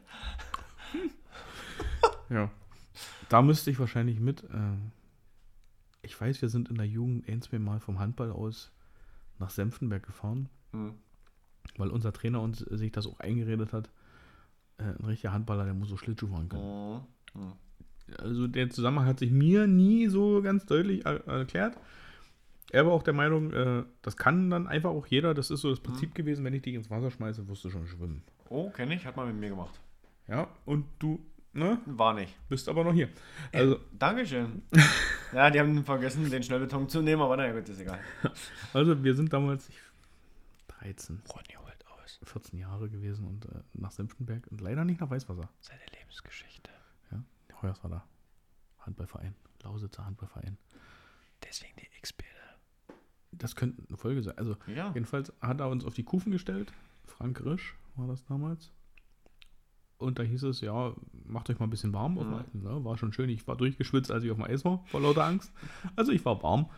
Ja. 2.29 2.49
Da 3.29 3.41
müsste 3.41 3.71
ich 3.71 3.79
wahrscheinlich 3.79 4.19
mit. 4.19 4.43
Äh, 4.43 4.77
ich 6.01 6.19
weiß, 6.19 6.41
wir 6.41 6.49
sind 6.49 6.69
in 6.69 6.75
der 6.75 6.87
Jugend 6.87 7.27
ein, 7.29 7.41
zwei 7.41 7.59
Mal 7.59 7.79
vom 7.79 7.99
Handball 7.99 8.31
aus 8.31 8.71
nach 9.39 9.49
Senftenberg 9.49 10.03
gefahren, 10.05 10.49
Hm. 10.73 10.93
weil 11.77 11.89
unser 11.89 12.11
Trainer 12.13 12.41
uns 12.41 12.61
äh, 12.61 12.77
sich 12.77 12.91
das 12.91 13.07
auch 13.07 13.19
eingeredet 13.19 13.73
hat. 13.73 13.89
Äh, 14.77 14.83
ein 14.83 15.05
richtiger 15.05 15.33
Handballer, 15.33 15.65
der 15.65 15.73
muss 15.73 15.89
so 15.89 15.97
Schlittschuh 15.97 16.27
fahren 16.27 16.49
können. 16.49 17.05
Hm. 17.33 17.41
Hm. 17.41 17.53
Also 18.17 18.47
der 18.47 18.69
Zusammenhang 18.69 19.07
hat 19.07 19.19
sich 19.19 19.31
mir 19.31 19.67
nie 19.67 20.07
so 20.07 20.41
ganz 20.41 20.65
deutlich 20.65 21.05
er 21.05 21.25
erklärt. 21.27 21.77
Er 22.71 22.85
war 22.85 22.93
auch 22.93 23.03
der 23.03 23.13
Meinung, 23.13 23.53
äh, 23.53 23.83
das 24.01 24.17
kann 24.17 24.49
dann 24.49 24.67
einfach 24.67 24.89
auch 24.89 25.05
jeder. 25.05 25.33
Das 25.33 25.51
ist 25.51 25.61
so 25.61 25.69
das 25.69 25.79
Prinzip 25.79 26.15
gewesen, 26.15 26.43
wenn 26.43 26.53
ich 26.53 26.63
dich 26.63 26.73
ins 26.73 26.89
Wasser 26.89 27.11
schmeiße, 27.11 27.47
wirst 27.47 27.63
du 27.63 27.69
schon 27.69 27.87
schwimmen. 27.87 28.23
Oh, 28.49 28.69
kenne 28.71 28.95
ich, 28.95 29.05
hat 29.05 29.15
man 29.15 29.27
mit 29.27 29.37
mir 29.37 29.49
gemacht. 29.49 29.79
Ja, 30.27 30.47
und 30.65 30.85
du 30.99 31.19
ne, 31.53 31.79
War 31.85 32.13
nicht. 32.13 32.35
bist 32.49 32.67
aber 32.67 32.83
noch 32.83 32.93
hier. 32.93 33.09
Also, 33.51 33.79
Dankeschön. 33.97 34.63
ja, 35.33 35.49
die 35.49 35.59
haben 35.59 35.83
vergessen, 35.85 36.29
den 36.29 36.43
Schnellbeton 36.43 36.89
zu 36.89 37.01
nehmen, 37.01 37.21
aber 37.21 37.37
naja, 37.37 37.53
gut, 37.53 37.69
ist 37.69 37.79
egal. 37.79 37.99
also 38.73 39.03
wir 39.03 39.13
sind 39.13 39.31
damals 39.31 39.69
ich, 39.69 39.77
13, 40.79 41.21
Ronny 41.29 41.55
holt 41.63 41.85
aus. 41.87 42.19
14 42.23 42.59
Jahre 42.59 42.89
gewesen 42.89 43.25
und 43.27 43.45
äh, 43.45 43.59
nach 43.73 43.91
Senftenberg 43.91 44.47
und 44.47 44.61
leider 44.61 44.83
nicht 44.83 44.99
nach 44.99 45.09
Weißwasser. 45.09 45.47
Seine 45.61 45.81
Lebensgeschichte. 45.97 46.71
Hoyerswerda. 47.63 48.03
Handballverein. 48.79 49.35
Lausitzer 49.63 50.05
Handballverein. 50.05 50.57
Deswegen 51.43 51.73
die 51.77 51.87
X-Bilder. 51.99 52.29
Das 53.31 53.55
könnte 53.55 53.81
eine 53.87 53.97
Folge 53.97 54.21
sein. 54.21 54.37
Also, 54.37 54.57
Ja. 54.67 54.91
jedenfalls 54.93 55.31
hat 55.41 55.59
er 55.59 55.69
uns 55.69 55.85
auf 55.85 55.93
die 55.95 56.03
Kufen 56.03 56.31
gestellt. 56.31 56.71
Frank 57.05 57.43
Risch 57.43 57.75
war 57.95 58.07
das 58.07 58.23
damals. 58.25 58.71
Und 59.97 60.19
da 60.19 60.23
hieß 60.23 60.43
es, 60.43 60.59
ja, 60.61 60.93
macht 61.25 61.49
euch 61.49 61.59
mal 61.59 61.67
ein 61.67 61.69
bisschen 61.69 61.93
warm. 61.93 62.15
Mhm. 62.15 62.65
Ja, 62.65 62.83
war 62.83 62.97
schon 62.97 63.13
schön. 63.13 63.29
Ich 63.29 63.47
war 63.47 63.55
durchgeschwitzt, 63.55 64.11
als 64.11 64.23
ich 64.23 64.31
auf 64.31 64.37
dem 64.37 64.43
Eis 64.45 64.65
war, 64.65 64.83
vor 64.87 64.99
lauter 65.01 65.23
Angst. 65.25 65.51
Also, 65.95 66.11
ich 66.11 66.25
war 66.25 66.43
warm. 66.43 66.69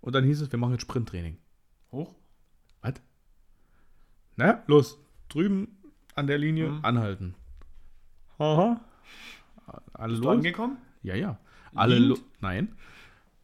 Und 0.00 0.14
dann 0.14 0.24
hieß 0.24 0.40
es, 0.40 0.52
wir 0.52 0.58
machen 0.58 0.72
jetzt 0.72 0.82
Sprinttraining. 0.82 1.36
Hoch. 1.90 2.14
Was? 2.80 2.94
Na, 4.36 4.62
los. 4.66 4.98
Drüben 5.28 5.76
an 6.14 6.26
der 6.26 6.38
Linie 6.38 6.68
Mhm. 6.70 6.84
anhalten. 6.84 7.34
Aha. 8.38 8.80
Alle 9.92 10.12
Bist 10.12 10.24
du 10.24 10.28
los? 10.28 10.36
angekommen? 10.36 10.78
Ja, 11.02 11.14
ja. 11.14 11.38
Alle? 11.74 12.14
Nein. 12.40 12.68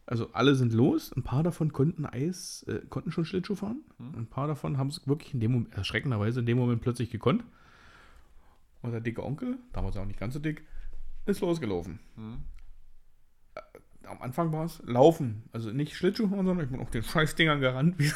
Also 0.07 0.33
alle 0.33 0.55
sind 0.55 0.73
los. 0.73 1.13
Ein 1.17 1.25
paar 1.25 1.43
davon 1.43 1.73
konnten 1.73 2.07
Eis, 2.07 2.65
äh, 2.69 2.81
konnten 2.89 3.11
schon 3.11 3.25
Schlittschuh 3.25 3.57
fahren. 3.57 3.81
Hm. 3.99 4.15
Ein 4.17 4.27
paar 4.27 4.47
davon 4.47 4.79
haben 4.79 4.89
es 4.89 5.07
wirklich 5.07 5.35
in 5.35 5.41
dem 5.41 5.53
Moment, 5.53 5.75
erschreckenderweise 5.75 6.41
in 6.41 6.47
dem 6.47 6.59
Moment 6.59 6.81
plötzlich 6.81 7.11
gekonnt. 7.11 7.43
Und 8.83 8.93
der 8.93 9.01
dicke 9.01 9.25
Onkel, 9.25 9.59
damals 9.73 9.97
auch 9.97 10.05
nicht 10.05 10.21
ganz 10.21 10.35
so 10.35 10.41
dick, 10.41 10.65
ist 11.27 11.41
losgelaufen. 11.41 11.99
Hm. 12.15 12.45
am 14.07 14.23
Anfang 14.23 14.53
war 14.53 14.65
es 14.65 14.81
Laufen. 14.87 15.43
Also 15.51 15.73
nicht 15.73 15.97
Schlittschuh 15.97 16.29
fahren, 16.29 16.47
sondern 16.47 16.67
ich 16.67 16.71
bin 16.71 16.81
auf 16.81 16.91
den 16.91 17.03
Scheißdingern 17.03 17.61
gerannt, 17.61 17.99
wie, 17.99 18.13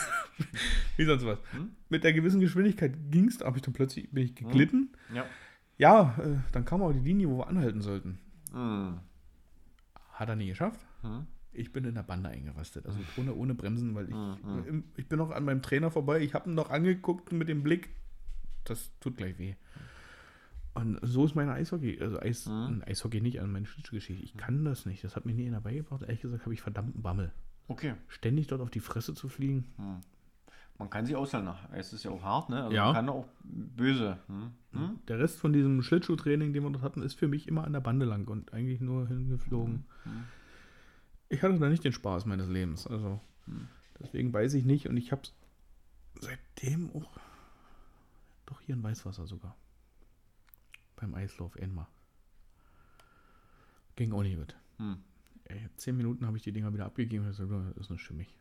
wie 0.97 1.05
sonst 1.05 1.27
was. 1.27 1.39
Hm? 1.51 1.71
Mit 1.89 2.05
der 2.05 2.13
gewissen 2.13 2.39
Geschwindigkeit 2.39 2.95
ging 3.11 3.27
es, 3.27 3.43
aber 3.43 3.57
ich 3.57 3.63
dann 3.63 3.75
plötzlich 3.75 4.09
bin 4.13 4.25
ich 4.25 4.37
geglitten. 4.37 4.91
Ja. 5.13 5.27
Ja, 5.81 6.15
äh, 6.19 6.37
dann 6.53 6.65
kam 6.67 6.83
aber 6.83 6.93
die 6.93 7.01
Linie, 7.01 7.29
wo 7.31 7.39
wir 7.39 7.49
anhalten 7.49 7.81
sollten. 7.81 8.19
Hm. 8.53 8.99
Hat 10.13 10.29
er 10.29 10.37
nie 10.37 10.49
geschafft. 10.49 10.81
Hm. 11.01 11.27
Ich 11.53 11.73
bin 11.73 11.85
in 11.85 11.95
der 11.95 12.03
Bande 12.03 12.29
eingerastet. 12.29 12.85
Also 12.87 12.99
ohne, 13.17 13.35
ohne 13.35 13.55
Bremsen, 13.55 13.95
weil 13.95 14.09
ich, 14.09 14.15
Mhm. 14.15 14.85
ich 14.97 15.09
bin 15.09 15.19
noch 15.19 15.31
an 15.31 15.45
meinem 15.45 15.63
Trainer 15.63 15.91
vorbei. 15.91 16.21
Ich 16.21 16.35
habe 16.35 16.49
ihn 16.51 16.55
noch 16.55 16.71
angeguckt 16.71 17.33
mit 17.33 17.49
dem 17.49 17.63
Blick. 17.63 17.89
Das 18.65 18.91
tut 19.01 19.17
gleich 19.17 19.39
weh. 19.39 19.55
Und 20.75 20.99
so 21.03 21.25
ist 21.25 21.35
meine 21.35 21.53
Eishockey, 21.55 21.99
also 22.01 22.21
Eis, 22.21 22.47
Mhm. 22.47 22.83
Eishockey 22.87 23.21
nicht 23.21 23.41
an 23.41 23.51
meine 23.51 23.67
Schlittschuhgeschichte. 23.67 24.23
Ich 24.23 24.37
kann 24.37 24.65
das 24.65 24.87
nicht. 24.87 25.03
Das 25.03 25.17
hat 25.17 25.25
mir 25.27 25.35
nie 25.35 25.47
einer 25.49 25.61
beigebracht. 25.63 26.03
Ehrlich 26.03 26.21
gesagt 26.21 26.43
habe 26.45 26.55
ich 26.55 26.61
verdammten 26.61 27.03
Bammel. 27.03 27.33
Okay. 27.69 27.95
Ständig 28.09 28.47
dort 28.47 28.61
auf 28.61 28.71
die 28.71 28.81
Fresse 28.81 29.15
zu 29.15 29.29
fliegen. 29.29 29.65
Man 30.81 30.89
kann 30.91 31.05
sie 31.07 31.15
aushalten. 31.15 31.45
nach- 31.45 31.71
Es 31.73 31.93
ist 31.93 32.05
ja 32.05 32.11
auch 32.11 32.23
hart, 32.23 32.49
ne? 32.49 32.63
Also 32.65 32.75
Ja. 32.75 32.87
Man 32.87 32.95
kann 32.95 33.09
auch 33.11 33.27
böse. 33.45 34.19
Hm? 34.29 34.51
Hm? 34.73 34.99
Der 35.09 35.19
Rest 35.19 35.39
von 35.39 35.53
diesem 35.53 35.83
Schlittschuhtraining, 35.83 36.53
den 36.55 36.63
wir 36.65 36.71
dort 36.71 36.83
hatten, 36.83 37.03
ist 37.03 37.15
für 37.15 37.29
mich 37.29 37.47
immer 37.49 37.65
an 37.65 37.73
der 37.75 37.81
Bande 37.81 38.07
lang 38.07 38.27
und 38.29 38.53
eigentlich 38.55 38.81
nur 38.81 39.07
hingeflogen. 39.07 39.85
Mhm. 40.07 40.25
Ich 41.29 41.43
hatte 41.43 41.59
da 41.59 41.69
nicht 41.69 41.85
den 41.85 41.93
Spaß 41.93 42.25
meines 42.27 42.49
Lebens. 42.49 42.87
Also 42.87 43.21
Mhm. 43.47 43.69
deswegen 44.01 44.33
weiß 44.33 44.55
ich 44.55 44.65
nicht 44.65 44.89
und 44.89 44.97
ich 44.97 45.13
habe 45.13 45.23
seitdem 46.19 46.91
auch 46.97 47.19
doch 48.47 48.61
hier 48.63 48.75
in 48.75 48.83
Weißwasser 48.83 49.27
sogar. 49.27 49.55
Beim 50.97 51.15
Eislauf 51.15 51.57
einmal. 51.61 51.87
Ging 53.97 54.13
auch 54.13 54.23
nicht 54.23 54.37
gut. 54.39 54.57
Hm. 54.79 54.97
Ey, 55.45 55.69
zehn 55.77 55.97
Minuten 55.97 56.27
habe 56.27 56.37
ich 56.37 56.43
die 56.43 56.53
Dinger 56.53 56.73
wieder 56.73 56.87
abgegeben 56.87 57.25
und 57.27 57.31
gesagt, 57.37 57.51
das 57.51 57.77
ist 57.77 57.91
nicht 57.91 58.03
für 58.03 58.15
mich. 58.15 58.35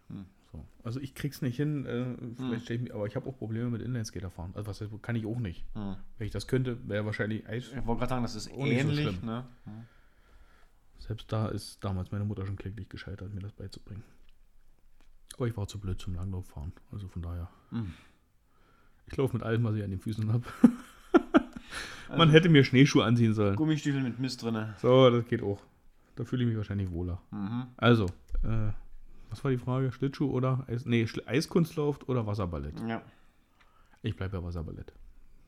Hm. 0.52 0.60
So. 0.62 0.66
Also 0.84 1.00
ich 1.00 1.14
krieg's 1.14 1.42
nicht 1.42 1.56
hin, 1.58 1.86
äh, 1.86 2.16
vielleicht 2.36 2.64
stell 2.66 2.78
ich 2.78 2.82
mich, 2.84 2.94
aber 2.94 3.06
ich 3.06 3.16
habe 3.16 3.28
auch 3.30 3.38
Probleme 3.38 3.70
mit 3.70 3.82
Inlineskater 3.82 4.30
fahren. 4.32 4.52
Also 4.56 4.68
was 4.70 4.82
heißt, 4.82 4.92
kann 5.04 5.16
ich 5.16 5.26
auch 5.26 5.40
nicht. 5.40 5.64
Hm. 5.74 5.96
Wenn 6.18 6.26
ich 6.28 6.32
das 6.34 6.48
könnte, 6.48 6.78
wäre 6.88 7.06
wahrscheinlich 7.06 7.48
Eis. 7.48 7.68
Ich 7.70 7.86
wollte 7.86 8.00
gerade 8.00 8.10
sagen, 8.10 8.24
das 8.24 8.36
ist 8.36 8.46
so 8.46 8.52
ähnlich. 8.66 9.00
schlimm. 9.00 9.20
ne? 9.24 9.46
Selbst 11.00 11.32
da 11.32 11.48
ist 11.48 11.84
damals 11.84 12.12
meine 12.12 12.26
Mutter 12.26 12.46
schon 12.46 12.56
kläglich 12.58 12.90
gescheitert, 12.90 13.34
mir 13.34 13.42
das 13.42 13.54
beizubringen. 13.54 14.04
Aber 15.38 15.48
ich 15.48 15.56
war 15.56 15.68
zu 15.68 15.80
blöd 15.80 16.02
zum 16.02 16.16
Langlauffahren. 16.16 16.74
Also 16.92 17.08
von 17.08 17.22
daher. 17.22 17.50
Mhm. 17.72 17.94
Ich 19.06 19.16
laufe 19.18 19.34
mit 19.38 19.44
allem, 19.44 19.64
was 19.64 19.76
ich 19.76 19.84
an 19.84 19.92
den 19.92 20.00
Füßen 20.00 20.32
habe. 20.32 20.44
Man 22.10 22.22
Also- 22.22 22.34
hätte 22.34 22.50
mir 22.50 22.64
Schneeschuhe 22.64 23.06
anziehen 23.06 23.34
sollen. 23.34 23.56
Gummistiefel 23.56 24.02
mit 24.02 24.20
Mist 24.20 24.42
drin. 24.44 24.74
So, 24.78 25.10
das 25.10 25.26
geht 25.28 25.42
auch. 25.44 25.62
Da 26.16 26.26
fühle 26.26 26.44
ich 26.44 26.48
mich 26.50 26.58
wahrscheinlich 26.58 26.92
wohler. 26.92 27.22
Mhm. 27.32 27.68
Also, 27.78 28.08
äh, 28.44 28.72
was 29.30 29.44
war 29.44 29.52
die 29.52 29.58
Frage? 29.58 29.92
Schlittschuh 29.92 30.30
oder 30.32 30.66
Eis, 30.68 30.86
nee, 30.86 31.08
Eiskunstlauf 31.26 32.00
oder 32.08 32.26
Wasserballett? 32.26 32.80
Ja. 32.88 33.02
Ich 34.02 34.16
bleibe 34.16 34.40
bei 34.40 34.48
Wasserballett. 34.48 34.94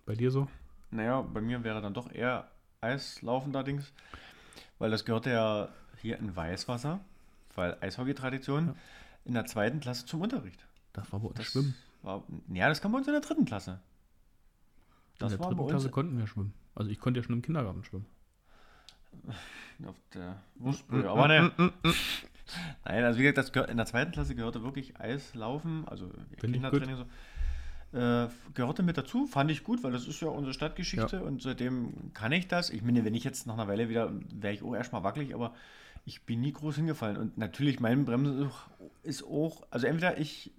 Bei 0.05 0.15
dir 0.15 0.31
so? 0.31 0.47
Naja, 0.91 1.21
bei 1.21 1.41
mir 1.41 1.63
wäre 1.63 1.81
dann 1.81 1.93
doch 1.93 2.11
eher 2.11 2.49
Eislaufen 2.81 3.55
allerdings, 3.55 3.93
weil 4.79 4.91
das 4.91 5.05
gehört 5.05 5.25
ja 5.25 5.69
hier 6.01 6.17
in 6.19 6.35
Weißwasser, 6.35 6.99
weil 7.55 7.77
Eishockey-Tradition, 7.81 8.67
Ja. 8.67 8.75
in 9.25 9.33
der 9.35 9.45
zweiten 9.45 9.79
Klasse 9.79 10.05
zum 10.05 10.21
Unterricht. 10.21 10.65
Das 10.93 11.11
war 11.13 11.19
bei 11.19 11.27
uns 11.27 11.37
Das 11.37 11.45
Schwimmen. 11.47 11.75
War, 12.01 12.23
ja, 12.51 12.67
das 12.67 12.81
kam 12.81 12.91
bei 12.91 12.97
uns 12.97 13.07
in 13.07 13.13
der 13.13 13.21
dritten 13.21 13.45
Klasse. 13.45 13.79
In 15.19 15.29
der 15.29 15.37
dritten 15.37 15.67
Klasse 15.67 15.89
konnten 15.89 16.17
wir 16.17 16.25
schwimmen. 16.27 16.53
Also 16.75 16.89
ich 16.89 16.99
konnte 16.99 17.19
ja 17.19 17.23
schon 17.23 17.35
im 17.35 17.41
Kindergarten 17.41 17.83
schwimmen. 17.83 18.05
auf 19.85 19.95
der 20.13 20.41
Wurstbrühe. 20.55 21.09
Aber 21.09 21.27
ne. 21.27 21.51
Nein, 22.85 23.03
also 23.03 23.19
wie 23.19 23.23
gesagt, 23.23 23.37
das 23.37 23.51
gehört, 23.51 23.69
in 23.69 23.77
der 23.77 23.85
zweiten 23.85 24.11
Klasse 24.11 24.35
gehörte 24.35 24.63
wirklich 24.63 24.99
Eislaufen, 24.99 25.87
also 25.87 26.07
Finde 26.39 26.57
ich 26.57 26.61
Kindertraining 26.63 26.95
so. 26.97 27.05
Äh, 27.97 28.29
gehörte 28.53 28.83
mit 28.83 28.97
dazu, 28.97 29.25
fand 29.27 29.51
ich 29.51 29.63
gut, 29.63 29.83
weil 29.83 29.91
das 29.91 30.07
ist 30.07 30.21
ja 30.21 30.29
unsere 30.29 30.53
Stadtgeschichte 30.53 31.21
und 31.23 31.41
seitdem 31.41 32.13
kann 32.13 32.31
ich 32.31 32.47
das. 32.47 32.69
Ich 32.69 32.81
meine, 32.83 33.03
wenn 33.03 33.13
ich 33.15 33.23
jetzt 33.25 33.47
nach 33.47 33.55
einer 33.55 33.67
Weile 33.67 33.89
wieder, 33.89 34.11
wäre 34.33 34.53
ich 34.53 34.63
auch 34.63 34.73
erstmal 34.73 35.03
wackelig, 35.03 35.33
aber 35.35 35.53
ich 36.05 36.23
bin 36.23 36.39
nie 36.41 36.53
groß 36.53 36.77
hingefallen. 36.77 37.17
Und 37.17 37.37
natürlich, 37.37 37.79
mein 37.81 38.05
Bremsen 38.05 38.49
ist 39.03 39.23
auch- 39.23 39.63
also 39.71 39.87
entweder 39.87 40.17
ich 40.17 40.51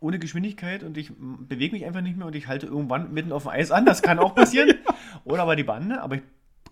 ohne 0.00 0.18
Geschwindigkeit 0.18 0.82
und 0.82 0.96
ich 0.98 1.12
bewege 1.16 1.74
mich 1.76 1.84
einfach 1.86 2.00
nicht 2.00 2.16
mehr 2.16 2.26
und 2.26 2.34
ich 2.34 2.48
halte 2.48 2.66
irgendwann 2.66 3.12
mitten 3.12 3.30
auf 3.30 3.44
dem 3.44 3.50
Eis 3.52 3.70
an, 3.70 3.86
das 3.86 4.02
kann 4.02 4.18
auch 4.18 4.34
passieren. 4.34 4.76
Oder 5.24 5.42
aber 5.42 5.54
die 5.54 5.62
Bande, 5.62 6.02
aber 6.02 6.16
ich 6.16 6.22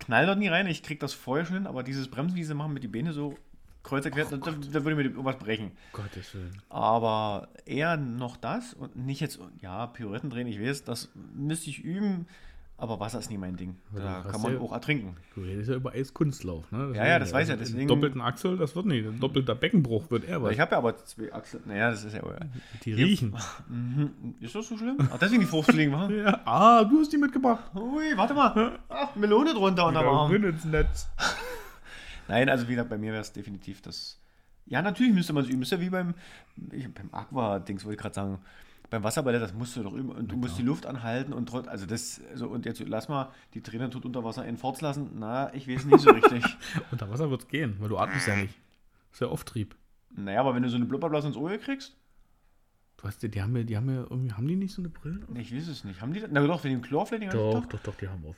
knall 0.01 0.27
dort 0.27 0.39
nie 0.39 0.49
rein, 0.49 0.67
ich 0.67 0.83
krieg 0.83 1.01
das 1.01 1.13
vorher 1.13 1.47
schon 1.47 1.57
hin, 1.57 1.67
aber 1.67 1.83
dieses 1.83 2.09
Bremsen, 2.09 2.37
wie 2.37 2.45
sie 2.45 2.55
machen 2.55 2.73
mit 2.73 2.83
die 2.83 2.89
Beine 2.89 3.13
so 3.13 3.37
kreuz 3.83 4.05
erklärt, 4.05 4.33
da, 4.33 4.37
da 4.37 4.85
würde 4.85 4.95
mir 4.97 5.03
irgendwas 5.05 5.39
brechen. 5.39 5.73
Gottes 5.93 6.35
Willen. 6.35 6.53
Aber 6.69 7.49
eher 7.65 7.97
noch 7.97 8.37
das 8.37 8.75
und 8.75 8.97
nicht 8.97 9.21
jetzt, 9.21 9.39
ja, 9.61 9.87
Pirouetten 9.87 10.31
drehen, 10.31 10.47
ich 10.47 10.61
weiß, 10.61 10.85
das 10.85 11.11
müsste 11.35 11.71
ich 11.71 11.83
üben, 11.83 12.27
aber 12.81 12.99
Wasser 12.99 13.19
ist 13.19 13.31
nie 13.31 13.37
mein 13.39 13.57
Ding. 13.57 13.77
Da 13.95 14.25
kann 14.31 14.41
man 14.41 14.55
ja- 14.55 14.61
auch 14.61 14.73
ertrinken. 14.73 15.17
Du 15.35 15.43
redest 15.43 15.69
ja 15.69 15.77
über 15.77 15.93
Eiskunstlauf, 15.93 16.73
ne? 16.73 16.93
Ja, 16.97 17.07
ja, 17.07 17.19
das 17.19 17.33
weiß 17.33 17.49
ich 17.49 17.51
ja, 17.51 17.57
deswegen- 17.57 17.87
Doppelten 17.89 18.21
Achsel, 18.21 18.57
das 18.57 18.75
wird 18.75 18.87
nicht. 18.87 19.07
Ein 19.07 19.21
doppelter 19.21 19.55
Beckenbruch 19.55 20.11
wird 20.11 20.25
eher 20.25 20.43
was. 20.43 20.53
Ich 20.53 20.61
habe 20.61 20.73
ja 20.73 20.79
aber 20.79 20.97
zwei 20.97 21.33
Achseln, 21.33 21.63
naja, 21.67 21.91
das 21.91 22.05
ist 22.05 22.15
ja. 22.15 22.23
Die 22.85 22.93
riechen. 22.95 23.37
Mhm. 23.69 24.35
Ist 24.41 24.55
das 24.55 24.67
so 24.67 24.77
schlimm? 24.77 24.97
Ach, 25.13 25.19
deswegen 25.19 25.41
die 25.43 25.47
Fruchtfliegen, 25.47 25.93
wa? 25.93 26.09
Ja, 26.11 26.41
ah, 26.45 26.85
du 26.85 27.01
hast 27.01 27.13
die 27.13 27.19
mitgebracht. 27.19 27.65
Ui, 27.75 28.17
warte 28.17 28.35
mal. 28.35 28.79
Ach, 28.89 29.15
Melone 29.15 29.53
drunter 29.55 29.87
und 29.87 29.95
da 29.95 30.05
war. 30.05 30.33
ins 30.33 30.65
Netz. 30.65 31.09
Nein, 32.29 32.49
also 32.49 32.67
wie 32.67 32.73
gesagt, 32.73 32.89
bei 32.91 32.99
mir 32.99 33.13
wäre 33.13 33.21
es 33.23 33.33
definitiv 33.33 33.83
das. 33.83 34.19
Ja, 34.67 34.83
natürlich 34.83 35.13
müsste 35.13 35.33
man 35.33 35.45
es 35.45 35.51
üben. 35.51 35.63
Ist 35.63 35.73
ja 35.73 35.81
wie 35.81 35.91
beim, 35.91 36.15
ich, 36.73 36.93
beim 36.93 37.09
Aqua-Dings, 37.13 37.85
wollte 37.85 37.95
ich 37.97 38.01
gerade 38.01 38.15
sagen. 38.15 38.39
Beim 38.91 39.05
Wasserballett, 39.05 39.41
das 39.41 39.55
musst 39.55 39.77
du 39.77 39.83
doch 39.85 39.93
üben. 39.93 40.11
Und 40.11 40.33
du 40.33 40.37
musst 40.37 40.59
die 40.59 40.63
Luft 40.63 40.85
anhalten 40.85 41.33
und 41.33 41.49
trotz, 41.49 41.69
also 41.69 41.87
das, 41.87 42.21
also 42.31 42.49
und 42.49 42.67
jetzt 42.67 42.81
lass 42.81 43.09
mal 43.09 43.31
die 43.55 43.63
Trainer 43.63 43.89
tut 43.89 44.05
unter 44.05 44.25
Wasser 44.25 44.43
einen 44.43 44.57
Forts 44.57 44.81
lassen. 44.81 45.11
Na, 45.15 45.55
ich 45.55 45.69
weiß 45.69 45.85
nicht 45.85 46.01
so 46.01 46.11
richtig. 46.11 46.45
Unter 46.91 47.09
Wasser 47.09 47.31
wird's 47.31 47.47
gehen, 47.47 47.77
weil 47.79 47.89
du 47.89 47.99
atmest 47.99 48.27
ja 48.27 48.35
nicht. 48.37 48.55
Das 49.11 49.15
ist 49.17 49.21
ja 49.21 49.29
Auftrieb. 49.29 49.77
naja, 50.11 50.41
aber 50.41 50.55
wenn 50.55 50.63
du 50.65 50.69
so 50.69 50.77
eine 50.77 50.87
Blubberblase 50.87 51.29
ins 51.29 51.37
Ohr 51.37 51.57
kriegst, 51.59 51.97
Du 52.97 53.05
hast, 53.09 53.23
die, 53.23 53.31
die 53.31 53.41
haben 53.41 53.57
ja, 53.57 53.63
die 53.63 53.77
haben 53.79 53.89
ja 53.89 54.03
irgendwie, 54.03 54.33
haben 54.33 54.47
die 54.47 54.57
nicht 54.57 54.75
so 54.75 54.83
eine 54.83 54.91
Brille? 54.91 55.21
ich 55.35 55.57
weiß 55.57 55.69
es 55.69 55.85
nicht. 55.85 56.03
Haben 56.03 56.13
die 56.13 56.21
das? 56.21 56.29
Na 56.33 56.47
doch, 56.47 56.63
wenn 56.63 56.69
die 56.71 56.75
einen 56.75 56.83
Chlor 56.85 57.07
vielleicht 57.07 57.23
den 57.23 57.31
ganzen 57.31 57.51
Doch, 57.53 57.61
Tag? 57.63 57.71
doch, 57.71 57.81
doch, 57.81 57.95
die 57.95 58.09
haben 58.09 58.23
auf. 58.27 58.37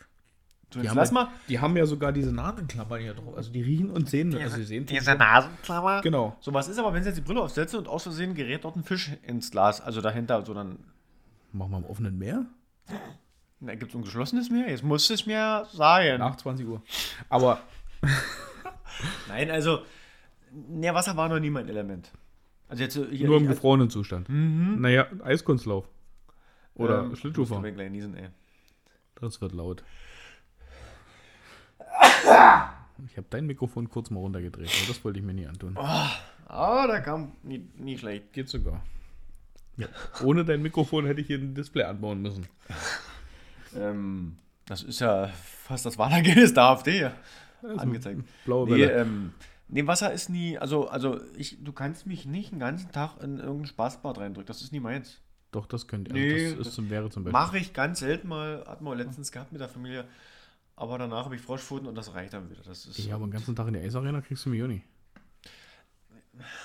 Die 0.81 0.89
haben, 0.89 0.97
lass 0.97 1.09
ja, 1.11 1.15
mal. 1.15 1.29
die 1.49 1.59
haben 1.61 1.77
ja 1.77 1.85
sogar 1.87 2.13
diese 2.13 2.33
Nasenklammern 2.33 3.01
hier 3.01 3.15
drauf. 3.15 3.37
Also 3.37 3.51
die 3.53 3.63
riechen 3.63 3.91
und 3.91 4.09
sehen. 4.09 4.35
Also 4.37 4.57
sie 4.57 4.65
sehen 4.65 4.87
Diese 4.87 5.15
Nasenklammer. 5.15 6.01
Genau. 6.03 6.37
So, 6.41 6.55
was 6.55 6.69
ist 6.69 6.79
aber, 6.79 6.95
wenn 6.95 7.03
sie 7.03 7.09
jetzt 7.11 7.19
die 7.19 7.23
Brille 7.23 7.41
aufsetzen 7.43 7.79
und 7.79 7.89
aus 7.89 8.05
Versehen 8.05 8.35
gerät 8.35 8.65
dort 8.65 8.77
ein 8.77 8.85
Fisch 8.85 9.11
ins 9.23 9.51
Glas, 9.51 9.81
also 9.81 10.01
dahinter, 10.01 10.45
so 10.45 10.55
dann, 10.55 10.79
Machen 11.53 11.71
wir 11.73 11.79
im 11.79 11.85
offenen 11.85 12.17
Meer? 12.19 12.47
da 13.61 13.75
gibt 13.75 13.91
es 13.93 13.95
ein 13.97 14.03
geschlossenes 14.03 14.51
Meer, 14.51 14.69
jetzt 14.71 14.83
muss 14.83 15.09
es 15.11 15.27
mir 15.27 15.67
sagen. 15.73 16.19
Nach 16.19 16.37
20 16.37 16.67
Uhr. 16.67 16.83
Aber 17.29 17.61
Nein, 19.29 19.51
also, 19.51 19.81
ne, 20.53 20.93
Wasser 20.95 21.17
war 21.17 21.29
noch 21.29 21.39
nie 21.39 21.51
mein 21.51 21.69
Element. 21.69 22.11
Also 22.69 22.83
jetzt 22.83 22.95
so 22.95 23.07
hier, 23.07 23.27
nur 23.27 23.37
im 23.37 23.45
ich- 23.45 23.51
gefrorenen 23.51 23.91
Zustand. 23.91 24.27
Naja, 24.29 25.07
Eiskunstlauf. 25.25 25.89
Oder 26.75 27.01
ähm, 27.05 27.17
Schlittschuhfahren. 27.17 27.65
ich 27.67 27.75
gleich 27.75 27.91
niesen, 27.91 28.17
ey. 28.17 28.29
Das 29.21 29.41
wird 29.41 29.53
laut. 29.53 29.85
Ich 33.07 33.17
habe 33.17 33.27
dein 33.31 33.47
Mikrofon 33.47 33.89
kurz 33.89 34.11
mal 34.11 34.21
runtergedreht, 34.21 34.69
aber 34.69 34.89
das 34.89 35.05
wollte 35.05 35.19
ich 35.19 35.25
mir 35.25 35.35
nie 35.35 35.47
antun. 35.47 35.77
Ah, 35.77 36.87
da 36.87 37.01
kam 37.01 37.33
nie, 37.43 37.67
nie 37.77 37.99
schlecht. 37.99 38.33
Geht 38.33 38.49
sogar. 38.49 38.83
Ja. 39.77 39.87
Ohne 40.23 40.45
dein 40.45 40.63
Mikrofon 40.63 41.07
hätte 41.07 41.21
ich 41.21 41.27
hier 41.27 41.39
ein 41.39 41.55
Display 41.55 41.85
anbauen 41.85 42.21
müssen. 42.23 42.47
Ähm, 43.77 44.37
das 44.67 44.83
ist 44.83 45.01
ja 45.01 45.29
fast 45.29 45.87
das 45.87 45.99
Wahlergebnis 45.99 46.55
der 46.55 46.65
AfD 46.65 47.11
angezeigt. 47.77 48.23
Blaue 48.45 48.67
Nee, 48.67 48.73
Welle. 48.83 48.93
ähm, 49.03 49.33
nee, 49.69 49.87
Wasser 49.87 50.13
ist 50.13 50.29
nie, 50.29 50.59
also, 50.59 50.89
also 50.89 51.21
ich, 51.37 51.63
du 51.65 51.73
kannst 51.73 52.07
mich 52.07 52.27
nicht 52.27 52.53
den 52.53 52.59
ganzen 52.59 52.93
Tag 52.93 53.23
in 53.23 53.39
irgendein 53.39 53.67
Spaßbad 53.67 54.19
reindrücken, 54.19 54.47
das 54.47 54.63
ist 54.63 54.73
nie 54.73 54.81
meins. 54.81 55.21
Doch, 55.53 55.67
das 55.67 55.87
könnte. 55.87 56.13
Nee, 56.13 56.33
also 56.33 56.45
das 56.51 56.59
ist 56.59 56.67
das 56.67 56.75
zum, 56.75 56.91
wäre 56.91 57.11
zum 57.11 57.25
Beispiel. 57.25 57.33
Mache 57.41 57.59
ich 57.59 57.73
ganz 57.73 58.01
selten 58.01 58.29
mal, 58.29 58.65
hatten 58.67 58.85
wir 58.85 58.95
letztens 58.95 59.33
gehabt 59.33 59.53
mit 59.53 59.61
der 59.61 59.69
Familie, 59.69 60.05
aber 60.83 60.99
danach 60.99 61.25
habe 61.25 61.37
ich 61.37 61.41
Froschpfoten 61.41 61.87
und 61.89 61.95
das 61.95 62.13
reicht 62.15 62.33
dann 62.35 62.51
wieder. 62.51 62.63
Das 62.63 62.87
ist, 62.87 62.99
Ja, 62.99 63.15
aber 63.15 63.27
den 63.27 63.31
ganzen 63.33 63.55
Tag 63.57 63.69
in 63.69 63.75
der 63.75 63.83
Eisarena 63.83 64.21
kriegst 64.21 64.45
du 64.45 64.51
mich 64.51 64.63
auch 64.63 64.67
nicht. 64.69 64.85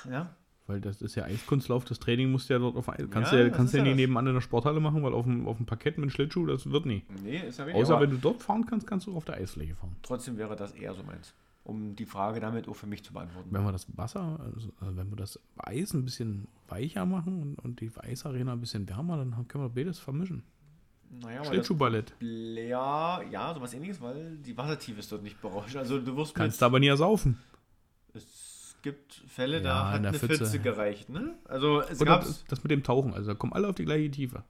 ja, 0.10 0.36
Weil 0.66 0.82
das 0.82 1.02
ist 1.02 1.16
ja 1.16 1.24
Eiskunstlauf, 1.26 1.86
das 1.86 2.00
Training 2.00 2.32
musst 2.32 2.50
du 2.50 2.54
ja 2.54 2.60
dort 2.60 2.76
auf 2.76 2.90
Eis. 2.90 3.06
Kannst 3.10 3.32
Ja, 3.32 3.38
du 3.40 3.44
ja, 3.46 3.50
kannst 3.50 3.74
ja 3.74 3.80
ja 3.80 3.84
nie 3.84 3.90
das. 3.92 3.98
nebenan 3.98 4.28
in 4.28 4.34
der 4.34 4.42
Sporthalle 4.42 4.80
machen, 4.80 5.04
weil 5.04 5.14
auf 5.14 5.26
dem, 5.26 5.48
auf 5.48 5.58
dem 5.58 5.66
Parkett 5.66 5.98
mit 5.98 6.12
Schlittschuh, 6.12 6.46
das 6.46 6.70
wird 6.70 6.86
nie. 6.86 7.04
nee, 7.24 7.38
ist 7.48 7.60
ja 7.60 7.66
richtig. 7.66 7.84
Außer 7.84 8.00
wenn 8.00 8.10
du 8.12 8.18
dort 8.18 8.42
fahren 8.42 8.66
kannst, 8.66 8.88
kannst 8.88 9.08
du 9.08 9.16
auf 9.16 9.26
der 9.26 9.36
Eisfläche 9.36 9.76
fahren. 9.76 9.96
trotzdem 10.04 10.38
wäre 10.38 10.56
das 10.56 10.72
eher 10.72 10.94
so 10.94 11.04
meins, 11.04 11.34
um 11.64 11.96
die 11.96 12.06
Frage 12.06 12.40
damit 12.40 12.68
auch 12.68 12.76
für 12.76 12.88
mich 12.88 13.04
zu 13.04 13.14
beantworten. 13.14 13.50
Wenn 13.52 13.64
wir 13.64 13.72
das 13.72 13.86
Wasser, 13.98 14.40
also 14.44 14.70
äh, 14.70 14.96
wenn 14.96 15.10
wir 15.10 15.18
das 15.18 15.40
Eis 15.58 15.94
ein 15.94 16.06
bisschen 16.06 16.48
weicher 16.68 17.06
machen 17.06 17.42
und, 17.42 17.60
und 17.60 17.80
die 17.82 17.92
Eisarena 17.98 18.54
ein 18.54 18.60
bisschen 18.60 18.88
wärmer, 18.90 19.18
dann 19.18 19.48
können 19.48 19.64
wir 19.64 19.70
beides 19.70 20.00
vermischen. 20.00 20.44
Naja, 21.10 21.44
Schlittschuhballett. 21.44 22.14
ja, 22.20 23.22
ja, 23.22 23.54
sowas 23.54 23.74
ähnliches, 23.74 24.02
weil 24.02 24.38
die 24.38 24.58
Wassertiefe 24.58 25.00
ist 25.00 25.12
dort 25.12 25.24
nicht 25.24 25.42
berauscht. 25.42 25.76
Also 25.76 26.00
du 26.00 26.16
wirst 26.18 26.36
Kannst 26.36 26.62
du 26.62 26.66
aber 26.66 26.80
nie 26.80 26.88
ersaufen. 26.88 27.38
gibt 28.82 29.22
Fälle, 29.28 29.58
Ja, 29.58 29.64
da 29.64 29.92
hat 29.92 29.96
eine 29.96 30.14
Pfütze. 30.14 30.38
Pfütze 30.38 30.60
gereicht. 30.60 31.10
Ne? 31.10 31.36
Also 31.46 31.82
es 31.82 32.00
gab 32.00 32.26
das, 32.48 32.64
mit 32.64 32.72
dem 32.72 32.84
Tauchen, 32.84 33.14
also 33.14 33.32
da 33.32 33.36
kommen 33.36 33.54
alle 33.54 33.68
auf 33.68 33.76
die 33.76 33.86
gleiche 33.86 34.12
Tiefe. 34.12 34.44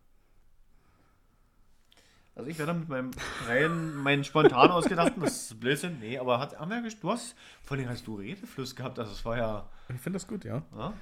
Also 2.36 2.52
ich 2.52 2.60
werde 2.60 2.76
mit 2.76 2.88
meinem 2.88 3.12
rein, 3.48 3.96
meinen 3.96 4.24
spontan 4.24 4.70
ausgedachten, 4.70 5.24
das 5.24 5.44
ist 5.52 5.60
Blödsinn, 5.60 5.98
nee, 6.00 6.20
aber 6.20 6.40
hat, 6.40 6.60
haben 6.60 6.70
wir 6.70 6.88
du 6.88 7.10
hast, 7.10 7.36
vor 7.64 7.76
allem 7.76 7.90
hast 7.90 8.06
du 8.06 8.16
Redefluss 8.16 8.76
gehabt, 8.76 9.00
also 9.00 9.12
es 9.12 9.26
war 9.26 9.38
ja, 9.38 9.70
Ich 9.90 10.00
finde 10.00 10.18
das 10.18 10.28
gut, 10.28 10.46
ja. 10.46 10.62
ja, 10.78 10.94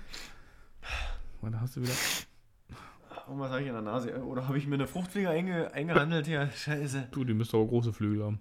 Und 1.42 1.52
da 1.52 1.60
hast 1.60 1.76
du 1.76 1.82
wieder. 1.82 1.94
Irgendwas 3.28 3.52
habe 3.52 3.62
ich 3.62 3.68
in 3.68 3.74
der 3.74 3.82
Nase, 3.82 4.24
oder 4.24 4.48
habe 4.48 4.58
ich 4.58 4.68
mir 4.68 4.76
eine 4.76 4.88
Fruchtfliege 4.88 5.30
einge, 5.30 5.74
eingehandelt 5.74 6.26
hier, 6.26 6.50
scheiße. 6.50 7.10
Du, 7.12 7.24
die 7.24 7.34
müsste 7.34 7.58
aber 7.58 7.68
große 7.68 7.94
Flügel 7.94 8.24
haben. 8.26 8.40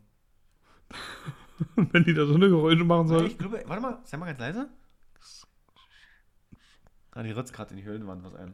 Wenn 1.77 2.05
die 2.05 2.15
da 2.15 2.27
so 2.27 2.35
eine 2.35 2.49
Geräusche 2.49 2.85
machen 2.85 3.09
soll. 3.09 3.27
Ich 3.27 3.39
glaube, 3.39 3.63
warte 3.67 3.83
mal, 3.83 3.99
sei 4.05 4.17
mal 4.17 4.27
ganz 4.27 4.39
leise. 4.39 4.69
Ah, 7.13 7.23
die 7.23 7.31
ritzt 7.31 7.53
gerade 7.53 7.71
in 7.71 7.77
die 7.77 7.85
Höhlenwand 7.85 8.25
was 8.25 8.35
ein. 8.35 8.53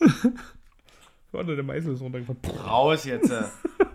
Warte, 1.30 1.54
der 1.54 1.64
Meißel 1.64 1.94
ist 1.94 2.00
runtergefallen. 2.00 2.40
Raus 2.64 3.04
jetzt. 3.04 3.30
äh. 3.30 3.44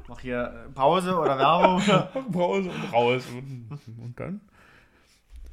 Mach 0.07 0.19
hier 0.21 0.65
äh, 0.67 0.71
Pause 0.71 1.17
oder 1.17 1.37
Werbung. 1.37 2.31
Pause 2.31 2.69
und 2.69 2.93
raus. 2.93 3.23
Und, 3.29 3.69
und 4.01 4.19
dann? 4.19 4.41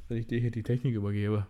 Wenn 0.07 0.17
ich 0.17 0.27
dir 0.27 0.39
hier 0.39 0.51
die 0.51 0.63
Technik 0.63 0.95
übergebe. 0.95 1.45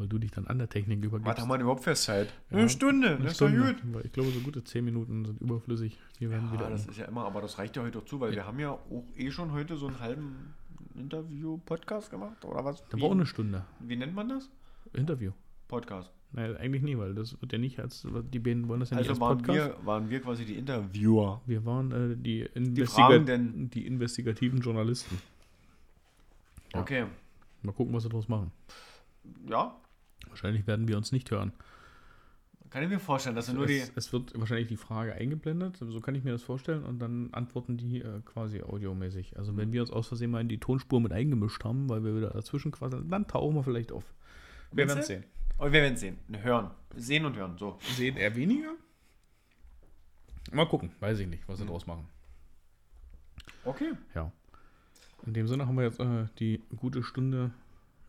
Weil 0.00 0.08
du 0.08 0.18
dich 0.18 0.30
dann 0.30 0.46
an 0.46 0.56
der 0.56 0.66
Technik 0.70 1.04
übergibst. 1.04 1.36
Wir 1.36 1.46
denn 1.52 1.60
überhaupt 1.60 1.84
für 1.84 1.94
Zeit? 1.94 2.32
Ja, 2.50 2.56
Eine 2.56 2.70
Stunde, 2.70 3.08
Eine 3.08 3.18
das 3.24 3.32
ist 3.32 3.40
doch 3.42 3.48
Stunde. 3.50 3.74
gut. 3.92 4.02
Ich 4.06 4.12
glaube, 4.12 4.30
so 4.30 4.40
gute 4.40 4.64
10 4.64 4.82
Minuten 4.82 5.26
sind 5.26 5.42
überflüssig. 5.42 5.98
Die 6.18 6.30
werden 6.30 6.50
wieder. 6.50 6.64
Ja, 6.64 6.70
das 6.70 6.86
ist 6.86 6.96
ja 6.96 7.04
immer, 7.04 7.26
aber 7.26 7.42
das 7.42 7.58
reicht 7.58 7.76
ja 7.76 7.82
heute 7.82 7.98
auch 7.98 8.06
zu, 8.06 8.18
weil 8.18 8.32
wir 8.34 8.46
haben 8.46 8.58
ja 8.58 8.70
auch 8.70 9.04
eh 9.14 9.30
schon 9.30 9.52
heute 9.52 9.76
so 9.76 9.88
einen 9.88 10.00
halben 10.00 10.54
Interview-Podcast 10.94 12.10
gemacht, 12.10 12.46
oder 12.46 12.64
was? 12.64 12.82
da 12.88 12.98
war 12.98 13.08
auch 13.08 13.12
eine 13.12 13.26
Stunde. 13.26 13.66
wie 13.80 13.94
nennt 13.94 14.14
man 14.14 14.30
das? 14.30 14.48
Interview. 14.94 15.32
Podcast. 15.68 16.10
Nein, 16.32 16.56
eigentlich 16.56 16.82
nie, 16.82 16.96
weil 16.96 17.14
das 17.14 17.38
wird 17.42 17.52
ja 17.52 17.58
nicht 17.58 17.78
als. 17.78 18.06
Die 18.32 18.38
beiden 18.38 18.68
wollen 18.68 18.80
das 18.80 18.88
ja 18.88 18.96
nicht 18.96 19.10
Also 19.10 19.20
als 19.22 19.30
waren 19.30 19.36
Podcast. 19.42 19.78
wir, 19.80 19.86
waren 19.86 20.08
wir 20.08 20.20
quasi 20.22 20.46
die 20.46 20.54
Interviewer. 20.56 21.42
Wir 21.44 21.66
waren 21.66 21.92
äh, 22.12 22.16
die, 22.16 22.40
Investiga 22.54 23.06
Fragenden. 23.08 23.68
die 23.68 23.86
investigativen 23.86 24.60
Journalisten. 24.62 25.18
Ja. 26.72 26.80
Okay. 26.80 27.04
Mal 27.62 27.72
gucken, 27.72 27.92
was 27.92 28.04
wir 28.04 28.08
daraus 28.08 28.28
machen. 28.28 28.50
Ja, 29.46 29.76
Wahrscheinlich 30.28 30.66
werden 30.66 30.88
wir 30.88 30.96
uns 30.96 31.12
nicht 31.12 31.30
hören. 31.30 31.52
kann 32.70 32.82
ich 32.82 32.88
mir 32.88 33.00
vorstellen, 33.00 33.36
dass 33.36 33.48
wir 33.48 33.54
nur 33.54 33.66
die. 33.66 33.78
Es, 33.78 33.92
es 33.96 34.12
wird 34.12 34.38
wahrscheinlich 34.38 34.68
die 34.68 34.76
Frage 34.76 35.14
eingeblendet, 35.14 35.78
so 35.78 36.00
kann 36.00 36.14
ich 36.14 36.24
mir 36.24 36.32
das 36.32 36.42
vorstellen, 36.42 36.84
und 36.84 36.98
dann 37.00 37.30
antworten 37.32 37.76
die 37.76 38.00
äh, 38.00 38.20
quasi 38.24 38.62
audiomäßig. 38.62 39.36
Also 39.36 39.56
wenn 39.56 39.72
wir 39.72 39.80
uns 39.80 39.90
aus 39.90 40.08
Versehen 40.08 40.30
mal 40.30 40.40
in 40.40 40.48
die 40.48 40.58
Tonspur 40.58 41.00
mit 41.00 41.12
eingemischt 41.12 41.64
haben, 41.64 41.88
weil 41.88 42.04
wir 42.04 42.16
wieder 42.16 42.30
dazwischen 42.30 42.70
quasseln, 42.70 43.08
dann 43.10 43.26
tauchen 43.26 43.56
wir 43.56 43.64
vielleicht 43.64 43.92
auf. 43.92 44.04
Wir 44.72 44.86
werden 44.86 45.00
es 45.00 45.06
sehen. 45.08 45.24
Und 45.58 45.72
wir 45.72 45.82
werden 45.82 45.96
sehen. 45.96 46.18
Hören. 46.42 46.70
Sehen 46.96 47.24
und 47.24 47.36
hören. 47.36 47.58
So. 47.58 47.78
Sehen 47.96 48.16
eher 48.16 48.34
weniger? 48.36 48.72
Mal 50.52 50.66
gucken, 50.66 50.90
weiß 51.00 51.18
ich 51.18 51.26
nicht, 51.26 51.46
was 51.48 51.58
sie 51.58 51.66
draus 51.66 51.86
machen. 51.86 52.08
Okay. 53.64 53.92
Ja. 54.14 54.32
In 55.26 55.34
dem 55.34 55.46
Sinne 55.46 55.66
haben 55.66 55.76
wir 55.76 55.84
jetzt 55.84 56.00
äh, 56.00 56.26
die 56.38 56.62
gute 56.76 57.02
Stunde 57.02 57.50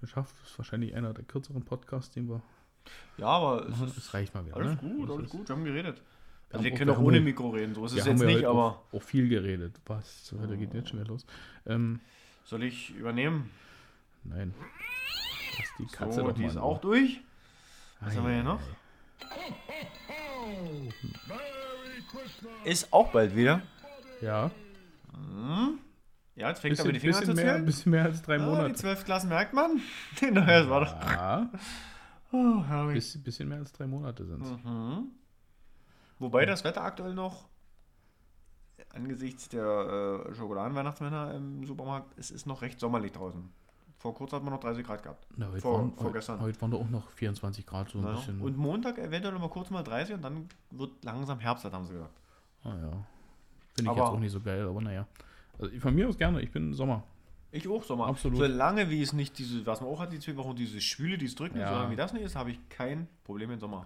geschafft. 0.02 0.36
Das 0.42 0.52
ist 0.52 0.58
wahrscheinlich 0.58 0.94
einer 0.96 1.14
der 1.14 1.24
kürzeren 1.24 1.64
Podcasts, 1.64 2.14
den 2.14 2.28
wir. 2.30 2.42
Ja, 3.18 3.28
aber 3.28 3.64
es 3.66 3.70
machen. 3.72 3.88
ist 3.88 3.98
Es 3.98 4.14
reicht 4.14 4.34
mal 4.34 4.46
wieder. 4.46 4.56
alles 4.58 4.82
ne? 4.82 4.90
gut, 4.90 5.10
Das 5.10 5.16
alles 5.18 5.26
ist- 5.28 5.32
gut. 5.38 5.48
Wir 5.50 5.56
haben 5.56 5.64
geredet. 5.66 5.98
Wir 6.50 6.56
Also 6.56 6.64
wir 6.66 6.72
können 6.74 6.88
wir 6.90 6.94
auch 6.98 7.02
ohne 7.02 7.18
heute- 7.18 7.22
Mikro 7.26 7.50
reden. 7.52 7.74
So 7.76 7.86
ist 7.86 7.96
Wir 7.96 8.02
es 8.02 8.08
haben 8.10 8.18
jetzt 8.18 8.26
nicht, 8.26 8.46
aber 8.46 8.66
auch, 8.92 8.94
auch 8.94 9.02
viel 9.04 9.30
geredet. 9.30 9.80
Was? 9.86 10.34
Heute 10.40 10.58
geht 10.58 10.74
jetzt 10.74 10.90
schon 10.90 11.00
wieder 11.00 11.08
los. 11.10 11.26
Ähm, 11.66 12.00
soll 12.44 12.64
ich 12.64 12.90
übernehmen? 12.96 13.50
nein. 14.24 14.54
Lass 15.58 15.68
die 15.80 15.86
Katze 15.96 16.14
So, 16.22 16.28
doch 16.28 16.34
die 16.34 16.42
mal 16.42 16.48
ist 16.50 16.58
auch 16.58 16.84
Ruhe. 16.84 16.92
durch. 16.92 17.22
Was 18.02 18.16
haben 18.18 18.26
wir 18.26 18.34
hier 18.34 18.44
noch? 18.44 18.60
Ist 22.66 22.92
auch 22.92 23.12
bald 23.12 23.36
wieder. 23.36 23.62
Ja. 24.22 24.52
Ja, 26.36 26.48
jetzt 26.50 26.60
fängt 26.62 26.72
Bisschen, 26.72 26.88
mit 26.88 26.96
den 26.96 27.02
Fingern 27.02 27.18
an 27.18 27.24
zu 27.26 27.32
bisschen, 27.32 27.46
mehr, 27.46 27.54
zählen. 27.56 27.66
bisschen 27.66 27.92
mehr 27.92 28.06
als 28.06 28.22
drei 28.22 28.36
Ah, 28.36 28.38
die 28.38 28.44
Monate. 28.46 28.74
zwölf 28.76 29.04
Klassen 29.06 29.30
merkt 29.30 29.54
man. 29.54 29.82
naja, 30.32 30.60
das 30.62 30.70
war 30.70 30.80
doch. 30.86 30.92
Ja, 31.02 31.50
Oh, 32.34 32.64
herrlich. 32.66 32.96
bisschen, 32.96 33.24
bisschen 33.24 33.50
mehr 33.50 33.58
als 33.60 33.74
drei 33.74 33.88
Monate 33.88 34.26
sind 34.26 34.42
es. 34.42 34.50
Mhm. 34.64 35.10
Wobei 36.20 36.46
das 36.46 36.64
Wetter 36.64 36.82
aktuell 36.84 37.14
noch 37.14 37.50
angesichts 38.94 39.50
der 39.50 40.26
äh, 40.30 40.34
Schokoladenweihnachtsmänner 40.36 41.34
im 41.34 41.66
Supermarkt, 41.66 42.18
es 42.18 42.32
ist 42.32 42.46
noch 42.46 42.62
recht 42.62 42.80
sommerlich 42.80 43.12
draußen. 43.12 43.50
Vor 43.98 44.16
kurzem 44.16 44.38
hat 44.38 44.44
man 44.44 44.54
noch 44.54 44.60
30 44.60 44.86
Grad 44.86 45.04
gehabt. 45.04 45.28
Na, 45.36 45.48
heute, 45.50 45.60
Vor- 45.62 45.78
waren, 45.80 45.94
vorgestern. 45.96 46.40
heute, 46.40 46.46
heute 46.48 46.62
waren 46.62 46.72
da 46.72 46.78
auch 46.78 46.90
noch 46.90 47.10
24 47.12 47.66
Grad, 47.66 47.90
so 47.90 48.00
ein 48.00 48.06
Ja. 48.06 48.12
bisschen. 48.14 48.42
Und 48.42 48.58
Montag 48.58 48.98
eventuell 48.98 49.34
noch 49.34 49.42
mal 49.42 49.50
kurz 49.50 49.70
mal 49.70 49.84
30 49.84 50.16
und 50.16 50.22
dann 50.24 50.48
wird 50.72 51.04
langsam 51.04 51.40
Herbst, 51.40 51.64
haben 51.66 51.86
sie 51.86 51.94
gesagt. 51.94 52.18
ah, 52.64 52.70
ja. 52.70 52.76
Finde 52.80 53.02
ich 53.84 53.88
Aber- 53.90 53.98
jetzt 54.00 54.10
auch 54.10 54.20
nicht 54.20 54.32
so 54.32 54.40
geil, 54.42 54.68
aber 54.68 54.82
naja. 54.82 55.06
Also 55.62 55.80
von 55.80 55.96
mir 55.96 56.10
aus 56.10 56.18
gerne, 56.18 56.42
ich 56.42 56.52
bin 56.52 56.74
Sommer. 56.74 57.04
Ich 57.52 57.68
auch 57.68 57.84
Sommer. 57.84 58.08
Absolut. 58.08 58.40
Solange 58.40 58.90
wie 58.90 59.02
es 59.02 59.14
nicht 59.14 59.38
diese, 59.38 59.66
was 59.66 59.82
man 59.82 59.90
auch 59.90 60.00
hat, 60.00 60.12
die 60.14 60.20
zwei 60.20 60.36
Wochen, 60.38 60.56
diese 60.56 60.80
Schwüle, 60.82 61.18
die 61.18 61.26
es 61.26 61.36
drücken, 61.36 61.60
Ja. 61.60 61.70
solange 61.70 61.92
wie 61.92 61.96
das 61.98 62.14
nicht 62.14 62.24
ist, 62.24 62.36
habe 62.36 62.52
ich 62.52 62.60
kein 62.70 63.08
Problem 63.24 63.52
im 63.52 63.60
Sommer. 63.60 63.86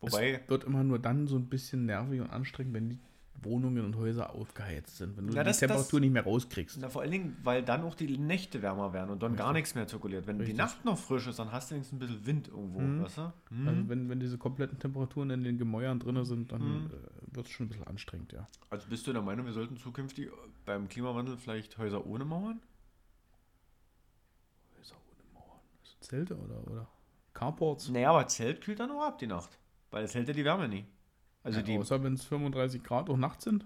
Wobei, 0.00 0.40
es 0.42 0.50
wird 0.50 0.64
immer 0.64 0.84
nur 0.84 0.98
dann 0.98 1.26
so 1.26 1.36
ein 1.36 1.46
bisschen 1.46 1.86
nervig 1.86 2.20
und 2.20 2.30
anstrengend, 2.30 2.74
wenn 2.74 2.90
die 2.90 2.98
Wohnungen 3.42 3.84
und 3.84 3.96
Häuser 3.96 4.34
aufgeheizt 4.34 4.96
sind, 4.98 5.16
wenn 5.16 5.26
du 5.26 5.32
die 5.32 5.38
das- 5.42 5.58
Temperatur 5.58 5.98
das- 5.98 6.00
nicht 6.00 6.12
mehr 6.12 6.24
rauskriegst. 6.24 6.78
na, 6.80 6.88
vor 6.88 7.02
allen 7.02 7.10
Dingen, 7.10 7.36
weil 7.42 7.62
dann 7.62 7.82
auch 7.82 7.94
die 7.94 8.16
Nächte 8.18 8.62
wärmer 8.62 8.92
werden 8.92 9.10
und 9.10 9.22
dann 9.22 9.36
gar 9.36 9.52
nichts 9.52 9.74
mehr 9.74 9.86
zirkuliert. 9.86 10.26
Wenn 10.26 10.36
Richtig. 10.38 10.54
die 10.54 10.58
Nacht 10.58 10.84
noch 10.84 10.98
frisch 10.98 11.26
ist, 11.26 11.38
dann 11.38 11.52
hast 11.52 11.70
du 11.70 11.74
wenigstens 11.74 11.96
ein 11.96 11.98
bisschen 12.00 12.26
Wind 12.26 12.48
irgendwo, 12.48 12.80
Mhm. 12.80 13.02
weißt 13.02 13.18
du? 13.18 13.32
Mhm. 13.50 13.68
Also 13.68 13.88
wenn, 13.88 14.08
wenn 14.08 14.20
diese 14.20 14.38
kompletten 14.38 14.78
Temperaturen 14.78 15.30
in 15.30 15.44
den 15.44 15.58
Gemäuern 15.58 15.98
drin 16.00 16.24
sind, 16.24 16.52
dann 16.52 16.62
Mhm. 16.84 16.90
Wird 17.34 17.46
es 17.46 17.52
schon 17.52 17.66
ein 17.66 17.68
bisschen 17.68 17.86
anstrengend, 17.86 18.32
ja. 18.32 18.48
Also 18.70 18.88
bist 18.88 19.06
du 19.06 19.12
der 19.12 19.22
Meinung, 19.22 19.46
wir 19.46 19.52
sollten 19.52 19.76
zukünftig 19.76 20.30
beim 20.64 20.88
Klimawandel 20.88 21.36
vielleicht 21.36 21.76
Häuser 21.78 22.06
ohne 22.06 22.24
Mauern? 22.24 22.60
Häuser 24.78 24.94
ohne 24.94 25.32
Mauern. 25.34 25.60
Also 25.82 25.94
Zelte 26.00 26.36
oder, 26.36 26.66
oder 26.70 26.88
Carports? 27.32 27.88
Naja, 27.88 28.10
aber 28.10 28.26
Zelt 28.28 28.60
kühlt 28.60 28.80
dann 28.80 28.90
auch 28.90 29.02
ab 29.02 29.18
die 29.18 29.26
Nacht. 29.26 29.58
Weil 29.90 30.04
es 30.04 30.14
hält 30.14 30.28
ja 30.28 30.34
die 30.34 30.44
Wärme 30.44 30.68
nie. 30.68 30.84
Also 31.42 31.58
ja, 31.60 31.64
die, 31.64 31.78
Außer 31.78 32.02
wenn 32.02 32.14
es 32.14 32.24
35 32.24 32.82
Grad 32.82 33.08
auch 33.10 33.16
nachts 33.16 33.44
sind. 33.44 33.64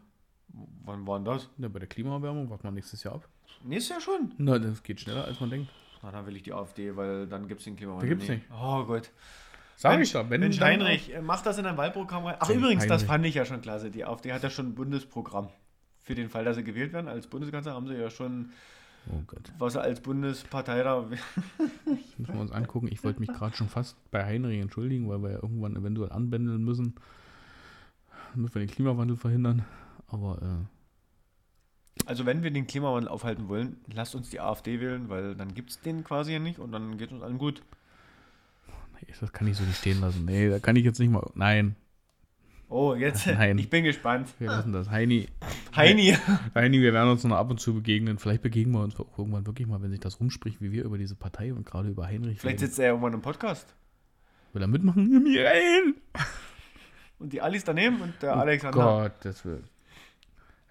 wann 0.85 1.07
war 1.07 1.19
denn 1.19 1.25
das? 1.25 1.49
Ja, 1.59 1.69
bei 1.69 1.79
der 1.79 1.89
Klimaerwärmung 1.89 2.51
warten 2.51 2.65
wir 2.65 2.71
nächstes 2.71 3.03
Jahr 3.05 3.15
ab. 3.17 3.29
Nächstes 3.63 3.91
Jahr 3.91 4.01
schon. 4.01 4.35
Na, 4.39 4.59
das 4.59 4.83
geht 4.83 5.01
schneller, 5.01 5.25
als 5.25 5.41
man 5.41 5.51
denkt. 5.51 5.71
Na, 6.03 6.11
dann 6.11 6.27
will 6.27 6.37
ich 6.37 6.43
die 6.43 6.53
AfD, 6.53 6.95
weil 6.97 7.27
dann 7.27 7.49
gibt 7.49 7.61
es 7.61 7.65
den 7.65 7.77
Klimawandel 7.77 8.09
Da 8.09 8.15
gibt's 8.15 8.29
nie. 8.29 8.37
nicht. 8.37 8.47
Oh 8.53 8.85
Gott. 8.85 9.11
Sag 9.81 9.93
Mensch, 9.93 10.09
ich 10.09 10.13
doch, 10.13 10.29
wenn 10.29 10.41
Mensch, 10.41 10.61
Heinrich, 10.61 11.15
äh, 11.15 11.23
mach 11.23 11.41
das 11.43 11.57
in 11.57 11.63
dein 11.63 11.77
Wahlprogramm 11.77 12.25
rein. 12.25 12.35
Ach, 12.41 12.51
übrigens, 12.51 12.89
das 12.89 13.03
Heinrich. 13.03 13.07
fand 13.07 13.27
ich 13.27 13.35
ja 13.37 13.45
schon 13.45 13.61
klasse. 13.61 13.93
Die 13.93 14.05
AfD 14.05 14.33
hat 14.33 14.43
ja 14.43 14.51
schon 14.51 14.71
ein 14.71 14.75
Bundesprogramm. 14.75 15.51
Für 16.03 16.17
den 16.17 16.31
Fall, 16.31 16.45
dass 16.45 16.57
sie 16.57 16.65
gewählt 16.65 16.93
werden 16.93 17.07
als 17.07 17.29
Bundeskanzler, 17.29 17.75
haben 17.75 17.87
sie 17.87 17.95
ja 17.95 18.11
schon, 18.11 18.51
Oh 19.09 19.23
Gott, 19.29 19.53
was 19.57 19.77
als 19.77 20.01
Bundespartei 20.01 20.83
da. 20.83 21.03
das 21.09 21.21
müssen 22.19 22.35
wir 22.35 22.41
uns 22.41 22.51
angucken. 22.51 22.89
Ich 22.91 23.05
wollte 23.05 23.21
mich 23.21 23.29
gerade 23.29 23.57
schon 23.57 23.69
fast 23.69 23.97
bei 24.11 24.25
Heinrich 24.25 24.61
entschuldigen, 24.61 25.09
weil 25.09 25.23
wir 25.23 25.31
ja 25.31 25.37
irgendwann 25.43 25.77
eventuell 25.77 26.11
anbändeln 26.11 26.65
müssen, 26.65 26.97
damit 28.35 28.53
wir 28.57 28.61
den 28.61 28.71
Klimawandel 28.71 29.17
verhindern. 29.17 29.65
Aber 30.09 30.43
äh, 30.43 32.03
Also, 32.07 32.27
wenn 32.27 32.43
wir 32.43 32.51
den 32.51 32.67
Klimawandel 32.67 33.09
aufhalten 33.09 33.49
wollen, 33.49 33.77
lasst 33.87 34.17
uns 34.17 34.29
die 34.31 34.41
AfD 34.41 34.81
wählen, 34.81 35.09
weil 35.09 35.37
dann 35.37 35.55
gibt 35.55 35.71
es 35.71 35.81
den 35.81 36.03
quasi 36.03 36.33
ja 36.33 36.41
nicht 36.41 36.59
und 36.59 36.73
dann 36.73 36.99
geht 36.99 37.11
es 37.11 37.15
uns 37.15 37.23
allen 37.23 37.39
gut. 37.39 37.63
Nee, 39.01 39.15
das 39.21 39.33
kann 39.33 39.47
ich 39.47 39.57
so 39.57 39.65
nicht 39.65 39.79
stehen 39.79 40.01
lassen. 40.01 40.25
Nee, 40.25 40.49
da 40.51 40.59
kann 40.59 40.77
ich 40.77 40.85
jetzt 40.85 40.99
nicht 40.99 41.11
mal. 41.11 41.29
Nein, 41.35 41.77
Oh, 42.71 42.95
jetzt, 42.95 43.27
Nein. 43.27 43.57
ich 43.57 43.71
bin 43.71 43.83
gespannt. 43.85 44.29
wir 44.39 44.49
lassen 44.49 44.75
das. 44.75 44.91
Heini, 44.91 45.27
Heini. 45.75 46.15
Heini, 46.55 46.83
wir 46.83 46.93
werden 46.93 47.09
uns 47.09 47.25
noch 47.25 47.37
ab 47.39 47.51
und 47.51 47.59
zu 47.61 47.73
begegnen. 47.75 48.19
Vielleicht 48.19 48.43
begegnen 48.43 48.75
wir 48.75 48.83
uns 48.83 48.95
auch 49.01 49.19
irgendwann 49.19 49.47
wirklich 49.47 49.67
mal, 49.67 49.81
wenn 49.81 49.91
sich 49.91 50.01
das 50.01 50.21
rumspricht, 50.21 50.61
wie 50.61 50.71
wir 50.71 50.85
über 50.85 50.99
diese 50.99 51.15
Partei 51.15 51.55
und 51.55 51.65
gerade 51.65 51.89
über 51.89 52.07
Heinrich 52.07 52.39
Vielleicht 52.41 52.59
reden. 52.61 52.67
sitzt 52.67 52.79
er 52.79 52.85
ja 52.87 52.91
irgendwann 52.91 53.15
im 53.15 53.23
Podcast. 53.23 53.75
Will 54.53 54.61
er 54.61 54.69
mitmachen? 54.69 55.09
Nimm 55.09 55.25
ihn 55.27 55.39
rein! 55.39 55.95
Und 57.19 57.33
die 57.33 57.41
Alice 57.41 57.65
daneben 57.65 58.03
und 58.03 58.13
der 58.21 58.37
Oh 58.37 58.41
Alexander. 58.41 58.79
Gott, 58.79 59.13
das 59.23 59.45
will. 59.47 59.65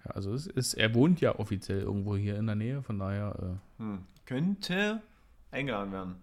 Ja, 0.04 0.12
also 0.12 0.32
es 0.34 0.46
ist, 0.46 0.74
er 0.74 0.94
wohnt 0.94 1.20
ja 1.20 1.36
offiziell 1.36 1.80
irgendwo 1.80 2.16
hier 2.16 2.36
in 2.38 2.46
der 2.46 2.54
Nähe, 2.54 2.80
von 2.82 3.00
daher 3.00 3.34
äh, 3.78 3.82
Hm. 3.82 3.98
Könnte 4.24 5.02
eingeladen 5.50 5.90
werden. 5.92 6.14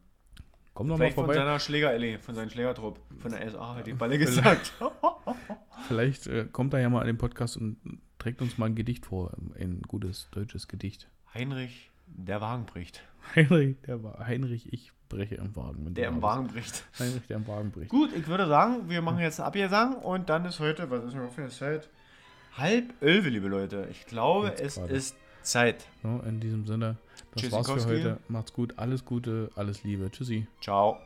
Komm 0.75 0.87
doch 0.87 0.93
mal 0.95 1.05
Vielleicht 1.05 1.15
von 1.15 1.25
vorbei. 1.25 1.39
seiner 1.39 1.59
Schläger-Ellie, 1.59 2.19
von 2.19 2.35
seinem 2.35 2.51
Schlägertrupp, 2.51 2.99
von 3.17 3.31
der 3.31 3.49
SA, 3.49 3.75
hat 3.75 3.87
die 3.87 3.93
Balle 3.93 4.19
gesagt. 4.19 4.73
Vielleicht 5.87 6.27
äh, 6.27 6.45
kommt 6.51 6.73
er 6.73 6.81
ja 6.81 6.89
mal 6.89 7.01
in 7.01 7.07
den 7.07 7.17
Podcast 7.17 7.57
und 7.57 7.77
trägt 8.19 8.41
uns 8.41 8.57
mal 8.59 8.67
ein 8.67 8.75
Gedicht 8.75 9.05
vor, 9.07 9.31
ein 9.59 9.81
gutes 9.87 10.29
deutsches 10.31 10.67
Gedicht. 10.67 11.09
Heinrich, 11.33 11.89
der 12.07 12.41
Wagen 12.41 12.65
bricht. 12.65 13.03
Heinrich, 13.35 13.77
der 13.87 14.03
war 14.03 14.19
Heinrich, 14.25 14.71
ich 14.71 14.91
breche 15.09 15.35
im 15.35 15.55
Wagen. 15.55 15.93
Der 15.93 16.09
im 16.09 16.21
Wagen 16.21 16.47
bricht. 16.47 16.85
Heinrich, 16.99 17.25
der 17.27 17.37
im 17.37 17.47
Wagen 17.47 17.71
bricht. 17.71 17.89
Gut, 17.89 18.11
ich 18.15 18.27
würde 18.27 18.47
sagen, 18.47 18.89
wir 18.89 19.01
machen 19.01 19.19
jetzt 19.19 19.39
ein 19.39 19.45
Abgesang 19.47 19.95
und 19.95 20.29
dann 20.29 20.45
ist 20.45 20.59
heute, 20.59 20.89
was 20.91 21.03
ist 21.05 21.15
noch 21.15 21.31
für 21.31 21.41
eine 21.41 21.49
Zeit? 21.51 21.89
Halb 22.57 22.93
elf, 23.01 23.25
liebe 23.25 23.47
Leute. 23.47 23.87
Ich 23.91 24.05
glaube, 24.05 24.47
Jetzt 24.47 24.61
es 24.61 24.75
gerade. 24.75 24.93
ist 24.93 25.15
Zeit. 25.45 25.85
So, 26.03 26.21
in 26.27 26.39
diesem 26.39 26.65
Sinne, 26.65 26.97
das 27.33 27.51
war's 27.51 27.67
für 27.67 27.85
heute. 27.85 28.17
Macht's 28.27 28.53
gut, 28.53 28.73
alles 28.77 29.05
Gute, 29.05 29.49
alles 29.55 29.83
Liebe. 29.83 30.11
Tschüssi. 30.11 30.47
Ciao. 30.61 30.99